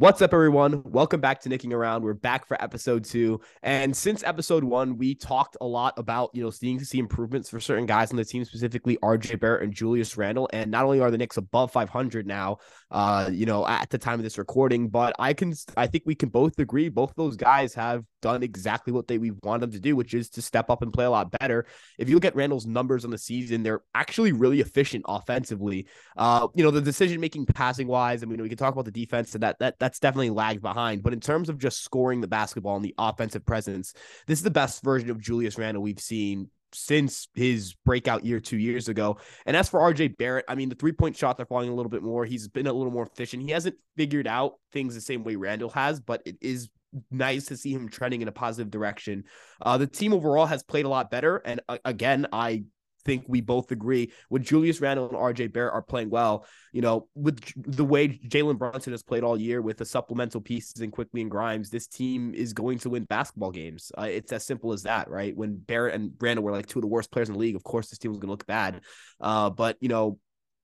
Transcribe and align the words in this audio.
What's 0.00 0.22
up, 0.22 0.32
everyone? 0.32 0.82
Welcome 0.84 1.20
back 1.20 1.42
to 1.42 1.50
Knickin' 1.50 1.74
Around. 1.74 2.04
We're 2.04 2.14
back 2.14 2.46
for 2.46 2.56
episode 2.62 3.04
two. 3.04 3.38
And 3.62 3.94
since 3.94 4.22
episode 4.22 4.64
one, 4.64 4.96
we 4.96 5.14
talked 5.14 5.58
a 5.60 5.66
lot 5.66 5.92
about, 5.98 6.30
you 6.32 6.42
know, 6.42 6.48
seeing 6.48 6.78
to 6.78 6.86
see 6.86 6.98
improvements 6.98 7.50
for 7.50 7.60
certain 7.60 7.84
guys 7.84 8.10
on 8.10 8.16
the 8.16 8.24
team, 8.24 8.46
specifically 8.46 8.96
RJ 9.02 9.38
Barrett 9.38 9.62
and 9.62 9.74
Julius 9.74 10.16
Randle. 10.16 10.48
And 10.54 10.70
not 10.70 10.86
only 10.86 11.00
are 11.00 11.10
the 11.10 11.18
Knicks 11.18 11.36
above 11.36 11.70
500 11.70 12.26
now, 12.26 12.60
uh, 12.90 13.28
you 13.30 13.44
know, 13.44 13.66
at 13.66 13.90
the 13.90 13.98
time 13.98 14.18
of 14.18 14.22
this 14.22 14.38
recording, 14.38 14.88
but 14.88 15.14
I 15.18 15.34
can, 15.34 15.52
I 15.76 15.86
think 15.86 16.04
we 16.06 16.14
can 16.14 16.30
both 16.30 16.58
agree 16.58 16.88
both 16.88 17.12
those 17.14 17.36
guys 17.36 17.74
have 17.74 18.02
done 18.20 18.42
exactly 18.42 18.92
what 18.92 19.08
they 19.08 19.18
we 19.18 19.32
want 19.42 19.60
them 19.60 19.72
to 19.72 19.80
do, 19.80 19.96
which 19.96 20.14
is 20.14 20.30
to 20.30 20.42
step 20.42 20.70
up 20.70 20.82
and 20.82 20.92
play 20.92 21.04
a 21.04 21.10
lot 21.10 21.30
better. 21.38 21.66
If 21.98 22.08
you 22.08 22.16
look 22.16 22.24
at 22.24 22.36
Randle's 22.36 22.66
numbers 22.66 23.04
on 23.04 23.10
the 23.10 23.18
season, 23.18 23.62
they're 23.62 23.82
actually 23.94 24.32
really 24.32 24.60
efficient 24.60 25.04
offensively. 25.08 25.86
Uh, 26.16 26.48
you 26.54 26.62
know, 26.62 26.70
the 26.70 26.80
decision 26.80 27.20
making 27.20 27.46
passing 27.46 27.86
wise, 27.86 28.22
I 28.22 28.26
mean, 28.26 28.40
we 28.40 28.48
can 28.48 28.58
talk 28.58 28.72
about 28.72 28.84
the 28.84 28.90
defense 28.90 29.34
and 29.34 29.42
that 29.42 29.58
that 29.58 29.70
that 29.70 29.78
that's 29.78 29.98
definitely 29.98 30.30
lagged 30.30 30.62
behind. 30.62 31.02
But 31.02 31.12
in 31.12 31.20
terms 31.20 31.48
of 31.48 31.58
just 31.58 31.82
scoring 31.82 32.20
the 32.20 32.28
basketball 32.28 32.76
and 32.76 32.84
the 32.84 32.94
offensive 32.98 33.44
presence, 33.44 33.94
this 34.26 34.38
is 34.38 34.42
the 34.42 34.50
best 34.50 34.82
version 34.82 35.10
of 35.10 35.20
Julius 35.20 35.58
Randle 35.58 35.82
we've 35.82 36.00
seen 36.00 36.50
since 36.72 37.26
his 37.34 37.74
breakout 37.84 38.24
year 38.24 38.38
two 38.38 38.56
years 38.56 38.88
ago. 38.88 39.18
And 39.44 39.56
as 39.56 39.68
for 39.68 39.80
RJ 39.80 40.16
Barrett, 40.16 40.44
I 40.48 40.54
mean, 40.54 40.68
the 40.68 40.76
three 40.76 40.92
point 40.92 41.16
shots 41.16 41.40
are 41.40 41.46
falling 41.46 41.68
a 41.68 41.74
little 41.74 41.90
bit 41.90 42.02
more. 42.02 42.24
He's 42.24 42.48
been 42.48 42.68
a 42.68 42.72
little 42.72 42.92
more 42.92 43.06
efficient. 43.06 43.42
He 43.42 43.50
hasn't 43.50 43.76
figured 43.96 44.28
out 44.28 44.54
things 44.72 44.94
the 44.94 45.00
same 45.00 45.24
way 45.24 45.36
Randle 45.36 45.70
has, 45.70 46.00
but 46.00 46.22
it 46.24 46.36
is 46.40 46.68
nice 47.10 47.46
to 47.46 47.56
see 47.56 47.72
him 47.72 47.88
trending 47.88 48.22
in 48.22 48.28
a 48.28 48.32
positive 48.32 48.70
direction. 48.70 49.24
Uh, 49.60 49.78
the 49.78 49.86
team 49.86 50.12
overall 50.12 50.46
has 50.46 50.62
played 50.62 50.84
a 50.84 50.88
lot 50.88 51.10
better. 51.10 51.36
And 51.38 51.60
uh, 51.68 51.78
again, 51.84 52.26
I 52.32 52.64
think 53.04 53.24
we 53.26 53.40
both 53.40 53.70
agree 53.72 54.12
when 54.28 54.42
Julius 54.42 54.80
Randle 54.80 55.08
and 55.08 55.16
RJ 55.16 55.52
Barrett 55.52 55.74
are 55.74 55.82
playing 55.82 56.10
well, 56.10 56.46
you 56.72 56.82
know, 56.82 57.08
with 57.14 57.40
the 57.56 57.84
way 57.84 58.08
Jalen 58.08 58.58
Brunson 58.58 58.92
has 58.92 59.02
played 59.02 59.24
all 59.24 59.40
year 59.40 59.62
with 59.62 59.78
the 59.78 59.84
supplemental 59.84 60.40
pieces 60.40 60.80
and 60.80 60.92
Quickley 60.92 61.22
and 61.22 61.30
Grimes, 61.30 61.70
this 61.70 61.86
team 61.86 62.34
is 62.34 62.52
going 62.52 62.78
to 62.80 62.90
win 62.90 63.04
basketball 63.04 63.50
games. 63.50 63.90
Uh, 63.96 64.02
it's 64.02 64.32
as 64.32 64.44
simple 64.44 64.72
as 64.72 64.82
that, 64.82 65.08
right? 65.08 65.36
When 65.36 65.56
Barrett 65.56 65.94
and 65.94 66.12
Randle 66.20 66.44
were 66.44 66.52
like 66.52 66.66
two 66.66 66.78
of 66.78 66.82
the 66.82 66.88
worst 66.88 67.10
players 67.10 67.28
in 67.28 67.34
the 67.34 67.40
league, 67.40 67.56
of 67.56 67.64
course, 67.64 67.88
this 67.88 67.98
team 67.98 68.10
was 68.10 68.18
going 68.18 68.28
to 68.28 68.32
look 68.32 68.46
bad. 68.46 68.82
Uh, 69.20 69.50
but, 69.50 69.76
you 69.80 69.88
know, 69.88 70.18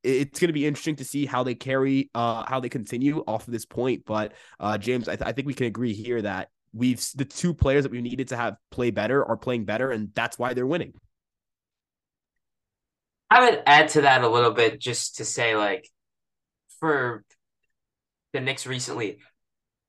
it's 0.06 0.40
going 0.40 0.48
to 0.48 0.54
be 0.54 0.66
interesting 0.66 0.96
to 0.96 1.04
see 1.04 1.26
how 1.26 1.42
they 1.42 1.54
carry, 1.54 2.10
uh, 2.14 2.44
how 2.46 2.60
they 2.60 2.68
continue 2.68 3.24
off 3.26 3.46
of 3.46 3.52
this 3.52 3.66
point. 3.66 4.04
But, 4.06 4.32
uh, 4.60 4.78
James, 4.78 5.08
I, 5.08 5.16
th- 5.16 5.28
I 5.28 5.32
think 5.32 5.46
we 5.46 5.54
can 5.54 5.66
agree 5.66 5.92
here 5.92 6.22
that 6.22 6.48
we've 6.72 7.04
the 7.14 7.24
two 7.24 7.54
players 7.54 7.84
that 7.84 7.92
we 7.92 8.00
needed 8.02 8.28
to 8.28 8.36
have 8.36 8.56
play 8.70 8.90
better 8.90 9.24
are 9.24 9.36
playing 9.36 9.64
better, 9.64 9.90
and 9.90 10.10
that's 10.14 10.38
why 10.38 10.54
they're 10.54 10.66
winning. 10.66 10.92
I 13.30 13.50
would 13.50 13.62
add 13.66 13.88
to 13.90 14.02
that 14.02 14.22
a 14.22 14.28
little 14.28 14.52
bit 14.52 14.80
just 14.80 15.16
to 15.16 15.24
say, 15.24 15.56
like, 15.56 15.88
for 16.78 17.24
the 18.32 18.40
Knicks 18.40 18.66
recently, 18.66 19.18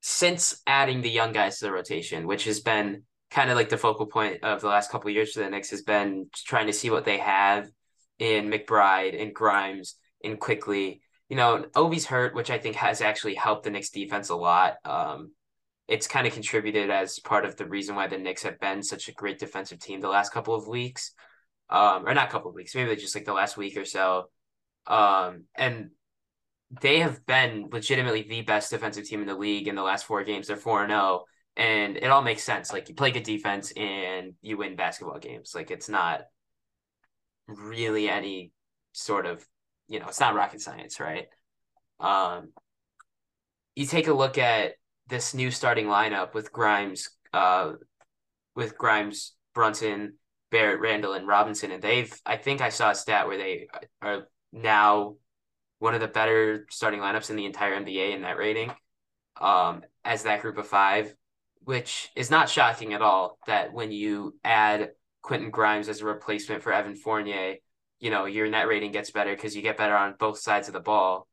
since 0.02 0.62
adding 0.66 1.02
the 1.02 1.10
young 1.10 1.34
guys 1.34 1.60
to 1.60 1.66
the 1.66 1.72
rotation, 1.72 2.26
which 2.26 2.46
has 2.46 2.62
been 2.62 3.04
kind 3.30 3.50
of 3.50 3.58
like 3.58 3.70
the 3.70 3.78
focal 3.78 4.06
point 4.06 4.44
of 4.44 4.62
the 4.62 4.68
last 4.68 4.90
couple 4.90 5.12
years 5.12 5.34
for 5.34 5.42
the 5.42 5.50
Knicks, 5.50 5.70
has 5.70 5.82
been 5.82 6.28
trying 6.34 6.68
to 6.68 6.74
see 6.74 6.90
what 6.90 7.06
they 7.06 7.18
have 7.18 7.70
in 8.18 8.50
McBride, 8.50 9.22
and 9.22 9.36
Grimes, 9.36 9.96
in 10.22 10.38
Quickley. 10.38 11.02
You 11.30 11.36
know, 11.36 11.66
Obi's 11.76 12.06
hurt, 12.06 12.36
which 12.36 12.50
I 12.50 12.58
think 12.58 12.76
has 12.78 13.02
actually 13.02 13.36
helped 13.36 13.64
the 13.64 13.70
Knicks 13.70 13.90
defense 13.90 14.30
a 14.30 14.36
lot. 14.36 14.76
Um, 14.86 15.32
it's 15.88 16.08
kind 16.08 16.28
of 16.28 16.34
contributed 16.34 16.90
as 16.90 17.20
part 17.20 17.46
of 17.46 17.56
the 17.56 17.66
reason 17.66 17.96
why 17.96 18.08
the 18.08 18.18
Knicks 18.18 18.44
have 18.44 18.60
been 18.60 18.84
such 18.84 19.08
a 19.08 19.14
great 19.14 19.40
defensive 19.40 19.80
team 19.80 20.02
the 20.02 20.10
last 20.10 20.34
couple 20.34 20.56
of 20.56 20.68
weeks 20.68 21.14
um, 21.70 22.08
or 22.08 22.14
not 22.14 22.30
couple 22.30 22.50
of 22.50 22.56
weeks, 22.56 22.76
maybe 22.76 22.96
just 22.96 23.16
like 23.16 23.26
the 23.26 23.34
last 23.34 23.58
week 23.58 23.78
or 23.78 23.86
so. 23.86 24.30
Um, 24.86 25.46
and 25.56 25.92
they 26.82 27.00
have 27.00 27.26
been 27.26 27.70
legitimately 27.72 28.24
the 28.24 28.42
best 28.42 28.72
defensive 28.72 29.06
team 29.06 29.22
in 29.22 29.28
the 29.28 29.36
league 29.36 29.68
in 29.68 29.76
the 29.76 29.84
last 29.84 30.06
four 30.06 30.24
games. 30.24 30.48
They're 30.48 30.58
4 30.58 30.88
0. 30.88 31.24
And 31.56 31.98
it 31.98 32.08
all 32.08 32.22
makes 32.22 32.44
sense. 32.44 32.72
Like 32.72 32.88
you 32.88 32.96
play 32.96 33.12
good 33.12 33.24
defense 33.24 33.72
and 33.76 34.34
you 34.42 34.58
win 34.58 34.76
basketball 34.76 35.20
games. 35.20 35.54
Like 35.56 35.72
it's 35.72 35.90
not 35.90 36.22
really 37.48 38.10
any 38.10 38.52
sort 38.94 39.26
of, 39.26 39.46
you 39.88 40.00
know, 40.00 40.08
it's 40.08 40.20
not 40.20 40.36
rocket 40.36 40.62
science, 40.62 41.00
right? 41.00 41.28
Um, 42.00 42.50
you 43.76 43.86
take 43.86 44.08
a 44.08 44.14
look 44.14 44.38
at 44.38 44.74
this 45.08 45.34
new 45.34 45.52
starting 45.52 45.88
lineup 45.88 46.34
with 46.34 46.52
Grimes, 46.52 47.10
uh, 47.34 47.74
with 48.56 48.78
Grimes, 48.78 49.34
Brunson, 49.54 50.14
Barrett, 50.52 50.80
Randle, 50.80 51.14
and 51.14 51.28
Robinson, 51.28 51.72
and 51.72 51.82
they've 51.82 52.14
I 52.26 52.38
think 52.38 52.62
I 52.62 52.70
saw 52.70 52.92
a 52.92 52.96
stat 52.96 53.28
where 53.28 53.38
they 53.38 53.68
are 54.02 54.28
now 54.52 55.16
one 55.80 55.94
of 55.94 56.02
the 56.02 56.08
better 56.08 56.66
starting 56.70 57.00
lineups 57.00 57.30
in 57.30 57.36
the 57.36 57.46
entire 57.46 57.80
NBA 57.80 58.14
in 58.14 58.22
that 58.22 58.38
rating, 58.38 58.72
um, 59.40 59.84
as 60.04 60.24
that 60.24 60.42
group 60.42 60.58
of 60.58 60.68
five, 60.68 61.14
which 61.64 62.10
is 62.16 62.32
not 62.32 62.50
shocking 62.50 62.94
at 62.94 63.02
all. 63.02 63.38
That 63.48 63.74
when 63.74 63.92
you 63.92 64.38
add 64.44 64.92
Quentin 65.22 65.52
Grimes 65.52 65.90
as 65.90 66.02
a 66.02 66.06
replacement 66.06 66.64
for 66.64 66.74
Evan 66.74 66.96
Fournier, 66.96 67.58
you 68.00 68.10
know 68.10 68.26
your 68.26 68.48
net 68.48 68.68
rating 68.68 68.92
gets 68.92 69.12
better 69.12 69.36
because 69.36 69.56
you 69.56 69.62
get 69.62 69.78
better 69.78 69.96
on 69.96 70.16
both 70.20 70.40
sides 70.40 70.68
of 70.68 70.74
the 70.74 70.80
ball. 70.80 71.28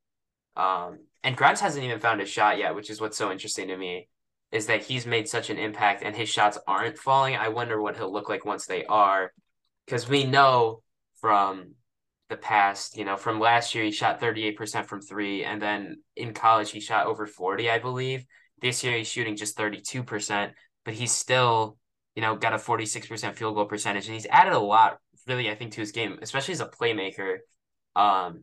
Um, 0.57 0.99
and 1.23 1.37
Grimes 1.37 1.61
hasn't 1.61 1.85
even 1.85 2.01
found 2.01 2.21
a 2.21 2.27
shot 2.27 2.59
yet, 2.59 2.75
which 2.75 2.91
is 2.91 3.01
what's 3.01 3.17
so 3.17 3.33
interesting 3.33 3.69
to 3.69 3.77
me 3.77 4.09
is 4.55 4.67
that 4.67 4.85
he's 4.85 5.05
made 5.05 5.29
such 5.29 5.51
an 5.51 5.59
impact 5.59 6.05
and 6.05 6.15
his 6.15 6.29
shots 6.29 6.57
aren't 6.69 6.97
falling. 6.97 7.35
I 7.35 7.49
wonder 7.49 7.83
what 7.83 7.97
he'll 7.97 8.13
look 8.13 8.29
like 8.29 8.45
once 8.45 8.67
they 8.67 8.85
are. 8.85 9.33
Because 9.85 10.09
we 10.09 10.25
know 10.25 10.81
from 11.21 11.73
the 12.29 12.37
past, 12.37 12.97
you 12.97 13.05
know, 13.05 13.17
from 13.17 13.41
last 13.41 13.75
year, 13.75 13.83
he 13.83 13.91
shot 13.91 14.21
38% 14.21 14.87
from 14.87 15.01
three. 15.01 15.45
And 15.45 15.61
then 15.61 15.97
in 16.15 16.35
college, 16.35 16.71
he 16.71 16.79
shot 16.79 17.07
over 17.07 17.27
40, 17.27 17.69
I 17.69 17.81
believe. 17.81 18.25
This 18.61 18.85
year, 18.85 18.97
he's 18.97 19.09
shooting 19.09 19.35
just 19.35 19.59
32%, 19.59 20.53
but 20.85 20.95
he's 20.95 21.13
still, 21.13 21.77
you 22.15 22.23
know, 22.23 22.37
got 22.37 22.55
a 22.55 22.57
46% 22.57 23.35
field 23.35 23.57
goal 23.57 23.65
percentage. 23.65 24.07
And 24.07 24.15
he's 24.15 24.27
added 24.31 24.53
a 24.53 24.61
lot, 24.61 24.99
really, 25.27 25.51
I 25.51 25.55
think, 25.55 25.73
to 25.73 25.81
his 25.81 25.93
game, 25.93 26.19
especially 26.23 26.53
as 26.53 26.61
a 26.61 26.67
playmaker. 26.67 27.39
Um, 27.97 28.43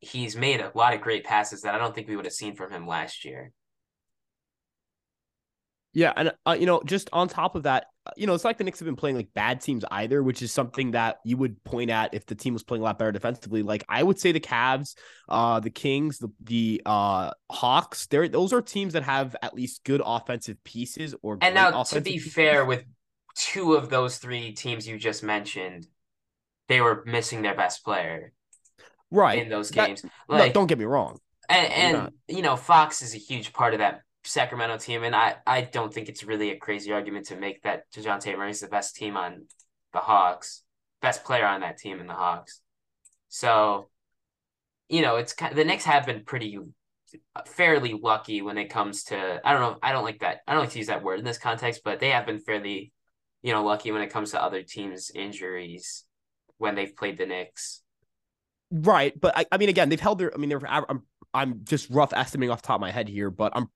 he's 0.00 0.36
made 0.36 0.60
a 0.60 0.72
lot 0.74 0.94
of 0.94 1.00
great 1.00 1.24
passes 1.24 1.62
that 1.62 1.74
I 1.74 1.78
don't 1.78 1.94
think 1.94 2.08
we 2.08 2.16
would 2.16 2.24
have 2.24 2.34
seen 2.34 2.54
from 2.56 2.70
him 2.72 2.86
last 2.86 3.24
year. 3.24 3.52
Yeah, 5.94 6.12
and 6.16 6.32
uh, 6.46 6.56
you 6.58 6.66
know, 6.66 6.82
just 6.84 7.08
on 7.12 7.28
top 7.28 7.56
of 7.56 7.62
that, 7.64 7.86
uh, 8.06 8.10
you 8.16 8.26
know, 8.26 8.34
it's 8.34 8.44
like 8.44 8.58
the 8.58 8.62
Knicks 8.62 8.78
have 8.78 8.86
been 8.86 8.94
playing 8.94 9.16
like 9.16 9.32
bad 9.34 9.60
teams 9.60 9.84
either, 9.90 10.22
which 10.22 10.42
is 10.42 10.52
something 10.52 10.90
that 10.92 11.16
you 11.24 11.36
would 11.38 11.62
point 11.64 11.90
at 11.90 12.12
if 12.12 12.26
the 12.26 12.34
team 12.34 12.52
was 12.52 12.62
playing 12.62 12.82
a 12.82 12.84
lot 12.84 12.98
better 12.98 13.10
defensively. 13.10 13.62
Like 13.62 13.84
I 13.88 14.02
would 14.02 14.18
say 14.20 14.30
the 14.30 14.38
Cavs, 14.38 14.94
uh, 15.28 15.60
the 15.60 15.70
Kings, 15.70 16.18
the 16.18 16.28
the 16.44 16.82
uh 16.84 17.30
Hawks, 17.50 18.06
there 18.06 18.28
those 18.28 18.52
are 18.52 18.60
teams 18.62 18.92
that 18.92 19.02
have 19.02 19.34
at 19.42 19.54
least 19.54 19.82
good 19.84 20.02
offensive 20.04 20.62
pieces 20.62 21.14
or 21.22 21.38
And 21.40 21.54
now 21.54 21.72
to 21.90 22.00
be 22.00 22.18
pieces. 22.18 22.32
fair 22.34 22.64
with 22.64 22.84
two 23.38 23.74
of 23.74 23.88
those 23.88 24.18
three 24.18 24.52
teams 24.52 24.86
you 24.86 24.98
just 24.98 25.22
mentioned, 25.22 25.86
they 26.68 26.80
were 26.80 27.04
missing 27.06 27.42
their 27.42 27.54
best 27.54 27.84
player. 27.84 28.32
Right. 29.10 29.40
In 29.40 29.48
those 29.48 29.70
games. 29.70 30.02
That, 30.02 30.10
like, 30.28 30.48
no, 30.48 30.52
don't 30.52 30.66
get 30.66 30.78
me 30.78 30.84
wrong. 30.84 31.18
And 31.48 31.72
and 31.72 32.12
you 32.26 32.42
know, 32.42 32.56
Fox 32.56 33.00
is 33.00 33.14
a 33.14 33.18
huge 33.18 33.54
part 33.54 33.72
of 33.72 33.78
that 33.78 34.02
Sacramento 34.24 34.76
team, 34.76 35.02
and 35.02 35.16
I, 35.16 35.36
I 35.46 35.62
don't 35.62 35.94
think 35.94 36.10
it's 36.10 36.24
really 36.24 36.50
a 36.50 36.58
crazy 36.58 36.92
argument 36.92 37.26
to 37.26 37.36
make 37.36 37.62
that 37.62 37.90
Dejounte 37.90 38.36
Murray 38.36 38.50
is 38.50 38.60
the 38.60 38.68
best 38.68 38.96
team 38.96 39.16
on 39.16 39.46
the 39.94 40.00
Hawks, 40.00 40.62
best 41.00 41.24
player 41.24 41.46
on 41.46 41.60
that 41.60 41.78
team 41.78 42.00
in 42.00 42.06
the 42.06 42.12
Hawks. 42.12 42.60
So, 43.28 43.88
you 44.90 45.00
know, 45.00 45.16
it's 45.16 45.32
kind 45.32 45.52
of, 45.52 45.56
the 45.56 45.64
Knicks 45.64 45.84
have 45.84 46.04
been 46.04 46.24
pretty 46.24 46.58
uh, 47.34 47.42
fairly 47.46 47.94
lucky 47.94 48.42
when 48.42 48.58
it 48.58 48.68
comes 48.68 49.04
to 49.04 49.40
I 49.42 49.52
don't 49.54 49.62
know 49.62 49.78
I 49.82 49.92
don't 49.92 50.04
like 50.04 50.18
that 50.20 50.40
I 50.46 50.52
don't 50.52 50.64
like 50.64 50.72
to 50.72 50.78
use 50.78 50.88
that 50.88 51.02
word 51.02 51.18
in 51.18 51.24
this 51.24 51.38
context, 51.38 51.80
but 51.82 52.00
they 52.00 52.10
have 52.10 52.26
been 52.26 52.40
fairly, 52.40 52.92
you 53.42 53.52
know, 53.52 53.64
lucky 53.64 53.92
when 53.92 54.02
it 54.02 54.10
comes 54.10 54.32
to 54.32 54.42
other 54.42 54.62
teams' 54.62 55.10
injuries 55.14 56.04
when 56.58 56.74
they've 56.74 56.94
played 56.94 57.18
the 57.18 57.26
Knicks. 57.26 57.82
Right, 58.70 59.18
but 59.18 59.36
I, 59.36 59.46
I 59.52 59.56
mean, 59.58 59.68
again, 59.68 59.88
they've 59.88 60.00
held 60.00 60.18
their. 60.18 60.34
I 60.34 60.38
mean, 60.38 60.50
they're. 60.50 60.60
I'm 60.66 61.02
I'm 61.32 61.64
just 61.64 61.88
rough 61.90 62.12
estimating 62.12 62.50
off 62.50 62.62
the 62.62 62.66
top 62.66 62.76
of 62.76 62.80
my 62.80 62.90
head 62.90 63.08
here, 63.08 63.30
but 63.30 63.52
I'm 63.54 63.68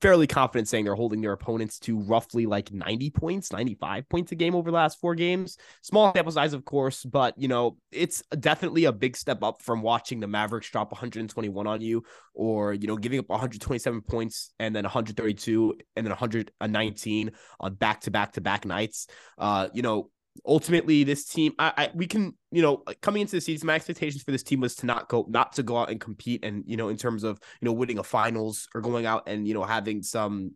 fairly 0.00 0.26
confident 0.26 0.68
saying 0.68 0.84
they're 0.84 0.94
holding 0.94 1.20
their 1.20 1.32
opponents 1.32 1.78
to 1.78 1.98
roughly 2.00 2.46
like 2.46 2.72
90 2.72 3.10
points, 3.10 3.52
95 3.52 4.08
points 4.08 4.32
a 4.32 4.34
game 4.34 4.54
over 4.54 4.70
the 4.70 4.74
last 4.74 5.00
four 5.00 5.14
games. 5.14 5.58
Small 5.82 6.12
sample 6.14 6.32
size, 6.32 6.54
of 6.54 6.64
course, 6.64 7.04
but 7.04 7.36
you 7.36 7.48
know, 7.48 7.76
it's 7.90 8.22
definitely 8.40 8.86
a 8.86 8.92
big 8.92 9.16
step 9.16 9.42
up 9.42 9.60
from 9.60 9.82
watching 9.82 10.20
the 10.20 10.26
Mavericks 10.26 10.70
drop 10.70 10.92
121 10.92 11.66
on 11.66 11.80
you 11.80 12.02
or, 12.34 12.72
you 12.72 12.86
know, 12.86 12.96
giving 12.96 13.18
up 13.18 13.28
127 13.28 14.00
points 14.02 14.52
and 14.58 14.74
then 14.74 14.84
132 14.84 15.74
and 15.96 16.06
then 16.06 16.10
119 16.10 17.32
on 17.60 17.74
back 17.74 18.00
to 18.00 18.10
back 18.10 18.32
to 18.32 18.40
back 18.40 18.64
nights. 18.64 19.06
Uh, 19.38 19.68
you 19.74 19.82
know, 19.82 20.10
ultimately 20.46 21.04
this 21.04 21.26
team 21.26 21.52
I, 21.58 21.72
I, 21.76 21.90
we 21.94 22.06
can 22.06 22.34
you 22.50 22.62
know 22.62 22.82
coming 23.00 23.22
into 23.22 23.36
the 23.36 23.40
season 23.40 23.66
my 23.66 23.74
expectations 23.74 24.22
for 24.22 24.32
this 24.32 24.42
team 24.42 24.60
was 24.60 24.74
to 24.76 24.86
not 24.86 25.08
go 25.08 25.26
not 25.28 25.52
to 25.54 25.62
go 25.62 25.76
out 25.76 25.90
and 25.90 26.00
compete 26.00 26.44
and 26.44 26.64
you 26.66 26.76
know 26.76 26.88
in 26.88 26.96
terms 26.96 27.22
of 27.22 27.38
you 27.60 27.66
know 27.66 27.72
winning 27.72 27.98
a 27.98 28.02
finals 28.02 28.66
or 28.74 28.80
going 28.80 29.06
out 29.06 29.24
and 29.26 29.46
you 29.46 29.54
know 29.54 29.62
having 29.62 30.02
some 30.02 30.52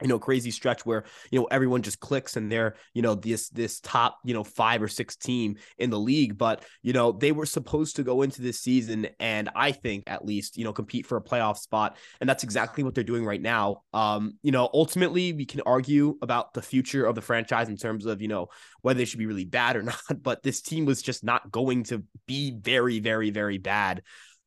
you 0.00 0.08
know 0.08 0.18
crazy 0.18 0.50
stretch 0.50 0.84
where 0.86 1.04
you 1.30 1.38
know 1.38 1.46
everyone 1.50 1.82
just 1.82 2.00
clicks 2.00 2.36
and 2.36 2.50
they're 2.50 2.74
you 2.94 3.02
know 3.02 3.14
this 3.14 3.48
this 3.50 3.80
top 3.80 4.18
you 4.24 4.34
know 4.34 4.44
five 4.44 4.82
or 4.82 4.88
six 4.88 5.16
team 5.16 5.56
in 5.78 5.90
the 5.90 5.98
league. 5.98 6.38
But 6.38 6.64
you 6.82 6.92
know 6.92 7.12
they 7.12 7.32
were 7.32 7.46
supposed 7.46 7.96
to 7.96 8.02
go 8.02 8.22
into 8.22 8.42
this 8.42 8.60
season 8.60 9.08
and 9.18 9.48
i 9.54 9.72
think 9.72 10.04
at 10.06 10.24
least 10.24 10.56
you 10.56 10.64
know 10.64 10.72
compete 10.72 11.06
for 11.06 11.16
a 11.16 11.22
playoff 11.22 11.58
spot. 11.58 11.96
And 12.20 12.28
that's 12.28 12.44
exactly 12.44 12.84
what 12.84 12.94
they're 12.94 13.04
doing 13.04 13.24
right 13.24 13.40
now. 13.40 13.82
Um 13.92 14.34
you 14.42 14.52
know 14.52 14.68
ultimately 14.72 15.32
we 15.32 15.44
can 15.44 15.60
argue 15.66 16.16
about 16.22 16.54
the 16.54 16.62
future 16.62 17.04
of 17.04 17.14
the 17.14 17.22
franchise 17.22 17.68
in 17.68 17.76
terms 17.76 18.06
of 18.06 18.22
you 18.22 18.28
know 18.28 18.48
whether 18.82 18.98
they 18.98 19.04
should 19.04 19.18
be 19.18 19.26
really 19.26 19.44
bad 19.44 19.76
or 19.76 19.82
not 19.90 20.00
but 20.22 20.42
this 20.42 20.62
team 20.62 20.84
was 20.84 21.02
just 21.02 21.24
not 21.24 21.50
going 21.50 21.84
to 21.84 22.02
be 22.26 22.52
very 22.52 23.00
very 23.00 23.30
very 23.30 23.58
bad 23.58 24.02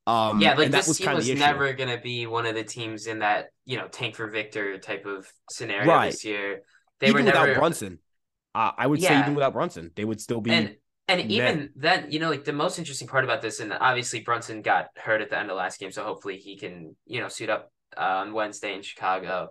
um, 0.05 0.41
yeah, 0.41 0.55
like 0.55 0.71
this 0.71 0.87
was 0.87 0.97
team 0.97 1.13
was 1.13 1.29
never 1.33 1.71
going 1.73 1.89
to 1.89 2.01
be 2.01 2.27
one 2.27 2.45
of 2.45 2.55
the 2.55 2.63
teams 2.63 3.07
in 3.07 3.19
that 3.19 3.47
you 3.65 3.77
know 3.77 3.87
tank 3.87 4.15
for 4.15 4.27
victor 4.27 4.77
type 4.77 5.05
of 5.05 5.31
scenario 5.49 5.87
right. 5.87 6.11
this 6.11 6.25
year. 6.25 6.61
They 6.99 7.07
even 7.07 7.25
were 7.25 7.31
never... 7.31 7.47
without 7.47 7.59
Brunson. 7.59 7.99
Uh, 8.53 8.71
I 8.77 8.87
would 8.87 8.99
yeah. 8.99 9.09
say 9.09 9.19
even 9.21 9.35
without 9.35 9.53
Brunson, 9.53 9.91
they 9.95 10.05
would 10.05 10.19
still 10.19 10.41
be. 10.41 10.51
And, 10.51 10.75
and 11.07 11.31
even 11.31 11.69
then, 11.75 12.11
you 12.11 12.19
know, 12.19 12.29
like 12.29 12.43
the 12.43 12.53
most 12.53 12.79
interesting 12.79 13.07
part 13.07 13.23
about 13.23 13.41
this, 13.41 13.59
and 13.59 13.73
obviously 13.73 14.21
Brunson 14.21 14.61
got 14.61 14.87
hurt 14.95 15.21
at 15.21 15.29
the 15.29 15.37
end 15.37 15.49
of 15.49 15.57
last 15.57 15.79
game, 15.79 15.91
so 15.91 16.03
hopefully 16.03 16.37
he 16.37 16.57
can, 16.57 16.95
you 17.05 17.19
know, 17.19 17.27
suit 17.27 17.49
up 17.49 17.71
uh, 17.97 18.01
on 18.01 18.33
Wednesday 18.33 18.75
in 18.75 18.81
Chicago. 18.81 19.49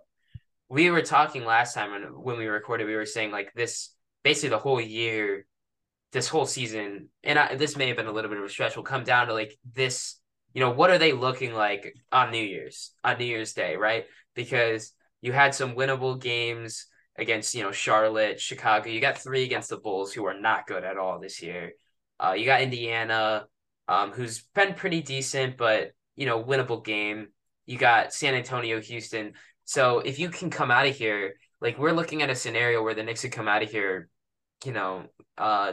We 0.68 0.90
were 0.90 1.02
talking 1.02 1.44
last 1.44 1.74
time, 1.74 1.92
and 1.92 2.16
when 2.16 2.38
we 2.38 2.46
recorded, 2.46 2.86
we 2.86 2.96
were 2.96 3.06
saying 3.06 3.32
like 3.32 3.52
this 3.54 3.94
basically 4.22 4.50
the 4.50 4.58
whole 4.58 4.80
year, 4.80 5.46
this 6.12 6.28
whole 6.28 6.46
season, 6.46 7.08
and 7.22 7.38
I, 7.38 7.54
this 7.56 7.76
may 7.76 7.88
have 7.88 7.96
been 7.96 8.06
a 8.06 8.12
little 8.12 8.30
bit 8.30 8.38
of 8.38 8.44
a 8.44 8.48
stretch, 8.48 8.76
will 8.76 8.82
come 8.82 9.04
down 9.04 9.26
to 9.26 9.34
like 9.34 9.56
this 9.74 10.16
you 10.54 10.60
know, 10.60 10.70
what 10.70 10.90
are 10.90 10.98
they 10.98 11.12
looking 11.12 11.54
like 11.54 11.94
on 12.10 12.30
New 12.30 12.42
Year's, 12.42 12.92
on 13.02 13.18
New 13.18 13.24
Year's 13.24 13.54
Day, 13.54 13.76
right? 13.76 14.04
Because 14.34 14.92
you 15.20 15.32
had 15.32 15.54
some 15.54 15.74
winnable 15.74 16.20
games 16.20 16.86
against, 17.16 17.54
you 17.54 17.62
know, 17.62 17.72
Charlotte, 17.72 18.40
Chicago. 18.40 18.90
You 18.90 19.00
got 19.00 19.18
three 19.18 19.44
against 19.44 19.70
the 19.70 19.76
Bulls, 19.76 20.12
who 20.12 20.26
are 20.26 20.38
not 20.38 20.66
good 20.66 20.84
at 20.84 20.98
all 20.98 21.18
this 21.18 21.42
year. 21.42 21.72
Uh, 22.18 22.34
you 22.36 22.44
got 22.44 22.62
Indiana, 22.62 23.46
um, 23.88 24.12
who's 24.12 24.42
been 24.54 24.74
pretty 24.74 25.00
decent, 25.00 25.56
but, 25.56 25.92
you 26.16 26.26
know, 26.26 26.42
winnable 26.42 26.84
game. 26.84 27.28
You 27.66 27.78
got 27.78 28.12
San 28.12 28.34
Antonio, 28.34 28.80
Houston. 28.80 29.32
So 29.64 30.00
if 30.00 30.18
you 30.18 30.28
can 30.28 30.50
come 30.50 30.70
out 30.70 30.86
of 30.86 30.94
here, 30.94 31.34
like 31.60 31.78
we're 31.78 31.92
looking 31.92 32.22
at 32.22 32.30
a 32.30 32.34
scenario 32.34 32.82
where 32.82 32.94
the 32.94 33.02
Knicks 33.02 33.22
could 33.22 33.32
come 33.32 33.48
out 33.48 33.62
of 33.62 33.70
here, 33.70 34.08
you 34.64 34.72
know, 34.72 35.04
uh, 35.38 35.72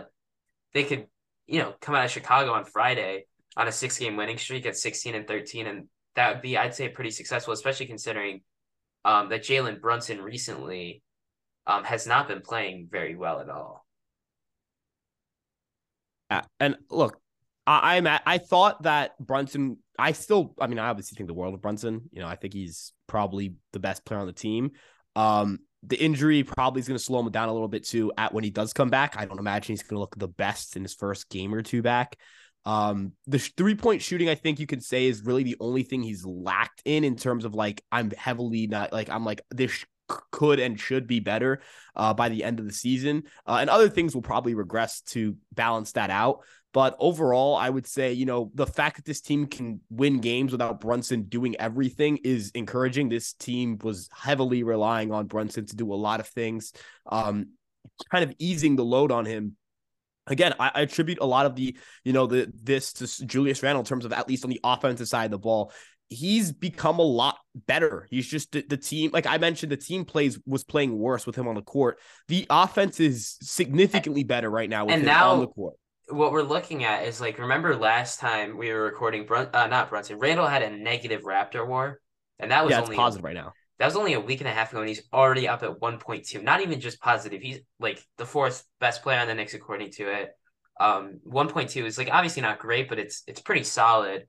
they 0.73 0.83
could, 0.83 1.07
you 1.47 1.59
know, 1.59 1.73
come 1.81 1.95
out 1.95 2.05
of 2.05 2.11
Chicago 2.11 2.51
on 2.51 2.65
Friday 2.65 3.25
on 3.57 3.67
a 3.67 3.71
six 3.71 3.97
game 3.97 4.15
winning 4.15 4.37
streak 4.37 4.65
at 4.65 4.77
16 4.77 5.15
and 5.15 5.27
13. 5.27 5.67
And 5.67 5.87
that 6.15 6.33
would 6.33 6.41
be, 6.41 6.57
I'd 6.57 6.75
say, 6.75 6.89
pretty 6.89 7.11
successful, 7.11 7.53
especially 7.53 7.87
considering 7.87 8.41
um, 9.05 9.29
that 9.29 9.43
Jalen 9.43 9.81
Brunson 9.81 10.21
recently 10.21 11.01
um, 11.67 11.83
has 11.83 12.07
not 12.07 12.27
been 12.27 12.41
playing 12.41 12.87
very 12.91 13.15
well 13.15 13.39
at 13.39 13.49
all. 13.49 13.85
Yeah. 16.31 16.41
And 16.59 16.77
look, 16.89 17.19
I, 17.65 17.97
I'm 17.97 18.07
at, 18.07 18.21
I 18.25 18.37
thought 18.37 18.83
that 18.83 19.17
Brunson, 19.19 19.77
I 19.97 20.11
still, 20.11 20.53
I 20.59 20.67
mean, 20.67 20.79
I 20.79 20.89
obviously 20.89 21.15
think 21.15 21.27
the 21.27 21.33
world 21.33 21.53
of 21.53 21.61
Brunson. 21.61 22.09
You 22.11 22.21
know, 22.21 22.27
I 22.27 22.35
think 22.35 22.53
he's 22.53 22.93
probably 23.07 23.55
the 23.73 23.79
best 23.79 24.05
player 24.05 24.19
on 24.19 24.27
the 24.27 24.33
team. 24.33 24.71
Um, 25.15 25.59
the 25.83 25.97
injury 25.97 26.43
probably 26.43 26.81
is 26.81 26.87
going 26.87 26.97
to 26.97 27.03
slow 27.03 27.19
him 27.19 27.31
down 27.31 27.49
a 27.49 27.53
little 27.53 27.67
bit 27.67 27.85
too. 27.85 28.11
At 28.17 28.33
when 28.33 28.43
he 28.43 28.49
does 28.49 28.73
come 28.73 28.89
back, 28.89 29.15
I 29.17 29.25
don't 29.25 29.39
imagine 29.39 29.73
he's 29.73 29.83
going 29.83 29.95
to 29.95 30.01
look 30.01 30.17
the 30.17 30.27
best 30.27 30.75
in 30.75 30.83
his 30.83 30.93
first 30.93 31.29
game 31.29 31.53
or 31.53 31.61
two 31.61 31.81
back. 31.81 32.17
Um, 32.65 33.13
the 33.25 33.39
three 33.39 33.75
point 33.75 34.01
shooting, 34.01 34.29
I 34.29 34.35
think 34.35 34.59
you 34.59 34.67
can 34.67 34.81
say, 34.81 35.07
is 35.07 35.23
really 35.23 35.43
the 35.43 35.57
only 35.59 35.83
thing 35.83 36.03
he's 36.03 36.25
lacked 36.25 36.81
in 36.85 37.03
in 37.03 37.15
terms 37.15 37.45
of 37.45 37.53
like 37.55 37.83
I'm 37.91 38.11
heavily 38.11 38.67
not 38.67 38.91
like 38.93 39.09
I'm 39.09 39.25
like 39.25 39.41
this 39.51 39.85
could 40.31 40.59
and 40.59 40.79
should 40.79 41.07
be 41.07 41.19
better 41.19 41.61
uh, 41.95 42.13
by 42.13 42.29
the 42.29 42.43
end 42.43 42.59
of 42.59 42.65
the 42.65 42.73
season, 42.73 43.23
uh, 43.47 43.57
and 43.61 43.69
other 43.69 43.89
things 43.89 44.13
will 44.13 44.21
probably 44.21 44.55
regress 44.55 45.01
to 45.01 45.35
balance 45.53 45.93
that 45.93 46.09
out. 46.09 46.41
But 46.71 46.95
overall, 46.99 47.55
I 47.55 47.69
would 47.69 47.87
say, 47.87 48.13
you 48.13 48.25
know, 48.25 48.51
the 48.53 48.67
fact 48.67 48.97
that 48.97 49.05
this 49.05 49.21
team 49.21 49.47
can 49.47 49.81
win 49.89 50.19
games 50.19 50.51
without 50.51 50.79
Brunson 50.79 51.23
doing 51.23 51.55
everything 51.59 52.17
is 52.23 52.51
encouraging. 52.53 53.09
This 53.09 53.33
team 53.33 53.79
was 53.81 54.07
heavily 54.15 54.61
relying 54.61 55.11
on 55.11 55.25
Brunson 55.25 55.65
to 55.65 55.75
do 55.75 55.91
a 55.91 55.95
lot 55.95 56.19
of 56.19 56.27
things, 56.27 56.73
um, 57.07 57.47
kind 58.11 58.23
of 58.23 58.35
easing 58.37 58.75
the 58.75 58.85
load 58.85 59.11
on 59.11 59.25
him 59.25 59.55
again, 60.29 60.53
I, 60.59 60.71
I, 60.73 60.81
attribute 60.81 61.19
a 61.19 61.25
lot 61.25 61.45
of 61.45 61.55
the, 61.55 61.77
you 62.03 62.13
know, 62.13 62.27
the 62.27 62.51
this 62.63 62.93
to 62.93 63.25
Julius 63.25 63.61
Randle 63.61 63.81
in 63.81 63.85
terms 63.85 64.05
of 64.05 64.13
at 64.13 64.27
least 64.27 64.43
on 64.43 64.49
the 64.49 64.59
offensive 64.63 65.07
side 65.07 65.25
of 65.25 65.31
the 65.31 65.39
ball. 65.39 65.71
He's 66.11 66.51
become 66.51 66.97
a 66.97 67.03
lot 67.03 67.37
better. 67.67 68.07
He's 68.09 68.27
just 68.27 68.51
the, 68.53 68.65
the, 68.67 68.77
team, 68.77 69.11
like 69.13 69.27
I 69.27 69.37
mentioned, 69.37 69.71
the 69.71 69.77
team 69.77 70.05
plays 70.05 70.39
was 70.47 70.63
playing 70.63 70.97
worse 70.97 71.27
with 71.27 71.35
him 71.35 71.47
on 71.47 71.53
the 71.53 71.61
court. 71.61 71.99
The 72.29 72.47
offense 72.49 72.99
is 72.99 73.37
significantly 73.41 74.23
better 74.23 74.49
right 74.49 74.69
now 74.69 74.85
with 74.85 74.95
and 74.95 75.03
him 75.03 75.07
now, 75.07 75.31
on 75.33 75.39
the 75.41 75.47
court. 75.47 75.75
What 76.07 76.31
we're 76.31 76.41
looking 76.41 76.83
at 76.83 77.05
is 77.05 77.21
like, 77.21 77.37
remember 77.37 77.75
last 77.75 78.19
time 78.19 78.57
we 78.57 78.73
were 78.73 78.81
recording, 78.81 79.27
Brun- 79.27 79.49
uh, 79.53 79.67
not 79.67 79.91
Brunson, 79.91 80.17
Randle 80.17 80.47
had 80.47 80.63
a 80.63 80.71
negative 80.71 81.21
Raptor 81.21 81.67
war, 81.67 81.99
and 82.39 82.49
that 82.49 82.65
was 82.65 82.71
yeah, 82.71 82.81
only 82.81 82.95
positive 82.95 83.23
right 83.23 83.35
now. 83.35 83.53
That 83.79 83.85
was 83.85 83.95
only 83.95 84.13
a 84.13 84.19
week 84.19 84.41
and 84.41 84.47
a 84.47 84.53
half 84.53 84.71
ago, 84.71 84.81
and 84.81 84.89
he's 84.89 85.03
already 85.13 85.47
up 85.47 85.63
at 85.63 85.79
1.2. 85.79 86.43
Not 86.43 86.61
even 86.61 86.81
just 86.81 86.99
positive. 86.99 87.41
He's 87.41 87.59
like 87.79 88.03
the 88.17 88.25
fourth 88.25 88.65
best 88.81 89.01
player 89.03 89.19
on 89.19 89.27
the 89.27 89.33
Knicks 89.33 89.53
according 89.53 89.91
to 89.91 90.11
it. 90.11 90.31
Um, 90.81 91.19
1.2 91.25 91.85
is 91.85 91.97
like 91.97 92.09
obviously 92.11 92.41
not 92.41 92.59
great, 92.59 92.89
but 92.89 92.99
it's 92.99 93.23
it's 93.25 93.41
pretty 93.41 93.63
solid. 93.63 94.27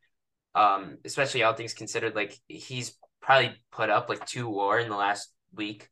Um, 0.55 0.99
especially 1.05 1.43
all 1.43 1.55
things 1.55 1.75
considered, 1.75 2.15
like 2.15 2.37
he's 2.47 2.97
probably 3.21 3.53
put 3.73 3.91
up 3.91 4.09
like 4.09 4.25
two 4.25 4.49
war 4.49 4.79
in 4.79 4.89
the 4.89 4.97
last 4.97 5.33
week. 5.53 5.89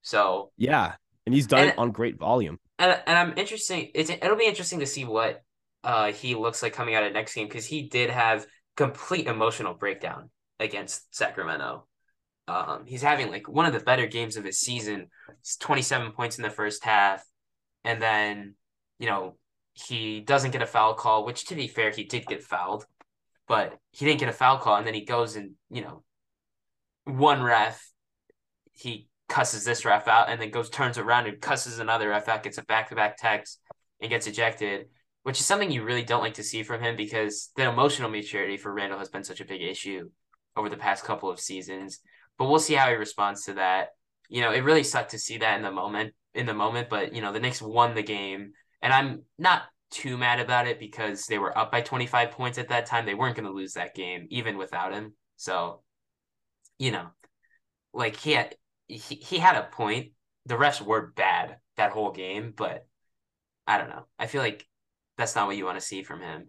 So 0.00 0.50
yeah, 0.56 0.94
and 1.26 1.34
he's 1.34 1.46
done 1.46 1.60
and, 1.60 1.70
it 1.70 1.78
on 1.78 1.90
great 1.90 2.18
volume. 2.18 2.58
And 2.78 2.98
and 3.06 3.18
I'm 3.18 3.36
interesting. 3.36 3.90
It's 3.94 4.08
it'll 4.08 4.36
be 4.36 4.46
interesting 4.46 4.80
to 4.80 4.86
see 4.86 5.04
what 5.04 5.42
uh 5.84 6.12
he 6.12 6.34
looks 6.34 6.62
like 6.62 6.72
coming 6.72 6.94
out 6.94 7.04
of 7.04 7.12
next 7.12 7.34
game 7.34 7.48
because 7.48 7.66
he 7.66 7.88
did 7.88 8.08
have 8.08 8.46
complete 8.76 9.26
emotional 9.26 9.74
breakdown 9.74 10.30
against 10.58 11.14
Sacramento. 11.14 11.86
Um, 12.48 12.84
he's 12.86 13.02
having 13.02 13.30
like 13.30 13.48
one 13.48 13.66
of 13.66 13.72
the 13.72 13.80
better 13.80 14.06
games 14.06 14.36
of 14.36 14.44
his 14.44 14.58
season. 14.58 15.08
It's 15.40 15.56
27 15.56 16.12
points 16.12 16.38
in 16.38 16.42
the 16.42 16.50
first 16.50 16.84
half. 16.84 17.24
And 17.84 18.00
then, 18.00 18.54
you 18.98 19.06
know, 19.06 19.36
he 19.74 20.20
doesn't 20.20 20.50
get 20.50 20.62
a 20.62 20.66
foul 20.66 20.94
call, 20.94 21.24
which 21.24 21.46
to 21.46 21.54
be 21.54 21.68
fair, 21.68 21.90
he 21.90 22.04
did 22.04 22.26
get 22.26 22.42
fouled, 22.42 22.84
but 23.48 23.78
he 23.90 24.04
didn't 24.04 24.20
get 24.20 24.28
a 24.28 24.32
foul 24.32 24.58
call. 24.58 24.76
And 24.76 24.86
then 24.86 24.94
he 24.94 25.04
goes 25.04 25.36
and, 25.36 25.52
you 25.70 25.82
know, 25.82 26.02
one 27.04 27.42
ref, 27.42 27.90
he 28.72 29.08
cusses 29.28 29.64
this 29.64 29.84
ref 29.84 30.08
out 30.08 30.28
and 30.28 30.40
then 30.40 30.50
goes, 30.50 30.68
turns 30.68 30.98
around 30.98 31.26
and 31.26 31.40
cusses 31.40 31.78
another 31.78 32.10
ref 32.10 32.28
out, 32.28 32.42
gets 32.42 32.58
a 32.58 32.64
back 32.64 32.88
to 32.88 32.94
back 32.94 33.16
techs 33.16 33.58
and 34.00 34.10
gets 34.10 34.26
ejected, 34.26 34.86
which 35.22 35.40
is 35.40 35.46
something 35.46 35.70
you 35.70 35.84
really 35.84 36.04
don't 36.04 36.22
like 36.22 36.34
to 36.34 36.44
see 36.44 36.62
from 36.62 36.82
him 36.82 36.96
because 36.96 37.50
the 37.56 37.68
emotional 37.68 38.10
maturity 38.10 38.56
for 38.56 38.72
Randle 38.72 38.98
has 38.98 39.08
been 39.08 39.24
such 39.24 39.40
a 39.40 39.44
big 39.44 39.62
issue 39.62 40.10
over 40.56 40.68
the 40.68 40.76
past 40.76 41.04
couple 41.04 41.30
of 41.30 41.40
seasons 41.40 42.00
but 42.42 42.48
we'll 42.48 42.58
see 42.58 42.74
how 42.74 42.88
he 42.88 42.96
responds 42.96 43.44
to 43.44 43.54
that. 43.54 43.90
You 44.28 44.40
know, 44.40 44.50
it 44.50 44.64
really 44.64 44.82
sucked 44.82 45.12
to 45.12 45.18
see 45.20 45.38
that 45.38 45.58
in 45.58 45.62
the 45.62 45.70
moment, 45.70 46.12
in 46.34 46.44
the 46.44 46.52
moment, 46.52 46.88
but 46.88 47.14
you 47.14 47.22
know, 47.22 47.32
the 47.32 47.38
Knicks 47.38 47.62
won 47.62 47.94
the 47.94 48.02
game, 48.02 48.50
and 48.82 48.92
I'm 48.92 49.22
not 49.38 49.62
too 49.92 50.16
mad 50.16 50.40
about 50.40 50.66
it 50.66 50.80
because 50.80 51.26
they 51.26 51.38
were 51.38 51.56
up 51.56 51.70
by 51.70 51.82
25 51.82 52.32
points 52.32 52.58
at 52.58 52.70
that 52.70 52.86
time. 52.86 53.06
They 53.06 53.14
weren't 53.14 53.36
going 53.36 53.46
to 53.46 53.52
lose 53.52 53.74
that 53.74 53.94
game 53.94 54.26
even 54.30 54.58
without 54.58 54.92
him. 54.92 55.12
So, 55.36 55.82
you 56.80 56.90
know, 56.90 57.10
like 57.94 58.16
he 58.16 58.32
had 58.32 58.56
he, 58.88 59.14
he 59.14 59.38
had 59.38 59.54
a 59.54 59.68
point. 59.70 60.08
The 60.46 60.56
refs 60.56 60.82
were 60.84 61.12
bad 61.14 61.58
that 61.76 61.92
whole 61.92 62.10
game, 62.10 62.54
but 62.56 62.88
I 63.68 63.78
don't 63.78 63.88
know. 63.88 64.06
I 64.18 64.26
feel 64.26 64.42
like 64.42 64.66
that's 65.16 65.36
not 65.36 65.46
what 65.46 65.56
you 65.56 65.64
want 65.64 65.78
to 65.78 65.86
see 65.86 66.02
from 66.02 66.20
him 66.20 66.48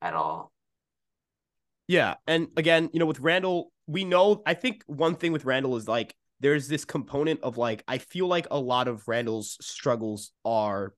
at 0.00 0.14
all. 0.14 0.52
Yeah, 1.88 2.14
and 2.24 2.46
again, 2.56 2.88
you 2.92 3.00
know, 3.00 3.06
with 3.06 3.18
Randle, 3.18 3.72
we 3.86 4.04
know 4.04 4.42
I 4.46 4.54
think 4.54 4.82
one 4.86 5.14
thing 5.16 5.32
with 5.32 5.44
Randle 5.44 5.76
is 5.76 5.88
like 5.88 6.14
there's 6.40 6.68
this 6.68 6.84
component 6.84 7.42
of 7.42 7.56
like 7.56 7.82
I 7.88 7.98
feel 7.98 8.26
like 8.26 8.46
a 8.50 8.58
lot 8.58 8.88
of 8.88 9.06
Randle's 9.06 9.56
struggles 9.60 10.32
are 10.44 10.94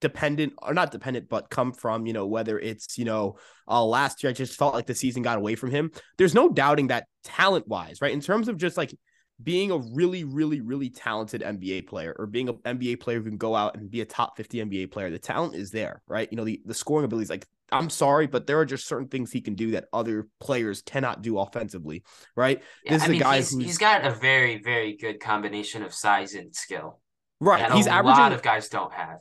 dependent 0.00 0.52
or 0.62 0.72
not 0.72 0.92
dependent 0.92 1.28
but 1.28 1.50
come 1.50 1.72
from 1.72 2.06
you 2.06 2.12
know 2.12 2.26
whether 2.26 2.56
it's 2.56 2.96
you 2.96 3.04
know 3.04 3.36
uh 3.66 3.84
last 3.84 4.22
year 4.22 4.30
I 4.30 4.32
just 4.32 4.56
felt 4.56 4.72
like 4.72 4.86
the 4.86 4.94
season 4.94 5.22
got 5.22 5.38
away 5.38 5.54
from 5.54 5.70
him. 5.70 5.90
There's 6.16 6.34
no 6.34 6.48
doubting 6.48 6.88
that 6.88 7.06
talent 7.24 7.66
wise 7.68 8.00
right? 8.00 8.12
In 8.12 8.20
terms 8.20 8.48
of 8.48 8.56
just 8.56 8.76
like 8.76 8.94
being 9.42 9.70
a 9.70 9.78
really 9.78 10.24
really 10.24 10.60
really 10.60 10.90
talented 10.90 11.42
NBA 11.42 11.86
player 11.86 12.14
or 12.18 12.26
being 12.26 12.48
an 12.48 12.56
NBA 12.64 13.00
player 13.00 13.18
who 13.18 13.24
can 13.28 13.38
go 13.38 13.54
out 13.54 13.76
and 13.76 13.90
be 13.90 14.00
a 14.00 14.04
top 14.04 14.36
50 14.36 14.58
NBA 14.64 14.90
player 14.90 15.10
the 15.10 15.18
talent 15.18 15.54
is 15.54 15.70
there 15.70 16.02
right 16.08 16.28
you 16.30 16.36
know 16.36 16.44
the 16.44 16.60
the 16.64 16.74
scoring 16.74 17.04
abilities 17.04 17.30
like 17.30 17.46
I'm 17.70 17.90
sorry, 17.90 18.26
but 18.26 18.46
there 18.46 18.58
are 18.58 18.64
just 18.64 18.86
certain 18.86 19.08
things 19.08 19.30
he 19.30 19.40
can 19.40 19.54
do 19.54 19.72
that 19.72 19.88
other 19.92 20.28
players 20.40 20.82
cannot 20.82 21.22
do 21.22 21.38
offensively, 21.38 22.02
right? 22.34 22.62
Yeah, 22.84 22.92
this 22.92 23.02
I 23.02 23.04
is 23.04 23.10
mean, 23.10 23.20
a 23.20 23.24
guy 23.24 23.36
he's, 23.36 23.56
he's 23.56 23.78
got 23.78 24.06
a 24.06 24.10
very, 24.10 24.58
very 24.62 24.96
good 24.96 25.20
combination 25.20 25.82
of 25.82 25.92
size 25.92 26.34
and 26.34 26.54
skill. 26.54 27.00
Right. 27.40 27.70
he's 27.72 27.86
a 27.86 27.92
averaging, 27.92 28.20
lot 28.20 28.32
of 28.32 28.42
guys 28.42 28.68
don't 28.68 28.92
have. 28.92 29.20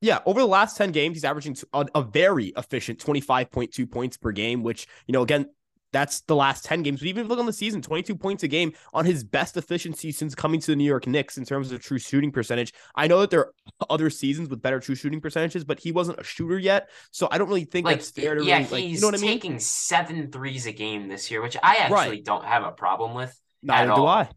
Yeah, 0.00 0.20
over 0.24 0.40
the 0.40 0.46
last 0.46 0.76
10 0.76 0.92
games, 0.92 1.16
he's 1.16 1.24
averaging 1.24 1.56
a, 1.72 1.86
a 1.94 2.02
very 2.02 2.52
efficient 2.56 2.98
25.2 2.98 3.90
points 3.90 4.16
per 4.16 4.32
game, 4.32 4.62
which, 4.62 4.86
you 5.06 5.12
know, 5.12 5.22
again, 5.22 5.46
that's 5.92 6.20
the 6.22 6.36
last 6.36 6.64
10 6.64 6.82
games. 6.82 7.00
But 7.00 7.08
even 7.08 7.26
look 7.28 7.38
on 7.38 7.46
the 7.46 7.52
season, 7.52 7.82
22 7.82 8.14
points 8.16 8.42
a 8.42 8.48
game 8.48 8.72
on 8.94 9.04
his 9.04 9.24
best 9.24 9.56
efficiency 9.56 10.12
since 10.12 10.34
coming 10.34 10.60
to 10.60 10.66
the 10.68 10.76
New 10.76 10.84
York 10.84 11.06
Knicks 11.06 11.36
in 11.38 11.44
terms 11.44 11.72
of 11.72 11.80
true 11.80 11.98
shooting 11.98 12.30
percentage. 12.30 12.72
I 12.94 13.06
know 13.06 13.20
that 13.20 13.30
there 13.30 13.46
are 13.46 13.52
other 13.88 14.10
seasons 14.10 14.48
with 14.48 14.62
better 14.62 14.80
true 14.80 14.94
shooting 14.94 15.20
percentages, 15.20 15.64
but 15.64 15.80
he 15.80 15.92
wasn't 15.92 16.20
a 16.20 16.24
shooter 16.24 16.58
yet. 16.58 16.90
So 17.10 17.28
I 17.30 17.38
don't 17.38 17.48
really 17.48 17.64
think 17.64 17.86
like, 17.86 17.96
that's 17.98 18.10
fair 18.10 18.34
to 18.34 18.44
yeah, 18.44 18.58
really, 18.58 18.62
he's 18.62 18.72
like, 18.72 18.84
you 18.84 19.00
know 19.00 19.06
what 19.08 19.14
I 19.14 19.18
mean? 19.18 19.30
taking 19.30 19.58
seven 19.58 20.30
threes 20.30 20.66
a 20.66 20.72
game 20.72 21.08
this 21.08 21.30
year, 21.30 21.42
which 21.42 21.56
I 21.62 21.76
actually 21.76 21.94
Right. 21.96 22.24
don't 22.24 22.44
have 22.44 22.62
a 22.64 22.72
problem 22.72 23.14
with. 23.14 23.36
Neither 23.62 23.86
do 23.94 24.00
all. 24.00 24.08
I. 24.08 24.30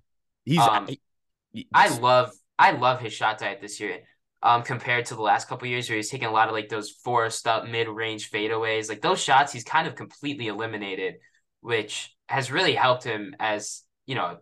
He's 0.45 0.59
Um, 0.59 0.87
he- 0.87 1.01
he- 1.53 1.67
I 1.73 1.89
love 1.99 2.31
I 2.59 2.71
love 2.71 2.99
his 2.99 3.13
shot 3.13 3.37
diet 3.39 3.59
this 3.61 3.79
year. 3.79 4.01
Um, 4.41 4.61
compared 4.63 5.05
to 5.05 5.15
the 5.15 5.21
last 5.21 5.47
couple 5.47 5.67
years 5.69 5.89
where 5.89 5.95
he's 5.95 6.09
taking 6.09 6.27
a 6.27 6.31
lot 6.31 6.49
of 6.49 6.53
like 6.53 6.67
those 6.67 6.91
forced 6.91 7.47
up 7.47 7.65
mid 7.65 7.87
range 7.87 8.29
fadeaways, 8.29 8.89
like 8.89 9.01
those 9.01 9.21
shots 9.23 9.53
he's 9.53 9.63
kind 9.63 9.87
of 9.87 9.95
completely 9.95 10.47
eliminated, 10.47 11.15
which 11.63 12.15
has 12.29 12.51
really 12.51 12.75
helped 12.75 13.05
him 13.05 13.35
as 13.39 13.83
you 14.07 14.15
know 14.15 14.37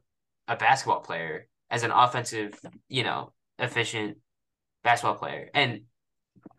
a 0.49 0.57
basketball 0.57 1.01
player, 1.01 1.47
as 1.71 1.83
an 1.83 1.91
offensive, 1.91 2.59
you 2.89 3.03
know, 3.03 3.33
efficient 3.59 4.17
basketball 4.83 5.15
player. 5.17 5.49
And 5.53 5.83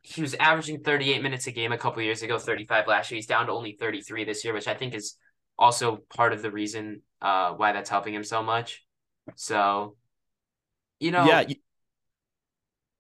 he 0.02 0.22
was 0.22 0.34
averaging 0.34 0.80
38 0.82 1.22
minutes 1.22 1.46
a 1.46 1.52
game 1.52 1.72
a 1.72 1.78
couple 1.78 2.02
years 2.02 2.22
ago, 2.22 2.38
35 2.38 2.86
last 2.88 3.10
year. 3.10 3.16
He's 3.18 3.26
down 3.26 3.46
to 3.46 3.52
only 3.52 3.76
33 3.78 4.24
this 4.24 4.44
year, 4.44 4.54
which 4.54 4.68
I 4.68 4.74
think 4.74 4.94
is 4.94 5.16
also 5.58 5.98
part 6.16 6.32
of 6.32 6.42
the 6.42 6.50
reason 6.50 7.02
uh 7.22 7.52
why 7.52 7.72
that's 7.72 7.90
helping 7.90 8.14
him 8.14 8.24
so 8.24 8.42
much. 8.42 8.84
So, 9.36 9.96
you 11.00 11.10
know, 11.10 11.24
yeah, 11.26 11.40
you- 11.40 11.56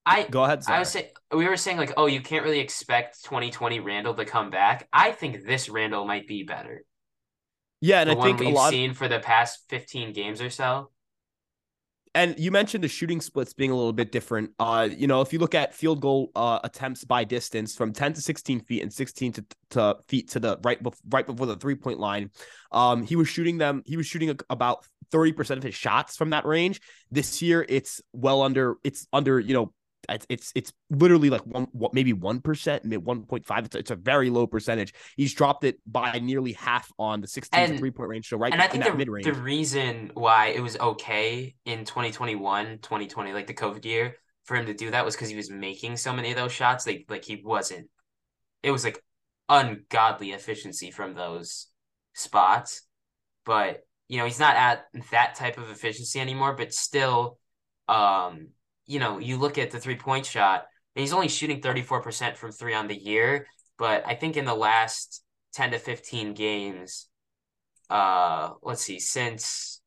I 0.04 0.24
go 0.24 0.44
ahead. 0.44 0.64
I 0.66 0.78
was 0.80 0.90
saying 0.90 1.06
we 1.32 1.46
were 1.46 1.56
saying 1.56 1.76
like, 1.76 1.92
oh, 1.96 2.06
you 2.06 2.20
can't 2.20 2.44
really 2.44 2.60
expect 2.60 3.22
2020 3.24 3.80
Randle 3.80 4.14
to 4.14 4.24
come 4.24 4.50
back. 4.50 4.88
I 4.92 5.12
think 5.12 5.44
this 5.44 5.68
Randle 5.68 6.04
might 6.06 6.26
be 6.26 6.42
better. 6.42 6.82
Yeah, 7.82 8.00
and 8.00 8.10
I 8.10 8.14
think 8.14 8.38
we've 8.38 8.54
lot 8.54 8.70
seen 8.70 8.94
for 8.94 9.08
the 9.08 9.18
past 9.18 9.64
15 9.68 10.12
games 10.12 10.40
or 10.40 10.50
so. 10.50 10.90
And 12.14 12.38
you 12.38 12.50
mentioned 12.50 12.84
the 12.84 12.88
shooting 12.88 13.20
splits 13.20 13.54
being 13.54 13.70
a 13.70 13.74
little 13.74 13.92
bit 13.92 14.12
different. 14.12 14.50
Uh, 14.58 14.88
you 14.94 15.06
know, 15.06 15.22
if 15.22 15.32
you 15.32 15.38
look 15.38 15.54
at 15.54 15.74
field 15.74 16.00
goal 16.00 16.30
uh, 16.36 16.60
attempts 16.62 17.04
by 17.04 17.24
distance 17.24 17.74
from 17.74 17.92
10 17.92 18.12
to 18.12 18.20
16 18.20 18.60
feet 18.60 18.82
and 18.82 18.92
16 18.92 19.32
to, 19.32 19.44
to 19.70 19.96
feet 20.06 20.30
to 20.30 20.40
the 20.40 20.58
right 20.62 20.80
bef- 20.82 21.00
right 21.08 21.26
before 21.26 21.46
the 21.46 21.56
three 21.56 21.74
point 21.74 21.98
line, 21.98 22.30
um, 22.70 23.02
he 23.02 23.16
was 23.16 23.28
shooting 23.28 23.58
them. 23.58 23.82
He 23.86 23.96
was 23.96 24.06
shooting 24.06 24.30
a, 24.30 24.36
about 24.50 24.86
30 25.10 25.32
percent 25.32 25.58
of 25.58 25.64
his 25.64 25.74
shots 25.74 26.16
from 26.16 26.30
that 26.30 26.44
range. 26.44 26.80
This 27.10 27.42
year, 27.42 27.64
it's 27.68 28.00
well 28.12 28.42
under. 28.42 28.76
It's 28.84 29.08
under. 29.12 29.40
You 29.40 29.54
know, 29.54 29.72
it's 30.08 30.26
it's, 30.28 30.52
it's 30.54 30.72
literally 30.90 31.30
like 31.30 31.42
one 31.46 31.68
what 31.72 31.94
maybe 31.94 32.12
one 32.12 32.40
percent, 32.40 32.84
maybe 32.84 33.02
1.5. 33.02 33.64
It's, 33.64 33.76
it's 33.76 33.90
a 33.90 33.96
very 33.96 34.30
low 34.30 34.46
percentage. 34.46 34.94
He's 35.16 35.34
dropped 35.34 35.64
it 35.64 35.78
by 35.86 36.18
nearly 36.18 36.52
half 36.52 36.90
on 36.98 37.20
the 37.20 37.26
16 37.28 37.68
to 37.68 37.78
three 37.78 37.90
point 37.90 38.08
range. 38.08 38.28
So 38.28 38.36
right 38.36 38.52
And 38.52 38.60
I 38.60 38.66
in 38.66 38.70
think 38.70 38.84
that 38.84 38.92
the, 38.92 38.98
mid 38.98 39.08
range. 39.08 39.26
the 39.26 39.34
reason 39.34 40.10
why 40.14 40.48
it 40.48 40.60
was 40.60 40.76
okay 40.78 41.54
in 41.64 41.84
2021, 41.84 42.78
2020, 42.78 43.32
like 43.32 43.46
the 43.46 43.54
COVID 43.54 43.84
year, 43.84 44.16
for 44.44 44.56
him 44.56 44.66
to 44.66 44.74
do 44.74 44.90
that 44.90 45.04
was 45.04 45.14
because 45.14 45.28
he 45.28 45.36
was 45.36 45.50
making 45.50 45.96
so 45.96 46.12
many 46.12 46.30
of 46.30 46.36
those 46.36 46.52
shots. 46.52 46.86
Like 46.86 47.06
like 47.08 47.24
he 47.24 47.42
wasn't. 47.44 47.88
It 48.62 48.70
was 48.70 48.84
like 48.84 49.02
ungodly 49.48 50.30
efficiency 50.32 50.90
from 50.90 51.14
those 51.14 51.68
spots. 52.14 52.82
But 53.44 53.82
you 54.08 54.18
know, 54.18 54.24
he's 54.24 54.40
not 54.40 54.56
at 54.56 54.84
that 55.10 55.34
type 55.36 55.58
of 55.58 55.70
efficiency 55.70 56.20
anymore, 56.20 56.54
but 56.54 56.74
still 56.74 57.38
um, 57.88 58.48
you 58.86 58.98
know, 58.98 59.18
you 59.18 59.36
look 59.36 59.58
at 59.58 59.70
the 59.70 59.80
three 59.80 59.96
point 59.96 60.26
shot, 60.26 60.66
and 60.94 61.00
he's 61.00 61.12
only 61.12 61.28
shooting 61.28 61.60
34% 61.60 62.36
from 62.36 62.52
three 62.52 62.74
on 62.74 62.88
the 62.88 62.96
year. 62.96 63.46
But 63.78 64.04
I 64.06 64.14
think 64.14 64.36
in 64.36 64.44
the 64.44 64.54
last 64.54 65.22
10 65.54 65.72
to 65.72 65.78
15 65.78 66.34
games, 66.34 67.08
uh 67.92 68.54
let's 68.62 68.82
see 68.82 68.98
since 68.98 69.82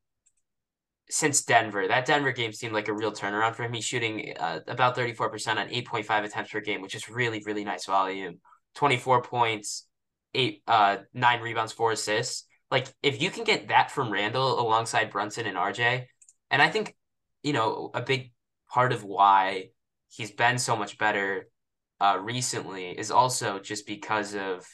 since 1.10 1.44
Denver 1.44 1.88
that 1.88 2.06
Denver 2.06 2.32
game 2.32 2.54
seemed 2.54 2.74
like 2.74 2.88
a 2.88 2.94
real 2.94 3.12
turnaround 3.12 3.56
for 3.56 3.64
him 3.64 3.74
he's 3.74 3.84
shooting 3.84 4.34
uh, 4.40 4.60
about 4.68 4.96
34% 4.96 5.58
on 5.58 5.70
8.5 5.70 6.24
attempts 6.24 6.52
per 6.52 6.62
game 6.62 6.82
which 6.82 6.94
is 6.94 7.10
really 7.10 7.42
really 7.46 7.64
nice 7.64 7.86
volume 7.86 8.40
24 8.76 9.24
points 9.24 9.88
8 10.36 10.62
uh 10.68 10.98
9 11.16 11.42
rebounds 11.42 11.74
4 11.74 11.94
assists 11.94 12.46
like 12.70 12.88
if 13.02 13.20
you 13.22 13.32
can 13.32 13.44
get 13.44 13.70
that 13.70 13.90
from 13.90 14.12
Randle 14.12 14.60
alongside 14.60 15.10
Brunson 15.10 15.48
and 15.48 15.58
RJ 15.58 16.06
and 16.52 16.62
I 16.62 16.70
think 16.70 16.96
you 17.42 17.54
know 17.54 17.90
a 17.94 18.02
big 18.02 18.34
part 18.76 18.92
of 18.92 19.06
why 19.06 19.70
he's 20.10 20.32
been 20.32 20.58
so 20.58 20.76
much 20.76 20.98
better 20.98 21.48
uh 22.02 22.18
recently 22.22 22.88
is 22.90 23.10
also 23.10 23.58
just 23.58 23.88
because 23.88 24.36
of 24.36 24.68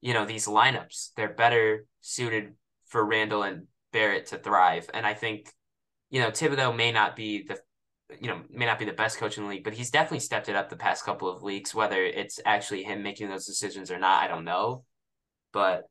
you 0.00 0.14
know 0.14 0.24
these 0.24 0.46
lineups. 0.46 1.10
They're 1.16 1.34
better 1.34 1.84
suited 2.00 2.54
for 2.86 3.04
Randle 3.04 3.42
and 3.42 3.66
Barrett 3.92 4.26
to 4.26 4.38
thrive. 4.38 4.88
And 4.94 5.04
I 5.04 5.14
think 5.14 5.52
you 6.10 6.20
know 6.20 6.30
Thibodeau 6.30 6.76
may 6.76 6.92
not 6.92 7.16
be 7.16 7.44
the 7.48 7.58
you 8.20 8.28
know 8.28 8.40
may 8.50 8.66
not 8.66 8.78
be 8.78 8.84
the 8.84 9.00
best 9.02 9.18
coach 9.18 9.36
in 9.36 9.42
the 9.44 9.50
league 9.50 9.64
but 9.64 9.74
he's 9.74 9.90
definitely 9.90 10.20
stepped 10.20 10.48
it 10.48 10.56
up 10.56 10.68
the 10.68 10.76
past 10.86 11.04
couple 11.04 11.28
of 11.28 11.42
weeks. 11.42 11.74
Whether 11.74 12.04
it's 12.04 12.38
actually 12.46 12.84
him 12.84 13.02
making 13.02 13.28
those 13.28 13.46
decisions 13.46 13.90
or 13.90 13.98
not 13.98 14.22
I 14.22 14.28
don't 14.28 14.44
know. 14.44 14.84
But 15.52 15.88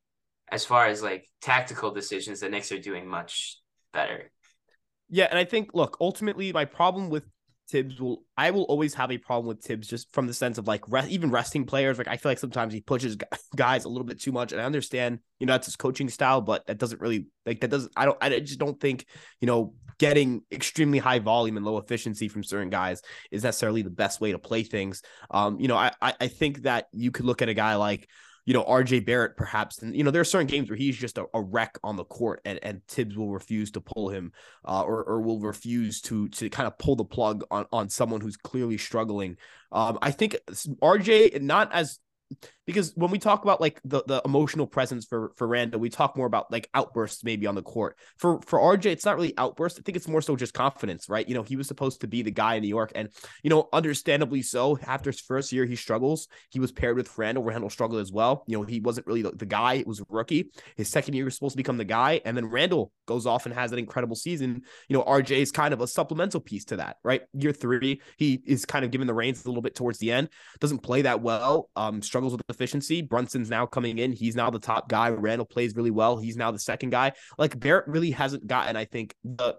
as 0.49 0.63
far 0.63 0.87
as 0.87 1.03
like 1.03 1.27
tactical 1.41 1.91
decisions 1.91 2.39
the 2.39 2.47
Knicks 2.47 2.71
are 2.71 2.79
doing 2.79 3.05
much 3.05 3.57
better. 3.91 4.31
Yeah, 5.09 5.27
and 5.29 5.37
I 5.37 5.43
think 5.43 5.71
look, 5.73 5.97
ultimately 5.99 6.53
my 6.53 6.65
problem 6.65 7.09
with 7.09 7.25
Thibs 7.69 7.99
will 7.99 8.23
I 8.35 8.51
will 8.51 8.63
always 8.63 8.93
have 8.95 9.11
a 9.11 9.17
problem 9.17 9.47
with 9.47 9.63
Thibs 9.63 9.88
just 9.88 10.11
from 10.13 10.27
the 10.27 10.33
sense 10.33 10.57
of 10.57 10.67
like 10.67 10.83
re- 10.88 11.07
even 11.09 11.29
resting 11.29 11.65
players. 11.65 11.97
Like 11.97 12.07
I 12.07 12.17
feel 12.17 12.31
like 12.31 12.39
sometimes 12.39 12.73
he 12.73 12.81
pushes 12.81 13.17
guys 13.55 13.85
a 13.85 13.89
little 13.89 14.05
bit 14.05 14.19
too 14.19 14.31
much, 14.31 14.51
and 14.51 14.61
I 14.61 14.65
understand 14.65 15.19
you 15.39 15.45
know 15.45 15.53
that's 15.53 15.67
his 15.67 15.75
coaching 15.75 16.09
style, 16.09 16.41
but 16.41 16.65
that 16.67 16.77
doesn't 16.77 17.01
really 17.01 17.27
like 17.45 17.61
that 17.61 17.69
doesn't 17.69 17.93
I 17.95 18.05
don't 18.05 18.17
I 18.21 18.39
just 18.39 18.59
don't 18.59 18.79
think 18.79 19.05
you 19.39 19.45
know 19.45 19.73
getting 19.99 20.41
extremely 20.51 20.97
high 20.97 21.19
volume 21.19 21.57
and 21.57 21.65
low 21.65 21.77
efficiency 21.77 22.29
from 22.29 22.43
certain 22.43 22.69
guys 22.69 23.01
is 23.31 23.43
necessarily 23.43 23.81
the 23.81 23.89
best 23.89 24.21
way 24.21 24.31
to 24.31 24.39
play 24.39 24.63
things. 24.63 25.01
Um, 25.29 25.59
you 25.59 25.67
know 25.67 25.77
I, 25.77 25.91
I 26.01 26.27
think 26.27 26.63
that 26.63 26.88
you 26.91 27.11
could 27.11 27.25
look 27.25 27.41
at 27.41 27.49
a 27.49 27.53
guy 27.53 27.75
like 27.75 28.09
you 28.46 28.53
know, 28.53 28.63
RJ 28.63 29.05
Barrett, 29.05 29.38
perhaps. 29.38 29.81
And, 29.81 29.96
you 29.96 30.03
know, 30.03 30.12
there 30.12 30.22
are 30.22 30.25
certain 30.25 30.48
games 30.48 30.69
where 30.69 30.77
he's 30.77 30.98
just 30.98 31.17
a, 31.17 31.25
a 31.34 31.41
wreck 31.41 31.77
on 31.84 31.96
the 31.96 32.05
court 32.05 32.41
and, 32.46 32.60
and 32.63 32.81
Thibs 32.88 33.17
will 33.17 33.31
refuse 33.31 33.72
to 33.72 33.81
pull 33.81 34.10
him 34.10 34.31
uh, 34.65 34.81
or, 34.81 35.03
or 35.03 35.22
will 35.22 35.39
refuse 35.39 36.01
to 36.01 36.29
to 36.29 36.50
kind 36.50 36.67
of 36.67 36.77
pull 36.77 36.96
the 36.96 37.05
plug 37.05 37.43
on, 37.51 37.65
on 37.72 37.89
someone 37.89 38.22
who's 38.22 38.38
clearly 38.38 38.77
struggling. 38.77 39.38
Um, 39.72 40.00
I 40.01 40.12
think 40.12 40.38
RJ, 40.50 41.41
not 41.41 41.74
as 41.74 42.00
because 42.69 42.93
when 42.95 43.09
we 43.09 43.17
talk 43.17 43.43
about 43.43 43.59
like 43.59 43.81
the, 43.83 44.03
the 44.05 44.21
emotional 44.25 44.67
presence 44.67 45.05
for 45.05 45.31
for 45.36 45.48
Randle, 45.48 45.79
we 45.79 45.89
talk 45.89 46.15
more 46.15 46.27
about 46.27 46.51
like 46.51 46.69
outbursts 46.75 47.24
maybe 47.24 47.48
on 47.48 47.55
the 47.55 47.63
court. 47.63 47.98
For 48.17 48.39
for 48.41 48.59
RJ, 48.59 48.86
it's 48.86 49.05
not 49.05 49.15
really 49.15 49.33
outbursts. 49.38 49.79
I 49.79 49.81
think 49.81 49.95
it's 49.95 50.07
more 50.07 50.21
so 50.21 50.36
just 50.36 50.53
confidence, 50.53 51.09
right? 51.09 51.27
You 51.27 51.33
know, 51.33 51.41
he 51.41 51.55
was 51.55 51.67
supposed 51.67 52.01
to 52.01 52.07
be 52.07 52.21
the 52.21 52.29
guy 52.29 52.55
in 52.55 52.62
New 52.62 52.69
York, 52.69 52.91
and 52.93 53.09
you 53.41 53.50
know, 53.50 53.69
understandably 53.74 54.43
so. 54.43 54.77
After 54.86 55.09
his 55.09 55.19
first 55.19 55.51
year, 55.51 55.65
he 55.65 55.75
struggles. 55.75 56.27
He 56.51 56.59
was 56.59 56.71
paired 56.71 56.95
with 56.95 57.17
Randle. 57.17 57.43
Randle 57.43 57.71
struggled 57.71 58.01
as 58.01 58.12
well. 58.12 58.43
You 58.45 58.59
know, 58.59 58.63
he 58.63 58.79
wasn't 58.79 59.07
really 59.07 59.24
the, 59.24 59.31
the 59.31 59.48
guy. 59.48 59.75
It 59.75 59.88
was 59.88 60.03
rookie. 60.07 60.51
His 60.77 60.89
second 60.89 61.15
year 61.15 61.25
was 61.25 61.33
supposed 61.33 61.53
to 61.53 61.57
become 61.57 61.77
the 61.77 61.86
guy, 61.86 62.21
and 62.24 62.38
then 62.38 62.45
Randle 62.45 62.91
goes 63.07 63.25
off 63.25 63.48
and 63.48 63.55
has 63.55 63.71
an 63.71 63.79
incredible 63.79 64.15
season. 64.15 64.62
You 64.88 64.98
know, 64.98 65.03
RJ 65.03 65.38
is 65.38 65.51
kind 65.51 65.74
of 65.74 65.81
a 65.81 65.88
supplemental 65.88 66.39
piece 66.39 66.65
to 66.65 66.75
that, 66.75 66.98
right? 67.03 67.24
Year 67.33 67.51
three, 67.51 68.01
he 68.17 68.43
is 68.45 68.65
kind 68.65 68.86
of 68.86 68.91
given 68.91 69.07
the 69.07 69.13
reins 69.15 69.43
a 69.43 69.48
little 69.48 69.63
bit 69.63 69.74
towards 69.74 69.98
the 69.98 70.12
end. 70.12 70.29
Doesn't 70.59 70.83
play 70.83 71.01
that 71.01 71.21
well. 71.21 71.71
Um, 71.75 72.03
struggles 72.03 72.18
with 72.23 72.41
efficiency. 72.49 73.01
Brunson's 73.01 73.49
now 73.49 73.65
coming 73.65 73.97
in. 73.97 74.11
He's 74.11 74.35
now 74.35 74.49
the 74.49 74.59
top 74.59 74.89
guy. 74.89 75.09
Randle 75.09 75.45
plays 75.45 75.75
really 75.75 75.91
well. 75.91 76.17
He's 76.17 76.38
now 76.38 76.51
the 76.51 76.59
second 76.59 76.89
guy. 76.89 77.13
Like 77.38 77.59
Barrett 77.59 77.88
really 77.88 78.11
hasn't 78.11 78.47
gotten, 78.47 78.75
I 78.75 78.85
think, 78.85 79.15
the 79.23 79.57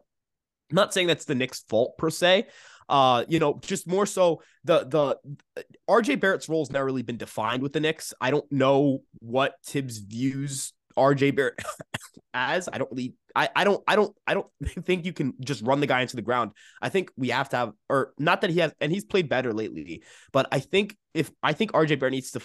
I'm 0.71 0.77
not 0.77 0.95
saying 0.95 1.09
that's 1.09 1.25
the 1.25 1.35
Knicks' 1.35 1.65
fault 1.69 1.99
per 1.99 2.11
se. 2.11 2.47
Uh, 2.89 3.25
you 3.29 3.39
know, 3.39 3.59
just 3.63 3.87
more 3.87 4.07
so 4.07 4.43
the 4.65 4.85
the 4.85 5.65
RJ 5.89 6.21
Barrett's 6.21 6.49
role 6.49 6.63
has 6.63 6.71
never 6.71 6.85
really 6.85 7.03
been 7.03 7.17
defined 7.17 7.63
with 7.63 7.73
the 7.73 7.81
Knicks. 7.81 8.13
I 8.21 8.31
don't 8.31 8.51
know 8.51 9.01
what 9.21 9.55
Thibs 9.65 9.99
views 9.99 10.73
RJ 11.01 11.35
Barrett 11.35 11.59
as. 12.35 12.69
I 12.73 12.79
don't 12.79 12.91
really 12.91 13.15
I, 13.35 13.49
I 13.55 13.65
don't 13.65 13.83
I 13.87 13.97
don't 13.97 14.15
I 14.27 14.35
don't 14.35 14.47
think 14.85 15.05
you 15.05 15.13
can 15.13 15.35
just 15.41 15.63
run 15.63 15.81
the 15.81 15.87
guy 15.87 16.03
into 16.03 16.17
the 16.17 16.23
ground. 16.23 16.53
I 16.81 16.89
think 16.89 17.11
we 17.17 17.29
have 17.29 17.49
to 17.51 17.57
have 17.57 17.73
or 17.89 18.13
not 18.19 18.43
that 18.43 18.51
he 18.51 18.61
has 18.61 18.73
and 18.81 18.93
he's 18.93 19.05
played 19.05 19.29
better 19.29 19.53
lately, 19.53 20.03
but 20.33 20.49
I 20.53 20.61
think 20.61 20.97
if 21.15 21.31
I 21.43 21.53
think 21.53 21.73
RJ 21.73 21.99
Barrett 21.99 22.13
needs 22.13 22.31
to 22.33 22.41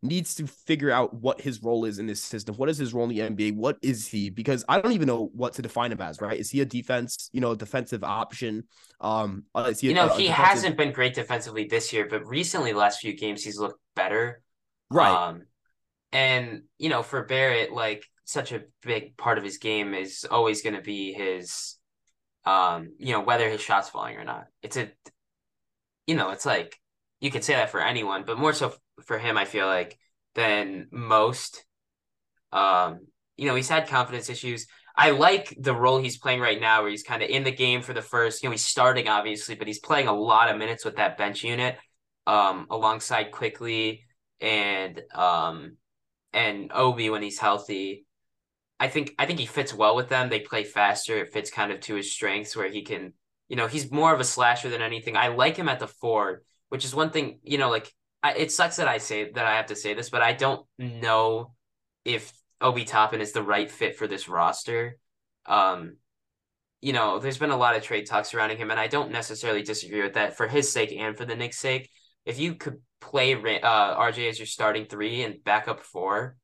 needs 0.00 0.36
to 0.36 0.46
figure 0.46 0.92
out 0.92 1.12
what 1.12 1.40
his 1.40 1.60
role 1.62 1.84
is 1.84 1.98
in 1.98 2.06
this 2.06 2.22
system. 2.22 2.54
What 2.54 2.68
is 2.68 2.78
his 2.78 2.94
role 2.94 3.10
in 3.10 3.10
the 3.10 3.18
NBA? 3.18 3.56
What 3.56 3.78
is 3.82 4.06
he? 4.06 4.30
Because 4.30 4.64
I 4.68 4.80
don't 4.80 4.92
even 4.92 5.08
know 5.08 5.30
what 5.34 5.54
to 5.54 5.62
define 5.62 5.90
him 5.90 6.00
as. 6.00 6.20
Right? 6.20 6.38
Is 6.38 6.50
he 6.50 6.60
a 6.60 6.64
defense? 6.64 7.30
You 7.32 7.40
know, 7.40 7.54
defensive 7.54 8.04
option? 8.04 8.64
Um, 9.00 9.44
uh, 9.56 9.68
is 9.70 9.80
he? 9.80 9.88
you 9.88 9.94
know 9.94 10.08
a, 10.08 10.16
he 10.16 10.26
hasn't 10.28 10.76
been 10.76 10.92
great 10.92 11.14
defensively 11.14 11.64
this 11.64 11.92
year 11.92 12.06
but 12.08 12.26
recently 12.26 12.72
the 12.72 12.78
last 12.78 13.00
few 13.00 13.16
games 13.16 13.44
he's 13.44 13.58
looked 13.58 13.80
better 13.94 14.42
right. 14.90 15.28
Um, 15.28 15.42
and 16.12 16.62
you 16.78 16.88
know, 16.88 17.02
for 17.02 17.24
Barrett, 17.24 17.72
like 17.72 18.04
such 18.24 18.52
a 18.52 18.62
big 18.82 19.16
part 19.16 19.38
of 19.38 19.44
his 19.44 19.58
game 19.58 19.94
is 19.94 20.26
always 20.30 20.62
going 20.62 20.76
to 20.76 20.82
be 20.82 21.12
his, 21.12 21.76
um, 22.44 22.92
you 22.98 23.12
know, 23.12 23.20
whether 23.20 23.48
his 23.48 23.60
shot's 23.60 23.88
falling 23.88 24.16
or 24.16 24.24
not. 24.24 24.44
It's 24.62 24.76
a, 24.76 24.90
you 26.06 26.14
know, 26.14 26.30
it's 26.30 26.46
like 26.46 26.78
you 27.20 27.30
could 27.30 27.44
say 27.44 27.54
that 27.54 27.70
for 27.70 27.80
anyone, 27.80 28.24
but 28.26 28.38
more 28.38 28.52
so 28.52 28.74
for 29.04 29.18
him, 29.18 29.36
I 29.36 29.44
feel 29.44 29.66
like 29.66 29.98
than 30.34 30.88
most. 30.90 31.64
Um, 32.52 33.00
you 33.36 33.46
know, 33.46 33.54
he's 33.54 33.68
had 33.68 33.88
confidence 33.88 34.30
issues. 34.30 34.66
I 34.96 35.10
like 35.10 35.56
the 35.58 35.74
role 35.74 35.98
he's 35.98 36.18
playing 36.18 36.40
right 36.40 36.60
now, 36.60 36.82
where 36.82 36.90
he's 36.90 37.02
kind 37.04 37.22
of 37.22 37.30
in 37.30 37.44
the 37.44 37.52
game 37.52 37.82
for 37.82 37.92
the 37.92 38.02
first. 38.02 38.42
You 38.42 38.48
know, 38.48 38.52
he's 38.52 38.64
starting 38.64 39.08
obviously, 39.08 39.54
but 39.54 39.66
he's 39.66 39.78
playing 39.78 40.08
a 40.08 40.12
lot 40.12 40.50
of 40.50 40.58
minutes 40.58 40.84
with 40.84 40.96
that 40.96 41.16
bench 41.16 41.44
unit, 41.44 41.76
um, 42.26 42.66
alongside 42.70 43.30
Quickley 43.30 44.04
and 44.40 45.00
um, 45.14 45.76
and 46.32 46.70
Obi 46.72 47.10
when 47.10 47.22
he's 47.22 47.38
healthy. 47.38 48.06
I 48.80 48.88
think 48.88 49.14
I 49.18 49.26
think 49.26 49.38
he 49.38 49.46
fits 49.46 49.74
well 49.74 49.96
with 49.96 50.08
them. 50.08 50.28
They 50.28 50.40
play 50.40 50.64
faster. 50.64 51.18
It 51.18 51.32
fits 51.32 51.50
kind 51.50 51.72
of 51.72 51.80
to 51.80 51.94
his 51.94 52.12
strengths 52.12 52.56
where 52.56 52.68
he 52.68 52.82
can, 52.82 53.12
you 53.48 53.56
know, 53.56 53.66
he's 53.66 53.90
more 53.90 54.14
of 54.14 54.20
a 54.20 54.24
slasher 54.24 54.70
than 54.70 54.82
anything. 54.82 55.16
I 55.16 55.28
like 55.28 55.56
him 55.56 55.68
at 55.68 55.80
the 55.80 55.88
forward, 55.88 56.44
which 56.68 56.84
is 56.84 56.94
one 56.94 57.10
thing, 57.10 57.40
you 57.42 57.58
know, 57.58 57.70
like 57.70 57.92
I, 58.22 58.34
it 58.34 58.52
sucks 58.52 58.76
that 58.76 58.88
I 58.88 58.98
say 58.98 59.30
that 59.32 59.46
I 59.46 59.56
have 59.56 59.66
to 59.66 59.76
say 59.76 59.94
this, 59.94 60.10
but 60.10 60.22
I 60.22 60.32
don't 60.32 60.64
know 60.78 61.52
if 62.04 62.32
Obi 62.60 62.84
Toppin 62.84 63.20
is 63.20 63.32
the 63.32 63.42
right 63.42 63.70
fit 63.70 63.96
for 63.96 64.06
this 64.06 64.28
roster. 64.28 64.98
Um, 65.46 65.96
you 66.80 66.92
know, 66.92 67.18
there's 67.18 67.38
been 67.38 67.50
a 67.50 67.56
lot 67.56 67.76
of 67.76 67.82
trade 67.82 68.06
talks 68.06 68.30
surrounding 68.30 68.58
him, 68.58 68.70
and 68.70 68.78
I 68.78 68.86
don't 68.86 69.10
necessarily 69.10 69.62
disagree 69.62 70.02
with 70.02 70.14
that 70.14 70.36
for 70.36 70.46
his 70.46 70.70
sake 70.70 70.92
and 70.92 71.16
for 71.16 71.24
the 71.24 71.36
Knicks' 71.36 71.58
sake. 71.58 71.90
If 72.24 72.38
you 72.38 72.54
could 72.54 72.80
play 73.00 73.34
uh, 73.34 73.96
RJ 73.98 74.28
as 74.28 74.38
your 74.38 74.46
starting 74.46 74.86
three 74.86 75.22
and 75.22 75.42
backup 75.44 75.80
four, 75.80 76.36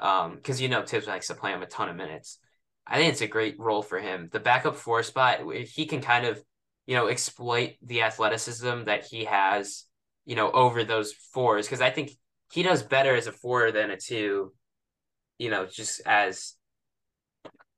um, 0.00 0.36
because 0.36 0.60
you 0.60 0.68
know 0.68 0.84
Thibs 0.84 1.06
likes 1.06 1.28
to 1.28 1.34
play 1.34 1.52
him 1.52 1.62
a 1.62 1.66
ton 1.66 1.88
of 1.88 1.96
minutes. 1.96 2.38
I 2.86 2.96
think 2.96 3.12
it's 3.12 3.20
a 3.20 3.28
great 3.28 3.58
role 3.58 3.82
for 3.82 3.98
him. 3.98 4.28
The 4.32 4.40
backup 4.40 4.76
four 4.76 5.02
spot, 5.02 5.40
he 5.54 5.86
can 5.86 6.00
kind 6.00 6.26
of, 6.26 6.42
you 6.86 6.96
know, 6.96 7.06
exploit 7.06 7.74
the 7.82 8.02
athleticism 8.02 8.84
that 8.84 9.04
he 9.04 9.24
has, 9.24 9.84
you 10.24 10.34
know, 10.34 10.50
over 10.50 10.82
those 10.82 11.12
fours. 11.32 11.66
Because 11.66 11.80
I 11.80 11.90
think 11.90 12.10
he 12.52 12.62
does 12.62 12.82
better 12.82 13.14
as 13.14 13.28
a 13.28 13.32
four 13.32 13.70
than 13.70 13.90
a 13.90 13.96
two, 13.96 14.52
you 15.38 15.48
know, 15.48 15.66
just 15.66 16.00
as 16.06 16.54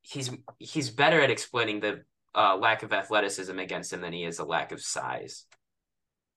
he's 0.01 0.31
he's 0.59 0.91
better 0.91 1.21
at 1.21 1.31
exploiting 1.31 1.81
the 1.81 2.03
uh, 2.35 2.57
lack 2.57 2.83
of 2.83 2.93
athleticism 2.93 3.59
against 3.59 3.93
him 3.93 4.01
than 4.01 4.13
he 4.13 4.25
is 4.25 4.39
a 4.39 4.45
lack 4.45 4.73
of 4.73 4.81
size. 4.81 5.47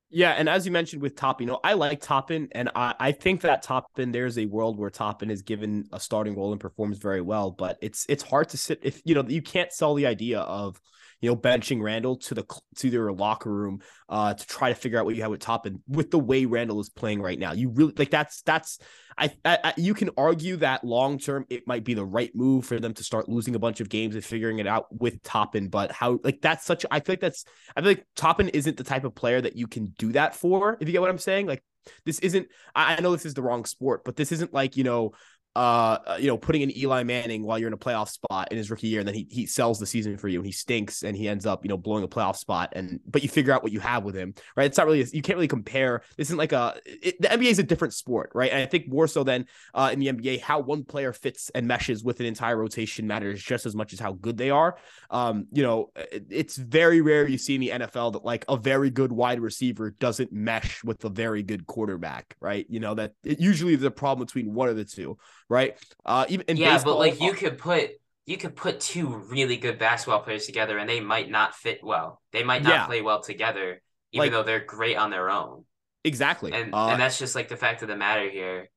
Yeah, 0.09 0.31
and 0.31 0.47
as 0.47 0.65
you 0.65 0.71
mentioned 0.71 1.01
with 1.01 1.17
Toppin, 1.17 1.47
you 1.47 1.53
know, 1.53 1.59
I 1.63 1.73
like 1.73 1.99
Toppin, 1.99 2.47
and 2.53 2.69
I, 2.75 2.95
I 2.97 3.11
think 3.11 3.41
that 3.41 3.61
Toppin, 3.61 4.13
there's 4.13 4.37
a 4.37 4.45
world 4.45 4.77
where 4.77 4.89
Toppin 4.89 5.29
is 5.29 5.41
given 5.41 5.89
a 5.91 5.99
starting 5.99 6.35
role 6.35 6.53
and 6.53 6.61
performs 6.61 6.97
very 6.97 7.19
well, 7.21 7.51
but 7.51 7.77
it's 7.81 8.05
it's 8.07 8.23
hard 8.23 8.47
to 8.49 8.57
sit 8.57 8.79
if 8.83 9.01
you 9.03 9.15
know 9.15 9.25
you 9.27 9.41
can't 9.41 9.71
sell 9.73 9.95
the 9.95 10.05
idea 10.05 10.39
of 10.39 10.79
you 11.21 11.29
know, 11.29 11.35
benching 11.35 11.81
Randle 11.81 12.17
to 12.17 12.35
the 12.35 12.45
to 12.77 12.89
their 12.89 13.11
locker 13.11 13.51
room 13.51 13.81
uh, 14.09 14.33
to 14.33 14.47
try 14.47 14.69
to 14.69 14.75
figure 14.75 14.99
out 14.99 15.05
what 15.05 15.15
you 15.15 15.21
have 15.23 15.31
with 15.31 15.39
Toppin 15.39 15.81
with 15.87 16.11
the 16.11 16.19
way 16.19 16.45
Randle 16.45 16.79
is 16.79 16.89
playing 16.89 17.21
right 17.21 17.39
now. 17.39 17.53
You 17.53 17.69
really 17.69 17.93
like 17.97 18.11
that's 18.11 18.41
that's 18.41 18.79
I, 19.17 19.31
I 19.43 19.73
you 19.77 19.93
can 19.93 20.11
argue 20.15 20.57
that 20.57 20.83
long 20.83 21.17
term 21.17 21.45
it 21.49 21.67
might 21.67 21.83
be 21.83 21.95
the 21.95 22.05
right 22.05 22.31
move 22.35 22.65
for 22.65 22.79
them 22.79 22.93
to 22.93 23.03
start 23.03 23.27
losing 23.27 23.55
a 23.55 23.59
bunch 23.59 23.79
of 23.79 23.89
games 23.89 24.13
and 24.13 24.23
figuring 24.23 24.59
it 24.59 24.67
out 24.67 24.85
with 24.91 25.23
Toppin, 25.23 25.69
but 25.69 25.91
how 25.91 26.19
like 26.23 26.39
that's 26.41 26.65
such 26.65 26.85
I 26.91 26.99
feel 26.99 27.13
like 27.13 27.21
that's 27.21 27.45
I 27.75 27.81
feel 27.81 27.91
like 27.91 28.05
Toppin 28.15 28.49
isn't 28.49 28.77
the 28.77 28.83
type 28.83 29.03
of 29.03 29.15
player 29.15 29.41
that 29.41 29.55
you 29.55 29.67
can 29.67 29.93
do 29.97 30.11
that 30.11 30.35
for. 30.35 30.77
If 30.79 30.87
you 30.87 30.91
get 30.91 31.01
what 31.01 31.09
I'm 31.09 31.17
saying, 31.17 31.47
like 31.47 31.63
this 32.05 32.19
isn't 32.19 32.47
I, 32.75 32.95
I 32.95 32.99
know 33.01 33.11
this 33.11 33.25
is 33.25 33.33
the 33.33 33.41
wrong 33.41 33.65
sport, 33.65 34.03
but 34.05 34.15
this 34.15 34.31
isn't 34.31 34.53
like, 34.53 34.77
you 34.77 34.83
know, 34.83 35.13
uh, 35.57 36.17
you 36.19 36.27
know, 36.27 36.37
putting 36.37 36.61
in 36.61 36.77
Eli 36.77 37.01
Manning 37.01 37.41
while 37.41 37.57
you're 37.57 37.67
in 37.67 37.73
a 37.73 37.77
playoff 37.77 38.09
spot 38.09 38.49
in 38.51 38.57
his 38.57 38.69
rookie 38.69 38.89
year, 38.89 38.99
and 38.99 39.07
then 39.07 39.15
he 39.15 39.27
he 39.27 39.47
sells 39.47 39.79
the 39.79 39.87
season 39.87 40.15
for 40.15 40.27
you 40.27 40.37
and 40.37 40.45
he 40.45 40.51
stinks 40.51 41.01
and 41.01 41.17
he 41.17 41.27
ends 41.27 41.47
up, 41.47 41.65
you 41.65 41.69
know, 41.69 41.77
blowing 41.77 42.03
a 42.03 42.07
playoff 42.07 42.35
spot. 42.35 42.73
And 42.75 42.99
but 43.07 43.23
you 43.23 43.29
figure 43.29 43.51
out 43.51 43.63
what 43.63 43.71
you 43.71 43.79
have 43.79 44.03
with 44.03 44.13
him, 44.13 44.35
right? 44.55 44.67
It's 44.67 44.77
not 44.77 44.85
really 44.85 45.03
you 45.11 45.23
can't 45.23 45.35
really 45.35 45.47
compare. 45.47 46.03
This 46.15 46.27
isn't 46.27 46.37
like 46.37 46.51
a 46.51 46.79
it, 46.85 47.19
the 47.19 47.29
NBA 47.29 47.49
is 47.49 47.57
a 47.57 47.63
different 47.63 47.95
sport, 47.95 48.29
right? 48.35 48.51
And 48.51 48.61
I 48.61 48.67
think 48.67 48.87
more 48.87 49.07
so 49.07 49.23
than 49.23 49.47
uh, 49.73 49.89
in 49.91 49.97
the 49.97 50.09
NBA, 50.09 50.41
how 50.41 50.59
one 50.59 50.83
player 50.83 51.11
fits 51.11 51.49
and 51.55 51.67
meshes 51.67 52.03
with 52.03 52.19
an 52.19 52.27
entire 52.27 52.55
rotation 52.55 53.07
matters 53.07 53.41
just 53.41 53.65
as 53.65 53.75
much 53.75 53.93
as 53.93 53.99
how 53.99 54.13
good 54.13 54.37
they 54.37 54.51
are. 54.51 54.77
Um, 55.09 55.47
you 55.51 55.63
know, 55.63 55.89
it, 55.95 56.27
it's 56.29 56.55
very 56.55 57.01
rare 57.01 57.27
you 57.27 57.39
see 57.39 57.55
in 57.55 57.61
the 57.61 57.69
NFL 57.69 58.13
that 58.13 58.23
like 58.23 58.45
a 58.47 58.57
very 58.57 58.91
good 58.91 59.11
wide 59.11 59.39
receiver 59.39 59.89
doesn't 59.89 60.31
mesh 60.31 60.83
with 60.83 61.03
a 61.03 61.09
very 61.09 61.41
good 61.41 61.65
quarterback, 61.65 62.35
right? 62.39 62.67
You 62.69 62.79
know 62.79 62.93
that 62.93 63.13
it, 63.23 63.39
usually 63.39 63.75
there's 63.75 63.87
a 63.87 63.91
problem 63.91 64.23
between 64.27 64.53
one 64.53 64.69
of 64.69 64.75
the 64.75 64.85
two 64.85 65.17
right? 65.49 65.77
Uh, 66.05 66.25
even 66.29 66.45
in 66.47 66.57
yeah, 66.57 66.73
baseball, 66.73 66.93
but 66.93 66.99
like 66.99 67.21
you 67.21 67.33
could 67.33 67.57
put 67.57 67.91
you 68.25 68.37
could 68.37 68.55
put 68.55 68.79
two 68.79 69.07
really 69.07 69.57
good 69.57 69.79
basketball 69.79 70.21
players 70.21 70.45
together, 70.45 70.77
and 70.77 70.89
they 70.89 70.99
might 70.99 71.29
not 71.29 71.55
fit 71.55 71.79
well. 71.83 72.21
They 72.31 72.43
might 72.43 72.63
not 72.63 72.73
yeah. 72.73 72.85
play 72.85 73.01
well 73.01 73.21
together, 73.21 73.81
even 74.11 74.25
like, 74.25 74.31
though 74.31 74.43
they're 74.43 74.65
great 74.65 74.97
on 74.97 75.09
their 75.09 75.29
own. 75.29 75.65
Exactly, 76.03 76.51
and 76.53 76.73
uh, 76.73 76.87
and 76.87 77.01
that's 77.01 77.17
just 77.17 77.35
like 77.35 77.47
the 77.47 77.57
fact 77.57 77.81
of 77.81 77.87
the 77.87 77.95
matter 77.95 78.29
here. 78.29 78.69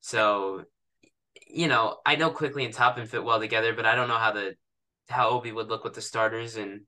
So, 0.00 0.64
you 1.48 1.68
know, 1.68 1.98
I 2.06 2.16
know 2.16 2.30
Quickley 2.30 2.64
and 2.64 2.74
Toppin 2.74 3.06
fit 3.06 3.24
well 3.24 3.40
together, 3.40 3.74
but 3.74 3.86
I 3.86 3.94
don't 3.94 4.08
know 4.08 4.18
how 4.18 4.32
the 4.32 4.54
how 5.08 5.30
Obi 5.30 5.52
would 5.52 5.68
look 5.68 5.84
with 5.84 5.94
the 5.94 6.02
starters, 6.02 6.56
and 6.56 6.82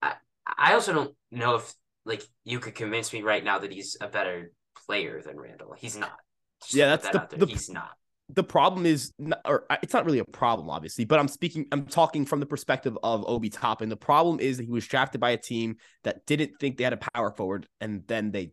I 0.00 0.14
I 0.46 0.74
also 0.74 0.92
don't 0.92 1.14
know 1.30 1.56
if 1.56 1.74
like 2.04 2.22
you 2.44 2.60
could 2.60 2.74
convince 2.74 3.12
me 3.12 3.22
right 3.22 3.42
now 3.42 3.58
that 3.58 3.72
he's 3.72 3.96
a 4.00 4.08
better 4.08 4.52
player 4.86 5.20
than 5.24 5.38
Randle. 5.38 5.74
He's 5.76 5.96
not. 5.96 6.18
Just 6.62 6.74
yeah, 6.74 6.86
that's 6.86 7.08
that 7.10 7.30
the, 7.30 7.38
the 7.38 7.46
he's 7.46 7.68
not 7.68 7.90
the 8.28 8.44
problem 8.44 8.86
is, 8.86 9.12
or 9.44 9.66
uh, 9.68 9.76
it's 9.82 9.92
not 9.92 10.04
really 10.04 10.18
a 10.18 10.24
problem, 10.24 10.70
obviously, 10.70 11.04
but 11.04 11.18
I'm 11.18 11.28
speaking, 11.28 11.66
I'm 11.72 11.86
talking 11.86 12.24
from 12.24 12.40
the 12.40 12.46
perspective 12.46 12.96
of 13.02 13.24
Obi 13.26 13.50
Toppin. 13.50 13.88
The 13.88 13.96
problem 13.96 14.40
is 14.40 14.56
that 14.56 14.64
he 14.64 14.70
was 14.70 14.86
drafted 14.86 15.20
by 15.20 15.30
a 15.30 15.36
team 15.36 15.76
that 16.04 16.24
didn't 16.26 16.52
think 16.58 16.78
they 16.78 16.84
had 16.84 16.94
a 16.94 17.00
power 17.14 17.30
forward, 17.30 17.68
and 17.80 18.02
then 18.06 18.30
they 18.30 18.52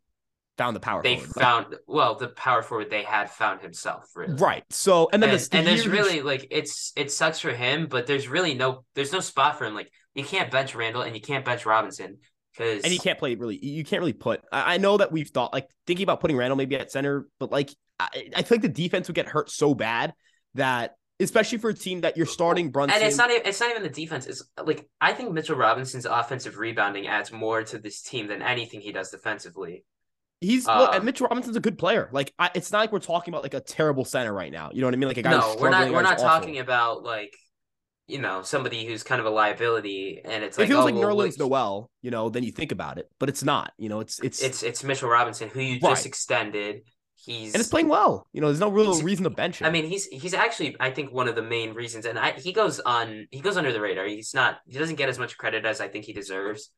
found 0.57 0.75
the 0.75 0.79
power 0.81 1.01
they 1.01 1.15
forward. 1.15 1.33
found 1.33 1.75
well 1.87 2.15
the 2.15 2.27
power 2.27 2.61
forward 2.61 2.89
they 2.89 3.03
had 3.03 3.31
found 3.31 3.61
himself 3.61 4.05
really 4.15 4.33
right 4.35 4.63
so 4.69 5.09
and 5.11 5.23
then 5.23 5.29
and, 5.31 5.39
the 5.39 5.57
and 5.57 5.65
there's 5.65 5.87
really 5.87 6.21
like 6.21 6.45
it's 6.51 6.91
it 6.95 7.11
sucks 7.11 7.39
for 7.39 7.51
him 7.51 7.87
but 7.87 8.05
there's 8.05 8.27
really 8.27 8.53
no 8.53 8.83
there's 8.93 9.11
no 9.11 9.21
spot 9.21 9.57
for 9.57 9.65
him 9.65 9.73
like 9.73 9.89
you 10.13 10.23
can't 10.23 10.51
bench 10.51 10.75
Randle 10.75 11.01
and 11.01 11.15
you 11.15 11.21
can't 11.21 11.45
bench 11.45 11.65
Robinson 11.65 12.17
because 12.53 12.83
and 12.83 12.93
you 12.93 12.99
can't 12.99 13.17
play 13.17 13.33
really 13.35 13.63
you 13.65 13.83
can't 13.83 14.01
really 14.01 14.13
put 14.13 14.41
I, 14.51 14.75
I 14.75 14.77
know 14.77 14.97
that 14.97 15.11
we've 15.11 15.29
thought 15.29 15.53
like 15.53 15.67
thinking 15.87 16.03
about 16.03 16.19
putting 16.19 16.37
Randle 16.37 16.57
maybe 16.57 16.75
at 16.75 16.91
center 16.91 17.27
but 17.39 17.51
like 17.51 17.73
I, 18.13 18.29
I 18.35 18.41
feel 18.43 18.57
like 18.57 18.61
the 18.61 18.69
defense 18.69 19.07
would 19.07 19.15
get 19.15 19.27
hurt 19.27 19.49
so 19.49 19.73
bad 19.73 20.13
that 20.55 20.95
especially 21.19 21.57
for 21.59 21.69
a 21.69 21.73
team 21.73 22.01
that 22.01 22.17
you're 22.17 22.25
starting 22.25 22.71
Brunson. 22.71 22.97
And 22.97 23.07
it's 23.07 23.17
not 23.17 23.29
even, 23.29 23.45
it's 23.45 23.59
not 23.59 23.69
even 23.69 23.83
the 23.83 23.89
defense. 23.89 24.25
It's 24.25 24.43
like 24.63 24.89
I 24.99 25.13
think 25.13 25.31
Mitchell 25.31 25.55
Robinson's 25.55 26.05
offensive 26.05 26.57
rebounding 26.57 27.07
adds 27.07 27.31
more 27.31 27.63
to 27.63 27.77
this 27.77 28.01
team 28.01 28.27
than 28.27 28.41
anything 28.41 28.81
he 28.81 28.91
does 28.91 29.11
defensively. 29.11 29.85
He's 30.39 30.67
um, 30.67 30.79
look, 30.79 30.95
and 30.95 31.03
Mitchell 31.05 31.27
Robinson's 31.27 31.55
a 31.55 31.61
good 31.61 31.77
player. 31.77 32.09
Like 32.11 32.33
I, 32.39 32.49
it's 32.55 32.71
not 32.71 32.79
like 32.79 32.91
we're 32.91 32.99
talking 32.99 33.33
about 33.33 33.43
like 33.43 33.53
a 33.53 33.59
terrible 33.59 34.05
center 34.05 34.33
right 34.33 34.51
now. 34.51 34.71
You 34.73 34.81
know 34.81 34.87
what 34.87 34.95
I 34.95 34.97
mean? 34.97 35.07
Like 35.07 35.17
a 35.17 35.21
guy. 35.21 35.31
No, 35.31 35.55
we're 35.59 35.69
not. 35.69 35.91
We're 35.91 36.01
not 36.01 36.17
talking 36.17 36.57
about 36.57 37.03
like 37.03 37.35
you 38.07 38.19
know 38.19 38.41
somebody 38.41 38.85
who's 38.85 39.03
kind 39.03 39.21
of 39.21 39.27
a 39.27 39.29
liability, 39.29 40.21
and 40.25 40.43
it's 40.43 40.57
like 40.57 40.65
it 40.65 40.69
feels 40.69 40.81
oh, 40.81 40.85
like 40.85 40.95
well, 40.95 41.15
Nerlens 41.15 41.37
Noel. 41.37 41.91
You 42.01 42.09
know, 42.09 42.29
then 42.29 42.43
you 42.43 42.51
think 42.51 42.71
about 42.71 42.97
it, 42.97 43.07
but 43.19 43.29
it's 43.29 43.43
not. 43.43 43.71
You 43.77 43.89
know, 43.89 43.99
it's 43.99 44.19
it's 44.19 44.41
it's 44.41 44.63
it's 44.63 44.83
Mitchell 44.83 45.09
Robinson 45.09 45.49
who 45.49 45.61
you 45.61 45.73
right. 45.73 45.91
just 45.91 46.07
extended 46.07 46.81
He's 47.23 47.53
and 47.53 47.61
it's 47.61 47.69
playing 47.69 47.87
well. 47.87 48.27
You 48.33 48.41
know, 48.41 48.47
there's 48.47 48.59
no 48.59 48.69
real 48.69 48.99
reason 49.01 49.25
to 49.25 49.29
bench 49.29 49.61
him. 49.61 49.67
I 49.67 49.69
mean, 49.69 49.85
he's 49.85 50.07
he's 50.07 50.33
actually 50.33 50.75
I 50.79 50.89
think 50.89 51.13
one 51.13 51.27
of 51.27 51.35
the 51.35 51.43
main 51.43 51.73
reasons, 51.75 52.05
and 52.05 52.17
I, 52.17 52.31
he 52.31 52.51
goes 52.51 52.79
on 52.79 53.27
he 53.29 53.41
goes 53.41 53.57
under 53.57 53.71
the 53.71 53.79
radar. 53.79 54.07
He's 54.07 54.33
not 54.33 54.57
he 54.67 54.79
doesn't 54.79 54.95
get 54.95 55.07
as 55.07 55.19
much 55.19 55.37
credit 55.37 55.63
as 55.63 55.81
I 55.81 55.87
think 55.87 56.05
he 56.05 56.13
deserves, 56.13 56.71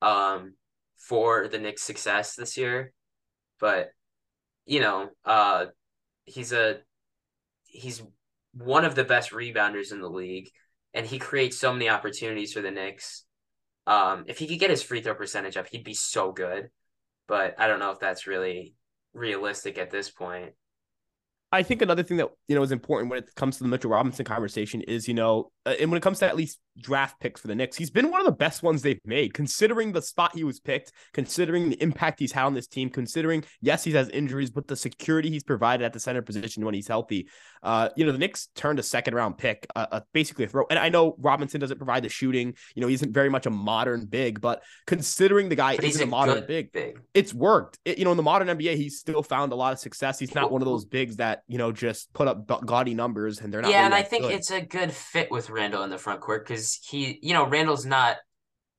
um, 0.00 0.54
for 0.96 1.48
the 1.48 1.58
Knicks' 1.58 1.82
success 1.82 2.36
this 2.36 2.56
year, 2.56 2.92
but 3.58 3.90
you 4.66 4.78
know, 4.78 5.08
uh, 5.24 5.66
he's 6.26 6.52
a 6.52 6.78
he's 7.64 8.02
one 8.54 8.84
of 8.84 8.94
the 8.94 9.04
best 9.04 9.32
rebounders 9.32 9.90
in 9.90 10.00
the 10.00 10.08
league, 10.08 10.48
and 10.94 11.06
he 11.06 11.18
creates 11.18 11.58
so 11.58 11.72
many 11.72 11.88
opportunities 11.88 12.52
for 12.52 12.60
the 12.60 12.70
Knicks. 12.70 13.24
Um, 13.88 14.26
if 14.28 14.38
he 14.38 14.46
could 14.46 14.60
get 14.60 14.70
his 14.70 14.82
free 14.82 15.00
throw 15.00 15.14
percentage 15.16 15.56
up, 15.56 15.66
he'd 15.66 15.82
be 15.82 15.94
so 15.94 16.30
good. 16.30 16.68
But 17.26 17.56
I 17.58 17.66
don't 17.66 17.80
know 17.80 17.90
if 17.90 17.98
that's 17.98 18.28
really 18.28 18.74
realistic 19.14 19.78
at 19.78 19.90
this 19.90 20.10
point. 20.10 20.52
I 21.54 21.62
think 21.62 21.82
another 21.82 22.02
thing 22.02 22.16
that 22.16 22.30
you 22.48 22.56
know 22.56 22.62
is 22.62 22.72
important 22.72 23.10
when 23.10 23.18
it 23.18 23.34
comes 23.34 23.58
to 23.58 23.62
the 23.62 23.68
Mitchell 23.68 23.90
Robinson 23.90 24.24
conversation 24.24 24.80
is 24.82 25.06
you 25.06 25.14
know, 25.14 25.52
uh, 25.64 25.74
and 25.80 25.90
when 25.90 25.98
it 25.98 26.02
comes 26.02 26.18
to 26.20 26.26
at 26.26 26.36
least 26.36 26.58
draft 26.78 27.20
picks 27.20 27.40
for 27.40 27.48
the 27.48 27.54
Knicks, 27.54 27.76
he's 27.76 27.90
been 27.90 28.10
one 28.10 28.20
of 28.20 28.26
the 28.26 28.32
best 28.32 28.62
ones 28.62 28.82
they've 28.82 29.00
made, 29.04 29.34
considering 29.34 29.92
the 29.92 30.02
spot 30.02 30.34
he 30.34 30.44
was 30.44 30.58
picked, 30.58 30.92
considering 31.12 31.70
the 31.70 31.82
impact 31.82 32.18
he's 32.18 32.32
had 32.32 32.44
on 32.44 32.54
this 32.54 32.66
team, 32.66 32.90
considering 32.90 33.44
yes 33.60 33.84
he 33.84 33.92
has 33.92 34.08
injuries, 34.08 34.50
but 34.50 34.66
the 34.66 34.76
security 34.76 35.30
he's 35.30 35.44
provided 35.44 35.84
at 35.84 35.92
the 35.92 36.00
center 36.00 36.22
position 36.22 36.64
when 36.64 36.74
he's 36.74 36.88
healthy. 36.88 37.28
Uh, 37.62 37.88
you 37.96 38.04
know, 38.04 38.12
the 38.12 38.18
Knicks 38.18 38.48
turned 38.56 38.78
a 38.78 38.82
second 38.82 39.14
round 39.14 39.38
pick, 39.38 39.66
uh, 39.76 39.86
uh, 39.92 40.00
basically 40.12 40.44
a 40.44 40.48
throw. 40.48 40.64
And 40.68 40.78
I 40.78 40.88
know 40.88 41.14
Robinson 41.18 41.60
doesn't 41.60 41.76
provide 41.76 42.02
the 42.02 42.08
shooting. 42.08 42.54
You 42.74 42.80
know, 42.80 42.88
he 42.88 42.94
isn't 42.94 43.12
very 43.12 43.28
much 43.28 43.46
a 43.46 43.50
modern 43.50 44.06
big, 44.06 44.40
but 44.40 44.62
considering 44.86 45.48
the 45.48 45.56
guy 45.56 45.74
isn't 45.74 46.00
a, 46.00 46.04
a 46.04 46.08
modern 46.08 46.44
big, 46.46 46.72
big, 46.72 46.98
it's 47.14 47.32
worked. 47.32 47.78
It, 47.84 47.98
you 47.98 48.04
know, 48.04 48.10
in 48.10 48.16
the 48.16 48.22
modern 48.22 48.48
NBA, 48.48 48.76
he's 48.76 48.98
still 48.98 49.22
found 49.22 49.52
a 49.52 49.56
lot 49.56 49.72
of 49.72 49.78
success. 49.78 50.18
He's 50.18 50.34
not 50.34 50.50
one 50.50 50.62
of 50.62 50.66
those 50.66 50.84
bigs 50.84 51.16
that 51.16 51.42
you 51.46 51.58
know 51.58 51.70
just 51.70 52.12
put 52.12 52.26
up 52.26 52.66
gaudy 52.66 52.94
numbers 52.94 53.40
and 53.40 53.52
they're 53.52 53.62
not. 53.62 53.70
Yeah, 53.70 53.82
really 53.82 53.86
and 53.86 53.94
I 53.94 54.02
think 54.02 54.24
good. 54.24 54.32
it's 54.32 54.50
a 54.50 54.60
good 54.60 54.92
fit 54.92 55.30
with 55.30 55.51
Randle 55.52 55.84
in 55.84 55.90
the 55.90 55.98
front 55.98 56.20
court 56.20 56.46
because 56.46 56.78
he, 56.82 57.18
you 57.22 57.34
know, 57.34 57.46
Randle's 57.46 57.86
not 57.86 58.16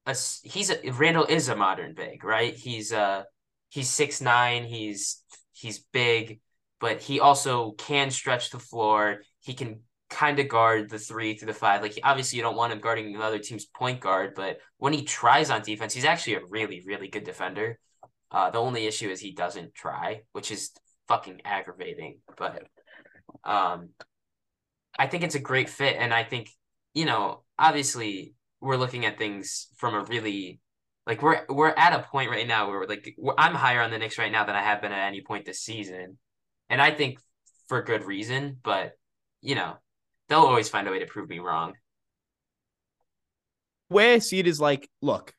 a 0.05 0.15
he's 0.43 0.69
a 0.69 0.91
Randle 0.91 1.25
is 1.25 1.49
a 1.49 1.55
modern 1.55 1.93
big, 1.93 2.23
right? 2.23 2.53
He's 2.53 2.91
uh 2.91 3.23
he's 3.69 3.89
six 3.89 4.21
nine. 4.21 4.65
He's 4.65 5.23
he's 5.53 5.79
big 5.93 6.39
but 6.83 6.99
he 6.99 7.21
also 7.21 7.71
can 7.77 8.11
stretch 8.11 8.49
the 8.49 8.59
floor. 8.59 9.21
He 9.39 9.53
can 9.53 9.79
kind 10.09 10.37
of 10.39 10.49
guard 10.49 10.89
the 10.89 10.99
three 10.99 11.33
through 11.33 11.45
the 11.45 11.53
five. 11.53 11.81
Like 11.81 11.97
obviously 12.03 12.35
you 12.35 12.43
don't 12.43 12.57
want 12.57 12.73
him 12.73 12.81
guarding 12.81 13.15
another 13.15 13.39
team's 13.39 13.63
point 13.63 14.01
guard, 14.01 14.33
but 14.35 14.57
when 14.79 14.91
he 14.91 15.03
tries 15.05 15.49
on 15.49 15.61
defense, 15.61 15.93
he's 15.93 16.03
actually 16.03 16.33
a 16.33 16.45
really, 16.49 16.83
really 16.85 17.07
good 17.07 17.23
defender. 17.23 17.79
Uh, 18.29 18.49
the 18.49 18.57
only 18.57 18.85
issue 18.85 19.09
is 19.09 19.21
he 19.21 19.31
doesn't 19.31 19.73
try, 19.73 20.23
which 20.33 20.51
is 20.51 20.71
fucking 21.07 21.39
aggravating. 21.45 22.19
But 22.35 22.67
um, 23.45 23.91
I 24.99 25.07
think 25.07 25.23
it's 25.23 25.35
a 25.35 25.39
great 25.39 25.69
fit, 25.69 25.95
and 25.97 26.13
I 26.13 26.25
think 26.25 26.49
you 26.93 27.05
know, 27.05 27.43
obviously, 27.57 28.35
we're 28.61 28.77
looking 28.77 29.05
at 29.05 29.17
things 29.17 29.67
from 29.77 29.93
a 29.93 30.03
really 30.03 30.59
like 31.05 31.21
we're 31.21 31.45
we're 31.49 31.69
at 31.69 31.99
a 31.99 32.03
point 32.03 32.29
right 32.29 32.47
now 32.47 32.69
where 32.69 32.87
like 32.87 33.15
I'm 33.37 33.55
higher 33.55 33.81
on 33.81 33.91
the 33.91 33.97
Knicks 33.97 34.17
right 34.17 34.31
now 34.31 34.45
than 34.45 34.55
I 34.55 34.61
have 34.61 34.81
been 34.81 34.91
at 34.91 35.07
any 35.07 35.21
point 35.21 35.45
this 35.45 35.59
season, 35.59 36.17
and 36.69 36.81
I 36.81 36.91
think 36.91 37.19
for 37.67 37.81
good 37.81 38.03
reason. 38.05 38.57
But 38.63 38.93
you 39.41 39.55
know, 39.55 39.77
they'll 40.29 40.39
always 40.39 40.69
find 40.69 40.87
a 40.87 40.91
way 40.91 40.99
to 40.99 41.05
prove 41.05 41.29
me 41.29 41.39
wrong. 41.39 41.73
Way 43.89 44.13
I 44.15 44.19
see 44.19 44.39
it 44.39 44.47
is 44.47 44.59
like, 44.59 44.89
look, 45.01 45.33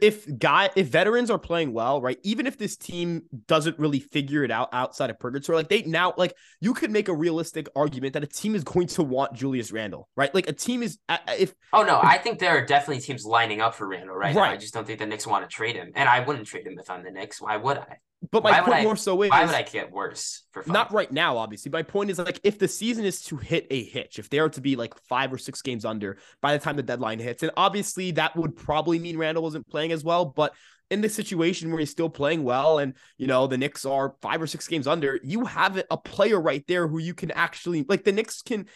if 0.00 0.26
guy 0.38 0.70
if 0.74 0.88
veterans 0.88 1.30
are 1.30 1.38
playing 1.38 1.72
well, 1.72 2.00
right? 2.00 2.18
Even 2.22 2.46
if 2.46 2.58
this 2.58 2.76
team 2.76 3.22
doesn't 3.46 3.78
really 3.78 4.00
figure 4.00 4.42
it 4.42 4.50
out 4.50 4.68
outside 4.72 5.10
of 5.10 5.18
purgatory, 5.18 5.56
like 5.56 5.68
they 5.68 5.82
now 5.82 6.14
like 6.16 6.34
you 6.60 6.74
could 6.74 6.90
make 6.90 7.08
a 7.08 7.14
realistic 7.14 7.68
argument 7.76 8.14
that 8.14 8.24
a 8.24 8.26
team 8.26 8.54
is 8.54 8.64
going 8.64 8.88
to 8.88 9.02
want 9.02 9.34
Julius 9.34 9.70
Randle, 9.70 10.08
right? 10.16 10.34
Like 10.34 10.48
a 10.48 10.52
team 10.52 10.82
is 10.82 10.98
if 11.28 11.54
oh 11.72 11.82
no, 11.82 12.00
I 12.02 12.18
think 12.18 12.38
there 12.38 12.56
are 12.56 12.64
definitely 12.64 13.00
teams 13.02 13.24
lining 13.24 13.60
up 13.60 13.74
for 13.74 13.88
Randle 13.88 14.16
right, 14.16 14.34
right. 14.34 14.48
now. 14.48 14.52
I 14.52 14.56
just 14.56 14.74
don't 14.74 14.86
think 14.86 14.98
the 14.98 15.06
Knicks 15.06 15.26
want 15.26 15.48
to 15.48 15.54
trade 15.54 15.76
him, 15.76 15.92
and 15.94 16.08
I 16.08 16.20
wouldn't 16.20 16.46
trade 16.46 16.66
him 16.66 16.76
if 16.78 16.90
I'm 16.90 17.04
the 17.04 17.10
Knicks. 17.10 17.40
Why 17.40 17.56
would 17.56 17.78
I? 17.78 17.98
But 18.30 18.42
my 18.42 18.50
why 18.50 18.60
point 18.60 18.82
more 18.82 18.96
so 18.96 19.22
is 19.22 19.30
why 19.30 19.44
would 19.44 19.54
I 19.54 19.62
get 19.62 19.92
worse 19.92 20.42
for 20.50 20.64
fun? 20.64 20.72
not 20.72 20.92
right 20.92 21.10
now, 21.10 21.38
obviously. 21.38 21.70
My 21.70 21.84
point 21.84 22.10
is 22.10 22.18
like 22.18 22.40
if 22.42 22.58
the 22.58 22.66
season 22.66 23.04
is 23.04 23.22
to 23.24 23.36
hit 23.36 23.66
a 23.70 23.84
hitch, 23.84 24.18
if 24.18 24.28
they 24.28 24.40
are 24.40 24.48
to 24.50 24.60
be 24.60 24.74
like 24.74 24.94
five 25.08 25.32
or 25.32 25.38
six 25.38 25.62
games 25.62 25.84
under 25.84 26.18
by 26.42 26.52
the 26.52 26.62
time 26.62 26.74
the 26.74 26.82
deadline 26.82 27.20
hits, 27.20 27.44
and 27.44 27.52
obviously 27.56 28.10
that 28.12 28.36
would 28.36 28.56
probably 28.56 28.98
mean 28.98 29.16
Randle 29.16 29.44
wasn't 29.44 29.68
playing 29.68 29.92
as 29.92 30.02
well. 30.02 30.24
But 30.24 30.52
in 30.90 31.00
this 31.00 31.14
situation 31.14 31.70
where 31.70 31.78
he's 31.78 31.90
still 31.90 32.08
playing 32.10 32.42
well, 32.42 32.78
and 32.78 32.94
you 33.18 33.28
know 33.28 33.46
the 33.46 33.56
Knicks 33.58 33.84
are 33.84 34.16
five 34.20 34.42
or 34.42 34.48
six 34.48 34.66
games 34.66 34.88
under, 34.88 35.20
you 35.22 35.44
have 35.44 35.80
a 35.88 35.96
player 35.96 36.40
right 36.40 36.64
there 36.66 36.88
who 36.88 36.98
you 36.98 37.14
can 37.14 37.30
actually 37.30 37.84
like. 37.88 38.04
The 38.04 38.12
Knicks 38.12 38.42
can. 38.42 38.66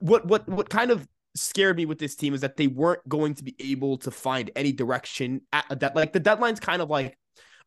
What 0.00 0.26
what 0.26 0.46
what 0.46 0.68
kind 0.68 0.90
of 0.90 1.08
scared 1.34 1.76
me 1.76 1.86
with 1.86 1.98
this 1.98 2.16
team 2.16 2.34
is 2.34 2.40
that 2.42 2.56
they 2.56 2.66
weren't 2.66 3.08
going 3.08 3.34
to 3.34 3.44
be 3.44 3.54
able 3.60 3.96
to 3.98 4.10
find 4.10 4.50
any 4.56 4.72
direction 4.72 5.40
at 5.52 5.80
that. 5.80 5.96
Like 5.96 6.12
the 6.12 6.20
deadline's 6.20 6.60
kind 6.60 6.82
of 6.82 6.90
like 6.90 7.16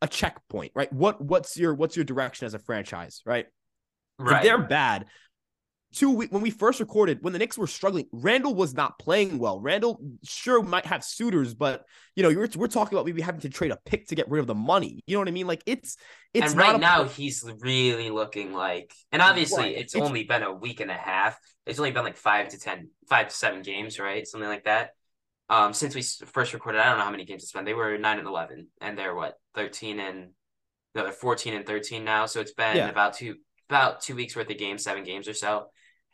a 0.02 0.08
checkpoint, 0.08 0.72
right? 0.74 0.92
What 0.92 1.20
what's 1.20 1.56
your 1.56 1.74
what's 1.74 1.96
your 1.96 2.04
direction 2.04 2.46
as 2.46 2.54
a 2.54 2.58
franchise, 2.58 3.22
right? 3.24 3.46
Right. 4.18 4.38
If 4.38 4.42
they're 4.42 4.62
bad, 4.62 5.06
two 5.94 6.10
when 6.10 6.42
we 6.42 6.50
first 6.50 6.80
recorded 6.80 7.18
when 7.22 7.32
the 7.32 7.38
Knicks 7.38 7.58
were 7.58 7.66
struggling, 7.66 8.06
Randle 8.12 8.54
was 8.54 8.74
not 8.74 8.98
playing 8.98 9.38
well. 9.38 9.60
Randle 9.60 10.00
sure 10.24 10.62
might 10.62 10.86
have 10.86 11.04
suitors, 11.04 11.54
but 11.54 11.84
you 12.16 12.22
know, 12.22 12.28
we're, 12.28 12.48
we're 12.56 12.68
talking 12.68 12.96
about 12.96 13.06
maybe 13.06 13.22
having 13.22 13.40
to 13.42 13.48
trade 13.48 13.70
a 13.70 13.78
pick 13.84 14.08
to 14.08 14.14
get 14.14 14.30
rid 14.30 14.40
of 14.40 14.46
the 14.46 14.54
money. 14.54 15.02
You 15.06 15.16
know 15.16 15.20
what 15.20 15.28
I 15.28 15.32
mean? 15.32 15.46
Like 15.46 15.62
it's 15.66 15.96
it's 16.32 16.52
and 16.52 16.60
right 16.60 16.80
now 16.80 17.04
he's 17.04 17.44
really 17.60 18.10
looking 18.10 18.52
like, 18.52 18.92
and 19.12 19.22
obviously 19.22 19.62
right. 19.62 19.76
it's, 19.76 19.94
it's 19.94 20.04
only 20.04 20.24
been 20.24 20.42
a 20.42 20.52
week 20.52 20.80
and 20.80 20.90
a 20.90 20.94
half. 20.94 21.38
It's 21.66 21.78
only 21.78 21.92
been 21.92 22.04
like 22.04 22.16
five 22.16 22.48
to 22.48 22.58
ten, 22.58 22.90
five 23.08 23.28
to 23.28 23.34
seven 23.34 23.62
games, 23.62 23.98
right? 23.98 24.26
Something 24.26 24.48
like 24.48 24.64
that 24.64 24.90
um, 25.48 25.72
since 25.72 25.94
we 25.94 26.02
first 26.02 26.54
recorded, 26.54 26.80
I 26.80 26.88
don't 26.88 26.98
know 26.98 27.04
how 27.04 27.10
many 27.10 27.24
games 27.24 27.42
it's 27.42 27.52
been. 27.52 27.64
They 27.64 27.74
were 27.74 27.98
nine 27.98 28.18
and 28.18 28.26
eleven, 28.26 28.68
and 28.80 28.96
they're 28.96 29.14
what 29.14 29.34
thirteen 29.54 30.00
and 30.00 30.30
no, 30.94 31.02
they're 31.02 31.12
fourteen 31.12 31.54
and 31.54 31.66
thirteen 31.66 32.04
now. 32.04 32.26
So 32.26 32.40
it's 32.40 32.52
been 32.52 32.76
yeah. 32.76 32.88
about 32.88 33.14
two 33.14 33.36
about 33.68 34.00
two 34.00 34.14
weeks 34.14 34.36
worth 34.36 34.50
of 34.50 34.58
games, 34.58 34.84
seven 34.84 35.04
games 35.04 35.28
or 35.28 35.34
so. 35.34 35.66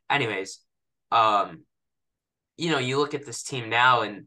Anyways, 0.09 0.61
um, 1.13 1.65
you 2.57 2.71
know, 2.71 2.79
you 2.79 2.99
look 2.99 3.15
at 3.15 3.27
this 3.27 3.43
team 3.43 3.69
now, 3.69 4.03
and 4.03 4.27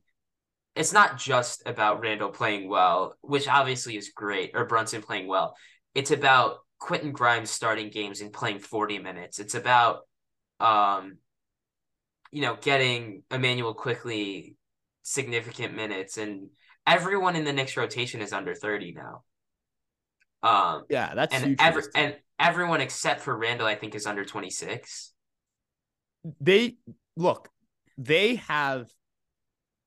it's 0.75 0.93
not 0.93 1.17
just 1.17 1.63
about 1.65 2.01
Randle 2.01 2.29
playing 2.29 2.69
well, 2.69 3.15
which 3.21 3.47
obviously 3.47 3.97
is 3.97 4.11
great, 4.15 4.51
or 4.53 4.65
Brunson 4.65 5.01
playing 5.01 5.27
well. 5.27 5.55
It's 5.95 6.11
about 6.11 6.57
Quentin 6.79 7.11
Grimes 7.11 7.49
starting 7.49 7.89
games 7.89 8.21
and 8.21 8.33
playing 8.33 8.59
forty 8.59 8.99
minutes. 8.99 9.39
It's 9.39 9.55
about 9.55 10.01
um, 10.59 11.17
you 12.31 12.41
know, 12.41 12.57
getting 12.59 13.23
Immanuel 13.29 13.73
Quickley 13.73 14.55
significant 15.03 15.75
minutes, 15.75 16.17
and 16.17 16.49
everyone 16.87 17.35
in 17.35 17.43
the 17.43 17.53
Knicks 17.53 17.77
rotation 17.77 18.21
is 18.21 18.33
under 18.33 18.55
thirty 18.55 18.93
now. 18.93 19.23
Um, 20.43 20.83
yeah, 20.89 21.13
that's 21.15 21.33
and 21.33 21.59
every, 21.59 21.83
and 21.95 22.15
everyone 22.39 22.81
except 22.81 23.21
for 23.21 23.37
Randle, 23.37 23.67
I 23.67 23.75
think, 23.75 23.95
is 23.95 24.05
under 24.05 24.25
twenty 24.25 24.49
six. 24.49 25.13
They 26.39 26.77
look, 27.15 27.49
they 27.97 28.35
have 28.35 28.87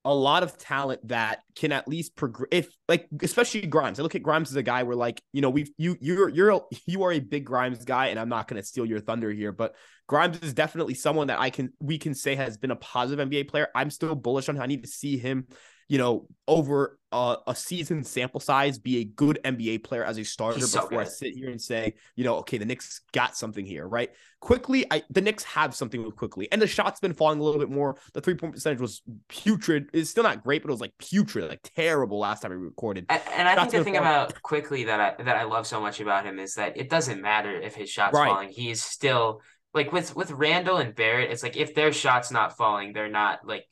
a 0.07 0.15
lot 0.15 0.45
of 0.45 0.57
talent 0.57 1.01
that 1.09 1.41
can 1.57 1.73
at 1.73 1.89
least 1.89 2.15
progress 2.15 2.49
if 2.53 2.69
like 2.89 3.09
especially 3.23 3.63
Grimes. 3.63 3.99
I 3.99 4.05
look 4.05 4.15
at 4.15 4.23
Grimes 4.23 4.51
as 4.51 4.57
a 4.57 4.63
guy 4.63 4.85
where 4.85 4.95
like, 4.95 5.21
you 5.33 5.43
know, 5.43 5.51
we've 5.51 5.71
you 5.77 5.97
you're 6.01 6.29
you're 6.29 6.63
you 6.87 7.03
are 7.03 7.13
a 7.13 7.19
big 7.19 7.45
Grimes 7.45 7.85
guy 7.85 8.07
and 8.07 8.19
I'm 8.19 8.29
not 8.29 8.47
going 8.47 8.63
to 8.63 8.67
steal 8.67 8.87
your 8.87 9.01
thunder 9.01 9.33
here, 9.33 9.51
but 9.51 9.75
Grimes 10.07 10.39
is 10.43 10.55
definitely 10.55 10.95
someone 10.95 11.27
that 11.27 11.41
I 11.41 11.51
can 11.51 11.73
we 11.81 11.99
can 11.99 12.15
say 12.15 12.37
has 12.37 12.57
been 12.57 12.71
a 12.71 12.77
positive 12.77 13.29
NBA 13.29 13.49
player. 13.49 13.67
I'm 13.75 13.91
still 13.91 14.15
bullish 14.15 14.49
on 14.49 14.55
him. 14.55 14.63
I 14.63 14.67
need 14.67 14.85
to 14.85 14.89
see 14.89 15.19
him 15.19 15.49
you 15.89 15.99
know, 15.99 16.27
over 16.49 16.99
a, 17.13 17.37
a, 17.47 17.55
season 17.55 18.03
sample 18.03 18.41
size, 18.41 18.79
be 18.79 18.99
a 18.99 19.05
good 19.05 19.39
NBA 19.45 19.85
player 19.85 20.05
as 20.05 20.19
a 20.19 20.25
starter 20.25 20.59
He's 20.59 20.73
before 20.73 20.91
so 20.91 20.99
I 20.99 21.05
sit 21.05 21.35
here 21.35 21.51
and 21.51 21.61
say, 21.61 21.95
you 22.17 22.25
know, 22.25 22.37
okay, 22.39 22.59
the 22.59 22.65
Knicks 22.65 23.01
got 23.13 23.37
something 23.37 23.65
here, 23.65 23.87
right? 23.87 24.11
Quickley, 24.41 24.85
I 24.91 25.03
the 25.11 25.21
Knicks 25.21 25.45
have 25.45 25.75
something 25.75 26.05
with 26.05 26.17
Quickley, 26.17 26.51
and 26.51 26.61
the 26.61 26.67
shot's 26.67 27.01
been 27.01 27.15
falling 27.15 27.39
a 27.39 27.43
little 27.43 27.61
bit 27.61 27.71
more. 27.71 27.97
The 28.15 28.21
three 28.21 28.35
point 28.35 28.55
percentage 28.55 28.81
was 28.81 29.03
putrid. 29.29 29.89
It's 29.93 30.11
still 30.11 30.25
not 30.25 30.43
great, 30.43 30.63
but 30.63 30.69
it 30.69 30.73
was 30.73 30.81
like 30.81 30.93
putrid, 30.99 31.49
like 31.49 31.61
terrible 31.75 32.19
last 32.19 32.43
time 32.43 32.51
we 32.51 32.57
recorded. 32.57 33.07
And, 33.09 33.23
and 33.35 33.49
I 33.49 33.55
think 33.57 33.73
the 33.73 33.85
thing 33.85 33.95
falling. 33.95 34.09
about 34.09 34.43
Quickley 34.43 34.85
that 34.85 35.01
I 35.01 35.23
that 35.23 35.37
I 35.37 35.45
love 35.45 35.67
so 35.67 35.81
much 35.81 36.01
about 36.01 36.27
him 36.27 36.39
is 36.39 36.55
that 36.55 36.77
it 36.77 36.91
doesn't 36.91 37.23
matter 37.23 37.53
if 37.61 37.75
his 37.75 37.91
shot's 37.91 38.15
right. 38.15 38.29
falling. 38.29 38.51
He 38.51 38.71
is 38.71 38.83
still 38.83 39.41
like 39.73 39.93
with 39.93 40.15
with 40.17 40.31
Randle 40.33 40.79
and 40.79 40.95
Barrett. 40.95 41.31
It's 41.31 41.43
like 41.43 41.57
if 41.57 41.75
their 41.75 41.93
shot's 41.93 42.31
not 42.31 42.57
falling, 42.57 42.93
they're 42.93 43.09
not 43.09 43.47
like 43.47 43.67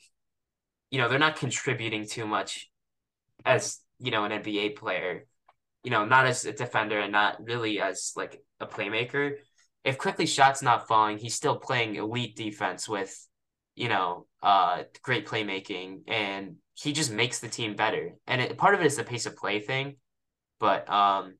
you 0.90 0.98
know, 0.98 1.08
they're 1.08 1.18
not 1.18 1.36
contributing 1.36 2.06
too 2.06 2.26
much 2.26 2.70
as, 3.44 3.80
you 3.98 4.10
know, 4.10 4.24
an 4.24 4.32
NBA 4.32 4.70
player, 4.70 5.26
you 5.82 5.90
know, 5.90 6.04
not 6.04 6.26
as 6.26 6.44
a 6.44 6.52
defender 6.52 6.98
and 6.98 7.12
not 7.12 7.44
really 7.44 7.80
as 7.80 8.12
like 8.16 8.42
a 8.60 8.66
playmaker. 8.66 9.36
If 9.84 9.98
Quickley 9.98 10.26
shot's 10.26 10.62
not 10.62 10.88
falling, 10.88 11.18
he's 11.18 11.34
still 11.34 11.56
playing 11.56 11.96
elite 11.96 12.36
defense 12.36 12.88
with, 12.88 13.14
you 13.74 13.88
know, 13.88 14.26
uh 14.42 14.84
great 15.02 15.26
playmaking 15.26 16.02
and 16.08 16.56
he 16.74 16.92
just 16.92 17.12
makes 17.12 17.40
the 17.40 17.48
team 17.48 17.76
better. 17.76 18.14
And 18.26 18.40
it, 18.40 18.58
part 18.58 18.74
of 18.74 18.80
it 18.80 18.86
is 18.86 18.96
the 18.96 19.04
pace 19.04 19.26
of 19.26 19.36
play 19.36 19.60
thing, 19.60 19.96
but 20.58 20.88
um 20.90 21.34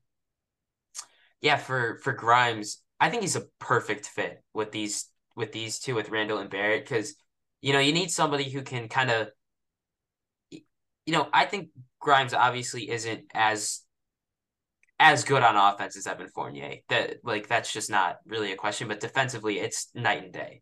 yeah, 1.41 1.57
for 1.57 1.99
for 2.03 2.13
Grimes, 2.13 2.81
I 2.99 3.09
think 3.09 3.21
he's 3.21 3.35
a 3.35 3.45
perfect 3.59 4.07
fit 4.07 4.43
with 4.53 4.71
these 4.71 5.05
with 5.35 5.51
these 5.51 5.79
two 5.79 5.95
with 5.95 6.09
Randle 6.09 6.39
and 6.39 6.49
Barrett 6.49 6.83
because 6.83 7.15
you 7.61 7.73
know 7.73 7.79
you 7.79 7.93
need 7.93 8.11
somebody 8.11 8.49
who 8.49 8.61
can 8.61 8.87
kind 8.87 9.09
of 9.09 9.29
you 11.05 11.13
know, 11.13 11.27
I 11.31 11.45
think 11.45 11.69
Grimes 11.99 12.33
obviously 12.33 12.89
isn't 12.89 13.25
as 13.33 13.81
as 14.99 15.25
good 15.25 15.43
on 15.43 15.57
offense 15.57 15.97
as 15.97 16.07
Evan 16.07 16.29
Fournier. 16.29 16.77
That 16.89 17.17
like 17.23 17.47
that's 17.47 17.71
just 17.71 17.89
not 17.89 18.17
really 18.25 18.51
a 18.51 18.57
question. 18.57 18.87
But 18.87 18.99
defensively, 18.99 19.59
it's 19.59 19.89
night 19.93 20.23
and 20.23 20.33
day. 20.33 20.61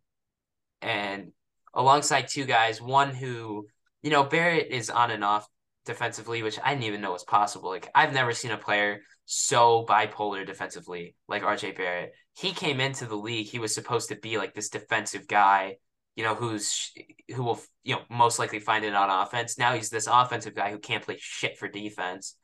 And 0.82 1.32
alongside 1.74 2.28
two 2.28 2.46
guys, 2.46 2.82
one 2.82 3.14
who 3.14 3.68
you 4.02 4.10
know 4.10 4.24
Barrett 4.24 4.68
is 4.70 4.90
on 4.90 5.12
and 5.12 5.24
off 5.24 5.48
defensively, 5.86 6.44
which 6.44 6.60
I 6.64 6.72
didn't 6.74 6.86
even 6.86 7.02
know 7.02 7.12
was 7.12 7.24
possible. 7.24 7.70
Like 7.70 7.90
I've 7.96 8.14
never 8.14 8.34
seen 8.34 8.52
a 8.52 8.58
player 8.58 9.02
so 9.26 9.86
bipolar 9.88 10.46
defensively 10.46 11.16
like 11.30 11.44
RJ 11.44 11.78
Barrett. 11.78 12.12
He 12.38 12.52
came 12.52 12.82
into 12.82 13.06
the 13.06 13.16
league, 13.16 13.48
he 13.48 13.60
was 13.60 13.74
supposed 13.74 14.10
to 14.10 14.16
be 14.16 14.38
like 14.38 14.54
this 14.54 14.70
defensive 14.70 15.28
guy 15.28 15.78
you 16.16 16.24
know, 16.24 16.36
who's 16.36 16.92
who 17.34 17.44
will 17.44 17.60
you 17.84 17.96
know 17.96 18.02
most 18.10 18.40
likely 18.40 18.60
find 18.60 18.86
it 18.86 18.94
on 18.94 19.10
offense. 19.10 19.58
Now 19.58 19.74
he's 19.74 19.90
this 19.90 20.08
offensive 20.08 20.56
guy 20.56 20.72
who 20.72 20.80
can't 20.80 21.04
play 21.04 21.18
shit 21.20 21.58
for 21.58 21.68
defense. 21.68 22.36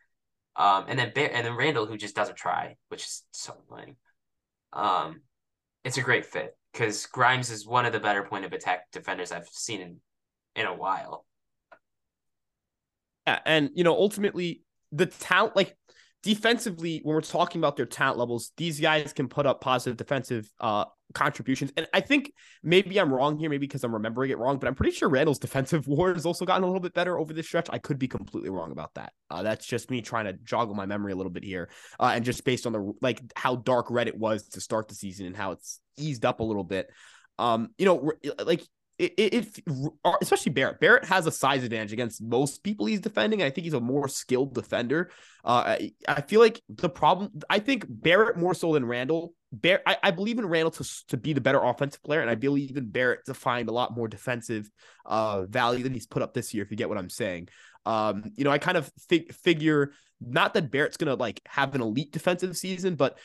Um, 0.55 0.85
and 0.87 0.99
then 0.99 1.11
and 1.15 1.45
then 1.45 1.55
Randle 1.55 1.85
who 1.85 1.97
just 1.97 2.15
doesn't 2.15 2.37
try, 2.37 2.75
which 2.89 3.03
is 3.03 3.23
so 3.31 3.55
annoying. 3.69 3.95
Um, 4.73 5.21
it's 5.83 5.97
a 5.97 6.01
great 6.01 6.25
fit 6.25 6.55
because 6.73 7.05
Grimes 7.05 7.49
is 7.49 7.65
one 7.65 7.85
of 7.85 7.93
the 7.93 7.99
better 7.99 8.23
point 8.23 8.45
of 8.45 8.53
attack 8.53 8.91
defenders 8.91 9.31
I've 9.31 9.47
seen 9.49 9.81
in 9.81 9.97
in 10.55 10.65
a 10.65 10.73
while. 10.73 11.25
Yeah, 13.27 13.39
and 13.45 13.69
you 13.75 13.83
know, 13.83 13.93
ultimately 13.93 14.63
the 14.91 15.05
talent 15.05 15.55
like 15.55 15.77
defensively, 16.23 16.99
when 17.03 17.15
we're 17.15 17.21
talking 17.21 17.61
about 17.61 17.77
their 17.77 17.85
talent 17.85 18.17
levels, 18.17 18.51
these 18.57 18.79
guys 18.79 19.13
can 19.13 19.27
put 19.27 19.45
up 19.45 19.61
positive 19.61 19.97
defensive 19.97 20.51
uh, 20.59 20.85
contributions. 21.13 21.71
And 21.77 21.87
I 21.93 22.01
think 22.01 22.33
maybe 22.61 22.99
I'm 22.99 23.13
wrong 23.13 23.37
here, 23.37 23.49
maybe 23.49 23.65
because 23.65 23.83
I'm 23.83 23.93
remembering 23.93 24.31
it 24.31 24.37
wrong, 24.37 24.57
but 24.57 24.67
I'm 24.67 24.75
pretty 24.75 24.91
sure 24.91 25.09
Randle's 25.09 25.39
defensive 25.39 25.87
war 25.87 26.13
has 26.13 26.25
also 26.25 26.45
gotten 26.45 26.63
a 26.63 26.67
little 26.67 26.81
bit 26.81 26.93
better 26.93 27.17
over 27.17 27.33
this 27.33 27.47
stretch. 27.47 27.67
I 27.69 27.77
could 27.77 27.99
be 27.99 28.07
completely 28.07 28.49
wrong 28.49 28.71
about 28.71 28.93
that. 28.95 29.13
Uh, 29.29 29.43
that's 29.43 29.65
just 29.65 29.89
me 29.89 30.01
trying 30.01 30.25
to 30.25 30.33
joggle 30.33 30.75
my 30.75 30.85
memory 30.85 31.13
a 31.13 31.15
little 31.15 31.31
bit 31.31 31.43
here, 31.43 31.69
uh, 31.99 32.11
and 32.13 32.25
just 32.25 32.43
based 32.43 32.65
on 32.65 32.73
the 32.73 32.93
like 33.01 33.21
how 33.35 33.55
dark 33.55 33.89
red 33.89 34.07
it 34.07 34.17
was 34.17 34.47
to 34.49 34.61
start 34.61 34.87
the 34.87 34.95
season 34.95 35.25
and 35.25 35.35
how 35.35 35.51
it's 35.51 35.79
eased 35.97 36.25
up 36.25 36.39
a 36.39 36.43
little 36.43 36.63
bit. 36.63 36.89
Um, 37.37 37.69
you 37.77 37.85
know, 37.85 38.11
like 38.43 38.65
if 38.99 39.59
especially 40.21 40.51
Barrett, 40.51 40.79
Barrett 40.81 41.05
has 41.05 41.25
a 41.25 41.31
size 41.31 41.63
advantage 41.63 41.93
against 41.93 42.21
most 42.21 42.63
people 42.63 42.85
he's 42.85 42.99
defending. 42.99 43.41
I 43.41 43.49
think 43.49 43.63
he's 43.63 43.73
a 43.73 43.79
more 43.79 44.09
skilled 44.09 44.53
defender. 44.53 45.09
Uh, 45.43 45.77
I, 45.79 45.91
I 46.07 46.21
feel 46.21 46.41
like 46.41 46.61
the 46.67 46.89
problem. 46.89 47.31
I 47.49 47.59
think 47.59 47.85
Barrett 47.87 48.37
more 48.37 48.53
so 48.53 48.73
than 48.73 48.85
Randle. 48.85 49.33
Barrett, 49.53 49.83
I, 49.87 49.97
I 50.03 50.11
believe 50.11 50.37
in 50.37 50.45
Randle 50.45 50.71
to 50.71 51.05
to 51.07 51.17
be 51.17 51.31
the 51.31 51.41
better 51.41 51.63
offensive 51.63 52.03
player, 52.03 52.19
and 52.19 52.29
I 52.29 52.35
believe 52.35 52.75
in 52.75 52.89
Barrett 52.89 53.25
to 53.27 53.33
find 53.33 53.69
a 53.69 53.73
lot 53.73 53.95
more 53.95 54.07
defensive 54.07 54.69
uh 55.05 55.45
value 55.45 55.83
than 55.83 55.93
he's 55.93 56.07
put 56.07 56.21
up 56.21 56.33
this 56.33 56.53
year. 56.53 56.63
If 56.63 56.71
you 56.71 56.77
get 56.77 56.89
what 56.89 56.97
I'm 56.97 57.09
saying. 57.09 57.47
Um, 57.85 58.25
you 58.35 58.43
know, 58.43 58.51
I 58.51 58.57
kind 58.57 58.77
of 58.77 58.91
fig- 59.07 59.33
figure 59.33 59.93
not 60.19 60.53
that 60.53 60.69
Barrett's 60.69 60.97
gonna 60.97 61.15
like 61.15 61.41
have 61.47 61.73
an 61.73 61.81
elite 61.81 62.11
defensive 62.11 62.57
season, 62.57 62.95
but 62.95 63.17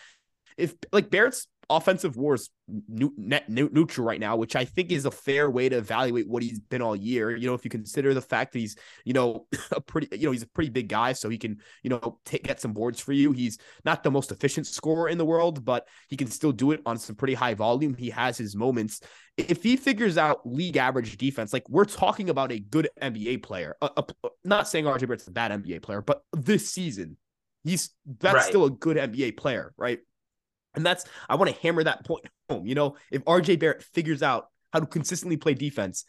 if 0.56 0.74
like 0.92 1.10
Barrett's 1.10 1.48
offensive 1.70 2.16
wars 2.16 2.50
net 2.88 3.48
neutral 3.48 4.06
right 4.06 4.20
now, 4.20 4.36
which 4.36 4.56
I 4.56 4.64
think 4.64 4.90
is 4.90 5.04
a 5.04 5.10
fair 5.10 5.50
way 5.50 5.68
to 5.68 5.76
evaluate 5.76 6.28
what 6.28 6.42
he's 6.42 6.58
been 6.58 6.82
all 6.82 6.96
year. 6.96 7.36
You 7.36 7.46
know, 7.46 7.54
if 7.54 7.64
you 7.64 7.70
consider 7.70 8.14
the 8.14 8.22
fact 8.22 8.52
that 8.52 8.58
he's, 8.58 8.76
you 9.04 9.12
know, 9.12 9.46
a 9.72 9.80
pretty, 9.80 10.08
you 10.16 10.26
know, 10.26 10.32
he's 10.32 10.42
a 10.42 10.48
pretty 10.48 10.70
big 10.70 10.88
guy, 10.88 11.12
so 11.12 11.28
he 11.28 11.38
can, 11.38 11.58
you 11.82 11.90
know, 11.90 12.18
take, 12.24 12.44
get 12.44 12.60
some 12.60 12.72
boards 12.72 13.00
for 13.00 13.12
you. 13.12 13.32
He's 13.32 13.58
not 13.84 14.02
the 14.02 14.10
most 14.10 14.32
efficient 14.32 14.66
scorer 14.66 15.08
in 15.08 15.18
the 15.18 15.24
world, 15.24 15.64
but 15.64 15.86
he 16.08 16.16
can 16.16 16.28
still 16.28 16.52
do 16.52 16.72
it 16.72 16.80
on 16.86 16.98
some 16.98 17.16
pretty 17.16 17.34
high 17.34 17.54
volume. 17.54 17.94
He 17.94 18.10
has 18.10 18.38
his 18.38 18.56
moments. 18.56 19.00
If 19.36 19.62
he 19.62 19.76
figures 19.76 20.16
out 20.16 20.46
league 20.46 20.76
average 20.76 21.16
defense, 21.16 21.52
like 21.52 21.68
we're 21.68 21.84
talking 21.84 22.30
about 22.30 22.52
a 22.52 22.58
good 22.58 22.88
NBA 23.00 23.42
player, 23.42 23.76
a, 23.82 23.90
a, 23.96 24.28
not 24.44 24.68
saying 24.68 24.84
RJ 24.84 25.00
Barrett's 25.00 25.26
a 25.26 25.32
bad 25.32 25.50
NBA 25.50 25.82
player, 25.82 26.00
but 26.00 26.22
this 26.32 26.70
season, 26.70 27.16
he's 27.64 27.90
that's 28.20 28.34
right. 28.34 28.44
still 28.44 28.64
a 28.64 28.70
good 28.70 28.96
NBA 28.96 29.36
player, 29.36 29.72
right? 29.76 29.98
And 30.74 30.84
that's 30.84 31.04
I 31.28 31.36
want 31.36 31.54
to 31.54 31.60
hammer 31.60 31.84
that 31.84 32.04
point 32.04 32.26
home. 32.48 32.66
You 32.66 32.74
know, 32.74 32.96
if 33.10 33.24
RJ 33.24 33.58
Barrett 33.58 33.82
figures 33.82 34.22
out 34.22 34.48
how 34.72 34.80
to 34.80 34.86
consistently 34.86 35.36
play 35.36 35.54
defense, 35.54 36.04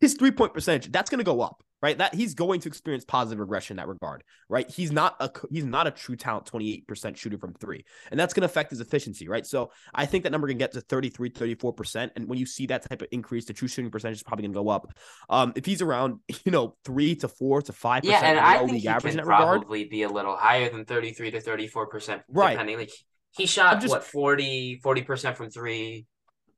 his 0.00 0.14
three 0.14 0.30
point 0.30 0.54
percentage 0.54 0.90
that's 0.92 1.10
going 1.10 1.18
to 1.18 1.24
go 1.24 1.40
up 1.40 1.62
right? 1.80 1.98
That 1.98 2.14
he's 2.14 2.34
going 2.34 2.60
to 2.60 2.68
experience 2.68 3.04
positive 3.04 3.38
regression 3.38 3.74
in 3.74 3.76
that 3.78 3.88
regard 3.88 4.24
right? 4.48 4.68
He's 4.70 4.90
not 4.90 5.16
a 5.20 5.30
he's 5.50 5.64
not 5.64 5.86
a 5.86 5.90
true 5.90 6.16
talent 6.16 6.50
28% 6.50 7.16
shooter 7.16 7.38
from 7.38 7.54
3 7.54 7.84
and 8.10 8.18
that's 8.18 8.34
going 8.34 8.42
to 8.42 8.46
affect 8.46 8.70
his 8.70 8.80
efficiency 8.80 9.28
right? 9.28 9.46
So 9.46 9.70
i 9.94 10.06
think 10.06 10.24
that 10.24 10.30
number 10.30 10.48
can 10.48 10.58
get 10.58 10.72
to 10.72 10.80
33 10.80 11.30
34% 11.30 12.10
and 12.16 12.28
when 12.28 12.38
you 12.38 12.46
see 12.46 12.66
that 12.66 12.88
type 12.88 13.02
of 13.02 13.08
increase 13.12 13.44
the 13.44 13.52
true 13.52 13.68
shooting 13.68 13.90
percentage 13.90 14.18
is 14.18 14.22
probably 14.22 14.42
going 14.42 14.52
to 14.52 14.60
go 14.60 14.68
up. 14.68 14.92
Um 15.28 15.52
if 15.56 15.64
he's 15.64 15.82
around 15.82 16.20
you 16.44 16.52
know 16.52 16.76
3 16.84 17.14
to 17.16 17.28
4 17.28 17.62
to 17.62 17.72
5% 17.72 18.00
yeah 18.04 18.20
and 18.22 18.38
i 18.38 18.58
think 18.58 18.72
he 18.72 18.82
can 18.82 19.00
probably 19.24 19.80
regard, 19.80 19.90
be 19.90 20.02
a 20.02 20.08
little 20.08 20.36
higher 20.36 20.70
than 20.70 20.84
33 20.84 21.32
to 21.32 21.40
34% 21.40 22.22
right. 22.28 22.52
depending 22.52 22.78
like 22.78 22.90
he 23.36 23.46
shot 23.46 23.80
just, 23.80 23.90
what 23.90 24.04
40 24.04 24.80
40% 24.84 25.36
from 25.36 25.50
3 25.50 26.06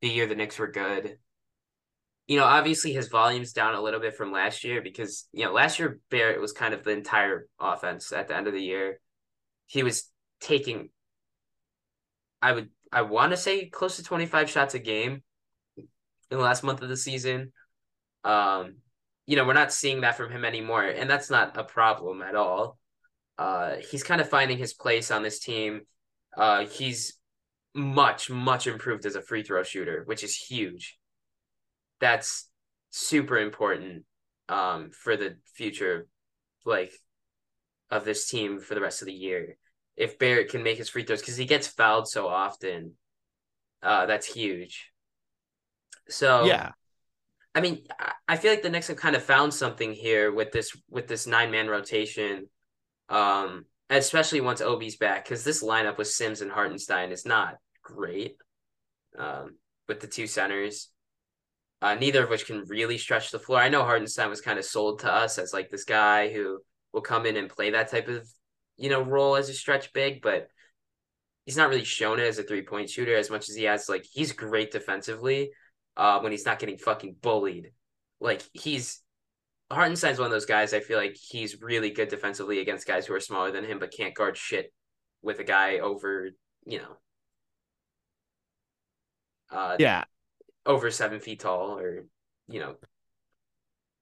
the 0.01 0.09
year 0.09 0.27
the 0.27 0.35
Knicks 0.35 0.59
were 0.59 0.71
good. 0.71 1.19
You 2.27 2.39
know, 2.39 2.45
obviously 2.45 2.93
his 2.93 3.09
volume's 3.09 3.53
down 3.53 3.75
a 3.75 3.81
little 3.81 4.01
bit 4.01 4.17
from 4.17 4.33
last 4.33 4.63
year 4.63 4.81
because, 4.81 5.29
you 5.33 5.45
know, 5.45 5.53
last 5.53 5.79
year 5.79 5.99
Barrett 6.11 6.41
was 6.41 6.53
kind 6.53 6.73
of 6.73 6.85
the 6.85 6.93
entire 6.93 7.49
offense 7.59 8.13
at 8.13 8.29
the 8.29 8.37
end 8.37 8.47
of 8.47 8.55
the 8.55 8.63
year. 8.63 9.01
He 9.67 9.83
was 9.83 10.11
taking 10.41 10.91
I 12.43 12.53
would 12.53 12.71
I 12.93 13.03
want 13.03 13.33
to 13.33 13.37
say 13.37 13.67
close 13.67 13.97
to 13.97 14.03
25 14.03 14.51
shots 14.51 14.75
a 14.75 14.79
game 14.79 15.23
in 15.77 15.89
the 16.29 16.39
last 16.39 16.63
month 16.63 16.83
of 16.83 16.89
the 16.89 16.97
season. 16.97 17.53
Um, 18.25 18.77
you 19.27 19.37
know, 19.37 19.45
we're 19.45 19.53
not 19.53 19.73
seeing 19.73 20.01
that 20.01 20.17
from 20.17 20.33
him 20.33 20.45
anymore, 20.45 20.83
and 20.83 21.09
that's 21.09 21.31
not 21.31 21.57
a 21.57 21.65
problem 21.65 22.23
at 22.23 22.35
all. 22.35 22.79
Uh, 23.39 23.77
he's 23.91 24.03
kind 24.03 24.21
of 24.21 24.29
finding 24.29 24.59
his 24.59 24.75
place 24.75 25.11
on 25.11 25.23
this 25.23 25.39
team. 25.39 25.83
Uh, 26.37 26.67
he's 26.67 27.15
much, 27.75 28.31
much 28.31 28.67
improved 28.67 29.07
as 29.07 29.17
a 29.17 29.23
free 29.23 29.43
throw 29.43 29.63
shooter, 29.63 30.03
which 30.07 30.25
is 30.25 30.37
huge. 30.37 30.99
That's 32.01 32.49
super 32.91 33.39
important 33.39 34.05
um, 34.49 34.91
for 34.91 35.17
the 35.17 35.37
future, 35.55 36.09
like, 36.65 36.93
of 37.91 38.05
this 38.05 38.29
team 38.29 38.61
for 38.61 38.75
the 38.75 38.81
rest 38.81 39.03
of 39.03 39.07
the 39.07 39.13
year. 39.13 39.57
If 39.97 40.19
Barrett 40.19 40.51
can 40.51 40.63
make 40.63 40.79
his 40.79 40.89
free 40.89 41.05
throws, 41.05 41.21
because 41.21 41.37
he 41.37 41.45
gets 41.45 41.67
fouled 41.67 42.09
so 42.09 42.27
often, 42.29 42.93
uh, 43.83 44.07
that's 44.07 44.27
huge. 44.27 44.91
So 46.09 46.45
yeah, 46.45 46.71
I 47.55 47.61
mean, 47.61 47.85
I 48.27 48.37
feel 48.37 48.53
like 48.53 48.63
the 48.63 48.71
Knicks 48.71 48.89
have 48.89 48.97
kind 48.97 49.17
of 49.17 49.23
found 49.23 49.53
something 49.53 49.93
here 49.93 50.33
with 50.33 50.53
this 50.53 50.77
with 50.89 51.07
this 51.07 51.27
nine 51.27 51.51
man 51.51 51.69
rotation. 51.69 52.49
Um, 53.09 53.67
especially 53.99 54.41
once 54.41 54.61
Obi's 54.61 54.97
back, 54.97 55.25
because 55.25 55.45
this 55.45 55.63
lineup 55.63 55.99
with 55.99 56.09
Sims 56.09 56.41
and 56.41 56.51
Hartenstein 56.51 57.11
is 57.11 57.27
not 57.27 57.57
great. 57.83 58.37
Um, 59.19 59.57
with 59.89 60.01
the 60.01 60.07
two 60.07 60.29
centers, 60.29 60.89
uh, 61.83 61.97
neither 61.97 62.23
of 62.23 62.31
which 62.31 62.47
can 62.47 62.65
really 62.69 62.97
stretch 62.97 63.33
the 63.33 63.41
floor. 63.41 63.59
I 63.59 63.69
know 63.69 63.83
Hartenstein 63.83 64.31
was 64.31 64.41
kind 64.41 64.59
of 64.59 64.65
sold 64.65 65.01
to 65.01 65.13
us 65.13 65.37
as 65.37 65.53
like 65.53 65.69
this 65.69 65.85
guy 65.85 66.33
who 66.33 66.61
will 66.93 67.01
come 67.01 67.27
in 67.27 67.37
and 67.37 67.49
play 67.49 67.71
that 67.71 67.91
type 67.91 68.09
of 68.09 68.29
you 68.77 68.89
know 68.89 69.03
role 69.03 69.37
as 69.37 69.49
a 69.49 69.53
stretch 69.55 69.93
big, 69.93 70.23
but 70.23 70.49
he's 71.45 71.57
not 71.57 71.69
really 71.69 71.85
shown 71.85 72.21
it 72.21 72.27
as 72.27 72.39
a 72.39 72.45
three 72.45 72.63
point 72.63 72.89
shooter 72.89 73.17
as 73.17 73.31
much 73.31 73.49
as 73.49 73.57
he 73.57 73.65
has. 73.65 73.89
Like 73.89 74.07
he's 74.11 74.33
great 74.33 74.71
defensively 74.71 75.51
uh, 75.97 76.21
when 76.21 76.33
he's 76.33 76.47
not 76.47 76.61
getting 76.61 76.79
fucking 76.79 77.17
bullied. 77.21 77.73
Like 78.21 78.43
he's 78.53 79.01
Hartenstein's 79.71 80.19
one 80.19 80.27
of 80.27 80.33
those 80.33 80.47
guys. 80.47 80.75
I 80.75 80.81
feel 80.81 80.99
like 80.99 81.17
he's 81.17 81.61
really 81.63 81.91
good 81.91 82.09
defensively 82.09 82.59
against 82.61 82.87
guys 82.87 83.07
who 83.07 83.15
are 83.15 83.21
smaller 83.21 83.53
than 83.53 83.65
him, 83.65 83.79
but 83.79 83.93
can't 83.93 84.15
guard 84.15 84.37
shit 84.37 84.73
with 85.23 85.39
a 85.39 85.45
guy 85.45 85.79
over, 85.79 86.31
you 86.65 86.79
know, 86.79 86.97
uh, 89.51 89.77
yeah, 89.79 90.05
over 90.67 90.91
seven 90.91 91.21
feet 91.21 91.41
tall, 91.41 91.79
or 91.79 92.05
you 92.49 92.61
know. 92.61 92.77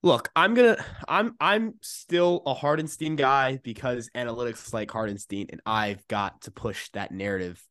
Look, 0.03 0.31
I'm 0.37 0.55
gonna, 0.55 0.77
I'm, 1.09 1.35
I'm 1.41 1.75
still 1.83 2.43
a 2.47 2.55
Hartenstein 2.55 3.17
guy 3.17 3.59
because 3.63 4.11
analytics 4.15 4.69
is 4.69 4.73
like 4.73 4.91
Hartenstein, 4.91 5.49
and 5.51 5.61
I've 5.67 6.07
got 6.07 6.43
to 6.43 6.51
push 6.51 6.89
that 6.91 7.11
narrative. 7.11 7.63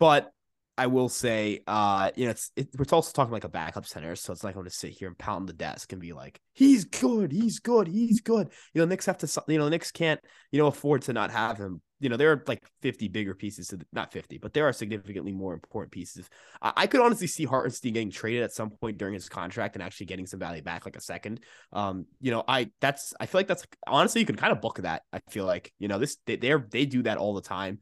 But 0.00 0.32
I 0.78 0.86
will 0.86 1.10
say, 1.10 1.60
uh, 1.66 2.10
you 2.16 2.24
know, 2.24 2.30
it's 2.30 2.50
it, 2.56 2.68
we're 2.78 2.86
also 2.92 3.12
talking 3.12 3.32
like 3.32 3.44
a 3.44 3.48
backup 3.48 3.86
center, 3.86 4.16
so 4.16 4.32
it's 4.32 4.42
not 4.42 4.54
going 4.54 4.64
to 4.64 4.70
sit 4.70 4.92
here 4.92 5.08
and 5.08 5.18
pound 5.18 5.48
the 5.48 5.52
desk 5.52 5.92
and 5.92 6.00
be 6.00 6.14
like, 6.14 6.40
he's 6.54 6.84
good, 6.84 7.30
he's 7.30 7.58
good, 7.58 7.88
he's 7.88 8.22
good. 8.22 8.48
You 8.72 8.80
know, 8.80 8.86
Knicks 8.86 9.06
have 9.06 9.18
to, 9.18 9.42
you 9.48 9.58
know, 9.58 9.68
Knicks 9.68 9.90
can't, 9.90 10.18
you 10.50 10.58
know, 10.58 10.68
afford 10.68 11.02
to 11.02 11.12
not 11.12 11.30
have 11.30 11.58
him. 11.58 11.82
You 12.00 12.08
know, 12.08 12.16
there 12.16 12.32
are 12.32 12.42
like 12.48 12.64
50 12.80 13.08
bigger 13.08 13.34
pieces 13.34 13.68
to 13.68 13.76
the, 13.76 13.86
not 13.92 14.12
50, 14.12 14.38
but 14.38 14.54
there 14.54 14.66
are 14.66 14.72
significantly 14.72 15.30
more 15.30 15.52
important 15.52 15.92
pieces. 15.92 16.28
I, 16.60 16.72
I 16.74 16.86
could 16.86 17.02
honestly 17.02 17.26
see 17.26 17.44
Hartenstein 17.44 17.92
getting 17.92 18.10
traded 18.10 18.42
at 18.42 18.52
some 18.52 18.70
point 18.70 18.96
during 18.96 19.14
his 19.14 19.28
contract 19.28 19.76
and 19.76 19.82
actually 19.82 20.06
getting 20.06 20.26
some 20.26 20.40
value 20.40 20.62
back, 20.62 20.86
like 20.86 20.96
a 20.96 21.02
second. 21.02 21.40
Um, 21.72 22.06
you 22.20 22.30
know, 22.30 22.44
I 22.48 22.70
that's 22.80 23.12
I 23.20 23.26
feel 23.26 23.40
like 23.40 23.46
that's 23.46 23.66
honestly 23.86 24.22
you 24.22 24.26
can 24.26 24.36
kind 24.36 24.52
of 24.52 24.62
book 24.62 24.78
that. 24.78 25.02
I 25.12 25.20
feel 25.30 25.44
like 25.44 25.70
you 25.78 25.88
know 25.88 25.98
this 25.98 26.16
they 26.26 26.36
they're 26.36 26.66
they 26.70 26.86
do 26.86 27.02
that 27.02 27.18
all 27.18 27.34
the 27.34 27.42
time. 27.42 27.78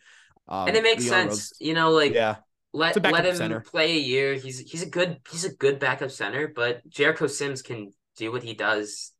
Um, 0.48 0.66
and 0.66 0.76
it 0.76 0.82
makes 0.82 1.04
Leon 1.04 1.12
sense, 1.12 1.30
Rose, 1.30 1.52
you 1.60 1.74
know, 1.74 1.92
like 1.92 2.12
yeah 2.12 2.36
let 2.72 3.02
let 3.02 3.26
him 3.26 3.36
center. 3.36 3.60
play 3.60 3.92
a 3.96 4.00
year. 4.00 4.34
He's 4.34 4.58
he's 4.58 4.82
a 4.82 4.88
good 4.88 5.18
he's 5.30 5.44
a 5.44 5.54
good 5.54 5.78
backup 5.78 6.10
center, 6.10 6.48
but 6.48 6.88
Jericho 6.88 7.26
Sims 7.26 7.62
can 7.62 7.92
do 8.16 8.30
what 8.30 8.42
he 8.42 8.54
does 8.54 9.12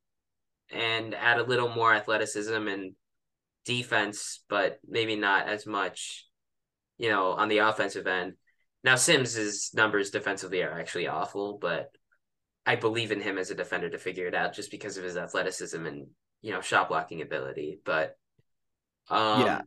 and 0.71 1.15
add 1.15 1.39
a 1.39 1.45
little 1.45 1.69
more 1.69 1.93
athleticism 1.93 2.69
and 2.69 2.95
defense, 3.65 4.43
but 4.49 4.79
maybe 4.87 5.17
not 5.17 5.49
as 5.49 5.67
much, 5.67 6.27
you 6.99 7.11
know, 7.11 7.33
on 7.33 7.49
the 7.49 7.59
offensive 7.59 8.07
end. 8.07 8.35
Now 8.85 8.95
Sims's 8.95 9.71
numbers 9.75 10.11
defensively 10.11 10.63
are 10.63 10.79
actually 10.79 11.09
awful, 11.09 11.59
but 11.61 11.91
I 12.65 12.77
believe 12.77 13.11
in 13.11 13.21
him 13.21 13.37
as 13.37 13.51
a 13.51 13.55
defender 13.55 13.91
to 13.91 13.99
figure 13.99 14.27
it 14.27 14.35
out 14.35 14.55
just 14.55 14.71
because 14.71 14.97
of 14.97 15.05
his 15.05 15.17
athleticism 15.17 15.85
and 15.87 16.07
you 16.41 16.53
know 16.53 16.61
shot 16.61 16.89
blocking 16.89 17.21
ability. 17.21 17.81
But 17.85 18.17
um, 19.09 19.41
yeah, 19.43 19.61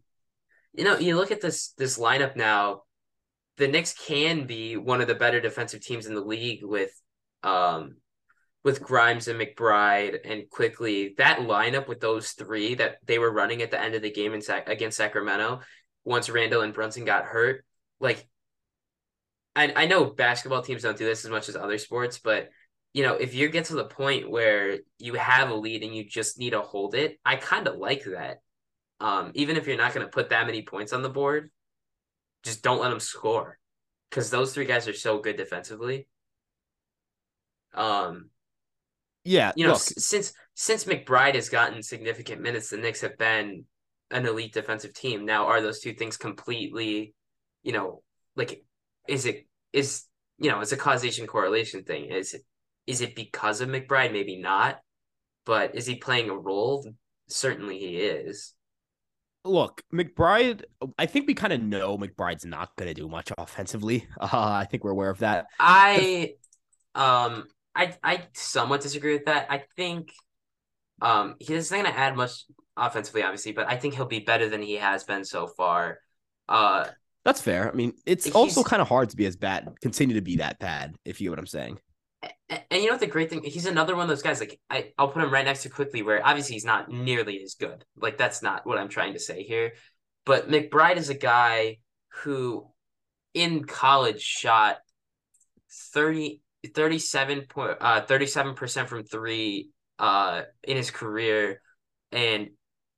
you 0.73 0.85
know, 0.85 0.97
you 0.97 1.17
look 1.17 1.31
at 1.31 1.41
this 1.41 1.73
this 1.77 1.99
lineup 1.99 2.35
now 2.35 2.83
the 3.57 3.67
Knicks 3.67 3.93
can 3.93 4.45
be 4.47 4.77
one 4.77 5.01
of 5.01 5.07
the 5.07 5.15
better 5.15 5.39
defensive 5.39 5.81
teams 5.81 6.05
in 6.05 6.15
the 6.15 6.21
league 6.21 6.63
with 6.63 6.91
um 7.43 7.97
with 8.63 8.81
Grimes 8.81 9.27
and 9.27 9.39
McBride 9.39 10.19
and 10.23 10.49
Quickley 10.49 11.15
That 11.17 11.39
lineup 11.39 11.87
with 11.87 11.99
those 11.99 12.31
three 12.31 12.75
that 12.75 12.95
they 13.05 13.19
were 13.19 13.31
running 13.31 13.61
at 13.61 13.71
the 13.71 13.81
end 13.81 13.93
of 13.93 14.01
the 14.01 14.11
game 14.11 14.33
in 14.33 14.41
Sac- 14.41 14.69
against 14.69 14.95
Sacramento, 14.97 15.59
once 16.05 16.29
Randle 16.29 16.61
and 16.61 16.73
Brunson 16.73 17.03
got 17.05 17.25
hurt, 17.25 17.65
like 17.99 18.27
I 19.55 19.73
I 19.75 19.85
know 19.85 20.05
basketball 20.05 20.61
teams 20.61 20.83
don't 20.83 20.97
do 20.97 21.05
this 21.05 21.25
as 21.25 21.31
much 21.31 21.49
as 21.49 21.55
other 21.55 21.77
sports, 21.77 22.19
but 22.19 22.49
you 22.93 23.03
know, 23.03 23.15
if 23.15 23.33
you 23.33 23.49
get 23.49 23.65
to 23.65 23.75
the 23.75 23.85
point 23.85 24.29
where 24.29 24.79
you 24.99 25.15
have 25.15 25.49
a 25.49 25.55
lead 25.55 25.83
and 25.83 25.95
you 25.95 26.05
just 26.05 26.37
need 26.37 26.51
to 26.51 26.61
hold 26.61 26.93
it, 26.93 27.19
I 27.25 27.35
kind 27.37 27.67
of 27.67 27.77
like 27.77 28.03
that. 28.05 28.37
Um, 28.99 29.31
even 29.33 29.57
if 29.57 29.67
you're 29.67 29.77
not 29.77 29.93
going 29.93 30.05
to 30.05 30.11
put 30.11 30.29
that 30.29 30.45
many 30.45 30.61
points 30.61 30.93
on 30.93 31.01
the 31.01 31.09
board, 31.09 31.49
just 32.43 32.63
don't 32.63 32.81
let 32.81 32.89
them 32.89 32.99
score 32.99 33.57
because 34.09 34.29
those 34.29 34.53
three 34.53 34.65
guys 34.65 34.87
are 34.87 34.93
so 34.93 35.19
good 35.19 35.37
defensively. 35.37 36.07
Um, 37.73 38.29
yeah, 39.23 39.53
you 39.55 39.65
know, 39.65 39.73
s- 39.73 39.93
since 39.97 40.33
since 40.55 40.85
McBride 40.85 41.35
has 41.35 41.49
gotten 41.49 41.81
significant 41.81 42.41
minutes, 42.41 42.69
the 42.69 42.77
Knicks 42.77 43.01
have 43.01 43.17
been 43.17 43.65
an 44.11 44.25
elite 44.25 44.53
defensive 44.53 44.93
team. 44.93 45.25
Now, 45.25 45.47
are 45.47 45.61
those 45.61 45.79
two 45.79 45.93
things 45.93 46.17
completely, 46.17 47.13
you 47.63 47.71
know, 47.71 48.03
like, 48.35 48.63
is 49.07 49.25
it 49.25 49.47
is 49.71 50.05
you 50.39 50.49
know, 50.49 50.59
it's 50.61 50.71
a 50.71 50.77
causation 50.77 51.27
correlation 51.27 51.83
thing. 51.83 52.05
Is 52.11 52.33
it 52.33 52.41
is 52.87 53.01
it 53.01 53.15
because 53.15 53.61
of 53.61 53.69
McBride? 53.69 54.11
Maybe 54.11 54.37
not. 54.37 54.79
But 55.45 55.75
is 55.75 55.85
he 55.85 55.95
playing 55.95 56.29
a 56.29 56.37
role? 56.37 56.87
Certainly 57.27 57.79
he 57.79 57.97
is. 57.97 58.53
Look, 59.45 59.83
McBride, 59.93 60.63
I 60.97 61.05
think 61.05 61.27
we 61.27 61.33
kind 61.33 61.51
of 61.51 61.61
know 61.61 61.97
McBride's 61.97 62.45
not 62.45 62.75
going 62.77 62.87
to 62.87 62.93
do 62.93 63.09
much 63.09 63.31
offensively. 63.37 64.07
Uh, 64.19 64.27
I 64.31 64.65
think 64.65 64.83
we're 64.83 64.91
aware 64.91 65.09
of 65.09 65.19
that. 65.19 65.47
I 65.59 66.35
um 66.95 67.47
I 67.75 67.95
I 68.03 68.23
somewhat 68.33 68.81
disagree 68.81 69.13
with 69.13 69.25
that. 69.25 69.47
I 69.49 69.63
think 69.75 70.13
um 71.01 71.35
he's 71.39 71.71
not 71.71 71.83
going 71.83 71.93
to 71.93 71.99
add 71.99 72.15
much 72.15 72.45
offensively 72.77 73.23
obviously, 73.23 73.51
but 73.53 73.69
I 73.69 73.77
think 73.77 73.95
he'll 73.95 74.05
be 74.05 74.19
better 74.19 74.49
than 74.49 74.61
he 74.61 74.75
has 74.75 75.03
been 75.03 75.25
so 75.25 75.47
far. 75.47 75.99
Uh 76.49 76.87
That's 77.25 77.41
fair. 77.41 77.69
I 77.71 77.73
mean, 77.73 77.93
it's 78.05 78.29
also 78.31 78.63
kind 78.63 78.81
of 78.81 78.87
hard 78.89 79.09
to 79.11 79.15
be 79.15 79.25
as 79.25 79.35
bad, 79.35 79.69
continue 79.81 80.15
to 80.15 80.21
be 80.21 80.37
that 80.37 80.59
bad, 80.59 80.95
if 81.05 81.21
you 81.21 81.27
know 81.27 81.33
what 81.33 81.39
I'm 81.39 81.47
saying. 81.47 81.79
And, 82.49 82.61
and 82.71 82.81
you 82.81 82.87
know 82.87 82.93
what 82.93 82.99
the 82.99 83.07
great 83.07 83.29
thing? 83.29 83.43
He's 83.43 83.65
another 83.65 83.95
one 83.95 84.03
of 84.03 84.09
those 84.09 84.21
guys. 84.21 84.39
Like 84.39 84.59
I, 84.69 84.93
I'll 84.97 85.09
put 85.09 85.23
him 85.23 85.31
right 85.31 85.45
next 85.45 85.63
to 85.63 85.69
Quickley 85.69 86.03
where 86.03 86.25
obviously 86.25 86.53
he's 86.53 86.65
not 86.65 86.89
nearly 86.89 87.41
as 87.41 87.55
good. 87.55 87.85
Like 87.97 88.17
that's 88.17 88.41
not 88.41 88.65
what 88.65 88.77
I'm 88.77 88.89
trying 88.89 89.13
to 89.13 89.19
say 89.19 89.43
here. 89.43 89.73
But 90.25 90.49
McBride 90.49 90.97
is 90.97 91.09
a 91.09 91.15
guy 91.15 91.79
who, 92.21 92.67
in 93.33 93.65
college, 93.65 94.21
shot 94.21 94.77
30, 95.93 96.41
37 96.73 97.41
point, 97.49 97.77
uh, 97.81 98.05
37% 98.05 98.87
from 98.87 99.03
three, 99.03 99.69
uh, 99.99 100.43
in 100.63 100.77
his 100.77 100.91
career, 100.91 101.61
and 102.11 102.49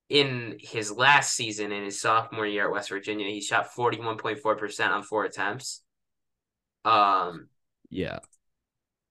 in 0.10 0.58
his 0.60 0.92
last 0.92 1.36
season, 1.36 1.72
in 1.72 1.84
his 1.84 2.00
sophomore 2.00 2.46
year 2.46 2.66
at 2.66 2.72
West 2.72 2.90
Virginia, 2.90 3.28
he 3.28 3.42
shot 3.42 3.70
41.4% 3.76 4.90
on 4.90 5.04
four 5.04 5.26
attempts. 5.26 5.82
Um, 6.84 7.48
yeah 7.90 8.20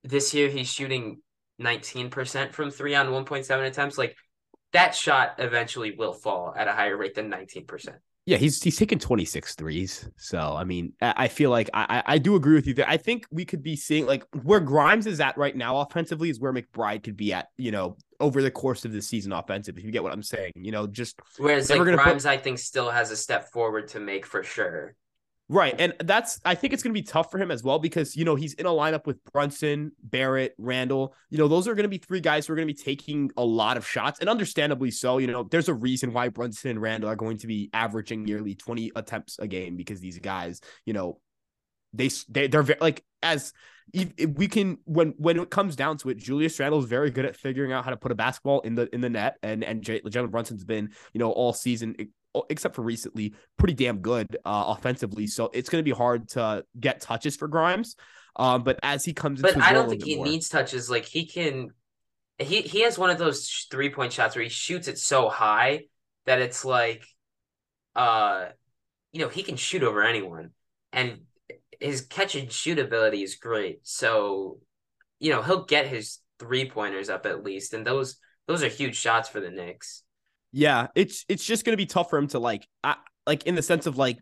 this 0.04 0.34
year 0.34 0.48
he's 0.48 0.70
shooting 0.70 1.20
19% 1.60 2.52
from 2.52 2.70
three 2.70 2.94
on 2.94 3.08
1.7 3.08 3.66
attempts. 3.66 3.98
Like 3.98 4.16
that 4.72 4.94
shot 4.94 5.34
eventually 5.38 5.94
will 5.96 6.12
fall 6.12 6.54
at 6.56 6.68
a 6.68 6.72
higher 6.72 6.96
rate 6.96 7.14
than 7.14 7.30
19%. 7.30 7.94
Yeah, 8.26 8.38
he's 8.38 8.62
he's 8.62 8.78
taking 8.78 8.98
26 8.98 9.54
threes. 9.54 10.08
So 10.16 10.38
I 10.38 10.64
mean, 10.64 10.94
I, 11.02 11.28
feel 11.28 11.50
like 11.50 11.68
I 11.74 12.02
I 12.06 12.16
do 12.16 12.36
agree 12.36 12.54
with 12.54 12.66
you 12.66 12.72
there. 12.72 12.88
I 12.88 12.96
think 12.96 13.26
we 13.30 13.44
could 13.44 13.62
be 13.62 13.76
seeing 13.76 14.06
like 14.06 14.24
where 14.42 14.60
Grimes 14.60 15.06
is 15.06 15.20
at 15.20 15.36
right 15.36 15.54
now 15.54 15.76
offensively 15.76 16.30
is 16.30 16.40
where 16.40 16.50
McBride 16.50 17.02
could 17.02 17.18
be 17.18 17.34
at, 17.34 17.48
you 17.58 17.70
know, 17.70 17.98
over 18.20 18.40
the 18.40 18.50
course 18.50 18.86
of 18.86 18.92
the 18.92 19.02
season 19.02 19.32
offensively. 19.32 19.82
If 19.82 19.86
you 19.86 19.92
get 19.92 20.02
what 20.02 20.12
I'm 20.14 20.22
saying. 20.22 20.52
You 20.56 20.72
know, 20.72 20.86
just 20.86 21.20
whereas 21.36 21.68
like 21.68 21.80
Grimes, 21.80 22.22
put... 22.22 22.30
I 22.30 22.38
think, 22.38 22.60
still 22.60 22.90
has 22.90 23.10
a 23.10 23.16
step 23.16 23.52
forward 23.52 23.88
to 23.88 24.00
make 24.00 24.24
for 24.24 24.42
sure. 24.42 24.94
Right. 25.50 25.74
And 25.78 25.92
that's, 26.02 26.40
I 26.44 26.54
think 26.54 26.72
it's 26.72 26.83
going 26.83 26.94
to 26.94 26.98
be 26.98 27.07
tough 27.07 27.30
for 27.30 27.38
him 27.38 27.50
as 27.50 27.62
well 27.62 27.78
because, 27.78 28.16
you 28.16 28.24
know, 28.24 28.35
he's 28.35 28.54
in 28.54 28.64
a 28.64 28.70
lineup 28.70 29.04
with 29.04 29.22
Brunson, 29.30 29.92
Barrett, 30.02 30.54
Randle. 30.57 31.14
You 31.28 31.37
know, 31.37 31.48
those 31.48 31.68
are 31.68 31.74
going 31.74 31.85
to 31.85 31.88
be 31.90 31.98
three 31.98 32.20
guys 32.20 32.46
who 32.46 32.54
are 32.54 32.57
going 32.57 32.66
to 32.66 32.72
be 32.72 32.83
taking 32.83 33.30
a 33.37 33.44
lot 33.44 33.76
of 33.76 33.87
shots 33.87 34.20
and 34.20 34.30
understandably 34.30 34.90
so. 34.90 35.18
You 35.18 35.26
know, 35.26 35.42
there's 35.42 35.68
a 35.68 35.74
reason 35.74 36.14
why 36.14 36.30
Brunson 36.30 36.70
and 36.70 36.80
Randle 36.80 37.11
are 37.11 37.16
going 37.16 37.37
to 37.38 37.46
be 37.46 37.68
averaging 37.74 38.24
nearly 38.24 38.54
20 38.54 38.92
attempts 38.96 39.38
a 39.38 39.46
game 39.46 39.76
because 39.76 40.00
these 40.00 40.18
guys, 40.18 40.62
you 40.87 40.94
know, 40.94 41.20
they, 41.92 42.09
they 42.30 42.46
they're 42.46 42.62
very, 42.62 42.80
like 42.80 43.04
as 43.22 43.52
we 43.92 44.48
can 44.48 44.78
when 44.85 45.14
when 45.18 45.38
it 45.38 45.50
comes 45.50 45.76
down 45.76 45.98
to 45.98 46.09
it, 46.09 46.16
Julius 46.16 46.59
Randle 46.59 46.80
is 46.80 46.87
very 46.87 47.11
good 47.11 47.26
at 47.26 47.37
figuring 47.37 47.72
out 47.72 47.85
how 47.85 47.90
to 47.90 47.96
put 47.96 48.11
a 48.11 48.14
basketball 48.14 48.61
in 48.61 48.74
the 48.74 48.92
in 48.94 49.00
the 49.00 49.11
net, 49.11 49.37
and 49.42 49.62
and 49.62 49.83
Jalen 49.83 50.30
Brunson's 50.30 50.64
been 50.64 50.90
you 51.12 51.18
know 51.18 51.30
all 51.30 51.52
season 51.52 51.94
except 52.50 52.74
for 52.74 52.82
recently, 52.82 53.34
pretty 53.58 53.74
damn 53.74 53.98
good 53.98 54.36
uh, 54.44 54.74
offensively. 54.76 55.26
So 55.26 55.50
it's 55.52 55.68
going 55.68 55.80
to 55.80 55.84
be 55.84 55.96
hard 55.96 56.28
to 56.30 56.64
get 56.78 57.00
touches 57.00 57.36
for 57.36 57.48
Grimes. 57.48 57.96
Um, 58.36 58.64
but 58.64 58.80
as 58.82 59.04
he 59.04 59.12
comes, 59.12 59.40
into 59.40 59.52
the 59.52 59.58
but 59.58 59.68
I 59.68 59.72
don't 59.72 59.88
think 59.88 60.04
he 60.04 60.16
more, 60.16 60.26
needs 60.26 60.48
touches. 60.48 60.90
Like 60.90 61.04
he 61.04 61.26
can, 61.26 61.70
he 62.38 62.62
he 62.62 62.80
has 62.80 62.98
one 62.98 63.10
of 63.10 63.18
those 63.18 63.66
three 63.70 63.90
point 63.90 64.12
shots 64.12 64.34
where 64.34 64.42
he 64.42 64.50
shoots 64.50 64.88
it 64.88 64.98
so 64.98 65.28
high 65.28 65.84
that 66.26 66.40
it's 66.40 66.64
like, 66.64 67.04
uh, 67.94 68.46
you 69.12 69.20
know, 69.20 69.28
he 69.28 69.42
can 69.42 69.56
shoot 69.56 69.82
over 69.82 70.02
anyone, 70.02 70.50
and 70.92 71.20
his 71.80 72.02
catch 72.02 72.34
and 72.34 72.50
shoot 72.50 72.78
ability 72.78 73.22
is 73.22 73.36
great. 73.36 73.80
So, 73.82 74.58
you 75.20 75.30
know, 75.30 75.42
he'll 75.42 75.64
get 75.64 75.86
his 75.86 76.18
three 76.40 76.68
pointers 76.68 77.08
up 77.08 77.26
at 77.26 77.44
least, 77.44 77.72
and 77.72 77.86
those 77.86 78.16
those 78.46 78.62
are 78.62 78.68
huge 78.68 78.96
shots 78.96 79.28
for 79.28 79.40
the 79.40 79.50
Knicks. 79.50 80.02
Yeah, 80.56 80.86
it's 80.94 81.24
it's 81.28 81.44
just 81.44 81.64
gonna 81.64 81.76
be 81.76 81.84
tough 81.84 82.08
for 82.08 82.16
him 82.16 82.28
to 82.28 82.38
like, 82.38 82.64
I, 82.84 82.94
like 83.26 83.44
in 83.44 83.56
the 83.56 83.62
sense 83.62 83.86
of 83.86 83.98
like 83.98 84.18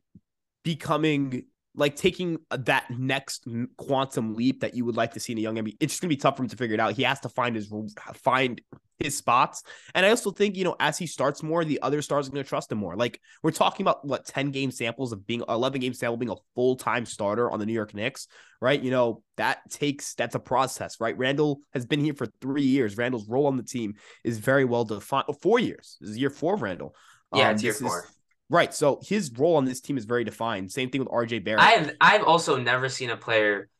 becoming 0.64 1.44
like 1.74 1.94
taking 1.94 2.38
that 2.50 2.86
next 2.90 3.46
quantum 3.76 4.34
leap 4.34 4.60
that 4.60 4.74
you 4.74 4.86
would 4.86 4.96
like 4.96 5.12
to 5.12 5.20
see 5.20 5.32
in 5.32 5.38
a 5.38 5.42
young 5.42 5.56
NBA. 5.56 5.76
It's 5.78 5.92
just 5.92 6.00
gonna 6.00 6.08
be 6.08 6.16
tough 6.16 6.38
for 6.38 6.42
him 6.42 6.48
to 6.48 6.56
figure 6.56 6.72
it 6.72 6.80
out. 6.80 6.94
He 6.94 7.02
has 7.02 7.20
to 7.20 7.28
find 7.28 7.54
his 7.54 7.70
find 8.14 8.62
his 9.02 9.16
spots, 9.16 9.62
and 9.94 10.06
I 10.06 10.10
also 10.10 10.30
think 10.30 10.56
you 10.56 10.64
know 10.64 10.76
as 10.80 10.98
he 10.98 11.06
starts 11.06 11.42
more, 11.42 11.64
the 11.64 11.80
other 11.82 12.02
stars 12.02 12.28
are 12.28 12.30
gonna 12.30 12.44
trust 12.44 12.72
him 12.72 12.78
more. 12.78 12.96
Like 12.96 13.20
we're 13.42 13.50
talking 13.50 13.84
about 13.84 14.06
what 14.06 14.26
ten 14.26 14.50
game 14.50 14.70
samples 14.70 15.12
of 15.12 15.26
being 15.26 15.42
eleven 15.48 15.80
game 15.80 15.94
sample 15.94 16.16
being 16.16 16.30
a 16.30 16.36
full 16.54 16.76
time 16.76 17.06
starter 17.06 17.50
on 17.50 17.58
the 17.58 17.66
New 17.66 17.72
York 17.72 17.94
Knicks, 17.94 18.28
right? 18.60 18.80
You 18.80 18.90
know 18.90 19.22
that 19.36 19.70
takes 19.70 20.14
that's 20.14 20.34
a 20.34 20.40
process, 20.40 21.00
right? 21.00 21.16
Randle 21.16 21.60
has 21.72 21.86
been 21.86 22.00
here 22.00 22.14
for 22.14 22.26
three 22.40 22.62
years. 22.62 22.96
Randle's 22.96 23.28
role 23.28 23.46
on 23.46 23.56
the 23.56 23.62
team 23.62 23.94
is 24.24 24.38
very 24.38 24.64
well 24.64 24.84
defined. 24.84 25.24
Oh, 25.28 25.32
four 25.32 25.58
years. 25.58 25.96
This 26.00 26.10
is 26.10 26.18
year 26.18 26.30
four 26.30 26.54
of 26.54 26.62
Randle. 26.62 26.94
Yeah, 27.34 27.48
um, 27.48 27.54
it's 27.54 27.62
year 27.62 27.74
four. 27.74 28.04
Is, 28.04 28.16
Right. 28.52 28.74
So 28.74 29.00
his 29.02 29.32
role 29.32 29.56
on 29.56 29.64
this 29.64 29.80
team 29.80 29.96
is 29.96 30.04
very 30.04 30.24
defined. 30.24 30.70
Same 30.70 30.90
thing 30.90 31.00
with 31.00 31.08
RJ 31.08 31.42
Barrett. 31.42 31.62
I've 31.62 31.96
I've 32.02 32.24
also 32.24 32.56
never 32.58 32.90
seen 32.90 33.08
a 33.08 33.16
player 33.16 33.70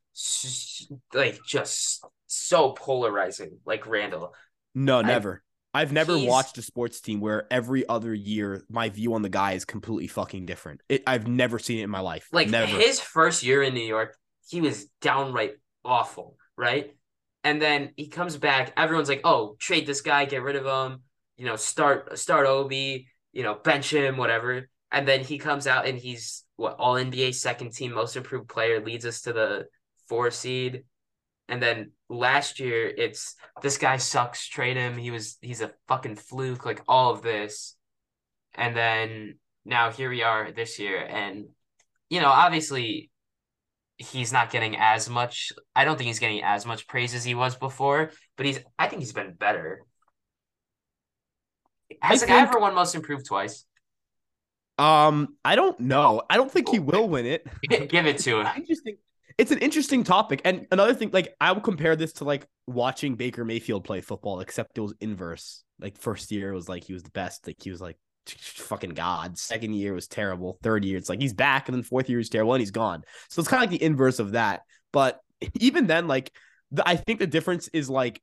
like 1.12 1.38
just 1.46 2.02
so 2.26 2.72
polarizing 2.72 3.58
like 3.66 3.87
Randle. 3.87 4.32
No, 4.74 5.02
never. 5.02 5.42
I've, 5.74 5.88
I've 5.88 5.92
never 5.92 6.18
watched 6.18 6.58
a 6.58 6.62
sports 6.62 7.00
team 7.00 7.20
where 7.20 7.46
every 7.50 7.88
other 7.88 8.12
year 8.14 8.62
my 8.68 8.90
view 8.90 9.14
on 9.14 9.22
the 9.22 9.28
guy 9.28 9.52
is 9.52 9.64
completely 9.64 10.06
fucking 10.06 10.46
different. 10.46 10.82
It, 10.88 11.02
I've 11.06 11.26
never 11.26 11.58
seen 11.58 11.78
it 11.78 11.85
in 11.85 11.90
my 11.90 12.00
life. 12.00 12.28
Like 12.32 12.48
never. 12.48 12.76
his 12.76 13.00
first 13.00 13.42
year 13.42 13.62
in 13.62 13.74
New 13.74 13.80
York, 13.80 14.16
he 14.48 14.61
was 14.61 14.87
downright 15.00 15.54
awful, 15.85 16.37
right? 16.56 16.94
And 17.44 17.61
then 17.61 17.90
he 17.96 18.08
comes 18.08 18.37
back. 18.37 18.72
Everyone's 18.76 19.08
like, 19.08 19.22
"Oh, 19.24 19.56
trade 19.58 19.87
this 19.87 20.00
guy, 20.00 20.26
get 20.26 20.42
rid 20.42 20.56
of 20.56 20.64
him." 20.64 21.00
You 21.37 21.46
know, 21.46 21.56
start 21.56 22.18
start 22.18 22.46
Obi 22.46 23.08
you 23.32 23.42
know, 23.42 23.54
bench 23.54 23.92
him, 23.92 24.16
whatever. 24.16 24.68
And 24.90 25.08
then 25.08 25.24
he 25.24 25.38
comes 25.38 25.66
out 25.66 25.87
and 25.87 25.98
he's 25.98 26.44
what 26.56 26.76
all 26.78 26.94
NBA 26.94 27.35
second 27.35 27.72
team 27.72 27.92
most 27.92 28.16
improved 28.16 28.48
player 28.48 28.85
leads 28.85 29.06
us 29.06 29.22
to 29.22 29.32
the 29.32 29.66
four 30.08 30.30
seed. 30.30 30.85
And 31.48 31.62
then 31.62 31.92
last 32.09 32.61
year 32.61 32.88
it's 32.88 33.35
this 33.62 33.78
guy 33.78 33.96
sucks, 33.96 34.48
trade 34.48 34.76
him. 34.76 34.96
He 34.96 35.11
was 35.11 35.38
he's 35.40 35.61
a 35.61 35.72
fucking 35.88 36.16
fluke, 36.16 36.64
like 36.64 36.83
all 36.88 37.12
of 37.12 37.22
this. 37.22 37.76
And 38.55 38.76
then 38.76 39.38
now 39.64 39.90
here 39.90 40.11
we 40.11 40.22
are 40.22 40.50
this 40.52 40.78
year. 40.78 40.98
And 40.98 41.46
you 42.09 42.20
know, 42.20 42.28
obviously 42.28 43.11
he's 43.96 44.33
not 44.33 44.50
getting 44.50 44.76
as 44.76 45.09
much 45.09 45.52
I 45.76 45.85
don't 45.85 45.96
think 45.96 46.09
he's 46.09 46.18
getting 46.18 46.42
as 46.42 46.66
much 46.66 46.87
praise 46.87 47.14
as 47.14 47.24
he 47.24 47.35
was 47.35 47.57
before, 47.57 48.11
but 48.37 48.46
he's 48.46 48.61
I 48.78 48.88
think 48.88 49.00
he's 49.00 49.12
been 49.12 49.35
better. 49.35 49.83
Has 52.00 52.22
I 52.22 52.26
a 52.26 52.28
guy 52.28 52.40
ever 52.42 52.59
won 52.59 52.74
Most 52.74 52.94
Improved 52.94 53.26
twice? 53.26 53.64
Um, 54.78 55.37
I 55.44 55.55
don't 55.55 55.78
know. 55.81 56.22
I 56.28 56.37
don't 56.37 56.50
think 56.50 56.68
he 56.68 56.78
will 56.78 57.09
win 57.09 57.26
it. 57.26 57.46
Give 57.88 58.07
it 58.07 58.18
to 58.18 58.40
him. 58.40 58.46
Interesting. 58.57 58.96
It's 59.38 59.50
an 59.50 59.58
interesting 59.58 60.04
topic. 60.04 60.40
And 60.44 60.66
another 60.70 60.94
thing, 60.94 61.10
like 61.12 61.34
I 61.40 61.52
would 61.52 61.62
compare 61.62 61.96
this 61.96 62.14
to 62.14 62.24
like 62.24 62.46
watching 62.66 63.14
Baker 63.16 63.44
Mayfield 63.44 63.84
play 63.84 64.00
football, 64.00 64.40
except 64.40 64.76
it 64.78 64.80
was 64.80 64.94
inverse. 65.00 65.64
Like 65.80 65.98
first 65.98 66.30
year 66.30 66.52
it 66.52 66.54
was 66.54 66.68
like 66.68 66.84
he 66.84 66.92
was 66.92 67.02
the 67.02 67.10
best. 67.10 67.46
Like 67.46 67.62
he 67.62 67.70
was 67.70 67.80
like 67.80 67.96
fucking 68.26 68.90
god. 68.90 69.38
Second 69.38 69.74
year 69.74 69.94
was 69.94 70.08
terrible. 70.08 70.58
Third 70.62 70.84
year, 70.84 70.98
it's 70.98 71.08
like 71.08 71.20
he's 71.20 71.34
back, 71.34 71.68
and 71.68 71.76
then 71.76 71.82
fourth 71.82 72.08
year 72.08 72.20
is 72.20 72.28
terrible, 72.28 72.54
and 72.54 72.60
he's 72.60 72.70
gone. 72.70 73.02
So 73.28 73.40
it's 73.40 73.48
kind 73.48 73.62
of 73.62 73.70
like 73.70 73.78
the 73.78 73.84
inverse 73.84 74.18
of 74.18 74.32
that. 74.32 74.62
But 74.92 75.20
even 75.60 75.86
then, 75.86 76.08
like 76.08 76.30
the, 76.70 76.88
I 76.88 76.96
think 76.96 77.18
the 77.18 77.26
difference 77.26 77.68
is 77.68 77.90
like 77.90 78.20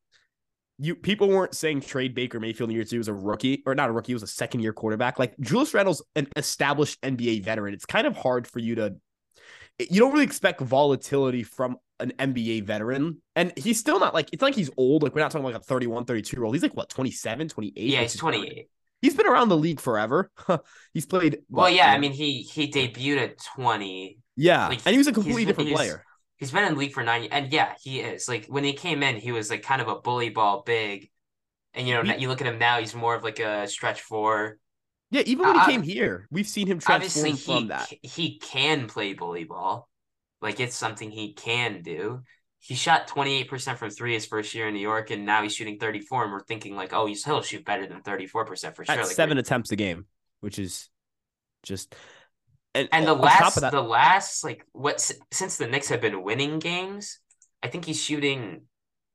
you 0.77 0.95
people 0.95 1.27
weren't 1.27 1.53
saying 1.53 1.81
trade 1.81 2.15
Baker 2.15 2.39
Mayfield 2.39 2.69
in 2.69 2.75
year 2.75 2.85
two 2.85 2.99
as 2.99 3.09
a 3.09 3.13
rookie 3.13 3.63
or 3.65 3.75
not 3.75 3.89
a 3.89 3.91
rookie, 3.91 4.07
he 4.07 4.13
was 4.13 4.23
a 4.23 4.27
second 4.27 4.61
year 4.61 4.73
quarterback. 4.73 5.19
Like 5.19 5.37
Julius 5.39 5.73
Randle's 5.73 6.03
an 6.15 6.27
established 6.35 7.01
NBA 7.01 7.43
veteran. 7.43 7.73
It's 7.73 7.85
kind 7.85 8.07
of 8.07 8.15
hard 8.15 8.47
for 8.47 8.59
you 8.59 8.75
to 8.75 8.95
you 9.79 9.99
don't 9.99 10.11
really 10.11 10.25
expect 10.25 10.61
volatility 10.61 11.43
from 11.43 11.77
an 11.99 12.13
NBA 12.19 12.63
veteran. 12.63 13.21
And 13.35 13.54
he's 13.58 13.79
still 13.79 13.99
not 13.99 14.13
like 14.13 14.29
it's 14.31 14.41
like 14.41 14.56
he's 14.56 14.69
old. 14.77 15.04
Like 15.04 15.15
we're 15.15 15.21
not 15.21 15.31
talking 15.31 15.45
like 15.45 15.56
a 15.56 15.60
31, 15.60 16.06
32 16.06 16.37
year 16.37 16.43
old. 16.43 16.56
He's 16.56 16.63
like 16.63 16.75
what 16.75 16.89
27, 16.89 17.49
28. 17.49 17.73
Yeah, 17.77 18.01
he's 18.01 18.15
28. 18.15 18.69
He's 19.01 19.15
been 19.15 19.27
around 19.27 19.49
the 19.49 19.58
league 19.58 19.79
forever. 19.79 20.29
he's 20.93 21.06
played 21.06 21.39
Well, 21.49 21.65
what, 21.65 21.73
yeah, 21.73 21.91
I 21.91 21.97
mean 21.97 22.12
he 22.12 22.41
he 22.41 22.69
debuted 22.69 23.17
at 23.17 23.37
20. 23.56 24.19
Yeah. 24.35 24.67
Like, 24.67 24.81
and 24.85 24.93
he 24.93 24.97
was 24.97 25.08
a 25.08 25.13
completely 25.13 25.45
different 25.45 25.71
player 25.71 26.04
he's 26.39 26.51
been 26.51 26.63
in 26.63 26.73
the 26.73 26.79
league 26.79 26.93
for 26.93 27.04
nine 27.04 27.27
and 27.31 27.51
yeah 27.54 27.73
he 27.81 27.99
is 27.99 28.27
like 28.27 28.45
when 28.47 28.63
he 28.63 28.73
came 28.73 29.04
in 29.04 29.17
he 29.17 29.31
was 29.31 29.49
like 29.49 29.62
kind 29.62 29.81
of 29.81 29.87
a 29.87 29.95
bully 29.95 30.29
ball 30.29 30.63
big 30.65 31.10
and 31.73 31.87
you 31.87 31.93
know 31.93 32.01
he, 32.01 32.21
you 32.21 32.27
look 32.27 32.41
at 32.41 32.47
him 32.47 32.58
now 32.58 32.79
he's 32.79 32.95
more 32.95 33.13
of 33.13 33.23
like 33.23 33.39
a 33.39 33.67
stretch 33.67 34.01
four 34.01 34.58
yeah 35.12 35.21
even 35.25 35.45
when 35.47 35.57
uh, 35.57 35.65
he 35.65 35.71
came 35.71 35.81
here 35.81 36.27
we've 36.31 36.47
seen 36.47 36.67
him 36.67 36.79
transform 36.79 37.35
from 37.35 37.62
he, 37.63 37.67
that 37.67 37.93
he 38.01 38.39
can 38.39 38.87
play 38.87 39.13
bully 39.13 39.43
ball 39.43 39.89
Like 40.41 40.60
it's 40.60 40.75
something 40.75 41.12
he 41.12 41.33
can 41.33 41.81
do. 41.81 42.21
He 42.62 42.75
shot 42.75 43.07
28% 43.07 43.77
from 43.77 43.89
three 43.89 44.13
his 44.13 44.25
first 44.25 44.53
year 44.53 44.67
in 44.67 44.73
New 44.73 44.81
York, 44.81 45.12
and 45.12 45.25
now 45.25 45.41
he's 45.43 45.55
shooting 45.55 45.79
34, 45.79 46.23
and 46.25 46.33
we're 46.33 46.39
thinking 46.41 46.75
like, 46.75 46.91
oh, 46.91 47.05
he's 47.05 47.23
he'll 47.23 47.41
shoot 47.41 47.63
better 47.63 47.87
than 47.87 48.01
34% 48.01 48.75
for 48.75 48.83
sure. 48.83 48.95
Like 48.97 49.05
seven 49.05 49.37
attempts 49.37 49.71
a 49.71 49.77
game, 49.77 50.05
which 50.41 50.60
is 50.60 50.89
just 51.63 51.95
and, 52.75 52.87
and 52.91 53.07
the 53.07 53.13
last 53.13 53.62
that, 53.62 53.71
the 53.71 53.81
last 53.81 54.43
like 54.43 54.65
what 54.73 54.99
since 55.31 55.57
the 55.57 55.67
Knicks 55.67 55.89
have 55.89 56.01
been 56.01 56.21
winning 56.21 56.60
games, 56.60 57.19
I 57.63 57.67
think 57.67 57.85
he's 57.85 58.01
shooting 58.01 58.63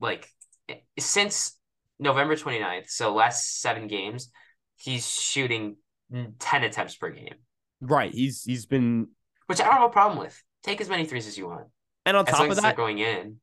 like 0.01 0.29
eh, 0.69 0.77
since 0.99 1.59
November 1.99 2.37
29th, 2.37 2.89
so 2.89 3.15
last 3.15 3.61
seven 3.61 3.87
games, 3.87 4.31
he's 4.77 5.09
shooting 5.09 5.77
Mm. 6.13 6.35
10 6.39 6.65
attempts 6.65 6.97
per 6.97 7.11
game, 7.11 7.35
right, 7.81 8.13
he's 8.13 8.43
he's 8.45 8.67
been 8.67 9.09
which 9.47 9.61
I 9.61 9.65
don't 9.65 9.75
have 9.75 9.83
a 9.85 9.89
problem 9.89 10.19
with. 10.19 10.41
Take 10.63 10.81
as 10.81 10.89
many 10.89 11.05
threes 11.05 11.27
as 11.27 11.37
you 11.37 11.47
want. 11.49 11.67
and 12.07 12.17
on 12.17 12.27
As 12.29 12.35
top 12.35 12.49
of 12.51 12.57
that, 12.61 12.77
going 12.77 12.99
in. 12.99 13.37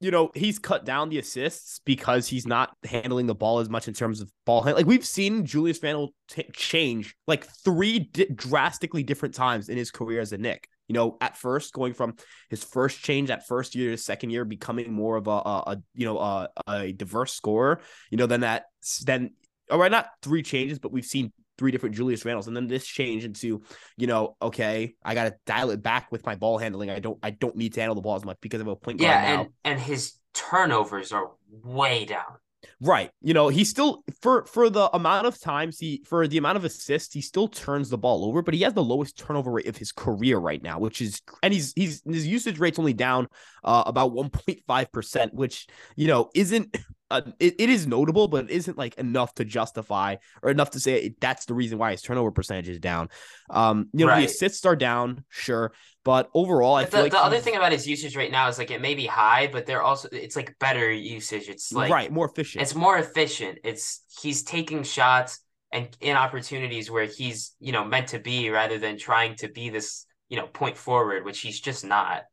you 0.00 0.10
know, 0.10 0.30
he's 0.34 0.58
cut 0.58 0.84
down 0.84 1.08
the 1.08 1.18
assists 1.18 1.80
because 1.84 2.26
he's 2.28 2.46
not 2.46 2.70
handling 2.84 3.26
the 3.26 3.34
ball 3.34 3.58
as 3.60 3.68
much 3.68 3.88
in 3.88 3.94
terms 3.94 4.20
of 4.20 4.30
ball 4.46 4.62
hand. 4.62 4.76
Like 4.76 4.86
we've 4.86 5.04
seen 5.06 5.44
Julius 5.46 5.82
Randle 5.82 6.12
t- 6.28 6.44
change 6.52 7.14
like 7.26 7.46
three 7.64 8.00
di- 8.00 8.26
drastically 8.34 9.02
different 9.02 9.34
times 9.34 9.68
in 9.68 9.76
his 9.76 9.90
career 9.90 10.20
as 10.20 10.32
a 10.32 10.38
Knick. 10.38 10.68
You 10.86 10.94
know, 10.94 11.16
at 11.20 11.36
first 11.36 11.72
going 11.74 11.92
from 11.92 12.14
his 12.48 12.64
first 12.64 13.02
change 13.02 13.30
at 13.30 13.46
first 13.46 13.74
year 13.74 13.90
to 13.90 13.96
second 13.98 14.30
year, 14.30 14.44
becoming 14.44 14.92
more 14.92 15.16
of 15.16 15.26
a, 15.26 15.30
a, 15.30 15.62
a 15.66 15.82
you 15.94 16.06
know 16.06 16.18
a, 16.18 16.48
a 16.66 16.92
diverse 16.92 17.32
scorer. 17.32 17.80
You 18.10 18.16
know, 18.18 18.26
then 18.26 18.40
that 18.40 18.66
then 19.04 19.34
all 19.70 19.78
right, 19.78 19.90
not 19.90 20.08
three 20.22 20.42
changes, 20.42 20.78
but 20.78 20.92
we've 20.92 21.04
seen 21.04 21.32
three 21.58 21.70
different 21.72 21.96
Julius 21.96 22.24
Randles, 22.24 22.46
and 22.46 22.56
then 22.56 22.68
this 22.68 22.86
change 22.86 23.24
into, 23.24 23.62
you 23.96 24.06
know, 24.06 24.36
okay, 24.40 24.94
I 25.04 25.14
got 25.14 25.24
to 25.24 25.34
dial 25.44 25.70
it 25.70 25.82
back 25.82 26.10
with 26.10 26.24
my 26.24 26.36
ball 26.36 26.56
handling. 26.58 26.88
I 26.90 27.00
don't, 27.00 27.18
I 27.22 27.30
don't 27.30 27.56
need 27.56 27.74
to 27.74 27.80
handle 27.80 27.94
the 27.96 28.00
ball 28.00 28.16
as 28.16 28.24
much 28.24 28.38
because 28.40 28.60
of 28.60 28.68
a 28.68 28.76
point 28.76 28.98
guard 29.00 29.10
Yeah, 29.10 29.20
now. 29.34 29.40
and 29.42 29.48
and 29.64 29.80
his 29.80 30.14
turnovers 30.34 31.12
are 31.12 31.32
way 31.50 32.04
down. 32.04 32.38
Right. 32.80 33.10
You 33.22 33.34
know, 33.34 33.48
he 33.48 33.64
still 33.64 34.02
for 34.20 34.44
for 34.46 34.68
the 34.68 34.88
amount 34.94 35.26
of 35.26 35.40
times 35.40 35.78
he 35.78 36.02
for 36.06 36.26
the 36.26 36.38
amount 36.38 36.56
of 36.58 36.64
assists, 36.64 37.14
he 37.14 37.20
still 37.20 37.46
turns 37.48 37.88
the 37.88 37.98
ball 37.98 38.24
over, 38.24 38.42
but 38.42 38.52
he 38.54 38.62
has 38.62 38.74
the 38.74 38.82
lowest 38.82 39.16
turnover 39.18 39.52
rate 39.52 39.66
of 39.68 39.76
his 39.76 39.92
career 39.92 40.38
right 40.38 40.62
now, 40.62 40.78
which 40.80 41.00
is 41.00 41.20
and 41.42 41.52
he's 41.54 41.72
he's 41.76 42.02
his 42.04 42.26
usage 42.26 42.58
rate's 42.58 42.78
only 42.78 42.92
down 42.92 43.28
uh 43.62 43.84
about 43.86 44.12
1.5%, 44.12 45.34
which, 45.34 45.66
you 45.96 46.08
know, 46.08 46.30
isn't 46.34 46.76
uh, 47.10 47.22
it, 47.40 47.54
it 47.58 47.70
is 47.70 47.86
notable, 47.86 48.28
but 48.28 48.44
it 48.44 48.50
isn't 48.50 48.76
like 48.78 48.94
enough 48.96 49.34
to 49.34 49.44
justify 49.44 50.16
or 50.42 50.50
enough 50.50 50.70
to 50.72 50.80
say 50.80 51.14
that's 51.20 51.46
the 51.46 51.54
reason 51.54 51.78
why 51.78 51.92
his 51.92 52.02
turnover 52.02 52.30
percentage 52.30 52.68
is 52.68 52.78
down. 52.78 53.08
Um, 53.50 53.88
you 53.92 54.06
know, 54.06 54.12
the 54.12 54.24
assists 54.24 54.64
are 54.66 54.76
down, 54.76 55.24
sure, 55.28 55.72
but 56.04 56.30
overall, 56.34 56.74
I 56.74 56.84
But 56.84 56.90
feel 56.90 57.00
the, 57.00 57.02
like 57.04 57.12
the 57.12 57.18
other 57.18 57.40
thing 57.40 57.56
about 57.56 57.72
his 57.72 57.88
usage 57.88 58.16
right 58.16 58.30
now 58.30 58.48
is 58.48 58.58
like 58.58 58.70
it 58.70 58.80
may 58.80 58.94
be 58.94 59.06
high, 59.06 59.48
but 59.48 59.66
they're 59.66 59.82
also 59.82 60.08
it's 60.12 60.36
like 60.36 60.56
better 60.58 60.90
usage. 60.92 61.48
It's 61.48 61.74
like 61.74 61.90
right, 61.90 62.10
more 62.12 62.26
efficient. 62.26 62.62
it's 62.62 62.74
more 62.74 62.96
efficient. 62.98 63.58
It's 63.64 64.02
he's 64.20 64.42
taking 64.44 64.82
shots 64.84 65.40
and 65.72 65.88
in 66.00 66.16
opportunities 66.16 66.90
where 66.90 67.04
he's 67.04 67.54
you 67.60 67.72
know 67.72 67.84
meant 67.84 68.08
to 68.08 68.20
be 68.20 68.50
rather 68.50 68.78
than 68.78 68.96
trying 68.98 69.34
to 69.36 69.48
be 69.48 69.70
this 69.70 70.06
you 70.28 70.36
know 70.36 70.46
point 70.46 70.76
forward, 70.76 71.24
which 71.24 71.40
he's 71.40 71.60
just 71.60 71.84
not. 71.84 72.24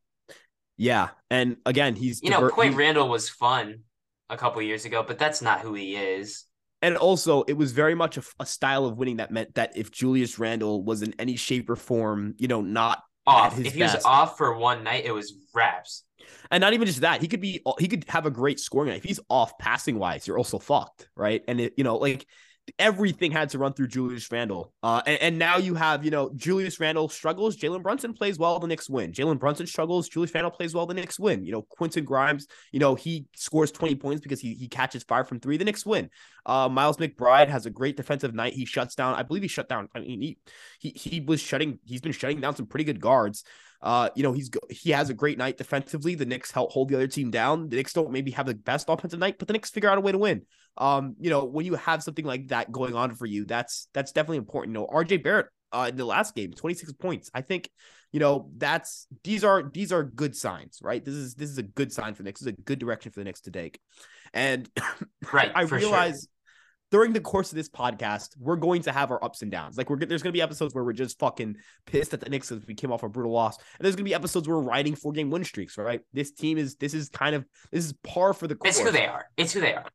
yeah, 0.76 1.08
and 1.30 1.56
again, 1.64 1.94
he's 1.96 2.22
You 2.22 2.30
know, 2.30 2.40
diver- 2.40 2.50
Point 2.50 2.74
Randle 2.76 3.08
was 3.08 3.28
fun 3.28 3.84
a 4.30 4.36
couple 4.36 4.60
years 4.62 4.84
ago, 4.84 5.04
but 5.06 5.18
that's 5.18 5.42
not 5.42 5.60
who 5.60 5.74
he 5.74 5.96
is. 5.96 6.44
And 6.82 6.96
also, 6.96 7.42
it 7.42 7.54
was 7.54 7.72
very 7.72 7.94
much 7.94 8.18
a, 8.18 8.22
a 8.38 8.46
style 8.46 8.84
of 8.84 8.98
winning 8.98 9.16
that 9.16 9.30
meant 9.30 9.54
that 9.54 9.76
if 9.76 9.90
Julius 9.90 10.38
Randle 10.38 10.84
was 10.84 11.02
in 11.02 11.14
any 11.18 11.36
shape 11.36 11.70
or 11.70 11.76
form, 11.76 12.34
you 12.38 12.48
know, 12.48 12.60
not 12.60 13.02
Off. 13.26 13.56
his 13.56 13.66
If 13.66 13.74
he 13.74 13.82
was 13.82 14.04
off 14.04 14.36
for 14.36 14.56
one 14.56 14.84
night, 14.84 15.04
it 15.04 15.10
was 15.10 15.34
raps. 15.52 16.04
and 16.50 16.60
not 16.60 16.74
even 16.74 16.86
just 16.86 17.00
that, 17.00 17.20
he 17.20 17.28
could 17.28 17.40
be 17.40 17.60
he 17.78 17.88
could 17.88 18.04
have 18.08 18.24
a 18.24 18.30
great 18.30 18.60
scoring 18.60 18.90
night. 18.90 18.98
If 18.98 19.04
he's 19.04 19.20
off 19.28 19.58
passing 19.58 19.98
wise, 19.98 20.26
you're 20.26 20.38
also 20.38 20.58
fucked, 20.58 21.08
right? 21.16 21.42
And 21.48 21.60
it, 21.60 21.74
you 21.76 21.82
know, 21.82 21.96
like 21.96 22.24
everything 22.78 23.30
had 23.30 23.48
to 23.50 23.58
run 23.58 23.72
through 23.72 23.88
Julius 23.88 24.30
Randle. 24.30 24.72
Uh, 24.82 25.02
and, 25.06 25.20
and 25.22 25.38
now 25.38 25.56
you 25.56 25.74
have, 25.74 26.04
you 26.04 26.10
know, 26.10 26.30
Julius 26.34 26.80
Randle 26.80 27.08
struggles, 27.08 27.56
Jalen 27.56 27.82
Brunson 27.82 28.12
plays 28.12 28.38
well, 28.38 28.58
the 28.58 28.66
Knicks 28.66 28.90
win. 28.90 29.12
Jalen 29.12 29.38
Brunson 29.38 29.66
struggles, 29.66 30.08
Julius 30.08 30.34
Randle 30.34 30.50
plays 30.50 30.74
well, 30.74 30.86
the 30.86 30.94
Knicks 30.94 31.18
win. 31.18 31.44
You 31.44 31.52
know, 31.52 31.62
Quentin 31.62 32.04
Grimes, 32.04 32.46
you 32.72 32.80
know, 32.80 32.94
he 32.94 33.26
scores 33.34 33.70
20 33.70 33.94
points 33.96 34.20
because 34.20 34.40
he 34.40 34.54
he 34.54 34.68
catches 34.68 35.04
five 35.04 35.28
from 35.28 35.40
three, 35.40 35.56
the 35.56 35.64
Knicks 35.64 35.86
win. 35.86 36.10
Uh, 36.44 36.68
Miles 36.68 36.96
McBride 36.96 37.48
has 37.48 37.66
a 37.66 37.70
great 37.70 37.96
defensive 37.96 38.34
night. 38.34 38.54
He 38.54 38.64
shuts 38.64 38.94
down, 38.94 39.14
I 39.14 39.22
believe 39.22 39.42
he 39.42 39.48
shut 39.48 39.68
down. 39.68 39.88
I 39.94 40.00
mean, 40.00 40.20
he 40.20 40.38
he 40.80 40.90
he 40.90 41.20
was 41.20 41.40
shutting, 41.40 41.78
he's 41.84 42.00
been 42.00 42.12
shutting 42.12 42.40
down 42.40 42.56
some 42.56 42.66
pretty 42.66 42.84
good 42.84 43.00
guards. 43.00 43.44
Uh, 43.82 44.08
you 44.16 44.22
know, 44.22 44.32
he's 44.32 44.50
he 44.70 44.90
has 44.90 45.10
a 45.10 45.14
great 45.14 45.38
night 45.38 45.58
defensively. 45.58 46.14
The 46.14 46.26
Knicks 46.26 46.50
help 46.50 46.72
hold 46.72 46.88
the 46.88 46.96
other 46.96 47.06
team 47.06 47.30
down. 47.30 47.68
The 47.68 47.76
Knicks 47.76 47.92
don't 47.92 48.10
maybe 48.10 48.32
have 48.32 48.46
the 48.46 48.54
best 48.54 48.88
offensive 48.88 49.20
night, 49.20 49.36
but 49.38 49.48
the 49.48 49.52
Knicks 49.52 49.70
figure 49.70 49.90
out 49.90 49.98
a 49.98 50.00
way 50.00 50.12
to 50.12 50.18
win. 50.18 50.42
Um, 50.78 51.16
you 51.18 51.30
know, 51.30 51.44
when 51.44 51.66
you 51.66 51.74
have 51.74 52.02
something 52.02 52.24
like 52.24 52.48
that 52.48 52.70
going 52.70 52.94
on 52.94 53.14
for 53.14 53.26
you, 53.26 53.44
that's 53.44 53.88
that's 53.94 54.12
definitely 54.12 54.38
important. 54.38 54.74
You 54.74 54.80
know, 54.80 54.86
RJ 54.86 55.22
Barrett 55.22 55.46
uh 55.72 55.86
in 55.88 55.96
the 55.96 56.04
last 56.04 56.34
game, 56.34 56.52
26 56.52 56.92
points. 56.94 57.30
I 57.34 57.40
think, 57.40 57.70
you 58.12 58.20
know, 58.20 58.50
that's 58.56 59.06
these 59.24 59.44
are 59.44 59.70
these 59.72 59.92
are 59.92 60.04
good 60.04 60.36
signs, 60.36 60.78
right? 60.82 61.04
This 61.04 61.14
is 61.14 61.34
this 61.34 61.50
is 61.50 61.58
a 61.58 61.62
good 61.62 61.92
sign 61.92 62.14
for 62.14 62.22
the 62.22 62.28
Knicks. 62.28 62.40
This 62.40 62.52
is 62.52 62.58
a 62.58 62.62
good 62.62 62.78
direction 62.78 63.12
for 63.12 63.20
the 63.20 63.24
Knicks 63.24 63.40
to 63.42 63.50
take. 63.50 63.80
And 64.32 64.68
Right. 65.32 65.50
I 65.54 65.66
sure. 65.66 65.78
realize 65.78 66.28
during 66.90 67.12
the 67.12 67.20
course 67.20 67.50
of 67.50 67.56
this 67.56 67.68
podcast, 67.68 68.36
we're 68.38 68.56
going 68.56 68.82
to 68.82 68.92
have 68.92 69.10
our 69.10 69.22
ups 69.22 69.42
and 69.42 69.50
downs. 69.50 69.76
Like 69.76 69.90
we're 69.90 69.98
there's 69.98 70.22
to 70.22 70.32
be 70.32 70.42
episodes 70.42 70.74
where 70.74 70.84
we're 70.84 70.92
just 70.92 71.18
fucking 71.18 71.56
pissed 71.86 72.14
at 72.14 72.20
the 72.20 72.30
Knicks 72.30 72.48
because 72.48 72.66
we 72.66 72.74
came 72.74 72.92
off 72.92 73.02
a 73.02 73.08
brutal 73.08 73.32
loss, 73.32 73.56
and 73.56 73.84
there's 73.84 73.96
to 73.96 74.02
be 74.02 74.14
episodes 74.14 74.46
where 74.46 74.56
we're 74.56 74.62
riding 74.62 74.94
four 74.94 75.12
game 75.12 75.30
win 75.30 75.44
streaks. 75.44 75.76
Right? 75.76 76.00
This 76.12 76.30
team 76.30 76.58
is 76.58 76.76
this 76.76 76.94
is 76.94 77.08
kind 77.08 77.34
of 77.34 77.44
this 77.72 77.84
is 77.84 77.92
par 78.04 78.32
for 78.34 78.46
the 78.46 78.54
course. 78.54 78.76
It's 78.76 78.86
who 78.86 78.92
they 78.92 79.06
are. 79.06 79.26
It's 79.36 79.52
who 79.52 79.60
they 79.60 79.74
are. 79.74 79.86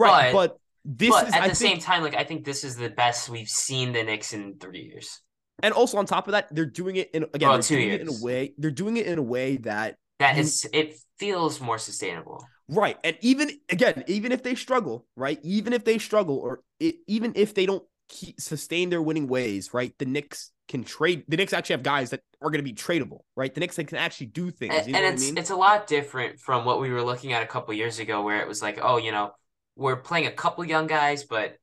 Right? 0.00 0.32
but- 0.32 0.48
But, 0.52 0.56
this 0.82 1.10
but 1.10 1.28
is 1.28 1.34
at 1.34 1.42
I 1.42 1.48
the 1.48 1.54
think, 1.54 1.72
same 1.74 1.78
time, 1.78 2.02
like 2.02 2.14
I 2.16 2.24
think 2.24 2.44
this 2.46 2.64
is 2.64 2.74
the 2.76 2.88
best 2.88 3.28
we've 3.28 3.48
seen 3.48 3.92
the 3.92 4.02
Knicks 4.02 4.32
in 4.32 4.56
three 4.58 4.80
years. 4.84 5.20
and 5.62 5.74
also 5.74 5.98
on 5.98 6.06
top 6.06 6.26
of 6.26 6.32
that, 6.32 6.48
they're 6.54 6.64
doing 6.64 6.96
it 6.96 7.10
in 7.12 7.24
again. 7.34 7.50
Well, 7.50 7.62
two 7.62 7.76
it 7.76 8.00
in 8.00 8.08
a 8.08 8.24
way. 8.24 8.54
They're 8.56 8.70
doing 8.70 8.96
it 8.96 9.06
in 9.06 9.18
a 9.18 9.22
way 9.22 9.58
that 9.58 9.96
That 10.20 10.36
You- 10.36 10.40
is, 10.42 10.66
it 10.72 10.96
feels 11.18 11.60
more 11.60 11.76
sustainable. 11.78 12.42
Right. 12.68 12.96
And 13.04 13.16
even 13.20 13.50
again, 13.68 14.04
even 14.06 14.32
if 14.32 14.42
they 14.42 14.54
struggle, 14.54 15.06
right? 15.16 15.38
Even 15.42 15.72
if 15.74 15.84
they 15.84 15.98
struggle, 15.98 16.38
or 16.38 16.60
it, 16.78 16.96
even 17.06 17.32
if 17.36 17.52
they 17.52 17.66
don't 17.66 17.84
keep, 18.08 18.40
sustain 18.40 18.88
their 18.88 19.02
winning 19.02 19.26
ways, 19.28 19.74
right? 19.74 19.92
The 19.98 20.06
Knicks 20.06 20.50
can 20.68 20.82
trade. 20.84 21.24
The 21.28 21.36
Knicks 21.36 21.52
actually 21.52 21.74
have 21.74 21.82
guys 21.82 22.08
that 22.10 22.20
are 22.40 22.48
going 22.48 22.64
to 22.64 22.70
be 22.72 22.72
tradable, 22.72 23.20
right? 23.36 23.52
The 23.52 23.60
Knicks 23.60 23.76
can 23.76 23.96
actually 23.96 24.28
do 24.28 24.50
things. 24.50 24.74
And, 24.74 24.92
know 24.92 24.98
and 24.98 25.04
what 25.04 25.14
it's 25.14 25.22
I 25.24 25.26
mean? 25.26 25.38
it's 25.38 25.50
a 25.50 25.56
lot 25.56 25.86
different 25.86 26.38
from 26.40 26.64
what 26.64 26.80
we 26.80 26.88
were 26.90 27.02
looking 27.02 27.32
at 27.34 27.42
a 27.42 27.46
couple 27.46 27.74
years 27.74 27.98
ago, 27.98 28.22
where 28.22 28.40
it 28.40 28.48
was 28.48 28.62
like, 28.62 28.78
oh, 28.80 28.96
you 28.96 29.10
know, 29.12 29.32
we're 29.76 29.96
playing 29.96 30.26
a 30.26 30.32
couple 30.32 30.64
young 30.64 30.86
guys, 30.86 31.24
but 31.24 31.56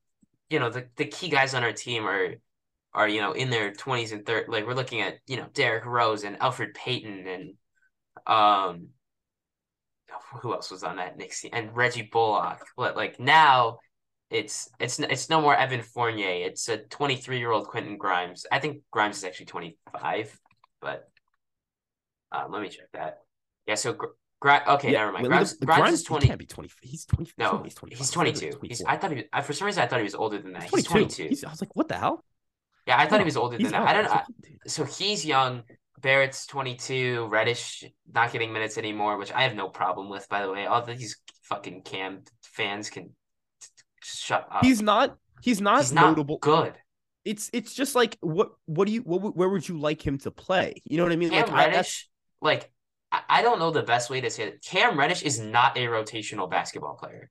you 0.49 0.59
know, 0.59 0.69
the, 0.69 0.87
the 0.95 1.05
key 1.05 1.29
guys 1.29 1.53
on 1.53 1.63
our 1.63 1.73
team 1.73 2.05
are 2.05 2.35
are 2.93 3.07
you 3.07 3.21
know 3.21 3.33
in 3.33 3.49
their 3.49 3.73
twenties 3.73 4.11
and 4.11 4.25
third. 4.25 4.47
Like 4.47 4.65
we're 4.65 4.73
looking 4.73 5.01
at 5.01 5.15
you 5.27 5.37
know 5.37 5.47
Derrick 5.53 5.85
Rose 5.85 6.23
and 6.23 6.39
Elfrid 6.39 6.73
Payton 6.73 7.27
and 7.27 7.53
um, 8.25 8.87
who 10.41 10.53
else 10.53 10.71
was 10.71 10.83
on 10.83 10.97
that 10.97 11.17
Knicks 11.17 11.41
team 11.41 11.51
and 11.53 11.75
Reggie 11.75 12.09
Bullock. 12.11 12.65
But 12.75 12.95
like 12.95 13.19
now, 13.19 13.79
it's 14.29 14.69
it's 14.79 14.99
it's 14.99 15.29
no 15.29 15.41
more 15.41 15.55
Evan 15.55 15.81
Fournier. 15.81 16.47
It's 16.47 16.69
a 16.69 16.77
23 16.77 17.39
year 17.39 17.51
old 17.51 17.67
Quentin 17.67 17.97
Grimes. 17.97 18.45
I 18.51 18.59
think 18.59 18.81
Grimes 18.91 19.17
is 19.17 19.23
actually 19.23 19.47
25, 19.47 20.39
but 20.81 21.09
um, 22.31 22.51
let 22.51 22.61
me 22.61 22.69
check 22.69 22.87
that. 22.93 23.19
Yeah, 23.67 23.75
so 23.75 23.95
Gr- 24.39 24.49
Gri- 24.49 24.59
okay, 24.75 24.91
Yeah, 24.91 24.99
never 24.99 25.11
mind. 25.13 25.23
wait, 25.23 25.29
Grimes, 25.29 25.51
look, 25.59 25.65
Grimes, 25.67 25.93
is 25.93 25.99
he 26.01 26.05
20. 26.07 26.27
can't 26.27 26.39
be 26.39 26.45
20. 26.45 26.69
He's 26.81 27.05
20. 27.05 27.31
No, 27.37 27.61
he's 27.63 27.73
twenty. 27.75 27.95
he's 27.95 28.01
I 28.17 28.25
he 28.25 28.31
22. 28.31 28.45
He's 28.63 28.79
24. 28.81 28.89
I 28.89 28.97
thought 28.97 29.09
he 29.11 29.15
was, 29.17 29.25
I, 29.33 29.41
for 29.41 29.53
some 29.53 29.65
reason 29.65 29.83
I 29.83 29.87
thought 29.87 29.99
he 29.99 30.03
was 30.03 30.15
older 30.15 30.37
than 30.39 30.53
that. 30.53 30.63
He's 30.63 30.71
He's 30.75 30.83
22. 30.85 31.15
22. 31.15 31.23
He's- 31.29 31.43
I 31.43 31.49
was 31.49 31.61
like, 31.61 31.75
what 31.75 31.87
the 31.87 31.95
hell? 31.97 32.23
yeah, 32.85 32.97
I 32.97 33.05
thought 33.05 33.13
No, 33.13 33.19
he 33.19 33.25
was 33.25 33.37
older 33.37 33.57
than 33.57 33.65
that. 33.65 33.71
not. 33.71 33.87
I 33.87 33.93
don't 33.93 34.05
know. 34.05 34.21
So 34.67 34.83
he's 34.85 35.25
young. 35.25 35.63
Barrett's 35.99 36.45
22. 36.45 37.27
Reddish 37.31 37.83
not 38.13 38.31
getting 38.31 38.53
minutes 38.53 38.77
anymore, 38.77 39.17
which 39.17 39.31
I 39.31 39.41
have 39.43 39.55
no 39.55 39.67
problem 39.69 40.09
with, 40.09 40.29
by 40.29 40.43
the 40.43 40.51
way. 40.51 40.65
All 40.67 40.83
these 40.85 41.17
fucking 41.43 41.81
Cam 41.81 42.21
fans 42.43 42.89
can 42.91 43.15
shut 44.01 44.47
up. 44.51 44.63
He's 44.63 44.81
not. 44.81 45.17
He's 45.41 45.59
not 45.61 45.79
He's 45.79 45.93
not 45.93 46.09
notable. 46.09 46.37
good. 46.37 46.73
It's 47.25 47.49
it's 47.51 47.73
just 47.73 47.93
like 47.95 48.17
what 48.21 48.51
what 48.65 48.87
do 48.87 48.93
you 48.93 49.01
what 49.01 49.35
where 49.35 49.49
would 49.49 49.67
you 49.67 49.77
like 49.79 50.05
him 50.05 50.17
to 50.19 50.31
play? 50.31 50.81
You 50.85 50.97
know 50.97 51.03
what 51.03 51.11
I 51.11 51.15
mean? 51.17 51.29
Cam 51.29 51.47
like 51.47 51.51
I, 51.51 51.65
Reddish, 51.71 52.09
like 52.41 52.71
I, 53.27 53.41
don't 53.41 53.59
know 53.59 53.71
the 53.71 53.83
best 53.83 54.09
way 54.09 54.21
to 54.21 54.29
say 54.29 54.43
it. 54.43 54.61
Cam 54.63 54.97
Reddish 54.97 55.23
is 55.23 55.39
not 55.39 55.77
a 55.77 55.81
rotational 55.81 56.49
basketball 56.49 56.95
player. 56.95 57.29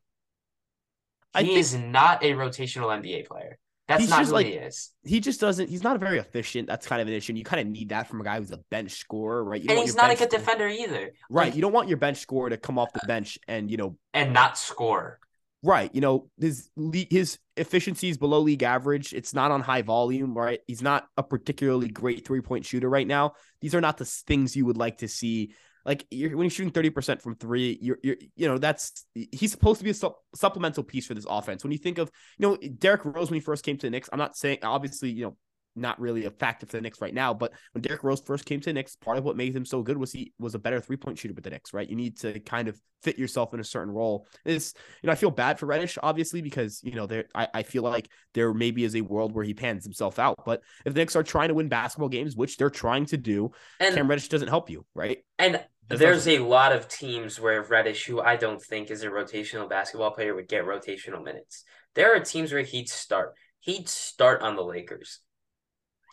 He 1.36 1.44
think- 1.46 1.58
is 1.58 1.74
not 1.74 2.22
a 2.22 2.32
rotational 2.32 2.88
NBA 2.88 3.26
player. 3.26 3.58
That's 3.88 4.08
not 4.08 4.24
who 4.24 4.32
like- 4.32 4.46
he 4.46 4.54
is. 4.54 4.92
he 5.04 5.20
just 5.20 5.40
doesn't. 5.40 5.68
He's 5.68 5.84
not 5.84 6.00
very 6.00 6.18
efficient. 6.18 6.66
That's 6.66 6.88
kind 6.88 7.00
of 7.00 7.06
an 7.06 7.14
issue. 7.14 7.32
And 7.32 7.38
you 7.38 7.44
kind 7.44 7.60
of 7.60 7.68
need 7.68 7.90
that 7.90 8.08
from 8.08 8.20
a 8.20 8.24
guy 8.24 8.38
who's 8.38 8.50
a 8.50 8.58
bench 8.68 8.92
scorer, 8.92 9.44
right? 9.44 9.62
You 9.62 9.70
And 9.70 9.78
he's 9.78 9.94
not 9.94 10.10
a 10.10 10.16
good 10.16 10.28
defender 10.28 10.66
either. 10.66 11.12
Right. 11.30 11.46
Like- 11.46 11.54
you 11.54 11.62
don't 11.62 11.72
want 11.72 11.88
your 11.88 11.98
bench 11.98 12.16
scorer 12.18 12.50
to 12.50 12.56
come 12.56 12.78
off 12.78 12.92
the 12.92 13.06
bench 13.06 13.38
and, 13.46 13.70
you 13.70 13.76
know, 13.76 13.96
And 14.12 14.32
not 14.32 14.58
score. 14.58 15.20
Right. 15.62 15.92
You 15.94 16.00
know, 16.00 16.28
his 16.38 16.68
his 17.10 17.38
efficiency 17.56 18.08
is 18.08 18.18
below 18.18 18.40
league 18.40 18.62
average. 18.62 19.12
It's 19.12 19.34
not 19.34 19.50
on 19.50 19.62
high 19.62 19.82
volume, 19.82 20.36
right? 20.36 20.60
He's 20.66 20.82
not 20.82 21.06
a 21.16 21.22
particularly 21.22 21.88
great 21.88 22.26
three 22.26 22.40
point 22.40 22.66
shooter 22.66 22.88
right 22.88 23.06
now. 23.06 23.32
These 23.60 23.74
are 23.74 23.80
not 23.80 23.98
the 23.98 24.04
things 24.04 24.54
you 24.54 24.66
would 24.66 24.76
like 24.76 24.98
to 24.98 25.08
see. 25.08 25.54
Like 25.86 26.04
you're, 26.10 26.36
when 26.36 26.44
you're 26.44 26.50
shooting 26.50 26.72
30% 26.72 27.22
from 27.22 27.36
three, 27.36 27.78
you're, 27.80 27.98
you're, 28.02 28.16
you 28.34 28.48
know, 28.48 28.58
that's, 28.58 29.06
he's 29.14 29.52
supposed 29.52 29.78
to 29.78 29.84
be 29.84 29.90
a 29.90 29.94
su- 29.94 30.14
supplemental 30.34 30.82
piece 30.82 31.06
for 31.06 31.14
this 31.14 31.26
offense. 31.28 31.64
When 31.64 31.72
you 31.72 31.78
think 31.78 31.98
of, 31.98 32.10
you 32.38 32.46
know, 32.46 32.56
Derrick 32.78 33.04
Rose, 33.04 33.30
when 33.30 33.36
he 33.36 33.40
first 33.40 33.64
came 33.64 33.78
to 33.78 33.86
the 33.86 33.90
Knicks, 33.90 34.08
I'm 34.12 34.18
not 34.18 34.36
saying, 34.36 34.58
obviously, 34.62 35.10
you 35.10 35.24
know, 35.24 35.36
not 35.76 36.00
really 36.00 36.24
a 36.24 36.30
factor 36.30 36.66
for 36.66 36.72
the 36.72 36.80
Knicks 36.80 37.00
right 37.00 37.14
now. 37.14 37.34
But 37.34 37.52
when 37.72 37.82
Derrick 37.82 38.02
Rose 38.02 38.20
first 38.20 38.46
came 38.46 38.60
to 38.60 38.70
the 38.70 38.72
Knicks, 38.72 38.96
part 38.96 39.18
of 39.18 39.24
what 39.24 39.36
made 39.36 39.54
him 39.54 39.64
so 39.64 39.82
good 39.82 39.98
was 39.98 40.12
he 40.12 40.32
was 40.38 40.54
a 40.54 40.58
better 40.58 40.80
three 40.80 40.96
point 40.96 41.18
shooter 41.18 41.34
with 41.34 41.44
the 41.44 41.50
Knicks, 41.50 41.72
right? 41.72 41.88
You 41.88 41.96
need 41.96 42.18
to 42.20 42.40
kind 42.40 42.68
of 42.68 42.80
fit 43.02 43.18
yourself 43.18 43.54
in 43.54 43.60
a 43.60 43.64
certain 43.64 43.92
role. 43.92 44.26
Is 44.44 44.72
you 45.02 45.06
know, 45.06 45.12
I 45.12 45.16
feel 45.16 45.30
bad 45.30 45.58
for 45.58 45.66
Reddish, 45.66 45.98
obviously, 46.02 46.40
because 46.40 46.80
you 46.82 46.94
know, 46.94 47.06
there 47.06 47.26
I, 47.34 47.48
I 47.54 47.62
feel 47.62 47.82
like 47.82 48.08
there 48.34 48.52
maybe 48.54 48.84
is 48.84 48.96
a 48.96 49.02
world 49.02 49.34
where 49.34 49.44
he 49.44 49.54
pans 49.54 49.84
himself 49.84 50.18
out. 50.18 50.40
But 50.44 50.62
if 50.84 50.94
the 50.94 51.00
Knicks 51.00 51.14
are 51.14 51.22
trying 51.22 51.48
to 51.48 51.54
win 51.54 51.68
basketball 51.68 52.08
games, 52.08 52.34
which 52.34 52.56
they're 52.56 52.70
trying 52.70 53.06
to 53.06 53.16
do, 53.16 53.50
and, 53.78 53.94
Cam 53.94 54.08
Reddish 54.08 54.28
doesn't 54.28 54.48
help 54.48 54.70
you, 54.70 54.86
right? 54.94 55.18
And 55.38 55.62
there's 55.88 56.26
a 56.28 56.38
lot 56.38 56.72
of 56.72 56.88
teams 56.88 57.40
where 57.40 57.62
Reddish, 57.62 58.06
who 58.06 58.20
I 58.20 58.36
don't 58.36 58.62
think 58.62 58.90
is 58.90 59.02
a 59.02 59.08
rotational 59.08 59.68
basketball 59.68 60.12
player, 60.12 60.34
would 60.34 60.48
get 60.48 60.64
rotational 60.64 61.22
minutes. 61.24 61.64
There 61.94 62.14
are 62.14 62.20
teams 62.20 62.52
where 62.52 62.62
he'd 62.62 62.88
start. 62.88 63.34
He'd 63.60 63.88
start 63.88 64.42
on 64.42 64.56
the 64.56 64.62
Lakers 64.62 65.20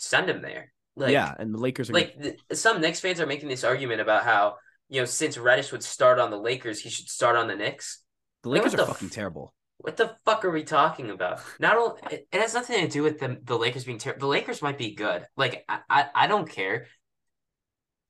send 0.03 0.29
him 0.29 0.41
there. 0.41 0.71
Like, 0.95 1.11
yeah, 1.11 1.33
and 1.37 1.53
the 1.53 1.57
Lakers 1.57 1.89
are 1.89 1.93
like 1.93 2.15
gonna... 2.15 2.33
some 2.53 2.81
Knicks 2.81 2.99
fans 2.99 3.19
are 3.19 3.25
making 3.25 3.49
this 3.49 3.63
argument 3.63 4.01
about 4.01 4.23
how 4.23 4.57
you 4.89 5.01
know 5.01 5.05
since 5.05 5.37
Reddish 5.37 5.71
would 5.71 5.83
start 5.83 6.19
on 6.19 6.29
the 6.29 6.37
Lakers, 6.37 6.79
he 6.79 6.89
should 6.89 7.09
start 7.09 7.35
on 7.35 7.47
the 7.47 7.55
Knicks. 7.55 8.03
The 8.43 8.49
Lakers 8.49 8.75
are 8.75 8.77
the 8.77 8.85
fucking 8.85 9.07
f- 9.07 9.13
terrible. 9.13 9.53
What 9.77 9.97
the 9.97 10.15
fuck 10.23 10.45
are 10.45 10.51
we 10.51 10.63
talking 10.63 11.09
about? 11.09 11.41
Not 11.59 11.77
only 11.77 11.99
it, 12.11 12.27
it 12.31 12.41
has 12.41 12.53
nothing 12.53 12.79
to 12.81 12.87
do 12.87 13.01
with 13.01 13.19
the 13.19 13.39
the 13.43 13.57
Lakers 13.57 13.85
being 13.85 13.97
terrible. 13.97 14.21
The 14.21 14.27
Lakers 14.27 14.61
might 14.61 14.77
be 14.77 14.93
good. 14.93 15.25
Like 15.35 15.65
I, 15.67 15.79
I 15.89 16.05
I 16.13 16.27
don't 16.27 16.47
care. 16.47 16.85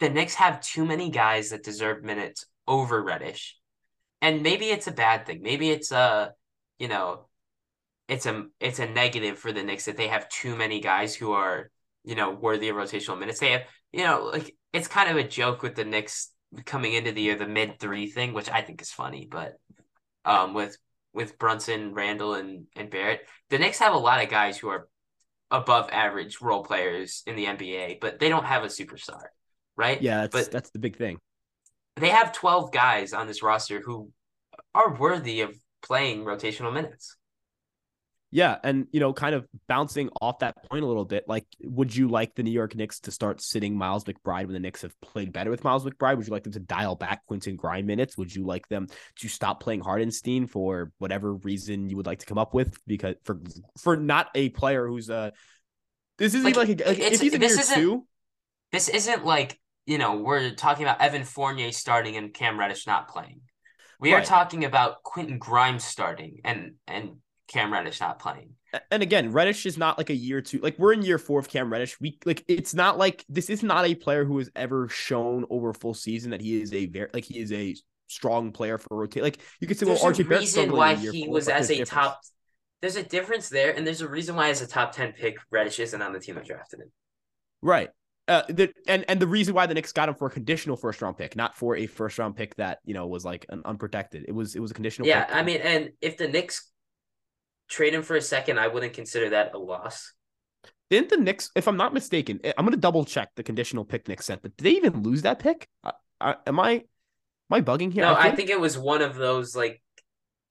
The 0.04 0.10
Knicks 0.10 0.36
have 0.36 0.60
too 0.60 0.84
many 0.84 1.10
guys 1.10 1.52
that 1.52 1.64
deserve 1.64 2.04
minutes 2.04 2.46
over 2.68 3.02
Reddish, 3.02 3.56
and 4.22 4.44
maybe 4.44 4.66
it's 4.66 4.88
a 4.88 4.92
bad 4.92 5.26
thing. 5.26 5.42
Maybe 5.42 5.70
it's 5.70 5.94
a 5.94 6.34
you 6.78 6.90
know, 6.90 7.28
it's 8.10 8.26
a 8.26 8.48
it's 8.60 8.80
a 8.80 8.86
negative 8.86 9.40
for 9.40 9.54
the 9.54 9.64
Knicks 9.64 9.86
that 9.86 9.96
they 9.96 10.10
have 10.10 10.28
too 10.28 10.58
many 10.58 10.82
guys 10.82 11.16
who 11.16 11.32
are 11.32 11.72
you 12.04 12.16
know, 12.16 12.32
worthy 12.32 12.68
of 12.68 12.76
rotational 12.76 13.18
minutes. 13.18 13.40
They 13.40 13.52
have, 13.52 13.62
you 13.94 14.04
know, 14.04 14.30
like 14.34 14.54
it's 14.74 14.90
kind 14.90 15.10
of 15.10 15.16
a 15.16 15.26
joke 15.26 15.62
with 15.62 15.76
the 15.76 15.86
Knicks 15.86 16.32
coming 16.66 16.92
into 16.92 17.14
the 17.14 17.22
year, 17.22 17.38
the 17.38 17.48
mid 17.48 17.80
three 17.80 18.08
thing, 18.08 18.34
which 18.34 18.50
I 18.50 18.62
think 18.62 18.82
is 18.82 18.92
funny, 18.92 19.26
but 19.32 19.54
um 20.26 20.54
with 20.54 20.78
with 21.14 21.38
Brunson, 21.38 21.94
Randle, 21.94 22.34
and 22.34 22.66
and 22.76 22.90
Barrett, 22.90 23.22
the 23.50 23.58
Knicks 23.58 23.80
have 23.80 23.94
a 23.94 23.98
lot 23.98 24.22
of 24.22 24.30
guys 24.30 24.58
who 24.58 24.68
are 24.68 24.90
above 25.50 25.90
average 25.94 26.42
role 26.42 26.66
players 26.66 27.24
in 27.26 27.38
the 27.38 27.46
NBA, 27.46 28.02
but 28.02 28.20
they 28.20 28.28
don't 28.28 28.46
have 28.46 28.64
a 28.64 28.68
superstar, 28.68 29.28
right? 29.78 30.02
Yeah, 30.02 30.22
that's, 30.22 30.32
but 30.32 30.52
that's 30.52 30.70
the 30.72 30.80
big 30.80 30.98
thing. 30.98 31.20
They 31.96 32.10
have 32.10 32.32
twelve 32.34 32.72
guys 32.72 33.14
on 33.14 33.28
this 33.28 33.44
roster 33.44 33.80
who 33.80 34.12
are 34.74 34.96
worthy 34.96 35.42
of 35.42 35.56
playing 35.82 36.24
rotational 36.26 36.74
minutes. 36.74 37.18
Yeah, 38.32 38.58
and 38.64 38.88
you 38.92 39.00
know, 39.00 39.14
kind 39.14 39.36
of 39.36 39.46
bouncing 39.68 40.10
off 40.20 40.40
that 40.40 40.56
point 40.68 40.84
a 40.84 40.88
little 40.88 41.06
bit, 41.06 41.26
like, 41.28 41.46
would 41.62 41.96
you 41.96 42.08
like 42.08 42.34
the 42.34 42.42
New 42.42 42.50
York 42.50 42.76
Knicks 42.76 43.00
to 43.02 43.12
start 43.12 43.42
sitting 43.42 43.78
Miles 43.78 44.06
McBride 44.06 44.46
when 44.46 44.54
the 44.54 44.60
Knicks 44.60 44.82
have 44.82 45.00
played 45.02 45.32
better 45.32 45.52
with 45.52 45.64
Miles 45.64 45.86
McBride? 45.86 46.18
Would 46.18 46.26
you 46.26 46.34
like 46.34 46.42
them 46.42 46.54
to 46.54 46.60
dial 46.60 46.96
back 46.96 47.24
Quentin 47.28 47.56
Grimes 47.56 47.86
minutes? 47.86 48.18
Would 48.18 48.34
you 48.34 48.44
like 48.44 48.68
them 48.70 48.88
to 49.20 49.28
stop 49.28 49.60
playing 49.60 49.82
Hartenstein 49.82 50.48
for 50.48 50.92
whatever 50.98 51.36
reason 51.36 51.92
you 51.92 51.98
would 51.98 52.08
like 52.08 52.20
to 52.20 52.26
come 52.26 52.40
up 52.40 52.56
with? 52.56 52.76
Because 52.88 53.18
for 53.24 53.40
for 53.78 53.96
not 53.96 54.30
a 54.34 54.50
player 54.50 54.88
who's 54.88 55.12
a 55.12 55.32
this 56.18 56.34
isn't 56.34 56.44
like, 56.44 56.56
like, 56.56 56.82
a, 56.82 56.88
like 56.88 56.98
if 56.98 57.22
he's 57.22 57.36
in 57.36 57.40
this 57.40 57.60
isn't, 57.60 57.76
two. 57.76 58.08
This 58.72 58.90
isn't 58.90 59.24
like 59.24 59.60
you 59.86 59.98
know 59.98 60.16
we're 60.16 60.52
talking 60.52 60.86
about 60.86 61.02
Evan 61.02 61.24
Fournier 61.24 61.72
starting 61.72 62.16
and 62.16 62.34
Cam 62.34 62.60
Reddish 62.60 62.88
not 62.88 63.08
playing. 63.08 63.42
We 64.00 64.14
right. 64.14 64.22
are 64.22 64.26
talking 64.26 64.66
about 64.66 65.04
Quentin 65.04 65.38
Grimes 65.38 65.84
starting 65.84 66.40
and 66.44 66.74
and 66.88 67.18
Cam 67.48 67.72
Reddish 67.72 68.00
not 68.00 68.20
playing. 68.20 68.52
And 68.90 69.04
again, 69.04 69.32
Reddish 69.32 69.66
is 69.66 69.78
not 69.78 69.98
like 70.00 70.10
a 70.10 70.16
year 70.16 70.42
two. 70.42 70.60
Like 70.60 70.80
we're 70.80 70.94
in 70.94 71.04
year 71.04 71.20
four 71.20 71.40
of 71.40 71.48
Cam 71.48 71.72
Reddish. 71.72 72.00
We 72.02 72.18
like 72.26 72.44
it's 72.48 72.74
not 72.74 72.98
like 72.98 73.24
this 73.30 73.50
is 73.50 73.62
not 73.62 73.86
a 73.86 73.94
player 73.96 74.26
who 74.26 74.40
has 74.40 74.50
ever 74.56 74.88
shown 74.90 75.46
over 75.50 75.70
a 75.70 75.74
full 75.74 75.94
season 75.94 76.32
that 76.32 76.42
he 76.42 76.62
is 76.62 76.74
a 76.74 76.88
very 76.88 77.10
like 77.14 77.26
he 77.26 77.40
is 77.40 77.52
a 77.52 77.76
strong 78.08 78.52
player 78.52 78.78
for 78.78 78.98
rotate. 78.98 79.24
Like 79.24 79.40
you 79.60 79.68
could 79.68 79.78
say, 79.78 79.86
there's 79.86 80.02
well, 80.02 80.12
RJ 80.12 80.28
Barrett's 80.28 80.58
reason 80.58 80.72
why 80.72 80.96
he 80.96 81.26
four, 81.26 81.34
was 81.34 81.48
as 81.48 81.70
a 81.70 81.74
difference. 81.74 81.90
top. 81.90 82.22
There's 82.82 82.96
a 82.96 83.04
difference 83.04 83.50
there, 83.50 83.74
and 83.74 83.86
there's 83.88 84.02
a 84.02 84.08
reason 84.08 84.36
why 84.36 84.50
as 84.50 84.62
a 84.62 84.68
top 84.68 84.92
ten 84.94 85.14
pick, 85.14 85.38
Reddish 85.52 85.80
isn't 85.80 86.02
on 86.02 86.14
the 86.14 86.20
team 86.20 86.36
that 86.36 86.46
drafted 86.46 86.82
him. 86.82 86.92
Right. 87.62 87.90
Uh, 88.28 88.44
the, 88.48 88.74
and 88.88 89.04
and 89.10 89.20
the 89.20 89.28
reason 89.28 89.54
why 89.54 89.66
the 89.66 89.74
Knicks 89.74 89.92
got 89.92 90.08
him 90.08 90.16
for 90.16 90.28
a 90.28 90.32
conditional 90.32 90.78
first 90.78 91.02
round 91.02 91.18
pick, 91.18 91.36
not 91.36 91.58
for 91.58 91.76
a 91.76 91.88
first 91.88 92.18
round 92.18 92.36
pick 92.38 92.56
that 92.56 92.80
you 92.86 92.94
know 92.94 93.08
was 93.08 93.26
like 93.26 93.46
an 93.50 93.62
unprotected. 93.66 94.26
It 94.28 94.32
was 94.32 94.56
it 94.56 94.62
was 94.62 94.72
a 94.72 94.74
conditional. 94.74 95.08
Yeah, 95.08 95.28
I 95.30 95.44
mean, 95.44 95.60
and 95.62 95.90
if 96.00 96.18
the 96.18 96.28
Knicks 96.30 96.72
trade 97.68 97.94
him 97.94 98.02
for 98.02 98.16
a 98.16 98.22
second, 98.22 98.60
I 98.60 98.68
wouldn't 98.68 98.94
consider 98.94 99.32
that 99.32 99.54
a 99.54 99.58
loss. 99.58 100.14
Didn't 100.90 101.10
the 101.10 101.18
Knicks, 101.18 101.50
if 101.56 101.68
I'm 101.68 101.78
not 101.78 101.94
mistaken, 101.94 102.40
eh, 102.44 102.54
I'm 102.58 102.66
going 102.66 102.76
to 102.76 102.80
double 102.80 103.04
check 103.04 103.30
the 103.36 103.44
conditional 103.44 103.84
pick 103.84 104.08
Knicks 104.08 104.26
sent, 104.26 104.42
but 104.42 104.56
did 104.58 104.64
they 104.64 104.78
even 104.78 105.02
lose 105.02 105.24
that 105.24 105.40
pick? 105.40 105.68
I, 105.84 105.92
I, 106.22 106.36
am 106.46 106.60
I, 106.60 106.72
am 106.72 106.84
I 107.52 107.62
bugging 107.62 107.92
here? 107.92 108.04
No, 108.04 108.14
I 108.14 108.24
think... 108.24 108.34
I 108.34 108.36
think 108.36 108.50
it 108.52 108.60
was 108.60 108.78
one 108.78 109.02
of 109.02 109.16
those 109.16 109.56
like 109.56 109.82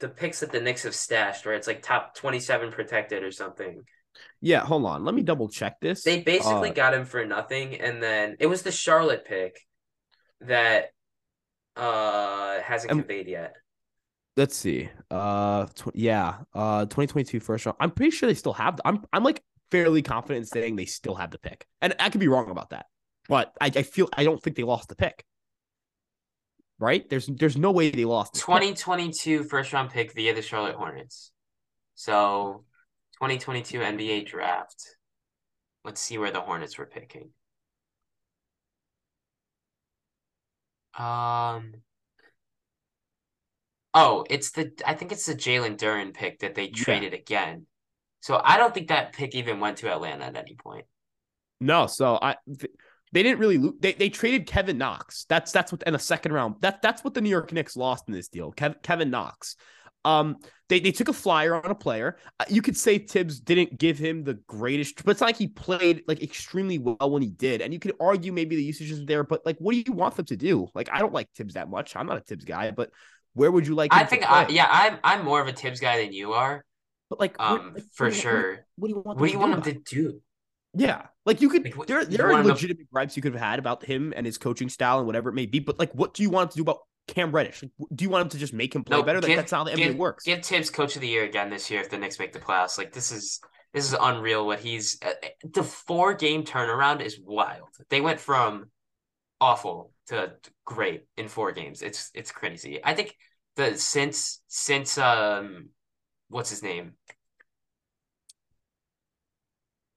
the 0.00 0.08
picks 0.08 0.40
that 0.40 0.50
the 0.50 0.60
Knicks 0.60 0.82
have 0.82 0.94
stashed, 0.94 1.46
where 1.46 1.54
it's 1.54 1.68
like 1.68 1.82
top 1.82 2.16
27 2.16 2.72
protected 2.72 3.22
or 3.22 3.30
something. 3.30 3.82
Yeah, 4.40 4.60
hold 4.60 4.84
on. 4.86 5.04
Let 5.04 5.14
me 5.14 5.22
double 5.22 5.48
check 5.48 5.80
this. 5.80 6.02
They 6.02 6.20
basically 6.20 6.70
uh, 6.70 6.74
got 6.74 6.94
him 6.94 7.04
for 7.04 7.24
nothing, 7.24 7.80
and 7.80 8.02
then 8.02 8.36
it 8.40 8.46
was 8.46 8.62
the 8.62 8.72
Charlotte 8.72 9.24
pick 9.24 9.58
that 10.40 10.90
uh 11.74 12.60
hasn't 12.60 12.90
conveyed 12.90 13.28
yet 13.28 13.54
let's 14.36 14.56
see. 14.56 14.88
Uh, 15.10 15.66
tw- 15.66 15.94
yeah. 15.94 16.38
Uh, 16.54 16.82
2022 16.82 17.40
first 17.40 17.66
round. 17.66 17.76
I'm 17.80 17.90
pretty 17.90 18.10
sure 18.10 18.26
they 18.26 18.34
still 18.34 18.52
have. 18.54 18.76
The, 18.76 18.88
I'm 18.88 19.04
I'm 19.12 19.24
like 19.24 19.42
fairly 19.70 20.02
confident 20.02 20.38
in 20.38 20.46
saying 20.46 20.76
they 20.76 20.84
still 20.84 21.14
have 21.14 21.30
the 21.30 21.38
pick, 21.38 21.66
and 21.80 21.94
I 21.98 22.10
could 22.10 22.20
be 22.20 22.28
wrong 22.28 22.50
about 22.50 22.70
that, 22.70 22.86
but 23.28 23.52
I, 23.60 23.66
I 23.66 23.82
feel 23.82 24.08
I 24.16 24.24
don't 24.24 24.42
think 24.42 24.56
they 24.56 24.62
lost 24.62 24.88
the 24.88 24.96
pick. 24.96 25.24
Right? 26.78 27.08
There's 27.08 27.26
there's 27.26 27.56
no 27.56 27.70
way 27.70 27.90
they 27.90 28.04
lost. 28.04 28.34
2022 28.34 29.40
pick. 29.40 29.50
first 29.50 29.72
round 29.72 29.90
pick 29.90 30.14
via 30.14 30.34
the 30.34 30.42
Charlotte 30.42 30.74
Hornets. 30.74 31.30
So, 31.94 32.64
2022 33.22 33.78
NBA 33.78 34.26
draft. 34.26 34.96
Let's 35.84 36.00
see 36.00 36.18
where 36.18 36.32
the 36.32 36.40
Hornets 36.40 36.76
were 36.76 36.86
picking. 36.86 37.30
Um, 40.98 41.82
Oh, 43.94 44.24
it's 44.30 44.52
the 44.52 44.72
I 44.86 44.94
think 44.94 45.12
it's 45.12 45.26
the 45.26 45.34
Jalen 45.34 45.76
Duren 45.76 46.14
pick 46.14 46.40
that 46.40 46.54
they 46.54 46.68
traded 46.68 47.12
yeah. 47.12 47.18
again. 47.18 47.66
So 48.20 48.40
I 48.42 48.56
don't 48.56 48.72
think 48.72 48.88
that 48.88 49.12
pick 49.12 49.34
even 49.34 49.60
went 49.60 49.78
to 49.78 49.92
Atlanta 49.92 50.24
at 50.24 50.36
any 50.36 50.54
point. 50.54 50.86
No, 51.60 51.86
so 51.86 52.18
I 52.20 52.36
they 53.12 53.22
didn't 53.22 53.38
really 53.38 53.58
lo- 53.58 53.74
they 53.78 53.92
they 53.92 54.08
traded 54.08 54.46
Kevin 54.46 54.78
Knox. 54.78 55.26
That's 55.28 55.52
that's 55.52 55.72
what 55.72 55.82
in 55.82 55.94
a 55.94 55.98
second 55.98 56.32
round. 56.32 56.56
That 56.60 56.80
that's 56.80 57.04
what 57.04 57.12
the 57.12 57.20
New 57.20 57.28
York 57.28 57.52
Knicks 57.52 57.76
lost 57.76 58.04
in 58.08 58.14
this 58.14 58.28
deal. 58.28 58.52
Kev, 58.52 58.82
Kevin 58.82 59.10
Knox. 59.10 59.56
Um, 60.04 60.36
they 60.68 60.80
they 60.80 60.92
took 60.92 61.08
a 61.08 61.12
flyer 61.12 61.54
on 61.54 61.70
a 61.70 61.74
player. 61.74 62.16
Uh, 62.40 62.44
you 62.48 62.62
could 62.62 62.76
say 62.76 62.98
Thibs 62.98 63.40
didn't 63.40 63.78
give 63.78 63.98
him 63.98 64.24
the 64.24 64.34
greatest, 64.46 65.04
but 65.04 65.12
it's 65.12 65.20
not 65.20 65.26
like 65.26 65.36
he 65.36 65.48
played 65.48 66.02
like 66.08 66.22
extremely 66.22 66.78
well 66.78 67.10
when 67.10 67.22
he 67.22 67.30
did. 67.30 67.60
And 67.60 67.72
you 67.72 67.78
could 67.78 67.92
argue 68.00 68.32
maybe 68.32 68.56
the 68.56 68.64
usage 68.64 68.90
isn't 68.90 69.06
there, 69.06 69.22
but 69.22 69.44
like, 69.44 69.56
what 69.58 69.72
do 69.72 69.82
you 69.86 69.92
want 69.92 70.16
them 70.16 70.24
to 70.26 70.36
do? 70.36 70.68
Like, 70.74 70.88
I 70.92 70.98
don't 70.98 71.12
like 71.12 71.28
Thibs 71.36 71.54
that 71.54 71.68
much. 71.68 71.94
I'm 71.94 72.06
not 72.06 72.16
a 72.16 72.20
Thibs 72.20 72.44
guy, 72.44 72.70
but 72.70 72.90
where 73.34 73.50
would 73.50 73.66
you 73.66 73.74
like? 73.74 73.94
I 73.94 74.04
think, 74.04 74.30
I, 74.30 74.48
yeah, 74.48 74.66
I'm 74.68 74.98
I'm 75.04 75.24
more 75.24 75.40
of 75.40 75.48
a 75.48 75.52
Thibs 75.52 75.80
guy 75.80 76.02
than 76.02 76.12
you 76.12 76.32
are. 76.32 76.64
But 77.10 77.20
like, 77.20 77.36
um, 77.38 77.74
what, 77.74 77.82
for 77.92 78.10
sure. 78.10 78.64
What, 78.76 78.88
do 78.88 78.94
you 78.94 79.00
want? 79.00 79.20
What 79.20 79.26
do 79.26 79.32
you 79.32 79.38
want 79.38 79.54
him 79.54 79.62
to 79.62 79.80
do? 79.94 80.22
Yeah, 80.74 81.02
like 81.26 81.42
you 81.42 81.50
could. 81.50 81.64
Like, 81.64 81.86
there, 81.86 82.04
there 82.06 82.32
are 82.32 82.42
legitimate 82.42 82.78
to... 82.78 82.88
gripes 82.90 83.14
you 83.14 83.22
could 83.22 83.34
have 83.34 83.42
had 83.42 83.58
about 83.58 83.84
him 83.84 84.14
and 84.16 84.24
his 84.24 84.38
coaching 84.38 84.70
style 84.70 84.96
and 84.98 85.06
whatever 85.06 85.28
it 85.28 85.34
may 85.34 85.44
be. 85.44 85.58
But 85.58 85.78
like, 85.78 85.92
what 85.92 86.14
do 86.14 86.22
you 86.22 86.30
want 86.30 86.44
him 86.44 86.48
to 86.52 86.56
do 86.56 86.62
about 86.62 86.78
Cam 87.08 87.32
Reddish? 87.32 87.62
Like, 87.62 87.72
do 87.94 88.04
you 88.04 88.10
want 88.10 88.22
him 88.22 88.28
to 88.30 88.38
just 88.38 88.52
make 88.52 88.74
him 88.74 88.84
play 88.84 88.98
no, 88.98 89.02
better? 89.02 89.20
Give, 89.20 89.36
that's 89.36 89.52
how 89.52 89.64
the 89.64 89.74
give, 89.74 89.94
NBA 89.94 89.98
works. 89.98 90.24
Give 90.24 90.44
Thibs 90.44 90.70
Coach 90.70 90.94
of 90.94 91.02
the 91.02 91.08
Year 91.08 91.24
again 91.24 91.50
this 91.50 91.70
year 91.70 91.80
if 91.80 91.90
the 91.90 91.98
Knicks 91.98 92.18
make 92.18 92.32
the 92.32 92.38
playoffs. 92.38 92.78
Like 92.78 92.92
this 92.92 93.10
is 93.12 93.40
this 93.74 93.86
is 93.86 93.96
unreal. 94.00 94.46
What 94.46 94.60
he's 94.60 94.98
uh, 95.02 95.12
the 95.52 95.62
four 95.62 96.14
game 96.14 96.44
turnaround 96.44 97.00
is 97.00 97.18
wild. 97.22 97.68
They 97.90 98.00
went 98.00 98.20
from 98.20 98.70
awful 99.40 99.92
to 100.06 100.32
great 100.64 101.04
in 101.16 101.28
four 101.28 101.52
games. 101.52 101.82
It's 101.82 102.10
it's 102.14 102.30
crazy. 102.30 102.80
I 102.82 102.94
think 102.94 103.16
the 103.56 103.76
since 103.76 104.40
since 104.46 104.96
um 104.98 105.70
what's 106.28 106.50
his 106.50 106.62
name? 106.62 106.92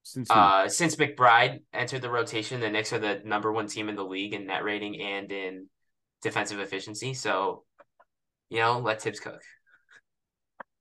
Since 0.04 0.32
uh 0.32 0.68
since 0.70 0.96
McBride 0.96 1.60
entered 1.74 2.02
the 2.02 2.10
rotation, 2.10 2.60
the 2.60 2.70
Knicks 2.70 2.94
are 2.94 3.00
the 3.00 3.22
number 3.24 3.52
one 3.52 3.68
team 3.68 3.90
in 3.90 3.96
the 3.96 4.04
league 4.04 4.34
in 4.34 4.48
net 4.48 4.64
rating 4.64 5.00
and 5.02 5.32
in 5.32 5.68
defensive 6.26 6.60
efficiency. 6.60 7.14
So, 7.14 7.64
you 8.50 8.58
know, 8.60 8.80
let 8.80 9.02
Thibs 9.02 9.20
cook. 9.20 9.42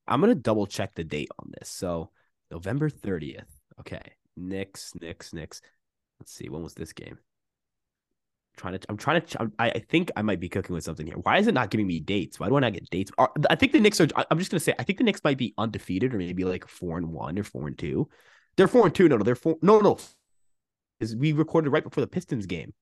I'm 0.09 0.20
gonna 0.20 0.34
double 0.34 0.66
check 0.66 0.95
the 0.95 1.05
date 1.05 1.28
on 1.38 1.53
this. 1.59 1.68
So 1.68 2.11
November 2.51 2.88
30th. 2.90 3.45
Okay. 3.80 4.03
Knicks, 4.36 4.92
Knicks, 5.01 5.32
Knicks. 5.32 5.61
Let's 6.18 6.32
see. 6.32 6.49
When 6.49 6.62
was 6.62 6.74
this 6.74 6.92
game? 6.92 7.18
I'm 7.18 8.57
trying 8.57 8.78
to. 8.78 8.86
I'm 8.88 8.97
trying 8.97 9.20
to. 9.20 9.51
I 9.59 9.70
I 9.70 9.78
think 9.90 10.11
I 10.16 10.22
might 10.22 10.40
be 10.40 10.49
cooking 10.49 10.74
with 10.74 10.84
something 10.84 11.07
here. 11.07 11.16
Why 11.16 11.38
is 11.38 11.47
it 11.47 11.55
not 11.55 11.70
giving 11.70 11.86
me 11.86 12.01
dates? 12.01 12.40
Why 12.40 12.49
do 12.49 12.57
I 12.57 12.61
not 12.61 12.72
get 12.72 12.88
dates? 12.90 13.12
Are- 13.18 13.32
I 13.51 13.55
think 13.55 13.72
the 13.72 13.80
Knicks 13.80 14.01
are. 14.01 14.09
I'm 14.30 14.38
just 14.38 14.51
gonna 14.51 14.61
say. 14.61 14.74
I 14.78 14.82
think 14.82 14.99
the 14.99 15.05
Knicks 15.05 15.22
might 15.24 15.38
be 15.38 15.55
undefeated 15.59 16.14
or 16.14 16.18
maybe 16.18 16.45
like 16.45 16.66
four 16.68 16.97
and 16.97 17.12
one 17.12 17.38
or 17.38 17.45
four 17.45 17.66
and 17.68 17.76
two. 17.78 18.09
They're 18.57 18.68
four 18.68 18.86
and 18.86 18.95
two. 18.95 19.09
No, 19.09 19.16
no, 19.18 19.24
they're 19.24 19.34
four. 19.34 19.57
No, 19.62 19.80
no. 19.80 19.99
Is 21.01 21.14
we 21.14 21.32
recorded 21.32 21.70
right 21.70 21.84
before 21.84 22.01
the 22.01 22.09
Pistons 22.09 22.47
game. 22.47 22.72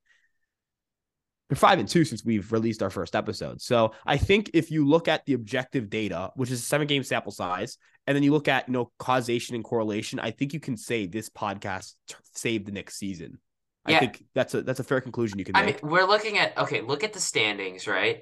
They're 1.53 1.57
five 1.59 1.79
and 1.79 1.87
two 1.87 2.07
since 2.07 2.25
we've 2.25 2.51
released 2.51 2.83
our 2.83 2.89
first 2.89 3.15
episode. 3.15 3.61
So 3.61 3.93
I 4.07 4.17
think 4.17 4.53
if 4.55 4.71
you 4.71 4.89
look 4.89 5.07
at 5.07 5.27
the 5.27 5.35
objective 5.35 5.91
data, 5.91 6.31
which 6.35 6.51
is 6.51 6.61
a 6.61 6.65
seven 6.65 6.87
game 6.87 7.03
sample 7.03 7.31
size, 7.31 7.77
and 8.07 8.17
then 8.17 8.23
you 8.23 8.33
look 8.33 8.49
at 8.49 8.69
you 8.69 8.73
know 8.73 8.91
causation 8.99 9.55
and 9.55 9.63
correlation, 9.63 10.19
I 10.19 10.31
think 10.31 10.55
you 10.55 10.61
can 10.61 10.79
say 10.79 11.05
this 11.05 11.29
podcast 11.29 11.93
t- 12.09 12.15
saved 12.35 12.65
the 12.65 12.73
Knicks 12.73 12.97
season. 12.97 13.39
Yeah. 13.87 13.97
I 13.97 14.01
think 14.01 14.25
that's 14.35 14.55
a 14.55 14.63
that's 14.63 14.81
a 14.81 14.85
fair 14.85 15.03
conclusion 15.03 15.39
you 15.39 15.45
can 15.45 15.55
I 15.55 15.61
mean, 15.61 15.75
make. 15.75 15.83
we're 15.83 16.07
looking 16.07 16.39
at 16.39 16.57
okay, 16.57 16.81
look 16.81 17.05
at 17.05 17.13
the 17.13 17.21
standings, 17.21 17.87
right? 17.87 18.21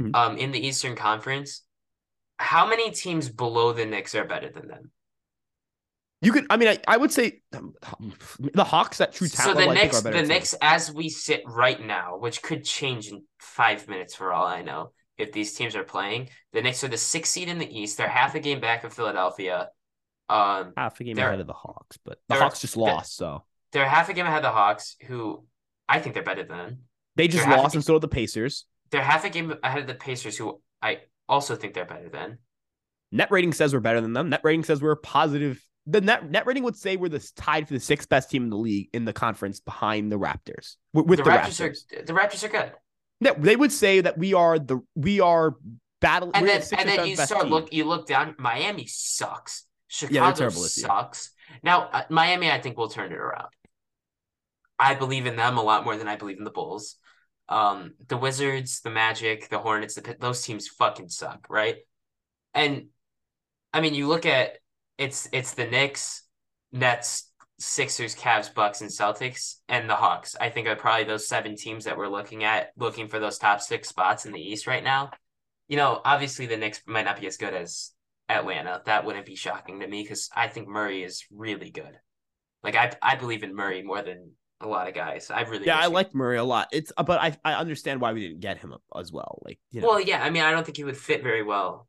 Mhm. 0.00 0.14
Um, 0.14 0.36
in 0.36 0.52
the 0.52 0.64
Eastern 0.64 0.94
Conference, 0.94 1.62
how 2.36 2.68
many 2.68 2.92
teams 2.92 3.28
below 3.28 3.72
the 3.72 3.86
Knicks 3.86 4.14
are 4.14 4.24
better 4.24 4.50
than 4.50 4.68
them? 4.68 4.92
You 6.20 6.32
could, 6.32 6.46
I 6.50 6.56
mean, 6.56 6.68
I, 6.68 6.78
I 6.86 6.96
would 6.96 7.12
say 7.12 7.40
um, 7.54 7.74
the 8.38 8.64
Hawks 8.64 9.00
at 9.00 9.12
true 9.12 9.28
talent. 9.28 9.58
So 9.58 9.60
the 9.60 9.66
level, 9.66 9.72
I 9.72 9.74
think 9.74 9.84
Knicks, 9.84 9.98
are 9.98 10.02
better. 10.02 10.16
the 10.16 10.22
team. 10.22 10.28
Knicks, 10.28 10.54
as 10.60 10.92
we 10.92 11.08
sit 11.08 11.42
right 11.46 11.80
now, 11.84 12.16
which 12.18 12.42
could 12.42 12.64
change 12.64 13.08
in 13.08 13.22
five 13.38 13.88
minutes 13.88 14.14
for 14.14 14.32
all 14.32 14.46
I 14.46 14.62
know, 14.62 14.92
if 15.16 15.32
these 15.32 15.54
teams 15.54 15.76
are 15.76 15.84
playing, 15.84 16.30
the 16.52 16.62
Knicks 16.62 16.82
are 16.84 16.88
the 16.88 16.96
sixth 16.96 17.32
seed 17.32 17.48
in 17.48 17.58
the 17.58 17.78
East. 17.80 17.96
They're 17.96 18.08
half 18.08 18.34
a 18.34 18.40
game 18.40 18.60
back 18.60 18.84
of 18.84 18.92
Philadelphia. 18.92 19.70
Um, 20.28 20.72
half 20.76 21.00
a 21.00 21.04
game 21.04 21.18
ahead 21.18 21.40
of 21.40 21.46
the 21.46 21.54
Hawks, 21.54 21.98
but 22.04 22.18
the 22.28 22.34
Hawks 22.34 22.60
just 22.60 22.76
lost, 22.76 23.16
so 23.16 23.44
they're 23.72 23.88
half 23.88 24.08
a 24.08 24.12
game 24.12 24.26
ahead 24.26 24.38
of 24.38 24.42
the 24.42 24.50
Hawks, 24.50 24.96
who 25.06 25.44
I 25.88 26.00
think 26.00 26.14
they're 26.14 26.22
better 26.22 26.44
than. 26.44 26.80
they 27.16 27.28
just 27.28 27.46
They're 27.46 27.56
lost, 27.56 27.74
and 27.74 27.84
so 27.84 27.94
did 27.94 28.02
the 28.02 28.08
Pacers. 28.08 28.66
They're 28.90 29.02
half 29.02 29.24
a 29.24 29.30
game 29.30 29.54
ahead 29.62 29.80
of 29.80 29.86
the 29.86 29.94
Pacers, 29.94 30.36
who 30.36 30.60
I 30.82 30.98
also 31.28 31.56
think 31.56 31.74
they're 31.74 31.86
better 31.86 32.08
than. 32.08 32.38
Net 33.10 33.30
rating 33.30 33.52
says 33.54 33.72
we're 33.72 33.80
better 33.80 34.00
than 34.00 34.12
them. 34.12 34.28
Net 34.28 34.42
rating 34.44 34.64
says 34.64 34.82
we're 34.82 34.96
positive. 34.96 35.62
The 35.90 36.00
net 36.00 36.30
net 36.30 36.46
rating 36.46 36.62
would 36.64 36.76
say 36.76 36.96
we're 36.96 37.18
tied 37.34 37.66
for 37.66 37.74
the 37.74 37.80
sixth 37.80 38.08
best 38.08 38.30
team 38.30 38.44
in 38.44 38.50
the 38.50 38.56
league 38.56 38.90
in 38.92 39.04
the 39.04 39.12
conference 39.12 39.58
behind 39.60 40.12
the 40.12 40.18
Raptors. 40.18 40.76
With, 40.92 41.06
with 41.06 41.18
the, 41.18 41.24
the, 41.24 41.30
Raptors, 41.30 41.60
Raptors, 41.60 41.98
are 41.98 42.02
the 42.04 42.12
Raptors 42.12 42.44
are 42.44 42.48
good. 42.48 42.72
Yeah, 43.20 43.32
they 43.36 43.56
would 43.56 43.72
say 43.72 44.02
that 44.02 44.18
we 44.18 44.34
are 44.34 44.58
the 44.58 44.80
we 44.94 45.20
are 45.20 45.56
battle. 46.00 46.30
And 46.34 46.46
then 46.46 46.60
the 46.60 46.78
and 46.78 46.88
then 46.88 47.06
you 47.06 47.16
start 47.16 47.42
team. 47.42 47.50
look 47.50 47.72
you 47.72 47.84
look 47.84 48.06
down. 48.06 48.34
Miami 48.38 48.86
sucks. 48.86 49.64
Chicago 49.88 50.36
terrible 50.36 50.62
sucks. 50.62 51.32
Now 51.62 51.88
uh, 51.92 52.02
Miami, 52.10 52.50
I 52.50 52.60
think 52.60 52.76
will 52.76 52.88
turn 52.88 53.10
it 53.10 53.18
around. 53.18 53.48
I 54.78 54.94
believe 54.94 55.26
in 55.26 55.36
them 55.36 55.58
a 55.58 55.62
lot 55.62 55.84
more 55.84 55.96
than 55.96 56.06
I 56.06 56.16
believe 56.16 56.38
in 56.38 56.44
the 56.44 56.50
Bulls. 56.50 56.96
Um, 57.48 57.94
the 58.06 58.16
Wizards, 58.16 58.82
the 58.82 58.90
Magic, 58.90 59.48
the 59.48 59.58
Hornets, 59.58 59.94
the 59.94 60.02
Pit- 60.02 60.20
those 60.20 60.42
teams 60.42 60.68
fucking 60.68 61.08
suck, 61.08 61.46
right? 61.48 61.76
And 62.54 62.88
I 63.72 63.80
mean, 63.80 63.94
you 63.94 64.06
look 64.06 64.26
at 64.26 64.58
it's 64.98 65.28
it's 65.32 65.54
the 65.54 65.66
Knicks, 65.66 66.24
Nets, 66.72 67.30
Sixers, 67.58 68.14
Cavs, 68.14 68.52
Bucks, 68.52 68.80
and 68.80 68.90
Celtics, 68.90 69.56
and 69.68 69.88
the 69.88 69.96
Hawks. 69.96 70.36
I 70.40 70.50
think 70.50 70.66
are 70.68 70.76
probably 70.76 71.04
those 71.04 71.28
seven 71.28 71.56
teams 71.56 71.84
that 71.84 71.96
we're 71.96 72.08
looking 72.08 72.44
at, 72.44 72.72
looking 72.76 73.08
for 73.08 73.18
those 73.18 73.38
top 73.38 73.60
six 73.60 73.88
spots 73.88 74.26
in 74.26 74.32
the 74.32 74.40
East 74.40 74.66
right 74.66 74.84
now. 74.84 75.10
You 75.68 75.76
know, 75.76 76.00
obviously 76.04 76.46
the 76.46 76.56
Knicks 76.56 76.82
might 76.86 77.04
not 77.04 77.20
be 77.20 77.26
as 77.26 77.36
good 77.36 77.54
as 77.54 77.92
Atlanta. 78.28 78.82
That 78.86 79.04
wouldn't 79.04 79.26
be 79.26 79.36
shocking 79.36 79.80
to 79.80 79.86
me 79.86 80.02
because 80.02 80.28
I 80.34 80.48
think 80.48 80.68
Murray 80.68 81.02
is 81.02 81.24
really 81.30 81.70
good. 81.70 81.98
Like 82.62 82.76
I 82.76 82.92
I 83.00 83.16
believe 83.16 83.42
in 83.42 83.54
Murray 83.54 83.82
more 83.82 84.02
than 84.02 84.32
a 84.60 84.66
lot 84.66 84.88
of 84.88 84.94
guys. 84.94 85.30
I 85.30 85.42
really 85.42 85.66
Yeah, 85.66 85.78
I 85.78 85.86
like 85.86 86.14
Murray 86.14 86.38
a 86.38 86.44
lot. 86.44 86.68
It's 86.72 86.92
uh, 86.96 87.04
but 87.04 87.20
I 87.20 87.36
I 87.44 87.54
understand 87.54 88.00
why 88.00 88.12
we 88.12 88.26
didn't 88.26 88.40
get 88.40 88.58
him 88.58 88.74
as 88.98 89.12
well. 89.12 89.40
Like 89.44 89.58
you 89.70 89.80
know, 89.80 89.88
Well, 89.88 90.00
yeah, 90.00 90.22
I 90.22 90.30
mean, 90.30 90.42
I 90.42 90.50
don't 90.50 90.64
think 90.64 90.76
he 90.76 90.84
would 90.84 90.96
fit 90.96 91.22
very 91.22 91.42
well. 91.42 91.88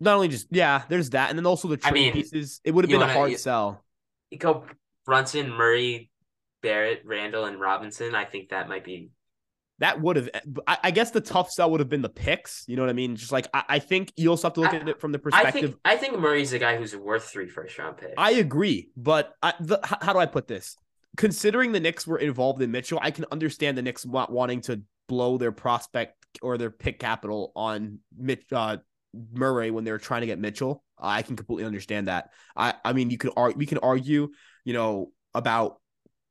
Not 0.00 0.14
only 0.16 0.28
just 0.28 0.48
yeah, 0.50 0.82
there's 0.88 1.10
that, 1.10 1.30
and 1.30 1.38
then 1.38 1.46
also 1.46 1.68
the 1.68 1.78
I 1.84 1.90
trade 1.90 1.94
mean, 1.94 2.12
pieces. 2.12 2.60
It 2.64 2.72
would 2.72 2.84
have 2.84 2.90
been 2.90 2.98
a 3.00 3.04
wanna- 3.06 3.12
hard 3.12 3.30
you- 3.32 3.38
sell. 3.38 3.84
You 4.30 4.38
go 4.38 4.64
Brunson, 5.06 5.50
Murray, 5.50 6.10
Barrett, 6.62 7.02
Randle, 7.04 7.44
and 7.44 7.60
Robinson. 7.60 8.14
I 8.14 8.24
think 8.24 8.48
that 8.48 8.68
might 8.68 8.84
be 8.84 9.10
That 9.78 10.00
would 10.00 10.16
have. 10.16 10.28
I, 10.66 10.78
I 10.84 10.90
guess 10.90 11.10
the 11.10 11.20
tough 11.20 11.50
sell 11.50 11.70
would 11.70 11.80
have 11.80 11.88
been 11.88 12.02
the 12.02 12.08
picks. 12.08 12.64
You 12.66 12.76
know 12.76 12.82
what 12.82 12.90
I 12.90 12.94
mean? 12.94 13.16
Just 13.16 13.32
like 13.32 13.46
I, 13.54 13.64
I 13.68 13.78
think 13.78 14.12
you 14.16 14.30
also 14.30 14.48
have 14.48 14.54
to 14.54 14.60
look 14.60 14.72
I- 14.72 14.76
at 14.76 14.88
it 14.88 15.00
from 15.00 15.12
the 15.12 15.18
I 15.18 15.22
perspective. 15.22 15.70
think 15.70 15.80
I 15.84 15.96
think 15.96 16.18
Murray's 16.18 16.52
a 16.52 16.58
guy 16.58 16.76
who's 16.76 16.96
worth 16.96 17.24
three 17.24 17.48
first 17.48 17.78
round 17.78 17.96
picks. 17.98 18.14
I 18.18 18.32
agree, 18.32 18.90
but 18.96 19.32
I, 19.42 19.54
the, 19.60 19.78
h- 19.84 19.98
how 20.02 20.12
do 20.12 20.18
I 20.18 20.26
put 20.26 20.48
this? 20.48 20.76
Considering 21.16 21.70
the 21.72 21.78
Knicks 21.80 22.06
were 22.06 22.18
involved 22.18 22.60
in 22.62 22.70
Mitchell, 22.72 22.98
I 23.00 23.12
can 23.12 23.24
understand 23.30 23.78
the 23.78 23.82
Knicks 23.82 24.04
not 24.04 24.32
wanting 24.32 24.60
to 24.62 24.82
blow 25.08 25.38
their 25.38 25.52
prospect 25.52 26.16
or 26.42 26.58
their 26.58 26.70
pick 26.70 26.98
capital 26.98 27.52
on 27.54 28.00
Mitch 28.16 28.44
uh, 28.52 28.78
Murray 29.32 29.70
when 29.70 29.84
they 29.84 29.92
were 29.92 29.98
trying 29.98 30.22
to 30.22 30.26
get 30.26 30.38
Mitchell. 30.38 30.84
I 30.98 31.22
can 31.22 31.36
completely 31.36 31.64
understand 31.64 32.08
that. 32.08 32.30
I, 32.56 32.74
I 32.84 32.92
mean, 32.92 33.10
you 33.10 33.18
could 33.18 33.32
argue, 33.36 33.58
we 33.58 33.66
can 33.66 33.78
argue, 33.78 34.28
you 34.64 34.72
know, 34.72 35.12
about 35.34 35.80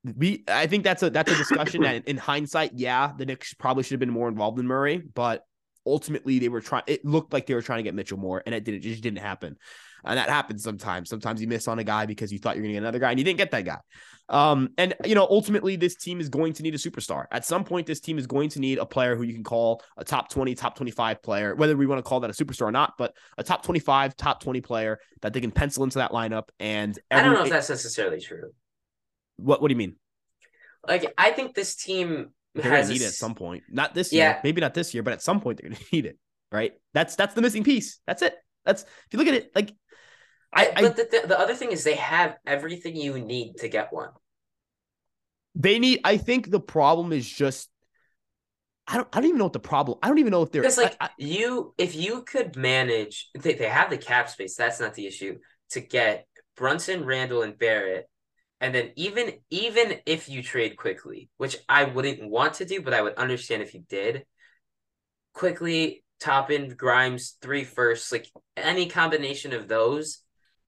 we. 0.04 0.44
I 0.48 0.68
think 0.68 0.84
that's 0.84 1.04
a 1.04 1.10
that's 1.10 1.32
a 1.32 1.36
discussion. 1.36 1.84
and 1.86 2.04
in 2.06 2.18
hindsight, 2.18 2.72
yeah, 2.76 3.12
the 3.18 3.26
Knicks 3.26 3.54
probably 3.54 3.84
should 3.84 3.92
have 3.92 4.00
been 4.00 4.10
more 4.10 4.28
involved 4.28 4.60
in 4.60 4.68
Murray, 4.68 4.98
but 4.98 5.46
ultimately 5.86 6.40
they 6.40 6.50
were 6.50 6.62
trying. 6.62 6.84
It 6.88 7.06
looked 7.06 7.34
like 7.34 7.46
they 7.46 7.54
were 7.54 7.62
trying 7.62 7.80
to 7.80 7.84
get 7.84 7.96
Mitchell 7.96 8.18
more, 8.18 8.42
and 8.46 8.56
it 8.56 8.64
didn't. 8.64 8.80
It 8.80 8.90
just 8.90 9.04
didn't 9.04 9.20
happen. 9.20 9.58
And 10.06 10.18
that 10.18 10.30
happens 10.30 10.64
sometimes. 10.64 11.10
Sometimes 11.10 11.42
you 11.42 11.48
miss 11.48 11.68
on 11.68 11.80
a 11.80 11.84
guy 11.84 12.06
because 12.06 12.32
you 12.32 12.40
thought 12.40 12.56
you're 12.56 12.64
going 12.64 12.74
to 12.74 12.80
get 12.80 12.84
another 12.84 13.00
guy 13.00 13.12
and 13.12 13.20
you 13.20 13.24
didn't 13.24 13.38
get 13.38 13.52
that 13.52 13.66
guy. 13.66 13.80
Um, 14.30 14.70
and 14.78 14.94
you 15.06 15.16
know, 15.16 15.28
ultimately, 15.30 15.76
this 15.76 15.96
team 15.96 16.20
is 16.20 16.30
going 16.30 16.54
to 16.54 16.64
need 16.64 16.74
a 16.74 16.78
superstar. 16.78 17.26
At 17.32 17.46
some 17.46 17.64
point, 17.64 17.88
this 17.88 18.00
team 18.00 18.18
is 18.18 18.26
going 18.26 18.50
to 18.50 18.60
need 18.60 18.78
a 18.78 18.86
player 18.86 19.16
who 19.16 19.24
you 19.24 19.34
can 19.34 19.44
call 19.44 19.82
a 19.98 20.04
top 20.06 20.30
20, 20.30 20.56
top 20.56 20.76
25 20.76 21.22
player, 21.22 21.56
whether 21.56 21.76
we 21.76 21.86
want 21.86 22.00
to 22.00 22.04
call 22.08 22.22
that 22.22 22.30
a 22.30 22.34
superstar 22.34 22.64
or 22.64 22.72
not, 22.72 22.94
but 22.98 23.16
a 23.38 23.44
top 23.44 23.64
25, 23.64 24.16
top 24.16 24.42
20 24.42 24.62
player 24.62 25.00
that 25.22 25.34
they 25.34 25.42
can 25.42 25.52
pencil 25.52 25.84
into 25.84 26.00
that 26.00 26.12
lineup. 26.12 26.50
And 26.60 26.98
I 27.12 27.22
don't 27.22 27.34
know 27.34 27.44
if 27.44 27.50
that's 27.50 27.70
necessarily 27.70 28.22
true. 28.22 28.52
what 29.38 29.62
what 29.62 29.68
do 29.68 29.74
you 29.74 29.78
mean? 29.78 29.96
Like 30.88 31.14
I 31.18 31.32
think 31.32 31.54
this 31.54 31.76
team 31.76 32.32
They're 32.56 32.64
gonna 32.64 32.78
has 32.78 32.90
a 32.90 32.94
need 32.94 33.02
it 33.02 33.06
at 33.08 33.14
some 33.14 33.36
point. 33.36 33.64
Not 33.70 33.94
this 33.94 34.12
Yeah. 34.14 34.32
year, 34.32 34.40
maybe 34.44 34.62
not 34.62 34.74
this 34.74 34.94
year, 34.94 35.04
but 35.04 35.14
at 35.14 35.22
some 35.22 35.42
point 35.42 35.60
they're 35.62 35.70
gonna 35.70 35.82
need 35.92 36.06
it. 36.06 36.18
Right? 36.52 36.74
That's 36.94 37.16
that's 37.16 37.34
the 37.34 37.42
missing 37.42 37.64
piece. 37.64 38.00
That's 38.08 38.22
it. 38.22 38.36
That's 38.66 38.84
if 38.84 39.08
you 39.12 39.20
look 39.20 39.28
at 39.28 39.34
it, 39.34 39.52
like 39.56 39.74
I, 40.56 40.72
I- 40.76 40.82
but 40.82 40.96
the, 40.96 41.08
the 41.22 41.28
the 41.28 41.40
other 41.40 41.56
thing 41.56 41.72
is 41.72 41.84
they 41.84 41.96
have 41.96 42.38
everything 42.46 42.96
you 42.96 43.18
need 43.20 43.58
to 43.58 43.68
get 43.68 43.92
one. 43.92 44.10
they 45.56 45.80
need. 45.80 46.02
I 46.04 46.18
think 46.18 46.50
the 46.50 46.60
problem 46.60 47.12
is 47.14 47.28
just. 47.30 47.70
I 48.88 48.98
don't. 48.98 49.08
I 49.14 49.20
don't 49.22 49.30
even 49.30 49.38
know 49.40 49.46
what 49.46 49.54
the 49.54 49.60
problem. 49.60 49.98
I 50.04 50.08
don't 50.08 50.20
even 50.20 50.32
know 50.32 50.42
if 50.44 50.52
they're. 50.52 50.62
Because 50.62 50.78
like 50.78 50.98
I- 51.00 51.06
I- 51.06 51.10
you, 51.18 51.74
if 51.78 51.96
you 51.96 52.24
could 52.24 52.56
manage, 52.56 53.30
they, 53.38 53.54
they 53.54 53.70
have 53.70 53.90
the 53.90 53.98
cap 53.98 54.30
space. 54.30 54.56
That's 54.56 54.80
not 54.80 54.94
the 54.94 55.08
issue. 55.08 55.38
To 55.72 55.80
get 55.80 56.28
Brunson, 56.56 57.06
Randle, 57.06 57.42
and 57.42 57.58
Barrett, 57.58 58.08
and 58.60 58.76
then 58.76 58.92
even 58.96 59.34
even 59.50 60.00
if 60.06 60.30
you 60.30 60.44
trade 60.44 60.76
Quickley, 60.78 61.30
which 61.38 61.58
I 61.68 61.86
wouldn't 61.86 62.30
want 62.30 62.56
to 62.56 62.66
do, 62.66 62.82
but 62.82 62.94
I 62.94 63.02
would 63.02 63.16
understand 63.16 63.62
if 63.64 63.74
you 63.74 63.84
did. 63.90 64.26
Quickley, 65.34 66.04
top 66.20 66.48
Toppin, 66.50 66.76
Grimes, 66.76 67.38
three 67.42 67.64
firsts, 67.64 68.12
like 68.12 68.28
any 68.56 68.88
combination 68.88 69.54
of 69.54 69.68
those, 69.68 70.20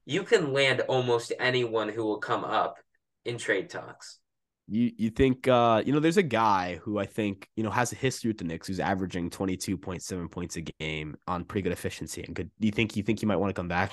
you 0.06 0.24
can 0.24 0.54
land 0.54 0.82
almost 0.82 1.34
anyone 1.40 1.90
who 1.90 2.04
will 2.04 2.20
come 2.20 2.44
up 2.44 2.78
in 3.26 3.38
trade 3.38 3.70
talks. 3.70 4.20
You 4.68 4.92
you 4.98 5.10
think 5.12 5.48
uh 5.48 5.84
you 5.86 5.94
know 5.94 6.00
there's 6.00 6.18
a 6.18 6.24
guy 6.24 6.80
who 6.84 6.98
I 6.98 7.06
think 7.06 7.48
you 7.56 7.64
know 7.64 7.70
has 7.70 7.92
a 7.92 7.96
history 7.96 8.30
with 8.30 8.40
the 8.40 8.46
Knicks 8.46 8.68
who's 8.68 8.80
averaging 8.80 9.30
22.7 9.30 10.32
points 10.32 10.56
a 10.56 10.62
game 10.62 11.18
on 11.28 11.44
pretty 11.46 11.64
good 11.64 11.72
efficiency 11.74 12.24
and 12.24 12.36
good. 12.36 12.50
Do 12.60 12.66
you 12.68 12.72
think 12.72 12.96
you 12.96 13.04
think 13.04 13.20
he 13.20 13.26
might 13.28 13.36
want 13.36 13.50
to 13.50 13.60
come 13.60 13.68
back? 13.68 13.92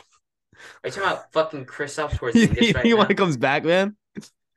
Are 0.82 0.88
you 0.88 0.90
talking 0.90 1.02
about 1.10 1.32
fucking 1.32 1.64
Chris 1.66 1.98
you 1.98 2.04
Porzingis 2.04 2.74
right 2.74 2.86
now? 2.86 2.96
when 2.96 3.16
comes 3.16 3.36
back, 3.36 3.64
man? 3.64 3.96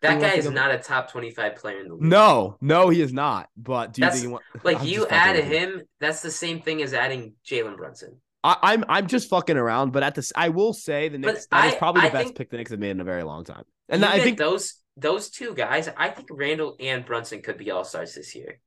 That 0.02 0.22
guy 0.22 0.34
is 0.36 0.50
not 0.50 0.72
a 0.72 0.78
top 0.78 1.12
twenty-five 1.12 1.56
player 1.56 1.80
in 1.80 1.88
the 1.88 1.96
league. 1.96 2.04
No, 2.04 2.58
no, 2.62 2.90
he 2.90 3.02
is 3.02 3.12
not. 3.12 3.50
But 3.58 3.94
do 3.94 4.02
you 4.02 4.06
That's- 4.06 4.22
think 4.22 4.30
he 4.30 4.32
want, 4.32 4.44
Like 4.64 4.82
I'm 4.82 4.88
you 4.88 5.08
add 5.08 5.36
him, 5.44 5.82
that's 6.00 6.22
the 6.22 6.32
same 6.32 6.62
thing 6.62 6.82
as 6.82 6.94
adding 6.94 7.34
Jalen 7.46 7.76
Brunson. 7.78 8.22
I, 8.46 8.58
I'm 8.62 8.86
I'm 8.88 9.08
just 9.08 9.30
fucking 9.30 9.58
around, 9.58 9.92
but 9.92 10.04
at 10.04 10.14
this, 10.16 10.32
I 10.36 10.50
will 10.50 10.72
say 10.74 11.10
the 11.10 11.18
But 11.18 11.34
Knicks 11.34 11.48
that 11.52 11.66
is 11.68 11.74
I- 11.74 11.78
probably 11.78 12.02
the 12.04 12.08
I 12.08 12.24
best 12.24 12.36
pick 12.36 12.50
the 12.50 12.58
Knicks 12.58 12.72
have 12.72 12.80
made 12.80 12.92
in 12.92 13.02
a 13.02 13.04
very 13.04 13.24
long 13.24 13.44
time. 13.44 13.64
And 13.90 14.06
I 14.06 14.20
think, 14.20 14.38
those 14.38 14.76
those 14.98 15.30
two 15.30 15.54
guys, 15.54 15.90
I 15.98 16.10
think 16.10 16.30
Randle 16.32 16.76
and 16.80 17.06
Brunson 17.06 17.42
could 17.42 17.58
be 17.58 17.72
all 17.72 17.84
stars 17.84 18.14
this 18.16 18.34
year. 18.36 18.60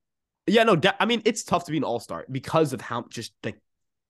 yeah, 0.47 0.65
no, 0.65 0.79
I 1.01 1.07
mean 1.07 1.23
it's 1.25 1.45
tough 1.45 1.65
to 1.67 1.71
be 1.71 1.79
an 1.79 1.85
all 1.85 2.01
star 2.01 2.27
because 2.31 2.73
of 2.73 2.81
how 2.81 3.05
just 3.09 3.33
like 3.45 3.59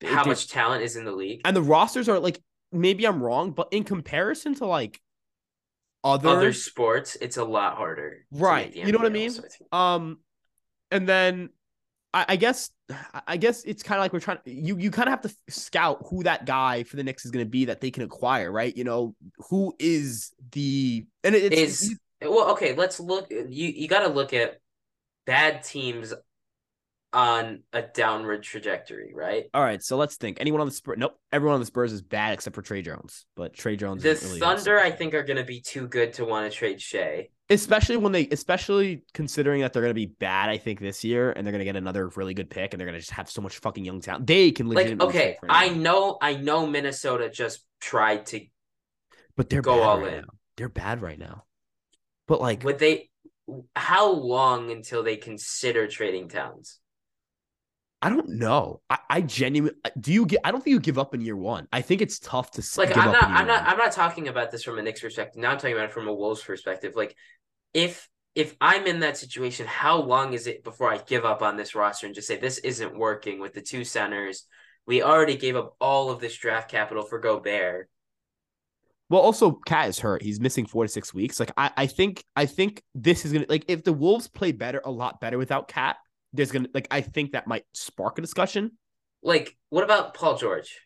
How 0.03 0.23
much 0.25 0.49
talent 0.49 0.83
is 0.83 0.95
in 0.95 1.05
the 1.05 1.11
league? 1.11 1.41
and 1.45 1.55
the 1.55 1.61
rosters 1.61 2.09
are 2.09 2.19
like 2.19 2.41
maybe 2.71 3.05
I'm 3.07 3.21
wrong, 3.23 3.51
but 3.51 3.67
in 3.71 3.83
comparison 3.83 4.55
to 4.55 4.65
like 4.65 4.99
other, 6.03 6.29
Other 6.29 6.53
sports, 6.53 7.17
it's 7.19 7.37
a 7.37 7.43
lot 7.43 7.75
harder. 7.75 8.25
Right. 8.31 8.73
You 8.73 8.91
know 8.91 8.99
what 8.99 9.07
I 9.07 9.09
mean? 9.09 9.33
Um, 9.71 10.19
and 10.91 11.07
then 11.09 11.49
I, 12.13 12.25
I 12.29 12.35
guess 12.35 12.71
I 13.27 13.37
guess 13.37 13.63
it's 13.63 13.83
kind 13.83 13.99
of 13.99 14.03
like 14.03 14.13
we're 14.13 14.19
trying. 14.19 14.39
You 14.45 14.77
you 14.77 14.91
kind 14.91 15.07
of 15.07 15.11
have 15.11 15.21
to 15.21 15.53
scout 15.53 16.05
who 16.09 16.23
that 16.23 16.45
guy 16.45 16.83
for 16.83 16.95
the 16.95 17.03
Knicks 17.03 17.25
is 17.25 17.31
going 17.31 17.45
to 17.45 17.49
be 17.49 17.65
that 17.65 17.81
they 17.81 17.91
can 17.91 18.03
acquire, 18.03 18.51
right? 18.51 18.75
You 18.75 18.83
know, 18.83 19.15
who 19.49 19.75
is 19.79 20.33
the 20.51 21.05
and 21.23 21.35
it, 21.35 21.53
it's 21.53 21.83
is 21.83 21.99
well 22.21 22.51
okay. 22.51 22.73
Let's 22.73 22.99
look. 22.99 23.29
You 23.29 23.45
you 23.47 23.87
got 23.87 24.01
to 24.01 24.09
look 24.09 24.33
at 24.33 24.59
bad 25.25 25.63
teams 25.63 26.13
on 27.13 27.63
a 27.73 27.81
downward 27.81 28.43
trajectory, 28.43 29.13
right? 29.15 29.45
All 29.53 29.63
right, 29.63 29.81
so 29.81 29.97
let's 29.97 30.15
think. 30.15 30.37
Anyone 30.39 30.61
on 30.61 30.67
the 30.67 30.73
Spurs? 30.73 30.97
Nope. 30.97 31.17
Everyone 31.31 31.55
on 31.55 31.59
the 31.59 31.65
Spurs 31.65 31.91
is 31.91 32.01
bad 32.01 32.33
except 32.33 32.55
for 32.55 32.61
Tre 32.61 32.81
Jones. 32.81 33.25
But 33.35 33.53
Tre 33.53 33.75
Jones. 33.75 34.03
The 34.03 34.19
really 34.23 34.39
Thunder, 34.39 34.79
I 34.79 34.91
think, 34.91 35.13
are 35.13 35.23
going 35.23 35.37
to 35.37 35.43
be 35.43 35.61
too 35.61 35.87
good 35.87 36.13
to 36.13 36.25
want 36.25 36.51
to 36.51 36.57
trade 36.57 36.81
Shai. 36.81 37.29
Especially 37.51 37.97
when 37.97 38.11
they, 38.11 38.27
especially 38.27 39.03
considering 39.13 39.61
that 39.61 39.73
they're 39.73 39.81
going 39.81 39.89
to 39.89 39.95
be 39.95 40.05
bad, 40.05 40.49
I 40.49 40.57
think 40.57 40.79
this 40.79 41.03
year, 41.03 41.31
and 41.31 41.45
they're 41.45 41.51
going 41.51 41.59
to 41.59 41.65
get 41.65 41.75
another 41.75 42.07
really 42.09 42.35
good 42.35 42.49
pick, 42.49 42.73
and 42.73 42.79
they're 42.79 42.85
going 42.85 42.95
to 42.95 42.99
just 42.99 43.11
have 43.11 43.29
so 43.29 43.41
much 43.41 43.57
fucking 43.57 43.83
young 43.83 44.01
talent. 44.01 44.27
They 44.27 44.51
can 44.51 44.67
live 44.67 44.85
in 44.85 44.97
like 44.99 45.09
okay. 45.09 45.37
I 45.49 45.69
know, 45.69 46.17
I 46.21 46.35
know, 46.35 46.67
Minnesota 46.67 47.29
just 47.29 47.65
tried 47.81 48.27
to, 48.27 48.41
but 49.35 49.49
they're 49.49 49.63
go 49.63 49.81
all 49.81 49.99
right 49.99 50.13
in. 50.13 50.21
Now. 50.21 50.27
They're 50.57 50.69
bad 50.69 51.01
right 51.01 51.17
now. 51.17 51.45
But 52.27 52.39
like, 52.39 52.63
would 52.63 52.77
they? 52.77 53.09
How 53.75 54.11
long 54.11 54.69
until 54.69 55.01
they 55.01 55.15
consider 55.15 55.87
trading 55.87 56.29
Towns? 56.29 56.79
I 58.01 58.09
don't 58.09 58.29
know. 58.29 58.81
I, 58.89 58.99
I 59.09 59.21
genuinely 59.21 59.77
do 59.99 60.13
you 60.13 60.25
get 60.25 60.39
I 60.45 60.51
don't 60.51 60.63
think 60.63 60.73
you 60.73 60.79
give 60.79 60.97
up 60.97 61.13
in 61.13 61.21
year 61.21 61.35
one. 61.35 61.67
I 61.73 61.81
think 61.81 62.01
it's 62.01 62.17
tough 62.19 62.51
to 62.51 62.63
like 62.77 62.95
I'm 62.95 63.11
not 63.11 63.23
I'm 63.23 63.45
not 63.47 63.61
one. 63.61 63.71
I'm 63.71 63.77
not 63.77 63.91
talking 63.91 64.29
about 64.29 64.51
this 64.51 64.63
from 64.63 64.79
a 64.79 64.81
Knicks 64.81 65.01
perspective. 65.01 65.41
Now 65.41 65.51
I'm 65.51 65.57
talking 65.57 65.73
about 65.73 65.85
it 65.85 65.91
from 65.91 66.07
a 66.07 66.13
Wolves 66.13 66.41
perspective. 66.41 66.93
Like 66.95 67.15
if 67.73 68.09
if 68.35 68.55
I'm 68.61 68.85
in 68.85 69.01
that 69.01 69.17
situation, 69.17 69.67
how 69.67 70.01
long 70.01 70.33
is 70.33 70.47
it 70.47 70.63
before 70.63 70.91
I 70.91 70.97
give 70.97 71.25
up 71.25 71.41
on 71.41 71.57
this 71.57 71.75
roster 71.75 72.05
and 72.05 72.15
just 72.15 72.27
say 72.27 72.37
this 72.37 72.59
isn't 72.59 72.97
working 72.97 73.39
with 73.39 73.53
the 73.53 73.61
two 73.61 73.83
centers? 73.83 74.45
We 74.85 75.03
already 75.03 75.35
gave 75.35 75.55
up 75.55 75.75
all 75.79 76.09
of 76.09 76.19
this 76.19 76.37
draft 76.37 76.71
capital 76.71 77.03
for 77.03 77.19
Gobert. 77.19 77.89
Well, 79.09 79.21
also 79.21 79.59
KAT 79.65 79.89
is 79.89 79.99
hurt. 79.99 80.21
He's 80.21 80.39
missing 80.39 80.65
four 80.65 80.83
to 80.83 80.87
six 80.87 81.13
weeks. 81.13 81.39
Like 81.39 81.51
I, 81.57 81.71
I 81.75 81.85
think 81.87 82.23
I 82.35 82.45
think 82.45 82.83
this 82.93 83.25
is 83.25 83.33
gonna 83.33 83.45
like 83.49 83.65
if 83.67 83.83
the 83.83 83.93
Wolves 83.93 84.27
play 84.27 84.51
better 84.51 84.81
a 84.85 84.91
lot 84.91 85.19
better 85.19 85.37
without 85.37 85.67
KAT, 85.67 85.97
there's 86.31 86.51
gonna 86.51 86.69
like 86.73 86.87
I 86.91 87.01
think 87.01 87.31
that 87.31 87.47
might 87.47 87.65
spark 87.73 88.19
a 88.19 88.21
discussion. 88.21 88.77
Like, 89.23 89.57
what 89.69 89.83
about 89.83 90.13
Paul 90.13 90.37
George? 90.37 90.79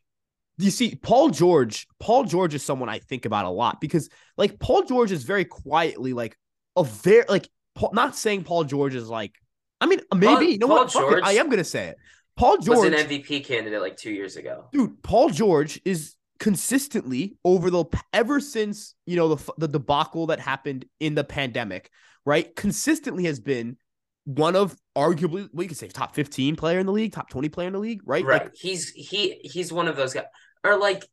You 0.57 0.71
see, 0.71 0.95
Paul 0.95 1.29
George, 1.29 1.87
Paul 1.99 2.23
George 2.23 2.53
is 2.53 2.63
someone 2.63 2.89
I 2.89 2.99
think 2.99 3.25
about 3.25 3.45
a 3.45 3.49
lot 3.49 3.81
because 3.81 4.09
like 4.37 4.59
Paul 4.59 4.83
George 4.83 5.11
is 5.11 5.23
very 5.23 5.45
quietly 5.45 6.13
like 6.13 6.37
a 6.75 6.83
very 6.83 7.25
like 7.27 7.49
not 7.91 8.15
saying 8.15 8.43
Paul 8.43 8.63
George 8.63 8.95
is 8.95 9.09
like 9.09 9.33
I 9.81 9.85
mean 9.85 10.01
maybe 10.13 10.27
Paul, 10.27 10.43
you 10.43 10.57
know 10.59 10.67
Paul 10.67 10.77
what 10.77 10.91
George 10.91 11.17
it, 11.19 11.23
I 11.23 11.33
am 11.33 11.49
gonna 11.49 11.63
say 11.63 11.87
it. 11.87 11.97
Paul 12.35 12.57
George 12.57 12.91
was 12.91 13.01
an 13.01 13.07
MVP 13.07 13.45
candidate 13.45 13.81
like 13.81 13.97
two 13.97 14.11
years 14.11 14.37
ago. 14.37 14.65
Dude, 14.71 15.01
Paul 15.03 15.29
George 15.29 15.79
is 15.85 16.15
consistently 16.39 17.37
over 17.45 17.69
the 17.69 17.85
ever 18.11 18.39
since 18.39 18.95
you 19.05 19.15
know 19.15 19.35
the 19.35 19.53
the 19.57 19.67
debacle 19.67 20.27
that 20.27 20.39
happened 20.39 20.85
in 20.99 21.15
the 21.15 21.23
pandemic, 21.23 21.89
right? 22.25 22.55
Consistently 22.55 23.25
has 23.25 23.39
been 23.39 23.77
one 24.25 24.55
of 24.55 24.75
arguably 24.95 25.49
we 25.53 25.67
could 25.67 25.77
say 25.77 25.87
top 25.87 26.15
15 26.15 26.55
player 26.55 26.79
in 26.79 26.85
the 26.85 26.91
league, 26.91 27.11
top 27.11 27.29
20 27.29 27.49
player 27.49 27.67
in 27.67 27.73
the 27.73 27.79
league, 27.79 28.01
right? 28.05 28.25
Right. 28.25 28.43
Like, 28.43 28.55
he's 28.55 28.89
he 28.89 29.39
he's 29.43 29.71
one 29.71 29.87
of 29.87 29.95
those 29.95 30.13
guys. 30.13 30.25
Or 30.63 30.77
like 30.77 31.03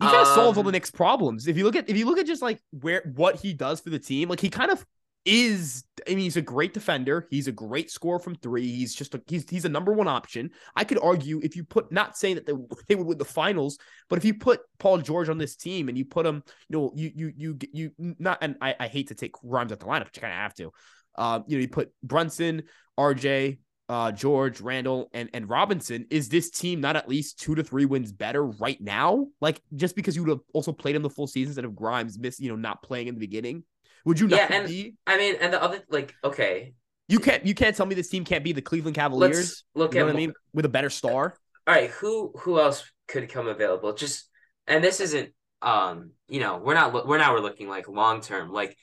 he 0.00 0.06
kind 0.06 0.16
of 0.16 0.28
um, 0.28 0.34
solves 0.34 0.56
all 0.56 0.62
the 0.62 0.68
um, 0.68 0.72
Knicks 0.72 0.90
problems. 0.90 1.46
If 1.46 1.58
you 1.58 1.64
look 1.64 1.76
at 1.76 1.90
if 1.90 1.96
you 1.96 2.06
look 2.06 2.18
at 2.18 2.26
just 2.26 2.42
like 2.42 2.60
where 2.70 3.02
what 3.16 3.36
he 3.36 3.52
does 3.52 3.80
for 3.80 3.90
the 3.90 3.98
team, 3.98 4.28
like 4.28 4.40
he 4.40 4.48
kind 4.48 4.70
of 4.70 4.84
is 5.24 5.84
I 6.06 6.10
mean 6.10 6.20
he's 6.20 6.36
a 6.36 6.42
great 6.42 6.72
defender. 6.72 7.26
He's 7.30 7.46
a 7.46 7.52
great 7.52 7.90
scorer 7.90 8.18
from 8.18 8.34
three. 8.36 8.66
He's 8.66 8.94
just 8.94 9.14
a, 9.14 9.22
he's 9.26 9.48
he's 9.48 9.64
a 9.64 9.68
number 9.68 9.92
one 9.92 10.08
option. 10.08 10.50
I 10.74 10.84
could 10.84 10.98
argue 11.02 11.40
if 11.42 11.56
you 11.56 11.64
put 11.64 11.92
not 11.92 12.16
saying 12.16 12.36
that 12.36 12.46
they, 12.46 12.54
they 12.88 12.94
would 12.94 13.06
win 13.06 13.18
the 13.18 13.24
finals, 13.24 13.78
but 14.08 14.18
if 14.18 14.24
you 14.24 14.34
put 14.34 14.60
Paul 14.78 14.98
George 14.98 15.28
on 15.28 15.38
this 15.38 15.56
team 15.56 15.88
and 15.88 15.98
you 15.98 16.04
put 16.04 16.26
him, 16.26 16.42
you 16.68 16.78
know, 16.78 16.92
you 16.94 17.12
you 17.14 17.32
you 17.36 17.58
you 17.72 17.90
not 18.18 18.38
and 18.40 18.56
I, 18.60 18.74
I 18.80 18.88
hate 18.88 19.08
to 19.08 19.14
take 19.14 19.32
Grimes 19.32 19.72
at 19.72 19.80
the 19.80 19.86
lineup, 19.86 20.04
but 20.04 20.16
you 20.16 20.22
kind 20.22 20.32
of 20.32 20.38
have 20.38 20.54
to. 20.54 20.72
Uh, 21.16 21.40
you 21.46 21.56
know, 21.56 21.62
you 21.62 21.68
put 21.68 21.92
Brunson, 22.02 22.62
RJ, 22.98 23.58
uh, 23.90 24.12
George, 24.12 24.60
Randle, 24.60 25.10
and 25.12 25.28
and 25.34 25.50
Robinson. 25.50 26.06
Is 26.10 26.28
this 26.28 26.50
team 26.50 26.80
not 26.80 26.96
at 26.96 27.08
least 27.08 27.40
two 27.40 27.54
to 27.56 27.62
three 27.62 27.84
wins 27.84 28.10
better 28.12 28.46
right 28.46 28.80
now? 28.80 29.26
Like 29.40 29.60
just 29.74 29.96
because 29.96 30.16
you 30.16 30.22
would 30.22 30.30
have 30.30 30.40
also 30.54 30.72
played 30.72 30.96
him 30.96 31.02
the 31.02 31.10
full 31.10 31.26
season 31.26 31.50
instead 31.50 31.64
of 31.64 31.76
Grimes 31.76 32.18
miss, 32.18 32.40
you 32.40 32.48
know, 32.48 32.56
not 32.56 32.82
playing 32.82 33.08
in 33.08 33.14
the 33.14 33.20
beginning. 33.20 33.64
Would 34.04 34.20
you 34.20 34.28
yeah, 34.28 34.36
not 34.36 34.50
and, 34.50 34.68
be? 34.68 34.94
I 35.06 35.16
mean, 35.18 35.36
and 35.40 35.52
the 35.52 35.62
other 35.62 35.82
like, 35.88 36.14
okay, 36.24 36.74
you 37.08 37.18
can't 37.18 37.44
you 37.44 37.54
can't 37.54 37.76
tell 37.76 37.86
me 37.86 37.94
this 37.94 38.08
team 38.08 38.24
can't 38.24 38.44
be 38.44 38.52
the 38.52 38.62
Cleveland 38.62 38.96
Cavaliers. 38.96 39.36
Let's 39.36 39.64
look 39.74 39.94
you 39.94 40.00
know 40.00 40.06
what 40.06 40.14
I 40.14 40.18
mean 40.18 40.32
with 40.54 40.64
a 40.64 40.70
better 40.70 40.90
star. 40.90 41.34
All 41.66 41.74
right, 41.74 41.90
who 41.90 42.32
who 42.38 42.60
else 42.60 42.84
could 43.08 43.28
come 43.28 43.48
available? 43.48 43.92
Just 43.92 44.28
and 44.66 44.82
this 44.82 45.00
isn't 45.00 45.30
um 45.62 46.12
you 46.28 46.40
know 46.40 46.56
we're 46.56 46.74
not 46.74 47.06
we're 47.06 47.18
now 47.18 47.34
we're 47.34 47.40
looking 47.40 47.68
like 47.68 47.86
long 47.86 48.22
term 48.22 48.50
like 48.50 48.76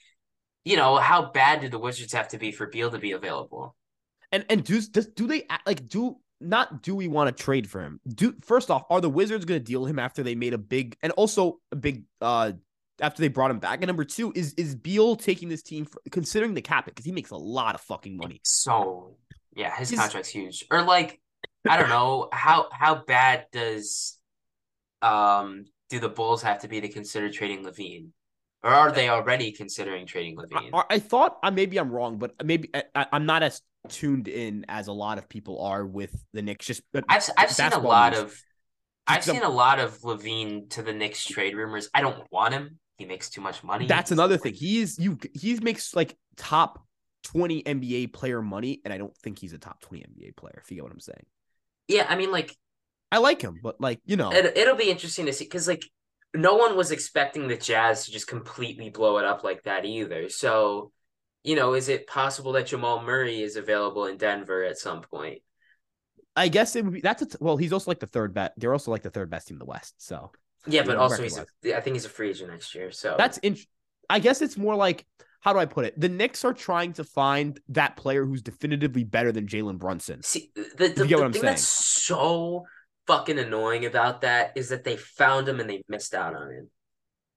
you 0.67 0.75
know, 0.75 0.97
how 0.97 1.31
bad 1.31 1.61
do 1.61 1.69
the 1.69 1.79
Wizards 1.79 2.11
have 2.11 2.27
to 2.29 2.37
be 2.37 2.51
for 2.51 2.67
Beal 2.67 2.91
to 2.91 2.99
be 2.99 3.13
available? 3.13 3.73
And 4.33 4.45
and 4.49 4.65
do 4.65 4.81
does 4.81 5.07
do 5.07 5.25
they 5.25 5.47
like 5.65 5.87
do 5.87 6.17
not 6.41 6.83
do 6.83 6.93
we 6.93 7.07
want 7.07 7.35
to 7.35 7.43
trade 7.43 7.69
for 7.69 7.81
him? 7.81 8.01
Do 8.05 8.35
first 8.41 8.69
off, 8.69 8.83
are 8.89 8.99
the 8.99 9.09
Wizards 9.09 9.45
going 9.45 9.61
to 9.61 9.63
deal 9.63 9.85
him 9.85 9.97
after 9.97 10.23
they 10.23 10.35
made 10.35 10.53
a 10.53 10.57
big 10.57 10.97
and 11.01 11.13
also 11.13 11.61
a 11.71 11.77
big 11.77 12.03
uh 12.19 12.51
after 13.01 13.21
they 13.21 13.27
brought 13.27 13.51
him 13.51 13.59
back? 13.59 13.79
And 13.81 13.87
number 13.87 14.03
two 14.03 14.31
is 14.35 14.53
is 14.53 14.75
Beal 14.75 15.15
taking 15.15 15.49
this 15.49 15.63
team 15.63 15.85
for, 15.85 16.01
considering 16.11 16.53
the 16.53 16.61
cap 16.61 16.85
because 16.85 17.05
he 17.05 17.11
makes 17.11 17.31
a 17.31 17.37
lot 17.37 17.75
of 17.75 17.81
fucking 17.81 18.17
money. 18.17 18.41
So 18.43 19.17
yeah, 19.55 19.75
his 19.75 19.91
contract's 19.91 20.29
huge. 20.29 20.65
Or 20.71 20.83
like 20.83 21.19
I 21.67 21.77
don't 21.77 21.89
know 21.89 22.29
how 22.31 22.69
how 22.71 23.03
bad 23.03 23.45
does 23.51 24.17
um 25.01 25.65
do 25.89 25.99
the 25.99 26.09
Bulls 26.09 26.41
have 26.41 26.59
to 26.61 26.67
be 26.67 26.81
to 26.81 26.89
consider 26.89 27.31
trading 27.31 27.63
LaVine? 27.63 28.09
Or 28.63 28.71
are 28.71 28.91
they 28.91 29.09
already 29.09 29.51
considering 29.51 30.05
trading 30.05 30.35
LaVine? 30.35 30.71
I, 30.73 30.95
I 30.95 30.99
thought 30.99 31.37
uh, 31.43 31.51
maybe 31.51 31.77
I'm 31.77 31.91
wrong, 31.91 32.17
but 32.17 32.33
maybe 32.43 32.69
I, 32.95 33.05
am 33.11 33.25
not 33.25 33.43
as 33.43 33.61
tuned 33.89 34.27
in 34.27 34.65
as 34.67 34.87
a 34.87 34.91
lot 34.91 35.17
of 35.17 35.29
people 35.29 35.61
are 35.61 35.85
with 35.85 36.13
the 36.33 36.41
Knicks. 36.41 36.65
Just 36.65 36.81
uh, 36.93 37.01
I've 37.07 37.29
I've 37.37 37.51
seen 37.51 37.71
a 37.71 37.79
lot 37.79 38.13
news. 38.13 38.21
of 38.21 38.43
I've 39.07 39.23
seen 39.23 39.43
a 39.43 39.49
lot 39.49 39.79
of 39.79 39.99
LaVine 40.01 40.69
to 40.71 40.81
the 40.81 40.91
Knicks 40.91 41.23
trade 41.25 41.55
rumors. 41.55 41.89
I 41.93 42.01
don't 42.01 42.29
want 42.31 42.53
him. 42.53 42.79
He 42.97 43.05
makes 43.05 43.29
too 43.29 43.41
much 43.41 43.63
money. 43.63 43.87
That's 43.87 44.11
another 44.11 44.37
thing. 44.37 44.53
He's 44.53 44.97
you. 44.97 45.17
He 45.33 45.55
makes 45.59 45.95
like 45.95 46.17
top 46.35 46.85
twenty 47.23 47.61
NBA 47.63 48.13
player 48.13 48.41
money, 48.41 48.81
and 48.83 48.93
I 48.93 48.97
don't 48.97 49.15
think 49.17 49.39
he's 49.39 49.53
a 49.53 49.59
top 49.59 49.81
twenty 49.81 50.03
NBA 50.03 50.35
player. 50.35 50.61
If 50.63 50.71
you 50.71 50.77
get 50.77 50.83
what 50.83 50.91
I'm 50.91 50.99
saying. 50.99 51.25
Yeah, 51.87 52.05
I 52.09 52.15
mean, 52.15 52.31
like 52.31 52.55
I 53.11 53.19
like 53.19 53.41
him, 53.41 53.59
but 53.61 53.79
like 53.79 54.01
you 54.05 54.17
know, 54.17 54.31
it, 54.31 54.57
it'll 54.57 54.75
be 54.75 54.89
interesting 54.89 55.27
to 55.27 55.33
see 55.33 55.45
because 55.45 55.67
like 55.67 55.83
no 56.33 56.55
one 56.55 56.75
was 56.75 56.91
expecting 56.91 57.47
the 57.47 57.57
Jazz 57.57 58.05
to 58.05 58.11
just 58.11 58.27
completely 58.27 58.89
blow 58.89 59.17
it 59.17 59.25
up 59.25 59.43
like 59.43 59.63
that 59.63 59.85
either. 59.85 60.29
So, 60.29 60.91
you 61.43 61.55
know, 61.55 61.73
is 61.73 61.89
it 61.89 62.07
possible 62.07 62.51
that 62.53 62.67
Jamal 62.67 63.03
Murray 63.03 63.41
is 63.41 63.55
available 63.55 64.05
in 64.05 64.17
Denver 64.17 64.63
at 64.63 64.77
some 64.77 65.01
point? 65.01 65.41
I 66.35 66.49
guess 66.49 66.75
it 66.75 66.83
would 66.85 66.93
be 66.93 67.01
that's 67.01 67.21
a 67.21 67.25
t- 67.25 67.37
well, 67.39 67.57
he's 67.57 67.73
also 67.73 67.89
like 67.89 67.99
the 67.99 68.07
third 68.07 68.33
best. 68.33 68.53
They're 68.57 68.73
also 68.73 68.91
like 68.91 69.03
the 69.03 69.09
third 69.09 69.29
best 69.29 69.47
team 69.47 69.55
in 69.55 69.59
the 69.59 69.65
West. 69.65 69.95
So 69.97 70.31
yeah, 70.65 70.83
but 70.83 70.97
also 70.97 71.23
he's 71.23 71.37
a, 71.37 71.45
I 71.75 71.81
think 71.81 71.95
he's 71.95 72.05
a 72.05 72.09
free 72.09 72.29
agent 72.29 72.51
next 72.51 72.73
year. 72.75 72.91
So 72.91 73.15
that's 73.17 73.37
in. 73.39 73.57
I 74.09 74.19
guess 74.19 74.41
it's 74.41 74.57
more 74.57 74.75
like 74.75 75.05
how 75.41 75.53
do 75.53 75.59
I 75.59 75.65
put 75.65 75.85
it? 75.85 75.99
The 75.99 76.09
Knicks 76.09 76.43
are 76.43 76.53
trying 76.53 76.93
to 76.93 77.03
find 77.03 77.59
that 77.69 77.95
player 77.95 78.25
who's 78.25 78.41
definitively 78.41 79.03
better 79.03 79.31
than 79.31 79.47
Jalen 79.47 79.77
Brunson. 79.77 80.23
See, 80.23 80.51
the, 80.55 80.63
the, 80.77 80.89
the 80.89 81.07
thing 81.07 81.33
saying? 81.33 81.45
that's 81.45 81.67
so 81.67 82.65
fucking 83.05 83.39
annoying 83.39 83.85
about 83.85 84.21
that 84.21 84.53
is 84.55 84.69
that 84.69 84.83
they 84.83 84.97
found 84.97 85.47
him 85.47 85.59
and 85.59 85.69
they 85.69 85.83
missed 85.87 86.13
out 86.13 86.35
on 86.35 86.51
him. 86.51 86.69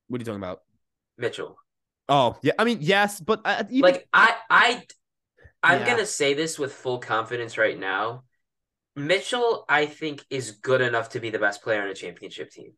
What 0.08 0.18
are 0.18 0.22
you 0.22 0.24
talking 0.24 0.42
about? 0.42 0.62
Mitchell. 1.18 1.56
Oh 2.08 2.36
yeah, 2.42 2.54
I 2.58 2.64
mean 2.64 2.78
yes, 2.80 3.20
but 3.20 3.42
uh, 3.44 3.62
even... 3.70 3.92
like 3.92 4.08
I 4.12 4.34
I 4.50 4.82
I'm 5.62 5.80
yeah. 5.80 5.86
gonna 5.86 6.06
say 6.06 6.34
this 6.34 6.58
with 6.58 6.72
full 6.72 6.98
confidence 6.98 7.58
right 7.58 7.78
now. 7.78 8.24
Mitchell, 8.96 9.64
I 9.68 9.86
think, 9.86 10.24
is 10.30 10.50
good 10.50 10.80
enough 10.80 11.10
to 11.10 11.20
be 11.20 11.30
the 11.30 11.38
best 11.38 11.62
player 11.62 11.80
on 11.80 11.88
a 11.88 11.94
championship 11.94 12.50
team. 12.50 12.72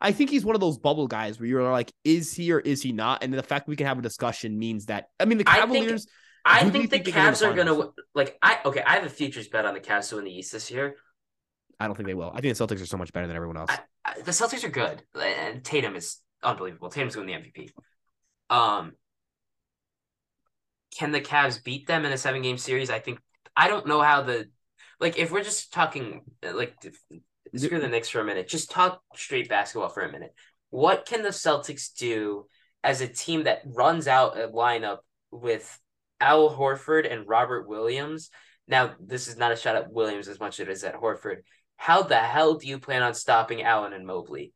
I 0.00 0.12
think 0.12 0.30
he's 0.30 0.44
one 0.44 0.54
of 0.54 0.60
those 0.60 0.78
bubble 0.78 1.06
guys 1.06 1.38
where 1.38 1.46
you're 1.48 1.70
like, 1.70 1.92
is 2.04 2.32
he 2.32 2.52
or 2.52 2.60
is 2.60 2.82
he 2.82 2.92
not? 2.92 3.22
And 3.22 3.32
the 3.34 3.42
fact 3.42 3.68
we 3.68 3.76
can 3.76 3.86
have 3.86 3.98
a 3.98 4.02
discussion 4.02 4.58
means 4.58 4.86
that 4.86 5.08
I 5.18 5.26
mean 5.26 5.38
the 5.38 5.44
Cavaliers. 5.44 6.06
I 6.44 6.60
think, 6.60 6.68
I 6.68 6.70
think 6.70 6.90
the 6.90 6.98
think 6.98 7.16
Cavs 7.16 7.46
are 7.46 7.54
gonna 7.54 7.90
like 8.14 8.38
I 8.42 8.58
okay. 8.64 8.82
I 8.82 8.94
have 8.94 9.04
a 9.04 9.10
futures 9.10 9.48
bet 9.48 9.66
on 9.66 9.74
the 9.74 9.80
Cavs 9.80 10.08
to 10.10 10.16
win 10.16 10.24
the 10.24 10.32
East 10.32 10.52
this 10.52 10.70
year. 10.70 10.96
I 11.78 11.86
don't 11.86 11.96
think 11.96 12.06
they 12.06 12.14
will. 12.14 12.30
I 12.34 12.40
think 12.40 12.56
the 12.56 12.66
Celtics 12.66 12.82
are 12.82 12.86
so 12.86 12.96
much 12.96 13.12
better 13.12 13.26
than 13.26 13.36
everyone 13.36 13.56
else. 13.56 13.70
I, 13.70 13.78
I, 14.04 14.20
the 14.20 14.32
Celtics 14.32 14.64
are 14.64 14.68
good, 14.68 15.02
and 15.14 15.64
Tatum 15.64 15.96
is 15.96 16.18
unbelievable. 16.42 16.90
Tatum's 16.90 17.16
winning 17.16 17.42
the 17.42 17.50
MVP. 17.50 17.70
Um, 18.50 18.92
can 20.96 21.12
the 21.12 21.20
Cavs 21.20 21.62
beat 21.62 21.86
them 21.86 22.04
in 22.04 22.12
a 22.12 22.18
seven 22.18 22.42
game 22.42 22.58
series? 22.58 22.90
I 22.90 22.98
think 22.98 23.18
I 23.56 23.68
don't 23.68 23.86
know 23.86 24.00
how 24.00 24.22
the 24.22 24.48
like 24.98 25.18
if 25.18 25.30
we're 25.30 25.42
just 25.42 25.72
talking 25.72 26.22
like 26.42 26.74
screw 27.58 27.80
the 27.80 27.88
Knicks 27.88 28.08
for 28.08 28.20
a 28.20 28.24
minute, 28.24 28.48
just 28.48 28.70
talk 28.70 29.02
straight 29.14 29.48
basketball 29.48 29.88
for 29.88 30.02
a 30.02 30.12
minute. 30.12 30.34
What 30.70 31.06
can 31.06 31.22
the 31.22 31.30
Celtics 31.30 31.94
do 31.94 32.46
as 32.82 33.00
a 33.00 33.08
team 33.08 33.44
that 33.44 33.62
runs 33.64 34.06
out 34.06 34.38
a 34.38 34.48
lineup 34.48 34.98
with 35.30 35.78
Al 36.20 36.54
Horford 36.54 37.10
and 37.10 37.28
Robert 37.28 37.68
Williams 37.68 38.30
Now, 38.68 38.94
this 39.00 39.26
is 39.26 39.36
not 39.36 39.52
a 39.52 39.56
shot 39.56 39.74
at 39.74 39.92
Williams 39.92 40.28
as 40.28 40.38
much 40.38 40.60
as 40.60 40.68
it 40.68 40.70
is 40.70 40.84
at 40.84 40.94
Horford. 40.94 41.38
How 41.76 42.02
the 42.02 42.16
hell 42.16 42.54
do 42.54 42.68
you 42.68 42.78
plan 42.78 43.02
on 43.02 43.14
stopping 43.14 43.62
Allen 43.62 43.92
and 43.92 44.06
Mobley? 44.06 44.52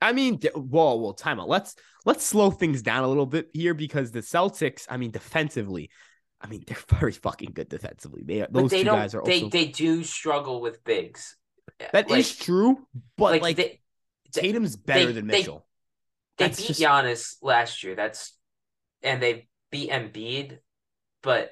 I 0.00 0.12
mean, 0.12 0.40
whoa, 0.54 0.94
whoa, 0.94 1.12
time 1.12 1.38
out. 1.38 1.48
Let's 1.48 1.74
let's 2.04 2.24
slow 2.24 2.50
things 2.50 2.82
down 2.82 3.04
a 3.04 3.08
little 3.08 3.26
bit 3.26 3.50
here 3.52 3.74
because 3.74 4.10
the 4.10 4.20
Celtics, 4.20 4.86
I 4.88 4.96
mean, 4.96 5.10
defensively, 5.10 5.90
I 6.40 6.46
mean, 6.46 6.64
they're 6.66 6.76
very 6.98 7.12
fucking 7.12 7.52
good 7.54 7.68
defensively. 7.68 8.22
They 8.24 8.46
those 8.50 8.70
they 8.70 8.82
two 8.82 8.90
guys 8.90 9.14
are 9.14 9.22
they 9.24 9.44
also 9.44 9.48
they 9.50 9.66
do 9.66 10.02
struggle 10.04 10.60
with 10.60 10.82
bigs. 10.84 11.36
That 11.92 12.10
like, 12.10 12.20
is 12.20 12.36
true, 12.36 12.86
but 13.16 13.32
like, 13.32 13.42
like 13.42 13.56
they, 13.56 13.80
Tatum's 14.32 14.76
better 14.76 15.06
they- 15.06 15.12
than 15.12 15.26
Mitchell. 15.26 15.66
they 16.36 16.46
That's 16.46 16.58
beat 16.60 16.66
just- 16.68 16.80
Giannis 16.80 17.36
last 17.42 17.82
year. 17.84 17.94
That's 17.94 18.36
and 19.02 19.22
they 19.22 19.48
beat 19.70 19.90
Embiid, 19.90 20.58
but 21.22 21.50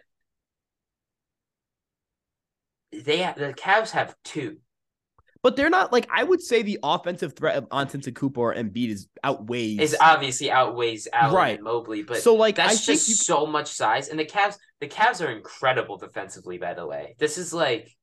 they 2.92 3.22
ha- 3.22 3.34
the 3.36 3.52
Cavs 3.52 3.90
have 3.90 4.14
two. 4.24 4.58
But 5.42 5.54
they're 5.54 5.70
not 5.70 5.92
like 5.92 6.08
I 6.12 6.24
would 6.24 6.40
say 6.42 6.62
the 6.62 6.78
offensive 6.82 7.34
threat 7.36 7.56
of 7.56 7.68
Antetokounmpo 7.68 8.36
or 8.38 8.54
Embiid 8.54 8.88
is 8.88 9.06
outweighs. 9.22 9.78
Is 9.80 9.96
obviously 10.00 10.50
outweighs 10.50 11.06
Allen 11.12 11.34
Right. 11.34 11.54
and 11.56 11.62
Mobley, 11.64 12.02
but 12.02 12.18
so 12.18 12.34
like 12.34 12.58
I 12.58 12.66
that's 12.68 12.84
think 12.84 12.98
just 12.98 13.08
you, 13.08 13.14
so 13.14 13.46
much 13.46 13.68
size. 13.68 14.08
And 14.08 14.18
the 14.18 14.24
Cavs, 14.24 14.56
the 14.80 14.88
Cavs 14.88 15.24
are 15.24 15.30
incredible 15.30 15.98
defensively. 15.98 16.58
By 16.58 16.74
the 16.74 16.86
way, 16.86 17.14
this 17.18 17.38
is 17.38 17.52
like 17.54 17.94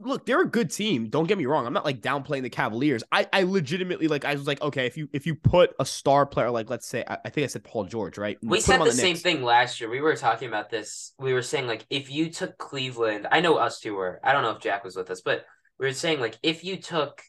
look, 0.00 0.26
they're 0.26 0.42
a 0.42 0.48
good 0.48 0.70
team. 0.70 1.08
Don't 1.08 1.26
get 1.26 1.38
me 1.38 1.46
wrong. 1.46 1.66
I'm 1.66 1.72
not 1.72 1.84
like 1.84 2.00
downplaying 2.00 2.42
the 2.42 2.50
Cavaliers. 2.50 3.02
I, 3.10 3.26
I 3.32 3.42
legitimately 3.42 4.08
like 4.08 4.24
I 4.24 4.34
was 4.34 4.46
like, 4.46 4.60
okay, 4.62 4.86
if 4.86 4.96
you 4.96 5.08
if 5.12 5.26
you 5.26 5.34
put 5.34 5.74
a 5.78 5.84
star 5.84 6.26
player 6.26 6.50
like 6.50 6.70
let's 6.70 6.86
say 6.86 7.04
I, 7.06 7.18
I 7.24 7.30
think 7.30 7.44
I 7.44 7.48
said 7.48 7.64
Paul 7.64 7.84
George, 7.84 8.18
right? 8.18 8.38
we 8.42 8.58
Put 8.58 8.64
said 8.64 8.80
on 8.80 8.86
the, 8.86 8.92
same 8.92 9.16
thing 9.16 9.42
last 9.42 9.80
year. 9.80 9.90
We 9.90 10.00
were 10.00 10.16
talking 10.16 10.48
about 10.48 10.70
this. 10.70 11.14
We 11.18 11.32
were 11.32 11.42
saying 11.42 11.66
like 11.66 11.86
if 11.90 12.10
you 12.10 12.30
took 12.30 12.58
Cleveland, 12.58 13.26
I 13.30 13.40
know 13.40 13.56
us 13.56 13.80
two 13.80 13.94
were. 13.94 14.20
I 14.22 14.32
don't 14.32 14.42
know 14.42 14.50
if 14.50 14.60
Jack 14.60 14.84
was 14.84 14.96
with 14.96 15.10
us, 15.10 15.20
but 15.20 15.44
we 15.78 15.86
were 15.86 15.92
saying 15.92 16.20
like 16.20 16.38
if 16.42 16.64
you 16.64 16.76
took 16.76 17.22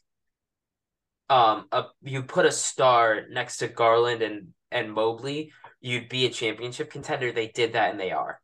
um 1.29 1.67
a 1.71 1.85
you 2.01 2.23
put 2.23 2.45
a 2.45 2.51
star 2.51 3.23
next 3.29 3.57
to 3.57 3.67
Garland 3.67 4.21
and 4.21 4.49
and 4.71 4.91
Mobley, 4.91 5.51
you'd 5.81 6.09
be 6.09 6.25
a 6.25 6.29
championship 6.29 6.91
contender. 6.91 7.31
They 7.31 7.47
did 7.47 7.73
that 7.73 7.91
and 7.91 7.99
they 7.99 8.11
are. 8.11 8.39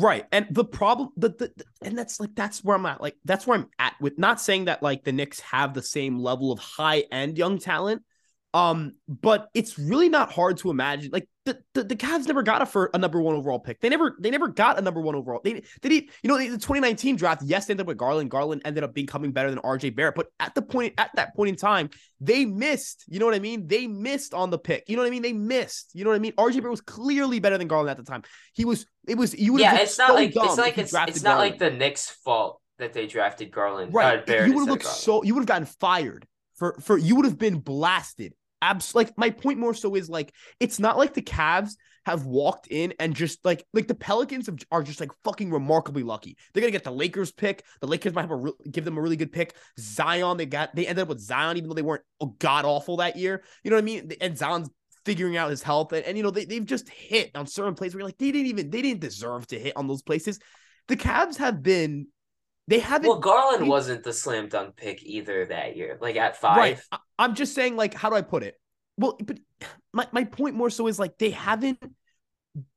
Right. 0.00 0.24
And 0.32 0.46
the 0.50 0.64
problem 0.64 1.10
the, 1.16 1.28
the, 1.28 1.52
the- 1.54 1.64
and 1.82 1.96
that's 1.98 2.20
like 2.20 2.30
that's 2.34 2.64
where 2.64 2.76
I'm 2.76 2.86
at. 2.86 3.02
Like 3.02 3.16
that's 3.24 3.46
where 3.46 3.58
I'm 3.58 3.68
at 3.78 3.94
with 4.00 4.18
not 4.18 4.40
saying 4.40 4.64
that 4.64 4.82
like 4.82 5.04
the 5.04 5.12
Knicks 5.12 5.40
have 5.40 5.74
the 5.74 5.82
same 5.82 6.18
level 6.18 6.52
of 6.52 6.58
high 6.58 7.04
end 7.12 7.36
young 7.36 7.58
talent. 7.58 8.02
Um, 8.54 8.94
but 9.08 9.48
it's 9.52 9.78
really 9.78 10.08
not 10.08 10.32
hard 10.32 10.56
to 10.58 10.70
imagine. 10.70 11.10
Like 11.12 11.28
the, 11.50 11.62
the, 11.74 11.84
the 11.84 11.96
Cavs 11.96 12.26
never 12.26 12.42
got 12.42 12.62
a 12.62 12.66
for 12.66 12.90
a 12.94 12.98
number 12.98 13.20
one 13.20 13.34
overall 13.34 13.58
pick. 13.58 13.80
They 13.80 13.88
never 13.88 14.16
they 14.20 14.30
never 14.30 14.48
got 14.48 14.78
a 14.78 14.82
number 14.82 15.00
one 15.00 15.14
overall. 15.14 15.40
They 15.42 15.62
they 15.82 15.88
did 15.88 16.04
you 16.22 16.28
know 16.28 16.38
the 16.38 16.46
2019 16.50 17.16
draft. 17.16 17.42
Yes, 17.42 17.66
they 17.66 17.72
ended 17.72 17.84
up 17.84 17.88
with 17.88 17.98
Garland. 17.98 18.30
Garland 18.30 18.62
ended 18.64 18.84
up 18.84 18.94
becoming 18.94 19.32
better 19.32 19.50
than 19.50 19.58
RJ 19.60 19.96
Barrett. 19.96 20.14
But 20.14 20.28
at 20.38 20.54
the 20.54 20.62
point 20.62 20.94
at 20.98 21.10
that 21.16 21.34
point 21.34 21.48
in 21.48 21.56
time, 21.56 21.90
they 22.20 22.44
missed. 22.44 23.04
You 23.08 23.18
know 23.18 23.26
what 23.26 23.34
I 23.34 23.40
mean? 23.40 23.66
They 23.66 23.86
missed 23.86 24.34
on 24.34 24.50
the 24.50 24.58
pick. 24.58 24.84
You 24.88 24.96
know 24.96 25.02
what 25.02 25.08
I 25.08 25.10
mean? 25.10 25.22
They 25.22 25.32
missed. 25.32 25.90
You 25.94 26.04
know 26.04 26.10
what 26.10 26.16
I 26.16 26.20
mean? 26.20 26.32
RJ 26.32 26.54
Barrett 26.56 26.70
was 26.70 26.80
clearly 26.80 27.40
better 27.40 27.58
than 27.58 27.68
Garland 27.68 27.90
at 27.90 27.96
the 27.96 28.10
time. 28.10 28.22
He 28.52 28.64
was. 28.64 28.86
It 29.08 29.16
was. 29.16 29.36
You 29.38 29.54
would. 29.54 29.60
Yeah, 29.60 29.72
have 29.72 29.80
it's 29.80 29.98
not 29.98 30.08
so 30.08 30.14
like 30.14 30.28
it's 30.28 30.36
not 30.36 30.58
like 30.58 30.78
it's 30.78 30.94
it's 30.94 31.22
not 31.22 31.38
like 31.38 31.58
the 31.58 31.70
Knicks' 31.70 32.10
fault 32.10 32.60
that 32.78 32.92
they 32.92 33.06
drafted 33.06 33.50
Garland. 33.50 33.92
right. 33.92 34.20
Uh, 34.20 34.22
Barrett 34.24 34.48
you 34.48 34.54
would 34.54 34.60
have 34.60 34.68
looked 34.68 34.84
so. 34.84 35.22
You 35.24 35.34
would 35.34 35.40
have 35.40 35.48
gotten 35.48 35.66
fired 35.66 36.26
for 36.54 36.78
for. 36.80 36.96
You 36.96 37.16
would 37.16 37.24
have 37.24 37.38
been 37.38 37.58
blasted. 37.58 38.34
Abs. 38.62 38.94
Like 38.94 39.16
my 39.16 39.30
point 39.30 39.58
more 39.58 39.74
so 39.74 39.94
is 39.94 40.08
like 40.08 40.32
it's 40.58 40.78
not 40.78 40.98
like 40.98 41.14
the 41.14 41.22
Cavs 41.22 41.74
have 42.06 42.24
walked 42.24 42.66
in 42.68 42.94
and 42.98 43.14
just 43.14 43.44
like 43.44 43.64
like 43.72 43.86
the 43.86 43.94
Pelicans 43.94 44.46
have, 44.46 44.58
are 44.70 44.82
just 44.82 45.00
like 45.00 45.10
fucking 45.24 45.50
remarkably 45.50 46.02
lucky. 46.02 46.36
They're 46.52 46.62
gonna 46.62 46.70
get 46.70 46.84
the 46.84 46.90
Lakers 46.90 47.32
pick. 47.32 47.64
The 47.80 47.86
Lakers 47.86 48.14
might 48.14 48.22
have 48.22 48.30
a 48.30 48.36
re- 48.36 48.52
give 48.70 48.84
them 48.84 48.96
a 48.96 49.00
really 49.00 49.16
good 49.16 49.32
pick. 49.32 49.54
Zion, 49.78 50.36
they 50.36 50.46
got 50.46 50.74
they 50.74 50.86
ended 50.86 51.02
up 51.02 51.08
with 51.08 51.20
Zion 51.20 51.56
even 51.56 51.68
though 51.68 51.74
they 51.74 51.82
weren't 51.82 52.04
oh, 52.20 52.34
god 52.38 52.64
awful 52.64 52.98
that 52.98 53.16
year. 53.16 53.42
You 53.64 53.70
know 53.70 53.76
what 53.76 53.82
I 53.82 53.84
mean? 53.84 54.12
And 54.20 54.36
Zion's 54.36 54.70
figuring 55.04 55.36
out 55.36 55.50
his 55.50 55.62
health 55.62 55.92
and, 55.92 56.04
and 56.04 56.16
you 56.16 56.22
know 56.22 56.30
they 56.30 56.44
they've 56.44 56.66
just 56.66 56.88
hit 56.88 57.30
on 57.34 57.46
certain 57.46 57.74
places 57.74 57.94
where 57.94 58.04
like 58.04 58.18
they 58.18 58.32
didn't 58.32 58.48
even 58.48 58.70
they 58.70 58.82
didn't 58.82 59.00
deserve 59.00 59.46
to 59.48 59.58
hit 59.58 59.76
on 59.76 59.86
those 59.86 60.02
places. 60.02 60.38
The 60.88 60.96
Cavs 60.96 61.36
have 61.36 61.62
been 61.62 62.08
they 62.68 62.78
haven't 62.78 63.08
Well, 63.08 63.18
Garland 63.18 63.68
wasn't 63.68 64.04
the 64.04 64.12
slam 64.12 64.48
dunk 64.48 64.76
pick 64.76 65.02
either 65.02 65.46
that 65.46 65.76
year. 65.76 65.98
Like 66.00 66.16
at 66.16 66.36
five, 66.36 66.56
Right. 66.56 66.80
I'm 67.18 67.34
just 67.34 67.54
saying, 67.54 67.76
like, 67.76 67.94
how 67.94 68.10
do 68.10 68.16
I 68.16 68.22
put 68.22 68.42
it? 68.42 68.60
Well, 68.96 69.18
but 69.22 69.38
my, 69.92 70.06
my 70.12 70.24
point 70.24 70.54
more 70.54 70.70
so 70.70 70.86
is 70.86 70.98
like 70.98 71.18
they 71.18 71.30
haven't 71.30 71.78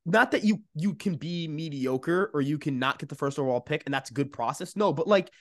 not 0.06 0.32
that 0.32 0.44
you 0.44 0.62
you 0.76 0.94
can 0.94 1.16
be 1.16 1.48
mediocre 1.48 2.30
or 2.34 2.42
you 2.42 2.58
can 2.58 2.78
not 2.80 3.00
get 3.00 3.10
the 3.10 3.16
first 3.16 3.40
overall 3.40 3.62
pick 3.62 3.84
and 3.86 3.94
that's 3.94 4.12
a 4.12 4.14
good 4.14 4.32
process. 4.32 4.76
No, 4.76 4.94
but 4.94 5.08
like 5.08 5.32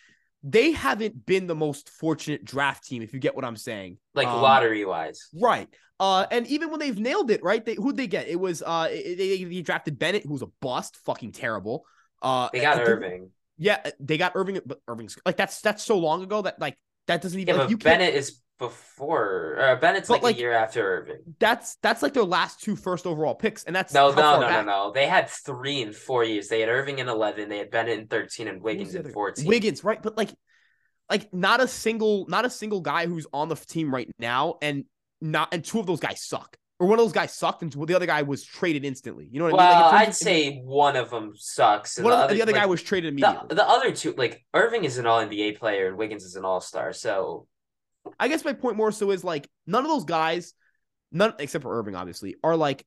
they 0.43 0.73
haven't 0.73 1.25
been 1.25 1.47
the 1.47 1.55
most 1.55 1.89
fortunate 1.89 2.45
draft 2.45 2.85
team, 2.85 3.03
if 3.03 3.13
you 3.13 3.21
get 3.21 3.37
what 3.37 3.45
I'm 3.45 3.57
saying. 3.57 3.99
like 4.15 4.27
Um, 4.27 4.43
lottery 4.43 4.85
wise. 4.85 5.29
Right. 5.41 5.69
Uh, 6.01 6.27
and 6.33 6.47
even 6.49 6.71
when 6.71 6.81
they've 6.81 6.99
nailed 6.99 7.31
it, 7.31 7.43
right? 7.45 7.65
They 7.65 7.75
who'd 7.75 7.97
they 7.97 8.09
get? 8.09 8.27
It 8.29 8.41
was 8.41 8.63
uh 8.65 8.89
they, 8.89 9.45
they, 9.45 9.63
drafted 9.63 9.99
Bennett, 9.99 10.25
who 10.25 10.33
was 10.33 10.43
a 10.43 10.51
bust, 10.61 10.97
fucking 11.05 11.33
terrible. 11.33 11.85
Uh 12.21 12.49
They 12.53 12.61
got 12.61 12.81
Irving. 12.81 13.31
Yeah, 13.59 13.81
they 14.01 14.19
got 14.19 14.33
Irving, 14.35 14.61
but 14.65 14.81
Irving's 14.89 15.19
like 15.27 15.37
that's 15.37 15.61
that's 15.61 15.83
so 15.83 15.99
long 15.99 16.23
ago 16.23 16.43
that 16.43 16.61
like 16.61 16.77
that 17.07 17.23
doesn't 17.23 17.39
even 17.39 17.55
Yeah, 17.55 17.61
like, 17.61 17.69
but 17.69 17.71
you 17.71 17.79
Bennett 17.79 18.15
is 18.15 18.41
before. 18.59 19.57
Uh, 19.61 19.77
Bennett's 19.77 20.09
like, 20.09 20.23
like- 20.23 20.37
a 20.37 20.39
year 20.39 20.53
after 20.53 20.99
Irving. 20.99 21.19
that's 21.39 21.77
that's 21.83 22.03
like 22.03 22.15
their 22.15 22.25
last 22.25 22.61
two 22.61 22.77
first 22.77 23.07
overall 23.07 23.35
picks, 23.35 23.65
and 23.65 23.75
that's 23.75 23.93
No, 23.93 24.11
no, 24.11 24.41
no, 24.41 24.49
no, 24.49 24.63
no. 24.63 24.93
They 24.93 25.07
had 25.07 25.29
three 25.29 25.83
in 25.83 25.93
four 25.93 26.25
years. 26.25 26.49
They 26.49 26.61
had 26.61 26.69
Irving 26.69 26.99
in 26.99 27.09
eleven. 27.09 27.49
They 27.49 27.59
had 27.59 27.71
Bennett 27.71 27.99
in 27.99 28.07
thirteen, 28.07 28.49
and 28.49 28.63
Wiggins 28.63 28.95
in 28.95 29.11
fourteen. 29.13 29.47
Wiggins, 29.47 29.85
right? 29.85 30.03
But 30.03 30.17
like, 30.17 30.31
like 31.11 31.33
not 31.35 31.61
a 31.61 31.69
single, 31.69 32.27
not 32.29 32.45
a 32.45 32.51
single 32.51 32.81
guy 32.81 33.07
who's 33.07 33.27
on 33.33 33.49
the 33.49 33.57
team 33.57 33.93
right 33.93 34.09
now, 34.19 34.57
and 34.63 34.85
not 35.21 35.53
and 35.53 35.65
two 35.65 35.79
of 35.81 35.87
those 35.87 36.01
guys 36.01 36.23
suck, 36.23 36.57
or 36.83 36.89
one 36.89 36.99
of 36.99 37.05
those 37.05 37.13
guys 37.13 37.33
sucked, 37.33 37.63
and 37.63 37.71
the 37.73 37.95
other 37.95 38.07
guy 38.07 38.23
was 38.23 38.43
traded 38.43 38.85
instantly. 38.85 39.29
You 39.31 39.39
know 39.39 39.45
what 39.45 39.61
I 39.61 39.71
mean? 39.71 39.81
Well, 39.81 39.93
Like, 39.93 40.01
I'd 40.03 40.09
of- 40.09 40.15
say 40.17 40.59
one 40.65 40.97
of 40.97 41.11
them 41.11 41.33
sucks. 41.37 41.97
and 41.97 42.05
the 42.05 42.11
the, 42.11 42.17
other, 42.17 42.35
the 42.35 42.43
other 42.43 42.53
guy 42.53 42.63
like, 42.63 42.71
was 42.71 42.83
traded 42.83 43.17
the, 43.17 43.25
immediately. 43.25 43.55
the 43.55 43.69
other 43.69 43.93
two. 43.93 44.15
Like 44.19 44.45
Irving 44.53 44.83
is 44.83 44.99
an 44.99 45.07
All 45.07 45.21
NBA 45.25 45.61
player, 45.61 45.87
and 45.87 45.97
Wiggins 45.97 46.25
is 46.25 46.35
an 46.35 46.45
All 46.45 46.61
Star. 46.61 46.93
So 46.93 47.47
I 48.19 48.27
guess 48.27 48.45
my 48.45 48.53
point 48.53 48.77
more 48.77 48.91
so 48.91 49.13
is 49.13 49.23
like 49.23 49.49
none 49.65 49.85
of 49.85 49.91
those 49.93 50.05
guys, 50.05 50.55
none 51.13 51.35
except 51.39 51.63
for 51.63 51.79
Irving, 51.79 51.95
obviously, 51.95 52.35
are 52.43 52.57
like. 52.57 52.85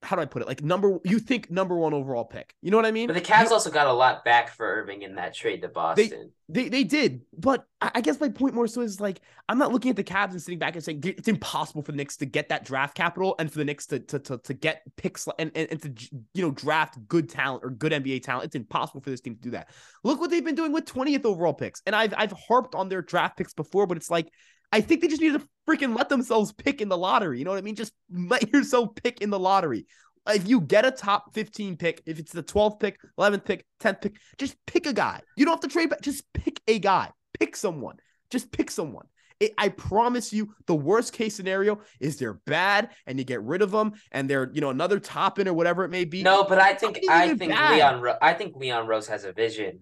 How 0.00 0.14
do 0.14 0.22
I 0.22 0.26
put 0.26 0.42
it? 0.42 0.48
Like 0.48 0.62
number, 0.62 0.98
you 1.04 1.18
think 1.18 1.50
number 1.50 1.76
one 1.76 1.92
overall 1.92 2.24
pick. 2.24 2.54
You 2.62 2.70
know 2.70 2.76
what 2.76 2.86
I 2.86 2.92
mean? 2.92 3.08
But 3.08 3.14
the 3.14 3.20
Cavs 3.20 3.46
You- 3.46 3.52
also 3.54 3.70
got 3.70 3.88
a 3.88 3.92
lot 3.92 4.24
back 4.24 4.50
for 4.50 4.64
Irving 4.64 5.02
in 5.02 5.16
that 5.16 5.34
trade 5.34 5.62
to 5.62 5.68
Boston. 5.68 6.30
They 6.48 6.68
they 6.68 6.84
did, 6.84 7.22
but 7.36 7.66
I, 7.80 7.90
I 7.96 8.00
guess 8.00 8.20
my 8.20 8.28
point 8.28 8.54
more 8.54 8.68
so 8.68 8.80
is 8.80 9.00
like 9.00 9.20
I'm 9.48 9.58
not 9.58 9.72
looking 9.72 9.90
at 9.90 9.96
the 9.96 10.04
Cavs 10.04 10.30
and 10.30 10.40
sitting 10.40 10.58
back 10.58 10.76
and 10.76 10.84
saying 10.84 11.02
it's 11.04 11.26
impossible 11.28 11.82
for 11.82 11.92
the 11.92 11.96
Knicks 11.96 12.16
to 12.18 12.26
get 12.26 12.48
that 12.50 12.64
draft 12.64 12.94
capital 12.94 13.34
and 13.38 13.50
for 13.50 13.58
the 13.58 13.64
Knicks 13.64 13.86
to 13.88 13.98
to 13.98 14.18
to, 14.20 14.38
to 14.38 14.54
get 14.54 14.82
picks 14.96 15.26
and, 15.38 15.50
and 15.54 15.68
and 15.70 15.82
to 15.82 16.08
you 16.32 16.42
know 16.42 16.52
draft 16.52 16.96
good 17.08 17.28
talent 17.28 17.64
or 17.64 17.70
good 17.70 17.92
NBA 17.92 18.22
talent. 18.22 18.46
It's 18.46 18.54
impossible 18.56 19.00
for 19.00 19.10
this 19.10 19.20
team 19.20 19.34
to 19.34 19.42
do 19.42 19.50
that. 19.50 19.68
Look 20.04 20.20
what 20.20 20.30
they've 20.30 20.44
been 20.44 20.54
doing 20.54 20.72
with 20.72 20.84
20th 20.84 21.24
overall 21.24 21.54
picks, 21.54 21.82
and 21.86 21.94
I've 21.94 22.14
I've 22.16 22.32
harped 22.32 22.74
on 22.76 22.88
their 22.88 23.02
draft 23.02 23.36
picks 23.36 23.52
before, 23.52 23.86
but 23.86 23.96
it's 23.96 24.10
like 24.10 24.28
I 24.72 24.80
think 24.80 25.00
they 25.00 25.08
just 25.08 25.22
need 25.22 25.32
to 25.32 25.46
freaking 25.68 25.96
let 25.96 26.08
themselves 26.08 26.52
pick 26.52 26.80
in 26.80 26.88
the 26.88 26.96
lottery. 26.96 27.38
You 27.38 27.44
know 27.44 27.50
what 27.50 27.58
I 27.58 27.62
mean? 27.62 27.74
Just 27.74 27.92
let 28.12 28.48
yourself 28.52 28.94
pick 28.94 29.20
in 29.20 29.30
the 29.30 29.38
lottery. 29.38 29.86
If 30.28 30.46
you 30.46 30.60
get 30.60 30.84
a 30.84 30.90
top 30.90 31.34
15 31.34 31.76
pick, 31.76 32.02
if 32.04 32.18
it's 32.18 32.32
the 32.32 32.42
12th 32.42 32.80
pick, 32.80 32.98
11th 33.18 33.44
pick, 33.44 33.64
10th 33.80 34.02
pick, 34.02 34.16
just 34.36 34.56
pick 34.66 34.86
a 34.86 34.92
guy. 34.92 35.20
You 35.36 35.46
don't 35.46 35.54
have 35.54 35.60
to 35.60 35.68
trade 35.68 35.88
back. 35.90 36.02
Just 36.02 36.30
pick 36.34 36.60
a 36.68 36.78
guy. 36.78 37.10
Pick 37.38 37.56
someone. 37.56 37.96
Just 38.30 38.52
pick 38.52 38.70
someone. 38.70 39.06
It, 39.40 39.54
I 39.56 39.68
promise 39.68 40.32
you, 40.32 40.52
the 40.66 40.74
worst 40.74 41.12
case 41.12 41.34
scenario 41.34 41.80
is 42.00 42.18
they're 42.18 42.40
bad 42.44 42.90
and 43.06 43.18
you 43.18 43.24
get 43.24 43.40
rid 43.42 43.62
of 43.62 43.70
them 43.70 43.92
and 44.10 44.28
they're, 44.28 44.50
you 44.52 44.60
know, 44.60 44.70
another 44.70 44.98
top 44.98 45.38
in 45.38 45.48
or 45.48 45.54
whatever 45.54 45.84
it 45.84 45.90
may 45.90 46.04
be. 46.04 46.22
No, 46.22 46.44
but 46.44 46.58
I 46.58 46.74
think 46.74 46.98
I 47.08 47.34
think 47.34 47.52
bad. 47.52 47.74
Leon 47.76 48.16
I 48.20 48.34
think 48.34 48.56
Leon 48.56 48.86
Rose 48.86 49.06
has 49.06 49.24
a 49.24 49.32
vision, 49.32 49.80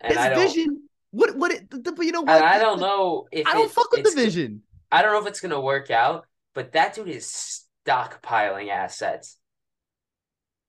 and 0.00 0.12
His 0.12 0.18
I 0.18 0.28
don't. 0.30 0.38
vision. 0.40 0.88
What, 1.16 1.34
what, 1.34 1.50
it, 1.50 1.70
but 1.70 2.04
you 2.04 2.12
know 2.12 2.20
what? 2.20 2.36
And 2.36 2.44
I 2.44 2.58
don't 2.58 2.78
know 2.78 3.26
if 3.32 3.46
I 3.46 3.54
don't 3.54 3.66
it- 3.66 3.70
fuck 3.70 3.90
with 3.90 4.04
the 4.04 4.10
vision. 4.10 4.62
I 4.92 5.00
don't 5.00 5.12
know 5.12 5.20
if 5.20 5.26
it's 5.26 5.40
gonna 5.40 5.60
work 5.60 5.90
out, 5.90 6.26
but 6.54 6.72
that 6.72 6.94
dude 6.94 7.08
is 7.08 7.64
stockpiling 7.86 8.68
assets. 8.68 9.38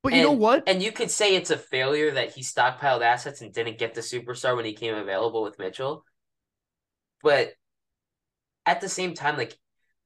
But 0.03 0.13
you 0.13 0.23
know 0.23 0.31
what? 0.31 0.63
And 0.65 0.81
you 0.81 0.93
could 0.93 1.11
say 1.11 1.35
it's 1.35 1.51
a 1.51 1.57
failure 1.57 2.11
that 2.11 2.31
he 2.31 2.41
stockpiled 2.41 3.01
assets 3.01 3.41
and 3.41 3.53
didn't 3.53 3.77
get 3.77 3.93
the 3.93 3.99
superstar 3.99 4.55
when 4.55 4.63
he 4.63 4.73
came 4.73 4.95
available 4.95 5.43
with 5.43 5.59
Mitchell. 5.59 6.05
But 7.21 7.51
at 8.65 8.79
the 8.79 8.87
same 8.87 9.15
time, 9.15 9.35
like 9.35 9.57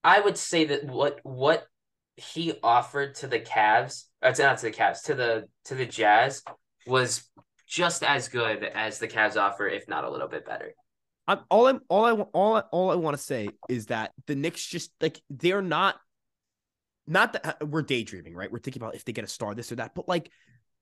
I 0.04 0.22
would 0.22 0.38
say 0.38 0.66
that 0.66 0.86
what 0.86 1.20
what 1.22 1.68
he 2.16 2.54
offered 2.64 3.14
to 3.16 3.28
the 3.28 3.40
Cavs, 3.40 4.06
or 4.24 4.32
to, 4.32 4.42
not 4.42 4.58
to 4.58 4.66
the 4.66 4.72
Cavs, 4.72 5.04
to 5.04 5.14
the 5.14 5.48
to 5.66 5.76
the 5.76 5.86
Jazz 5.86 6.42
was 6.88 7.30
just 7.72 8.04
as 8.04 8.28
good 8.28 8.64
as 8.66 9.00
the 9.00 9.08
Cavs 9.08 9.38
offer, 9.38 9.66
if 9.66 9.88
not 9.88 10.04
a 10.04 10.10
little 10.12 10.28
bit 10.28 10.46
better. 10.46 10.74
I'm 11.26 11.40
all 11.50 11.68
I'm 11.68 11.80
all 11.88 12.06
I 12.06 12.12
all 12.12 12.56
I, 12.58 12.60
all 12.72 12.92
I 12.92 12.96
want 12.96 13.16
to 13.16 13.24
say 13.24 13.50
is 13.70 13.86
that 13.88 14.12
the 14.28 14.36
Knicks 14.36 14.66
just 14.66 14.92
like 15.00 15.22
they're 15.30 15.62
not 15.62 15.96
not 17.08 17.34
that 17.34 17.46
uh, 17.62 17.66
we're 17.66 17.82
daydreaming, 17.82 18.36
right? 18.36 18.52
We're 18.52 18.60
thinking 18.60 18.82
about 18.82 18.96
if 18.96 19.06
they 19.06 19.14
get 19.14 19.24
a 19.24 19.28
star, 19.28 19.56
this 19.56 19.72
or 19.72 19.76
that, 19.76 19.96
but 19.96 20.10
like 20.10 20.30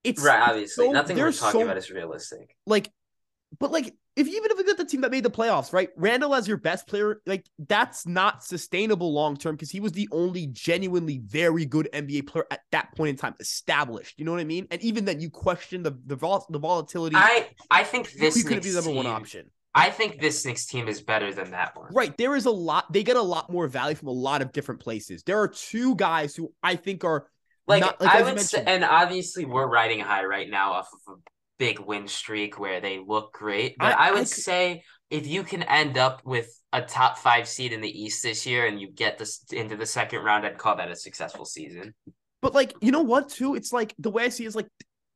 it's 0.03 0.23
right. 0.23 0.49
Obviously, 0.49 0.87
so- 0.87 0.91
nothing 0.91 1.15
we're 1.17 1.31
talking 1.31 1.61
so- 1.61 1.65
about 1.65 1.77
is 1.77 1.91
realistic. 1.91 2.55
like 2.65 2.91
but 3.59 3.71
like 3.71 3.95
if 4.15 4.27
even 4.27 4.51
if 4.51 4.57
we 4.57 4.63
get 4.65 4.77
the 4.77 4.85
team 4.85 5.01
that 5.01 5.11
made 5.11 5.23
the 5.23 5.29
playoffs, 5.31 5.71
right? 5.73 5.89
Randle 5.95 6.35
as 6.35 6.47
your 6.47 6.57
best 6.57 6.87
player, 6.87 7.21
like 7.25 7.45
that's 7.67 8.05
not 8.05 8.43
sustainable 8.43 9.13
long 9.13 9.37
term 9.37 9.55
because 9.55 9.71
he 9.71 9.79
was 9.79 9.93
the 9.93 10.07
only 10.11 10.47
genuinely 10.47 11.19
very 11.25 11.65
good 11.65 11.89
NBA 11.93 12.27
player 12.27 12.45
at 12.51 12.61
that 12.71 12.95
point 12.95 13.09
in 13.11 13.15
time, 13.15 13.33
established. 13.39 14.19
You 14.19 14.25
know 14.25 14.31
what 14.31 14.41
I 14.41 14.45
mean? 14.45 14.67
And 14.71 14.81
even 14.81 15.05
then, 15.05 15.19
you 15.19 15.29
question 15.29 15.83
the 15.83 15.97
the, 16.05 16.15
vol- 16.15 16.45
the 16.49 16.59
volatility. 16.59 17.15
I 17.15 17.47
I 17.71 17.83
think 17.83 18.11
this 18.13 18.35
he 18.35 18.43
couldn't 18.43 18.63
be 18.63 18.69
the 18.71 18.81
number 18.81 18.91
one 18.91 19.05
team- 19.05 19.13
option, 19.13 19.51
I 19.73 19.89
think 19.89 20.19
this 20.19 20.45
Knicks 20.45 20.65
team 20.65 20.87
is 20.87 21.01
better 21.01 21.33
than 21.33 21.51
that 21.51 21.75
one. 21.77 21.93
right? 21.93 22.15
There 22.17 22.35
is 22.35 22.45
a 22.45 22.51
lot. 22.51 22.91
They 22.91 23.03
get 23.03 23.15
a 23.17 23.21
lot 23.21 23.49
more 23.51 23.67
value 23.67 23.95
from 23.95 24.09
a 24.09 24.13
lot 24.13 24.41
of 24.41 24.51
different 24.51 24.81
places. 24.81 25.23
There 25.23 25.39
are 25.39 25.47
two 25.47 25.95
guys 25.95 26.35
who 26.35 26.51
I 26.61 26.75
think 26.75 27.03
are 27.03 27.27
Like, 27.67 27.81
not- 27.81 28.01
like, 28.01 28.09
I 28.15 28.21
would 28.23 28.39
say, 28.41 28.63
and 28.65 28.83
obviously 28.83 29.45
we're 29.45 29.67
riding 29.67 29.99
high 29.99 30.25
right 30.25 30.49
now 30.49 30.73
off 30.73 30.89
of 31.07 31.13
a 31.13 31.17
big 31.59 31.79
win 31.79 32.07
streak 32.07 32.57
where 32.59 32.81
they 32.81 32.99
look 33.05 33.33
great. 33.33 33.75
But 33.77 33.95
I- 33.97 34.07
I, 34.07 34.11
would 34.11 34.21
I 34.21 34.23
say 34.23 34.83
if 35.11 35.27
you 35.27 35.43
can 35.43 35.61
end 35.63 35.97
up 35.97 36.21
with 36.25 36.47
a 36.73 36.81
top 36.81 37.17
five 37.19 37.47
seed 37.47 37.73
in 37.73 37.81
the 37.81 38.01
East 38.03 38.23
this 38.23 38.45
year 38.45 38.65
and 38.65 38.79
you 38.81 38.89
get 38.91 39.17
this 39.19 39.43
into 39.51 39.75
the 39.75 39.85
second 39.85 40.23
round, 40.23 40.45
I'd 40.45 40.57
call 40.57 40.77
that 40.77 40.89
a 40.89 40.95
successful 40.95 41.45
season. 41.45 41.93
But 42.41 42.53
like, 42.55 42.73
you 42.81 42.91
know 42.91 43.01
what? 43.01 43.29
Too, 43.29 43.55
it's 43.55 43.73
like 43.73 43.93
the 43.99 44.09
way 44.09 44.23
I 44.23 44.29
see 44.29 44.45
it 44.45 44.47
is 44.47 44.55
like 44.55 44.67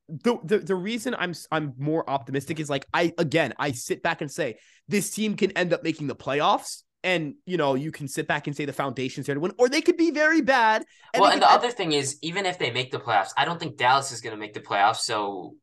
the 0.10 0.38
the 0.44 0.58
the 0.60 0.76
reason 0.76 1.16
I'm 1.18 1.34
I'm 1.52 1.74
more 1.78 2.08
optimistic 2.10 2.60
is 2.60 2.70
like 2.70 2.86
I 2.94 3.14
again 3.18 3.54
I 3.58 3.72
sit 3.72 4.04
back 4.04 4.20
and 4.22 4.30
say 4.30 4.58
this 4.90 5.10
team 5.12 5.36
can 5.38 5.52
end 5.52 5.72
up 5.72 5.82
making 5.84 6.08
the 6.08 6.16
playoffs, 6.16 6.84
and 7.06 7.36
you 7.46 7.56
know 7.56 7.76
you 7.76 7.92
can 7.92 8.10
sit 8.10 8.28
back 8.28 8.48
and 8.48 8.56
say 8.56 8.66
the 8.66 8.74
foundation's 8.74 9.28
there 9.28 9.36
to 9.36 9.40
win, 9.40 9.54
or 9.58 9.70
they 9.70 9.80
could 9.82 9.96
be 9.96 10.12
very 10.12 10.42
bad. 10.42 10.84
well, 11.16 11.26
and 11.32 11.36
could 11.36 11.44
the 11.44 11.52
other 11.52 11.72
thing 11.72 11.94
is, 11.94 12.18
even 12.22 12.46
if 12.46 12.60
they 12.60 12.70
make 12.72 12.92
the 12.92 13.00
playoffs, 13.00 13.30
I 13.38 13.46
don't 13.46 13.60
think 13.60 13.78
Dallas 13.78 14.12
is 14.12 14.20
going 14.20 14.36
to 14.36 14.40
make 14.40 14.54
the 14.54 14.60
playoffs. 14.60 14.98
So, 14.98 15.56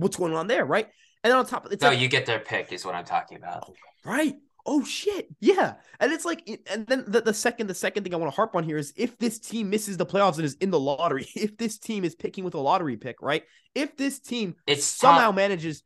what's 0.00 0.16
going 0.16 0.34
on 0.34 0.46
there, 0.46 0.64
right? 0.64 0.86
And 1.22 1.30
then 1.30 1.38
on 1.38 1.46
top 1.46 1.66
of 1.66 1.72
it's 1.72 1.82
no, 1.82 1.90
like, 1.90 2.00
you 2.00 2.08
get 2.08 2.26
their 2.26 2.40
pick, 2.40 2.72
is 2.72 2.84
what 2.84 2.94
I'm 2.94 3.04
talking 3.04 3.36
about. 3.38 3.74
right. 4.04 4.36
Oh 4.66 4.84
shit, 4.84 5.28
yeah. 5.40 5.74
And 6.00 6.12
it's 6.12 6.24
like, 6.26 6.46
and 6.70 6.86
then 6.86 7.04
the, 7.06 7.22
the 7.22 7.32
second 7.34 7.66
the 7.68 7.74
second 7.74 8.04
thing 8.04 8.12
I 8.14 8.18
want 8.18 8.30
to 8.30 8.36
harp 8.36 8.54
on 8.54 8.62
here 8.62 8.76
is 8.76 8.92
if 8.94 9.18
this 9.18 9.38
team 9.38 9.70
misses 9.70 9.96
the 9.96 10.06
playoffs 10.06 10.36
and 10.36 10.44
is 10.44 10.54
in 10.60 10.70
the 10.70 10.78
lottery, 10.78 11.26
if 11.34 11.56
this 11.56 11.78
team 11.78 12.04
is 12.04 12.14
picking 12.14 12.44
with 12.44 12.54
a 12.54 12.60
lottery 12.60 12.96
pick, 12.96 13.22
right? 13.22 13.42
If 13.74 13.96
this 13.96 14.20
team 14.20 14.56
It's 14.66 14.84
somehow 14.84 15.32
manages, 15.32 15.82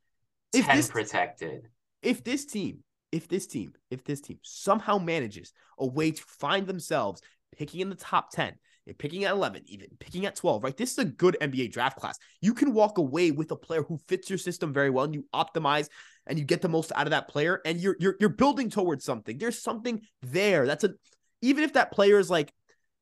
if 0.53 0.65
10 0.65 0.75
this 0.75 0.89
protected. 0.89 1.69
if 2.01 2.23
this 2.23 2.45
team, 2.45 2.83
if 3.11 3.27
this 3.29 3.47
team, 3.47 3.73
if 3.89 4.03
this 4.03 4.21
team 4.21 4.39
somehow 4.43 4.97
manages 4.97 5.53
a 5.79 5.85
way 5.87 6.11
to 6.11 6.23
find 6.23 6.67
themselves 6.67 7.21
picking 7.57 7.79
in 7.79 7.89
the 7.89 7.95
top 7.95 8.31
10, 8.31 8.55
and 8.87 8.97
picking 8.97 9.23
at 9.23 9.31
11, 9.31 9.63
even 9.67 9.87
picking 9.99 10.25
at 10.25 10.35
12, 10.35 10.63
right? 10.63 10.77
This 10.77 10.91
is 10.91 10.97
a 10.99 11.05
good 11.05 11.37
NBA 11.41 11.71
draft 11.71 11.99
class. 11.99 12.17
You 12.41 12.53
can 12.53 12.73
walk 12.73 12.97
away 12.97 13.31
with 13.31 13.51
a 13.51 13.55
player 13.55 13.83
who 13.83 13.97
fits 14.07 14.29
your 14.29 14.37
system 14.37 14.73
very 14.73 14.89
well 14.89 15.05
and 15.05 15.13
you 15.13 15.25
optimize 15.33 15.89
and 16.27 16.37
you 16.37 16.45
get 16.45 16.61
the 16.61 16.69
most 16.69 16.91
out 16.95 17.07
of 17.07 17.11
that 17.11 17.27
player 17.27 17.61
and 17.65 17.79
you're 17.79 17.95
you're 17.99 18.15
you're 18.19 18.29
building 18.29 18.69
towards 18.69 19.03
something. 19.03 19.37
There's 19.37 19.61
something 19.61 20.01
there. 20.21 20.65
That's 20.65 20.83
a 20.83 20.93
even 21.41 21.63
if 21.63 21.73
that 21.73 21.91
player 21.91 22.19
is 22.19 22.29
like 22.29 22.51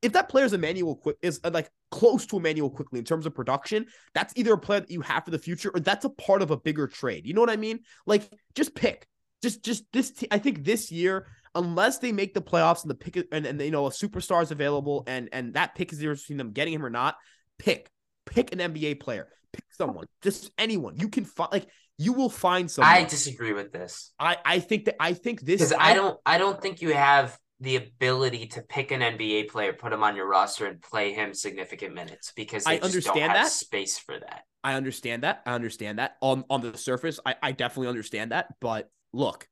if 0.02 0.12
that 0.12 0.28
player 0.28 0.44
is 0.44 0.52
Emmanuel 0.52 0.96
Quickley 0.96 1.30
uh, 1.44 1.50
like 1.50 1.70
close 1.90 2.26
to 2.26 2.36
Emmanuel 2.36 2.70
Quickley 2.70 2.98
in 2.98 3.04
terms 3.04 3.26
of 3.26 3.34
production, 3.34 3.86
that's 4.12 4.34
either 4.36 4.52
a 4.52 4.58
player 4.58 4.80
that 4.80 4.90
you 4.90 5.00
have 5.00 5.24
for 5.24 5.30
the 5.30 5.38
future 5.38 5.70
or 5.74 5.80
that's 5.80 6.04
a 6.04 6.10
part 6.10 6.42
of 6.42 6.50
a 6.50 6.56
bigger 6.56 6.86
trade. 6.86 7.26
You 7.26 7.34
know 7.34 7.40
what 7.40 7.50
I 7.50 7.56
mean? 7.56 7.80
Like 8.06 8.30
just 8.54 8.74
pick. 8.74 9.06
Just 9.42 9.62
just 9.62 9.84
this 9.92 10.10
te- 10.10 10.28
I 10.30 10.38
think 10.38 10.64
this 10.64 10.90
year 10.90 11.26
unless 11.54 11.98
they 11.98 12.12
make 12.12 12.34
the 12.34 12.42
playoffs 12.42 12.82
and 12.82 12.90
the 12.90 12.94
pick 12.94 13.26
and, 13.32 13.46
and 13.46 13.60
you 13.60 13.70
know 13.70 13.86
a 13.86 13.90
superstar 13.90 14.42
is 14.42 14.50
available 14.50 15.04
and 15.06 15.28
and 15.32 15.54
that 15.54 15.74
pick 15.74 15.92
is 15.92 15.98
there 15.98 16.14
between 16.14 16.38
them 16.38 16.52
getting 16.52 16.74
him 16.74 16.84
or 16.84 16.90
not, 16.90 17.16
pick 17.58 17.90
pick 18.26 18.52
an 18.52 18.58
NBA 18.58 19.00
player, 19.00 19.28
pick 19.52 19.64
someone, 19.70 20.06
just 20.22 20.50
anyone 20.58 20.96
you 20.96 21.08
can 21.08 21.24
find. 21.24 21.52
Like 21.52 21.68
you 21.98 22.12
will 22.12 22.30
find 22.30 22.70
someone. 22.70 22.92
I 22.92 23.04
disagree 23.04 23.52
with 23.52 23.72
this. 23.72 24.12
I 24.18 24.36
I 24.44 24.58
think 24.58 24.86
that 24.86 24.96
I 25.00 25.12
think 25.12 25.40
this 25.40 25.60
Because 25.60 25.76
I 25.78 25.94
don't 25.94 26.18
I 26.26 26.38
don't 26.38 26.60
think 26.60 26.82
you 26.82 26.92
have 26.92 27.38
the 27.60 27.76
ability 27.76 28.46
to 28.48 28.62
pick 28.62 28.90
an 28.90 29.00
NBA 29.00 29.48
player, 29.48 29.72
put 29.72 29.92
him 29.92 30.02
on 30.02 30.16
your 30.16 30.28
roster, 30.28 30.66
and 30.66 30.82
play 30.82 31.12
him 31.12 31.32
significant 31.32 31.94
minutes 31.94 32.32
because 32.34 32.66
I 32.66 32.76
understand 32.76 33.20
don't 33.20 33.30
have 33.30 33.46
that. 33.46 33.52
space 33.52 33.98
for 33.98 34.18
that. 34.18 34.42
I 34.62 34.74
understand 34.74 35.22
that. 35.22 35.42
I 35.46 35.52
understand 35.52 35.98
that. 35.98 36.16
On 36.20 36.44
on 36.50 36.60
the 36.60 36.76
surface, 36.76 37.20
I, 37.24 37.36
I 37.42 37.52
definitely 37.52 37.88
understand 37.88 38.32
that. 38.32 38.48
But 38.60 38.90
look, 39.12 39.46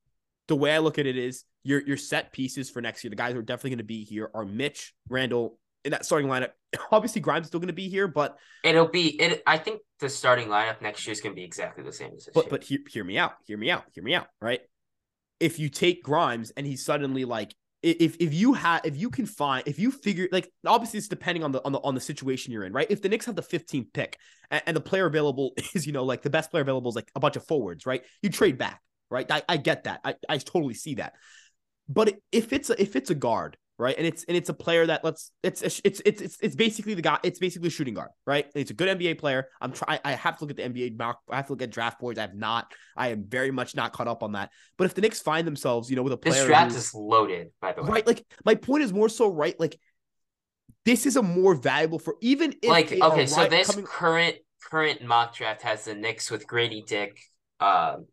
the 0.49 0.57
way 0.57 0.75
I 0.75 0.79
look 0.79 0.99
at 0.99 1.07
it 1.07 1.17
is 1.17 1.45
your 1.65 1.81
your 1.83 1.97
set 1.97 2.33
pieces 2.33 2.71
for 2.71 2.81
next 2.81 3.05
year, 3.05 3.11
the 3.11 3.17
guys 3.17 3.33
who 3.33 3.39
are 3.39 3.43
definitely 3.43 3.71
going 3.71 3.79
to 3.79 3.85
be 3.85 4.05
here 4.05 4.31
are 4.35 4.45
Mitch, 4.45 4.95
Randle, 5.09 5.59
in 5.85 5.93
that 5.93 6.05
starting 6.05 6.29
lineup. 6.29 6.51
Obviously, 6.91 7.21
Grimes 7.21 7.45
is 7.45 7.49
still 7.49 7.61
going 7.61 7.69
to 7.69 7.73
be 7.73 7.89
here, 7.89 8.09
but 8.09 8.37
It'll 8.65 8.89
be 8.89 9.21
it. 9.21 9.43
I 9.47 9.59
think 9.59 9.81
the 10.01 10.09
starting 10.09 10.49
lineup 10.49 10.81
next 10.81 11.07
year 11.07 11.13
is 11.13 11.21
going 11.21 11.35
to 11.35 11.37
be 11.37 11.45
exactly 11.45 11.85
the 11.85 11.93
same 11.93 12.13
as 12.17 12.27
this 12.27 12.35
but 12.35 12.45
year. 12.45 12.51
but 12.51 12.65
hear, 12.65 12.79
hear 12.91 13.05
me 13.05 13.19
out. 13.19 13.33
Hear 13.47 13.59
me 13.59 13.71
out. 13.71 13.85
Hear 13.93 14.05
me 14.05 14.15
out. 14.15 14.27
Right. 14.41 14.61
If 15.41 15.59
you 15.59 15.69
take 15.69 16.03
Grimes 16.03 16.53
and 16.57 16.67
he's 16.67 16.85
suddenly 16.85 17.25
like 17.25 17.55
if 17.83 18.17
if 18.21 18.33
you 18.33 18.53
have 18.53 18.83
if 18.85 18.97
you 18.97 19.11
can 19.11 19.27
find 19.27 19.67
if 19.67 19.79
you 19.79 19.91
figure 19.91 20.29
like 20.31 20.49
obviously 20.65 20.99
it's 20.99 21.09
depending 21.09 21.43
on 21.43 21.51
the 21.51 21.65
on 21.65 21.73
the 21.73 21.81
on 21.81 21.97
the 21.97 22.01
situation 22.01 22.53
you're 22.53 22.63
in 22.63 22.73
right 22.73 22.87
if 22.91 23.03
the 23.03 23.09
Knicks 23.09 23.27
have 23.27 23.35
the 23.35 23.43
15th 23.43 23.93
pick 23.93 24.19
and, 24.53 24.63
and 24.67 24.77
the 24.77 24.81
player 24.81 25.07
available 25.07 25.53
is 25.75 25.85
you 25.85 25.93
know 25.93 26.05
like 26.05 26.23
the 26.23 26.31
best 26.31 26.51
player 26.53 26.63
available 26.63 26.91
is 26.91 26.95
like 26.95 27.11
a 27.17 27.21
bunch 27.21 27.35
of 27.35 27.45
forwards 27.45 27.85
right 27.85 28.05
you 28.23 28.31
trade 28.31 28.57
back 28.57 28.81
right? 29.13 29.31
I, 29.31 29.43
I 29.49 29.57
get 29.59 29.85
that. 29.85 30.01
I, 30.05 30.15
I 30.29 30.39
totally 30.39 30.75
see 30.75 30.97
that. 30.97 31.15
But 31.89 32.15
if 32.33 32.53
it's 32.53 32.71
a, 32.71 32.81
if 32.81 32.97
it's 32.97 33.11
a 33.11 33.15
guard 33.15 33.57
right 33.79 33.97
and 33.97 34.07
it's 34.07 34.23
and 34.25 34.37
it's 34.37 34.49
a 34.49 34.55
player 34.55 34.87
that 34.87 35.03
let's 35.03 35.31
it's 35.43 35.63
it's 35.63 35.81
it's 35.85 36.01
it's 36.05 36.39
it's 36.41 36.55
basically 36.55 36.95
the 36.95 37.03
guy 37.03 37.19
it's 37.23 37.39
basically 37.39 37.69
a 37.69 37.71
shooting 37.71 37.95
guard 37.95 38.11
right? 38.27 38.47
It's 38.55 38.71
a 38.71 38.75
good 38.75 38.99
NBA 38.99 39.19
player. 39.19 39.49
I'm 39.61 39.73
trying 39.73 39.99
I 40.05 40.13
have 40.13 40.39
to 40.39 40.45
look 40.45 40.51
at 40.51 40.57
the 40.57 40.63
NBA 40.63 40.99
mock 40.99 41.21
I 41.29 41.37
have 41.37 41.47
to 41.47 41.53
look 41.53 41.63
at 41.63 41.71
draft 41.71 41.99
boards. 41.99 42.19
I 42.19 42.23
have 42.23 42.35
not 42.35 42.73
I 42.97 43.09
am 43.09 43.25
very 43.25 43.51
much 43.51 43.75
not 43.75 43.93
caught 43.93 44.09
up 44.09 44.23
on 44.23 44.33
that. 44.33 44.51
But 44.77 44.85
if 44.85 44.95
the 44.95 45.01
Knicks 45.01 45.21
find 45.21 45.47
themselves 45.47 45.91
you 45.91 45.97
know 45.97 46.03
with 46.03 46.13
a 46.13 46.17
player 46.19 46.35
this 46.35 46.47
draft 46.47 46.75
is 46.75 46.95
loaded, 46.95 47.51
by 47.61 47.73
the 47.73 47.83
way. 47.83 47.89
right 47.89 48.07
like 48.07 48.25
my 48.45 48.55
point 48.55 48.83
is 48.85 48.93
more 48.93 49.09
so 49.09 49.29
right 49.29 49.59
like 49.59 49.79
this 50.85 51.07
is 51.07 51.17
a 51.17 51.23
more 51.23 51.55
valuable 51.55 51.99
for 51.99 52.17
even 52.21 52.55
if 52.63 52.69
like 52.69 52.93
okay, 52.93 53.27
so 53.27 53.47
this 53.49 53.71
coming- 53.71 53.87
current 53.87 54.37
current 54.63 55.03
mock 55.03 55.35
draft 55.35 55.63
has 55.63 55.85
the 55.85 55.95
Knicks 55.95 56.31
with 56.31 56.47
Grady 56.47 56.85
Dick. 56.87 57.19
Um, 57.61 58.07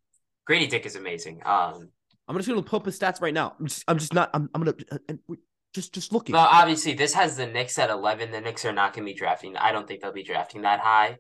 Grady 0.50 0.66
Dick 0.66 0.88
is 0.88 0.96
amazing. 0.96 1.42
Um, 1.46 1.90
I'm 2.28 2.36
just 2.36 2.50
gonna 2.50 2.64
pull 2.64 2.80
up 2.80 2.86
his 2.88 2.98
stats 2.98 3.22
right 3.22 3.34
now 3.34 3.56
I'm 3.60 3.68
just 3.68 3.84
I'm 3.88 4.00
just 4.00 4.16
not 4.16 4.32
I'm, 4.34 4.50
I'm 4.56 4.64
gonna 4.64 4.76
we 5.28 5.38
just 5.76 5.94
just 5.94 6.12
looking 6.12 6.34
well, 6.34 6.48
obviously 6.50 6.94
this 6.94 7.14
has 7.14 7.38
the 7.38 7.46
Knicks 7.46 7.78
at 7.78 7.92
eleven. 7.92 8.32
The 8.32 8.42
Knicks 8.42 8.66
are 8.66 8.74
not 8.74 8.94
going 8.94 9.06
to 9.06 9.14
be 9.14 9.16
drafting. 9.16 9.56
I 9.56 9.72
don't 9.72 9.88
think 9.88 10.02
they'll 10.02 10.12
be 10.12 10.24
drafting 10.24 10.64
that 10.64 10.80
high. 10.80 11.18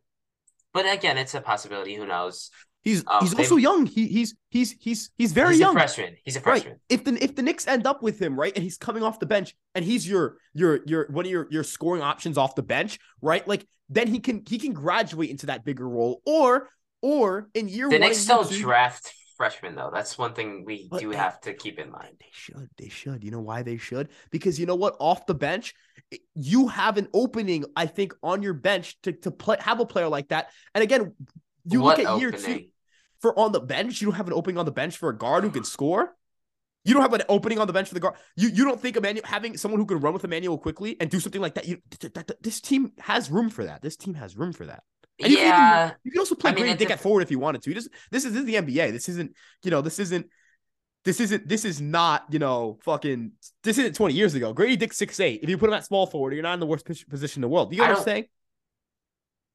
But 0.73 0.91
again, 0.91 1.19
it's 1.19 1.35
a 1.35 1.41
possibility. 1.41 1.93
Who 1.93 2.07
knows? 2.07 2.49
he's 2.81 3.03
um, 3.05 3.19
he's 3.21 3.35
also 3.35 3.57
young 3.57 3.85
he 3.85 4.07
he's 4.07 4.35
he's 4.49 4.75
he's 4.79 5.11
he's 5.17 5.31
very 5.31 5.51
He's 5.51 5.59
young 5.59 5.75
a 5.75 5.79
freshman. 5.79 6.15
He's 6.25 6.35
a 6.35 6.41
freshman. 6.41 6.73
Right. 6.73 6.81
If 6.89 7.03
the 7.03 7.23
if 7.23 7.35
the 7.35 7.43
Knicks 7.43 7.67
end 7.67 7.85
up 7.85 8.01
with 8.01 8.19
him, 8.19 8.39
right, 8.39 8.53
and 8.55 8.63
he's 8.63 8.77
coming 8.77 9.03
off 9.03 9.19
the 9.19 9.27
bench, 9.27 9.55
and 9.75 9.85
he's 9.85 10.07
your 10.07 10.37
your 10.55 10.79
your 10.87 11.07
one 11.11 11.25
of 11.25 11.31
your 11.31 11.47
your 11.51 11.63
scoring 11.63 12.01
options 12.01 12.35
off 12.37 12.55
the 12.55 12.63
bench, 12.63 12.97
right? 13.21 13.47
Like 13.47 13.67
then 13.89 14.07
he 14.07 14.19
can 14.19 14.43
he 14.49 14.57
can 14.57 14.73
graduate 14.73 15.29
into 15.29 15.45
that 15.47 15.63
bigger 15.63 15.87
role, 15.87 16.21
or 16.25 16.69
or 17.01 17.49
in 17.53 17.67
year 17.67 17.89
The 17.89 17.99
one, 17.99 18.09
Knicks 18.09 18.25
don't 18.25 18.49
two- 18.49 18.61
draft 18.61 19.13
freshmen 19.39 19.73
though. 19.73 19.89
That's 19.91 20.17
one 20.17 20.33
thing 20.33 20.65
we 20.65 20.89
But 20.91 20.99
do 20.99 21.11
they- 21.11 21.15
have 21.15 21.39
to 21.41 21.53
keep 21.53 21.79
in 21.79 21.89
mind. 21.89 22.17
They 22.19 22.27
should. 22.31 22.69
They 22.77 22.89
should. 22.89 23.23
You 23.23 23.31
know 23.31 23.39
why 23.39 23.63
they 23.63 23.77
should? 23.77 24.09
Because 24.31 24.59
you 24.59 24.65
know 24.65 24.75
what? 24.75 24.97
Off 24.99 25.25
the 25.25 25.33
bench, 25.33 25.73
you 26.35 26.67
have 26.67 26.97
an 26.97 27.07
opening, 27.13 27.63
I 27.73 27.85
think, 27.85 28.13
on 28.21 28.43
your 28.43 28.53
bench 28.53 28.99
to, 29.03 29.13
to 29.13 29.31
play 29.31 29.55
have 29.61 29.79
a 29.79 29.85
player 29.85 30.09
like 30.09 30.27
that. 30.27 30.49
And 30.75 30.83
again, 30.83 31.13
you 31.63 31.79
what 31.79 31.97
look 31.97 32.05
at 32.07 32.19
year 32.19 32.31
two 32.31 32.65
for 33.21 33.37
on 33.39 33.53
the 33.53 33.61
bench, 33.61 34.01
you 34.01 34.07
don't 34.07 34.15
have 34.17 34.27
an 34.27 34.33
opening 34.33 34.57
on 34.57 34.65
the 34.65 34.71
bench 34.73 34.97
for 34.97 35.07
a 35.07 35.17
guard 35.17 35.45
who 35.45 35.49
can 35.51 35.63
score. 35.77 36.13
You 36.83 36.93
don't 36.93 37.03
have 37.03 37.13
an 37.13 37.23
opening 37.29 37.59
on 37.59 37.67
the 37.67 37.73
bench 37.73 37.87
for 37.87 37.93
the 37.93 37.99
guard. 38.01 38.15
You 38.35 38.49
you 38.49 38.65
don't 38.65 38.79
think 38.81 38.97
Emmanuel 38.97 39.25
having 39.25 39.55
someone 39.55 39.79
who 39.79 39.85
can 39.85 40.01
run 40.01 40.13
with 40.13 40.25
Emmanuel 40.25 40.57
Quickley 40.57 40.97
and 40.99 41.09
do 41.09 41.21
something 41.21 41.41
like 41.41 41.55
that. 41.55 41.65
You 41.65 41.77
th- 41.97 42.13
th- 42.13 42.27
th- 42.27 42.39
this 42.41 42.59
team 42.59 42.91
has 42.99 43.31
room 43.31 43.49
for 43.49 43.63
that. 43.63 43.81
This 43.81 43.95
team 43.95 44.15
has 44.15 44.35
room 44.35 44.51
for 44.51 44.65
that. 44.65 44.83
And 45.21 45.31
you 45.31 45.37
can 45.37 45.47
Yeah, 45.47 45.91
You 46.03 46.11
can 46.11 46.19
also 46.19 46.35
play 46.35 46.51
I 46.51 46.53
mean, 46.53 46.63
Grady 46.63 46.77
Dick 46.77 46.91
at 46.91 46.99
forward 46.99 47.21
if 47.21 47.31
you 47.31 47.39
wanted 47.39 47.61
to. 47.63 47.69
You 47.69 47.75
just 47.75 47.89
this 48.11 48.25
is 48.25 48.33
this 48.33 48.41
is 48.41 48.45
the 48.45 48.55
NBA. 48.55 48.91
This 48.91 49.09
isn't 49.09 49.35
you 49.63 49.71
know 49.71 49.81
this 49.81 49.99
isn't 49.99 50.27
this 51.05 51.19
isn't 51.19 51.47
this 51.47 51.65
is 51.65 51.81
not 51.81 52.25
you 52.29 52.39
know 52.39 52.79
fucking 52.83 53.31
this 53.63 53.77
isn't 53.77 53.95
20 53.95 54.13
years 54.13 54.35
ago. 54.35 54.53
Grady 54.53 54.75
Dick 54.75 54.93
six 54.93 55.19
eight. 55.19 55.41
If 55.43 55.49
you 55.49 55.57
put 55.57 55.69
him 55.69 55.73
at 55.75 55.85
small 55.85 56.07
forward, 56.07 56.33
you're 56.33 56.43
not 56.43 56.53
in 56.53 56.59
the 56.59 56.65
worst 56.65 56.85
position 56.85 57.39
in 57.39 57.49
the 57.49 57.53
world. 57.53 57.73
You 57.73 57.79
know 57.79 57.85
I 57.85 57.89
what 57.89 57.97
I'm 57.97 58.03
saying? 58.03 58.25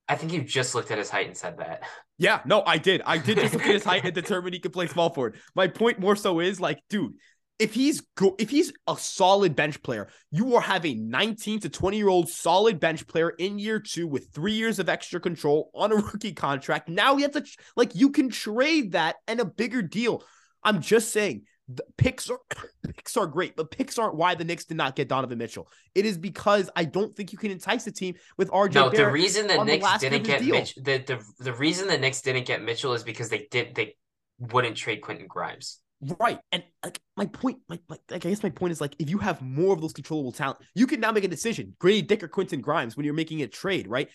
I 0.09 0.17
think 0.17 0.33
you 0.33 0.43
just 0.43 0.75
looked 0.75 0.91
at 0.91 0.99
his 0.99 1.09
height 1.09 1.27
and 1.27 1.37
said 1.37 1.59
that. 1.59 1.83
Yeah, 2.19 2.41
no, 2.45 2.63
I 2.67 2.79
did. 2.79 3.03
I 3.07 3.19
did 3.19 3.39
just 3.39 3.55
look 3.55 3.65
at 3.65 3.73
his 3.73 3.85
height 3.85 4.05
and 4.05 4.15
determine 4.15 4.53
he 4.53 4.61
could 4.61 4.73
play 4.73 4.87
small 4.87 5.11
forward. 5.11 5.37
My 5.55 5.67
point 5.67 5.99
more 5.99 6.15
so 6.15 6.41
is 6.41 6.61
like, 6.61 6.81
dude, 6.91 7.15
if 7.59 7.75
he's 7.75 8.01
go- 8.17 8.35
if 8.39 8.51
he's 8.51 8.73
a 8.87 8.97
solid 8.99 9.55
bench 9.55 9.83
player, 9.83 10.09
you 10.31 10.45
will 10.45 10.61
have 10.61 10.85
a 10.85 10.95
19 10.95 11.61
to 11.61 11.69
20 11.69 11.97
year 11.97 12.09
old 12.09 12.29
solid 12.29 12.81
bench 12.81 13.07
player 13.07 13.31
in 13.31 13.59
year 13.59 13.79
two 13.79 14.07
with 14.07 14.29
three 14.33 14.55
years 14.55 14.79
of 14.79 14.89
extra 14.89 15.21
control 15.21 15.71
on 15.75 15.93
a 15.93 15.95
rookie 16.13 16.33
contract. 16.33 16.89
Now 16.89 17.17
you 17.17 17.23
have 17.23 17.33
to 17.33 17.43
tr- 17.43 17.61
like 17.77 17.95
you 17.95 18.11
can 18.11 18.29
trade 18.29 18.93
that 18.93 19.17
and 19.29 19.41
a 19.41 19.45
bigger 19.45 19.83
deal. 19.83 20.25
I'm 20.63 20.81
just 20.81 21.13
saying 21.13 21.43
the 21.69 21.85
picks 21.97 22.29
are 22.29 22.41
picks 22.83 23.17
are 23.17 23.27
great, 23.27 23.55
but 23.55 23.71
picks 23.71 23.99
aren't 23.99 24.17
why 24.17 24.35
the 24.35 24.45
Knicks 24.45 24.65
did 24.65 24.77
not 24.77 24.97
get 24.97 25.09
Donovan 25.09 25.39
Mitchell. 25.39 25.71
It 25.95 26.07
is 26.07 26.19
because 26.19 26.71
I 26.75 26.85
don't 26.85 27.15
think 27.15 27.33
you 27.33 27.39
can 27.39 27.53
entice 27.53 27.85
the 27.85 27.93
team 27.93 28.17
with 28.37 28.51
RJ. 28.51 28.75
No, 28.75 28.91
Barrett 28.91 28.97
the 28.97 29.13
reason 29.13 29.47
the 29.47 29.59
on 29.59 29.67
the 29.67 29.79
Knicks 29.79 29.99
didn't 29.99 30.27
year 30.27 30.37
of 30.37 30.43
his 30.43 30.51
get. 30.51 30.61
Mitch, 30.61 30.75
the, 30.75 31.15
the 31.15 31.45
the 31.45 31.55
reason 31.55 31.87
the 31.87 31.99
Knicks 31.99 32.21
didn't 32.21 32.47
get 32.47 32.63
Mitchell 32.63 32.95
is 32.95 33.05
because 33.05 33.29
they 33.29 33.47
did 33.51 33.75
they 33.77 33.97
wouldn't 34.39 34.77
trade 34.77 35.01
Quentin 35.03 35.29
Grimes. 35.29 35.79
Right. 36.19 36.39
And 36.53 36.63
like 36.85 37.01
my 37.17 37.27
point, 37.27 37.59
my, 37.69 37.79
my 37.89 37.97
like 38.11 38.27
I 38.27 38.31
guess 38.31 38.43
my 38.43 38.51
point 38.51 38.73
is 38.73 38.81
like 38.81 38.95
if 38.99 39.09
you 39.09 39.19
have 39.19 39.41
more 39.41 39.73
of 39.73 39.81
those 39.81 39.93
controllable 39.93 40.33
talent, 40.33 40.59
you 40.75 40.87
can 40.87 41.01
now 41.01 41.13
make 41.13 41.25
a 41.25 41.29
decision. 41.29 41.75
Grady 41.79 42.03
Dick 42.03 42.23
or 42.23 42.29
Quentin 42.29 42.61
Grimes 42.61 42.97
when 42.97 43.05
you're 43.05 43.15
making 43.15 43.43
a 43.43 43.47
trade, 43.47 43.87
right? 43.89 44.09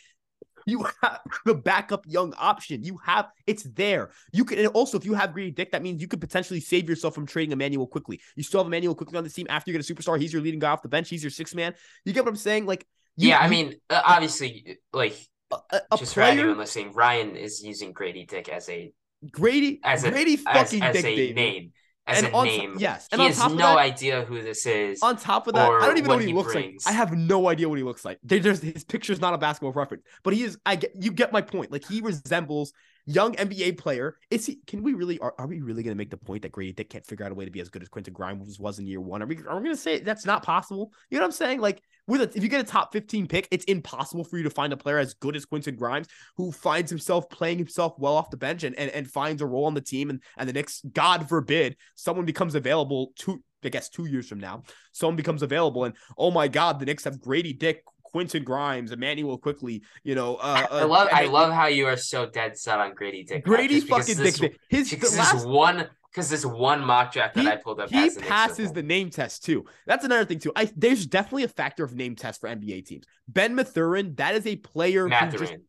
You 0.66 0.86
have 1.02 1.22
the 1.46 1.56
backup 1.56 2.06
young 2.06 2.34
option. 2.38 2.84
You 2.84 3.00
have 3.06 3.28
it's 3.48 3.64
there. 3.64 4.12
You 4.32 4.46
can 4.46 4.60
and 4.60 4.68
also 4.68 4.98
if 4.98 5.06
you 5.06 5.14
have 5.14 5.34
Grady 5.34 5.52
Dick, 5.52 5.72
that 5.72 5.82
means 5.82 6.02
you 6.02 6.08
could 6.08 6.22
potentially 6.22 6.60
save 6.60 6.88
yourself 6.88 7.16
from 7.16 7.26
trading 7.26 7.52
Emmanuel 7.52 7.88
Quickley. 7.88 8.22
You 8.36 8.44
still 8.44 8.60
have 8.60 8.68
Emmanuel 8.68 8.94
Quickley 8.94 9.18
on 9.18 9.24
the 9.24 9.30
team 9.30 9.48
after 9.50 9.72
you 9.72 9.78
get 9.78 9.90
a 9.90 9.94
superstar. 9.94 10.20
He's 10.20 10.32
your 10.32 10.42
leading 10.42 10.60
guy 10.60 10.70
off 10.70 10.82
the 10.82 10.90
bench. 10.90 11.10
He's 11.10 11.24
your 11.24 11.32
sixth 11.32 11.56
man. 11.56 11.74
You 12.06 12.14
get 12.14 12.24
what 12.24 12.30
I'm 12.30 12.36
saying? 12.36 12.66
Like 12.66 12.86
you, 13.18 13.30
yeah, 13.30 13.40
I 13.40 13.50
mean, 13.50 13.76
uh, 13.90 14.02
obviously, 14.06 14.78
like 14.94 15.16
a, 15.52 15.58
a- 15.72 15.98
just 15.98 16.14
for 16.14 16.22
anyone 16.22 16.46
player 16.46 16.58
listening, 16.58 16.94
Ryan 16.94 17.36
is 17.36 17.64
using 17.64 17.94
Grady 17.94 18.26
Dick 18.26 18.48
as 18.50 18.70
a 18.70 18.92
Grady 19.32 19.80
as 19.84 20.04
a 20.04 20.12
Grady 20.12 20.38
fucking 20.38 20.82
as 20.82 20.94
Dick 20.96 21.06
a 21.06 21.34
name 21.34 21.72
as 22.10 22.18
And 22.24 22.28
a 22.28 22.32
on- 22.36 22.46
name. 22.46 22.76
yes, 22.78 23.08
and 23.12 23.22
he 23.22 23.28
on 23.28 23.34
has 23.34 23.52
no 23.54 23.58
that- 23.58 23.78
idea 23.78 24.24
who 24.26 24.42
this 24.42 24.66
is. 24.66 25.02
On 25.02 25.16
top 25.16 25.48
of 25.48 25.54
that, 25.56 25.70
I 25.70 25.86
don't 25.86 25.98
even 25.98 26.08
know 26.08 26.16
what 26.16 26.22
he, 26.22 26.28
he 26.28 26.34
looks 26.34 26.54
brings. 26.54 26.86
like. 26.86 26.94
I 26.94 26.98
have 26.98 27.14
no 27.14 27.48
idea 27.48 27.70
what 27.70 27.78
he 27.78 27.84
looks 27.84 28.04
like. 28.04 28.20
They 28.24 28.40
just 28.40 28.64
his 28.64 28.84
picture's 28.84 29.22
not 29.22 29.34
a 29.34 29.38
basketball 29.38 29.72
reference, 29.72 30.04
but 30.24 30.34
he 30.34 30.44
is. 30.44 30.58
I 30.66 30.76
get 30.76 30.92
you 31.00 31.12
get 31.12 31.32
my 31.32 31.42
point. 31.42 31.72
Like 31.72 31.86
he 31.88 32.02
resembles 32.02 32.74
young 33.06 33.36
NBA 33.36 33.78
player. 33.78 34.18
Is 34.30 34.46
he? 34.46 34.60
Can 34.68 34.84
we 34.84 34.94
really? 34.94 35.20
Are, 35.20 35.34
are 35.38 35.48
we 35.48 35.62
really 35.62 35.84
going 35.84 35.96
to 35.96 35.98
make 35.98 36.10
the 36.10 36.18
point 36.18 36.44
that 36.44 36.52
Grady 36.52 36.74
Dick 36.74 36.90
can't 36.90 37.06
figure 37.06 37.26
out 37.26 37.32
a 37.32 37.36
way 37.36 37.46
to 37.46 37.52
be 37.52 37.60
as 37.60 37.70
good 37.70 37.82
as 37.82 37.90
Quentin 37.90 38.14
Grimes 38.14 38.60
was 38.60 38.80
in 38.80 38.88
year 38.88 39.02
one? 39.02 39.22
Are 39.22 39.26
we? 39.26 39.38
Are 39.38 39.58
we 39.58 39.64
going 39.64 39.76
to 39.76 39.78
say 39.78 40.00
that's 40.00 40.26
not 40.26 40.44
possible? 40.44 40.92
You 41.10 41.18
know 41.18 41.24
what 41.24 41.28
I'm 41.28 41.32
saying? 41.34 41.62
Like 41.62 41.82
with 42.08 42.22
a, 42.22 42.38
if 42.38 42.44
you 42.44 42.50
get 42.50 42.62
a 42.62 42.70
top 42.70 42.92
15 42.94 43.28
pick, 43.28 43.48
it's 43.52 43.66
impossible 43.66 44.24
for 44.24 44.38
you 44.38 44.44
to 44.44 44.50
find 44.50 44.74
a 44.74 44.78
player 44.78 44.98
as 44.98 45.14
good 45.14 45.36
as 45.36 45.46
Quentin 45.46 45.76
Grimes 45.76 46.08
who 46.38 46.52
finds 46.52 46.90
himself 46.90 47.30
playing 47.30 47.58
himself 47.58 47.94
well 47.98 48.16
off 48.16 48.30
the 48.30 48.38
bench 48.38 48.64
and 48.64 48.76
and, 48.76 48.92
and 48.92 49.10
finds 49.10 49.42
a 49.42 49.46
role 49.46 49.66
on 49.66 49.74
the 49.74 49.82
team. 49.82 50.10
And 50.10 50.22
and 50.38 50.48
the 50.48 50.54
next, 50.54 50.86
God 50.94 51.30
forbid, 51.30 51.78
someone 51.96 52.26
becomes 52.26 52.56
available 52.56 53.14
to 53.18 53.44
I 53.64 53.70
guess 53.70 53.90
two 53.90 54.06
years 54.06 54.28
from 54.28 54.40
now, 54.40 54.64
someone 54.94 55.18
becomes 55.18 55.44
available, 55.44 55.84
and 55.84 55.96
oh 56.18 56.32
my 56.32 56.48
God, 56.48 56.80
the 56.80 56.86
Knicks 56.86 57.04
have 57.04 57.20
Grady 57.20 57.54
Dick, 57.54 57.84
Quentin 58.12 58.44
Grimes, 58.44 58.92
Emmanuel 58.92 59.38
Quickley. 59.38 59.84
You 60.04 60.16
know, 60.16 60.36
uh, 60.36 60.68
I 60.70 60.82
uh, 60.82 60.88
love 60.88 61.10
I 61.12 61.26
love 61.26 61.54
how 61.54 61.68
you 61.68 61.88
are 61.88 61.98
so 61.98 62.30
dead 62.30 62.58
set 62.58 62.80
on 62.80 62.94
Grady 62.94 63.24
Dick. 63.24 63.44
Grady 63.44 63.80
fucking 63.82 64.18
this, 64.18 64.40
Dick. 64.40 64.60
His 64.70 64.90
this 64.92 65.18
last 65.18 65.48
one 65.48 65.88
because 66.12 66.30
this 66.30 66.46
one 66.46 66.84
mock 66.84 67.14
draft 67.14 67.36
that 67.36 67.42
He- 67.42 67.48
I 67.48 67.56
pulled 67.56 67.80
up 67.80 67.90
he 67.90 68.10
passes 68.10 68.72
the 68.72 68.84
name 68.84 69.10
test 69.10 69.44
too. 69.44 69.66
That's 69.86 70.06
another 70.06 70.26
thing 70.26 70.40
too. 70.40 70.52
I 70.56 70.70
there's 70.76 71.06
definitely 71.06 71.44
a 71.44 71.50
factor 71.50 71.84
of 71.84 71.96
name 71.96 72.16
test 72.16 72.42
for 72.42 72.50
NBA 72.50 72.86
teams. 72.86 73.06
Ben 73.28 73.56
Mathurin, 73.56 74.16
that 74.16 74.36
is 74.36 74.48
a 74.48 74.56
player 74.56 75.04
who 75.04 75.10
just 75.10 75.34
Mathurin. 75.34 75.64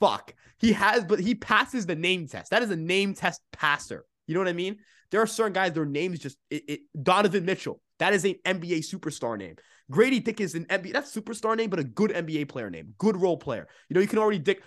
fuck. 0.00 0.34
He 0.58 0.72
has, 0.72 1.04
but 1.04 1.18
he 1.18 1.34
passes 1.34 1.86
the 1.86 1.96
name 1.96 2.28
test. 2.28 2.50
That 2.50 2.62
is 2.62 2.70
a 2.70 2.76
name 2.76 3.14
test 3.14 3.40
passer. 3.52 4.04
You 4.26 4.34
know 4.34 4.40
what 4.40 4.48
I 4.48 4.52
mean? 4.52 4.78
There 5.10 5.20
are 5.20 5.26
certain 5.26 5.52
guys, 5.52 5.72
their 5.72 5.84
names 5.84 6.20
just 6.20 6.38
it, 6.50 6.62
it 6.68 6.80
Donovan 7.00 7.44
Mitchell. 7.44 7.80
That 7.98 8.14
is 8.14 8.24
an 8.24 8.36
NBA 8.44 8.78
superstar 8.88 9.36
name. 9.36 9.56
Grady 9.90 10.20
Dick 10.20 10.40
is 10.40 10.54
an 10.54 10.66
NBA 10.70 10.92
that's 10.92 11.14
superstar 11.14 11.56
name, 11.56 11.70
but 11.70 11.78
a 11.78 11.84
good 11.84 12.10
NBA 12.12 12.44
player 12.44 12.70
name, 12.70 12.94
good 12.98 13.16
role 13.16 13.36
player. 13.36 13.66
You 13.88 13.94
know, 13.94 14.00
you 14.00 14.08
can 14.08 14.18
already 14.18 14.38
Dick. 14.38 14.62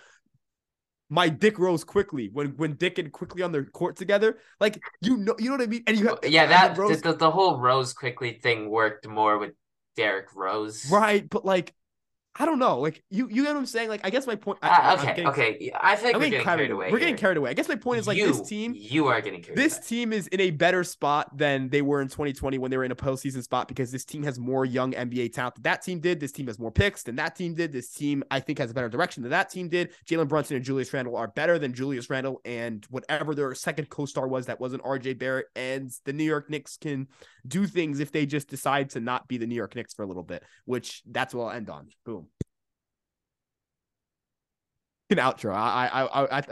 My 1.08 1.28
Dick 1.28 1.58
rose 1.58 1.84
quickly 1.84 2.30
when 2.32 2.56
when 2.56 2.74
Dick 2.74 2.98
and 2.98 3.12
Quickley 3.12 3.42
on 3.42 3.52
their 3.52 3.64
court 3.64 3.96
together. 3.96 4.38
Like 4.60 4.82
you 5.00 5.16
know, 5.16 5.36
you 5.38 5.46
know 5.50 5.56
what 5.56 5.62
I 5.62 5.66
mean. 5.66 5.84
And 5.86 5.96
you 5.98 6.08
have 6.08 6.18
Yeah, 6.24 6.46
that 6.46 6.76
Rose- 6.76 7.00
the, 7.02 7.12
the, 7.12 7.16
the 7.18 7.30
whole 7.30 7.58
Rose 7.60 7.92
Quickley 7.92 8.40
thing 8.42 8.70
worked 8.70 9.06
more 9.06 9.38
with 9.38 9.52
Derrick 9.94 10.34
Rose. 10.34 10.84
right, 10.90 11.28
but 11.28 11.44
like 11.44 11.74
I 12.38 12.44
don't 12.44 12.58
know. 12.58 12.80
Like 12.80 13.02
you, 13.10 13.28
you 13.30 13.42
know 13.42 13.52
what 13.52 13.58
I'm 13.58 13.66
saying? 13.66 13.88
Like 13.88 14.02
I 14.04 14.10
guess 14.10 14.26
my 14.26 14.34
point. 14.36 14.58
I, 14.62 14.68
ah, 14.68 14.92
I'm 14.92 14.98
okay, 14.98 15.06
getting- 15.08 15.26
okay. 15.28 15.72
I 15.74 15.94
like 15.94 16.04
I'm 16.04 16.04
we're 16.04 16.12
getting 16.12 16.30
getting 16.32 16.44
carried 16.44 16.70
away. 16.70 16.92
We're 16.92 16.98
getting 16.98 17.16
carried 17.16 17.36
away. 17.38 17.50
I 17.50 17.54
guess 17.54 17.68
my 17.68 17.76
point 17.76 18.00
is 18.00 18.06
like 18.06 18.18
you, 18.18 18.26
this 18.26 18.46
team. 18.46 18.74
You 18.76 19.06
are 19.06 19.20
getting 19.20 19.42
carried 19.42 19.56
This 19.58 19.78
away. 19.78 19.86
team 19.86 20.12
is 20.12 20.26
in 20.28 20.40
a 20.40 20.50
better 20.50 20.84
spot 20.84 21.36
than 21.36 21.68
they 21.70 21.82
were 21.82 22.00
in 22.02 22.08
2020 22.08 22.58
when 22.58 22.70
they 22.70 22.76
were 22.76 22.84
in 22.84 22.92
a 22.92 22.96
postseason 22.96 23.42
spot 23.42 23.68
because 23.68 23.90
this 23.90 24.04
team 24.04 24.22
has 24.24 24.38
more 24.38 24.64
young 24.64 24.92
NBA 24.92 25.32
talent 25.32 25.54
than 25.56 25.62
that 25.62 25.82
team 25.82 26.00
did. 26.00 26.20
This 26.20 26.32
team 26.32 26.46
has 26.48 26.58
more 26.58 26.70
picks 26.70 27.02
than 27.04 27.16
that 27.16 27.36
team 27.36 27.54
did. 27.54 27.72
This 27.72 27.90
team, 27.92 28.22
I 28.30 28.40
think, 28.40 28.58
has 28.58 28.70
a 28.70 28.74
better 28.74 28.88
direction 28.88 29.22
than 29.22 29.30
that 29.30 29.48
team 29.50 29.68
did. 29.68 29.92
Jalen 30.06 30.28
Brunson 30.28 30.56
and 30.56 30.64
Julius 30.64 30.92
Randle 30.92 31.16
are 31.16 31.28
better 31.28 31.58
than 31.58 31.72
Julius 31.72 32.10
Randle 32.10 32.40
and 32.44 32.84
whatever 32.90 33.34
their 33.34 33.54
second 33.54 33.88
co-star 33.88 34.28
was 34.28 34.46
that 34.46 34.60
wasn't 34.60 34.82
RJ 34.82 35.18
Barrett. 35.18 35.46
And 35.56 35.90
the 36.04 36.12
New 36.12 36.24
York 36.24 36.50
Knicks 36.50 36.76
can 36.76 37.08
do 37.48 37.66
things 37.66 38.00
if 38.00 38.12
they 38.12 38.26
just 38.26 38.48
decide 38.48 38.90
to 38.90 39.00
not 39.00 39.28
be 39.28 39.38
the 39.38 39.46
New 39.46 39.54
York 39.54 39.74
Knicks 39.74 39.94
for 39.94 40.02
a 40.02 40.06
little 40.06 40.22
bit, 40.22 40.42
which 40.64 41.02
that's 41.10 41.34
what 41.34 41.44
I'll 41.44 41.56
end 41.56 41.70
on. 41.70 41.88
Boom. 42.04 42.28
An 45.08 45.18
outro. 45.18 45.54
I 45.54 45.86
I 45.86 46.02
I 46.02 46.38
I, 46.38 46.40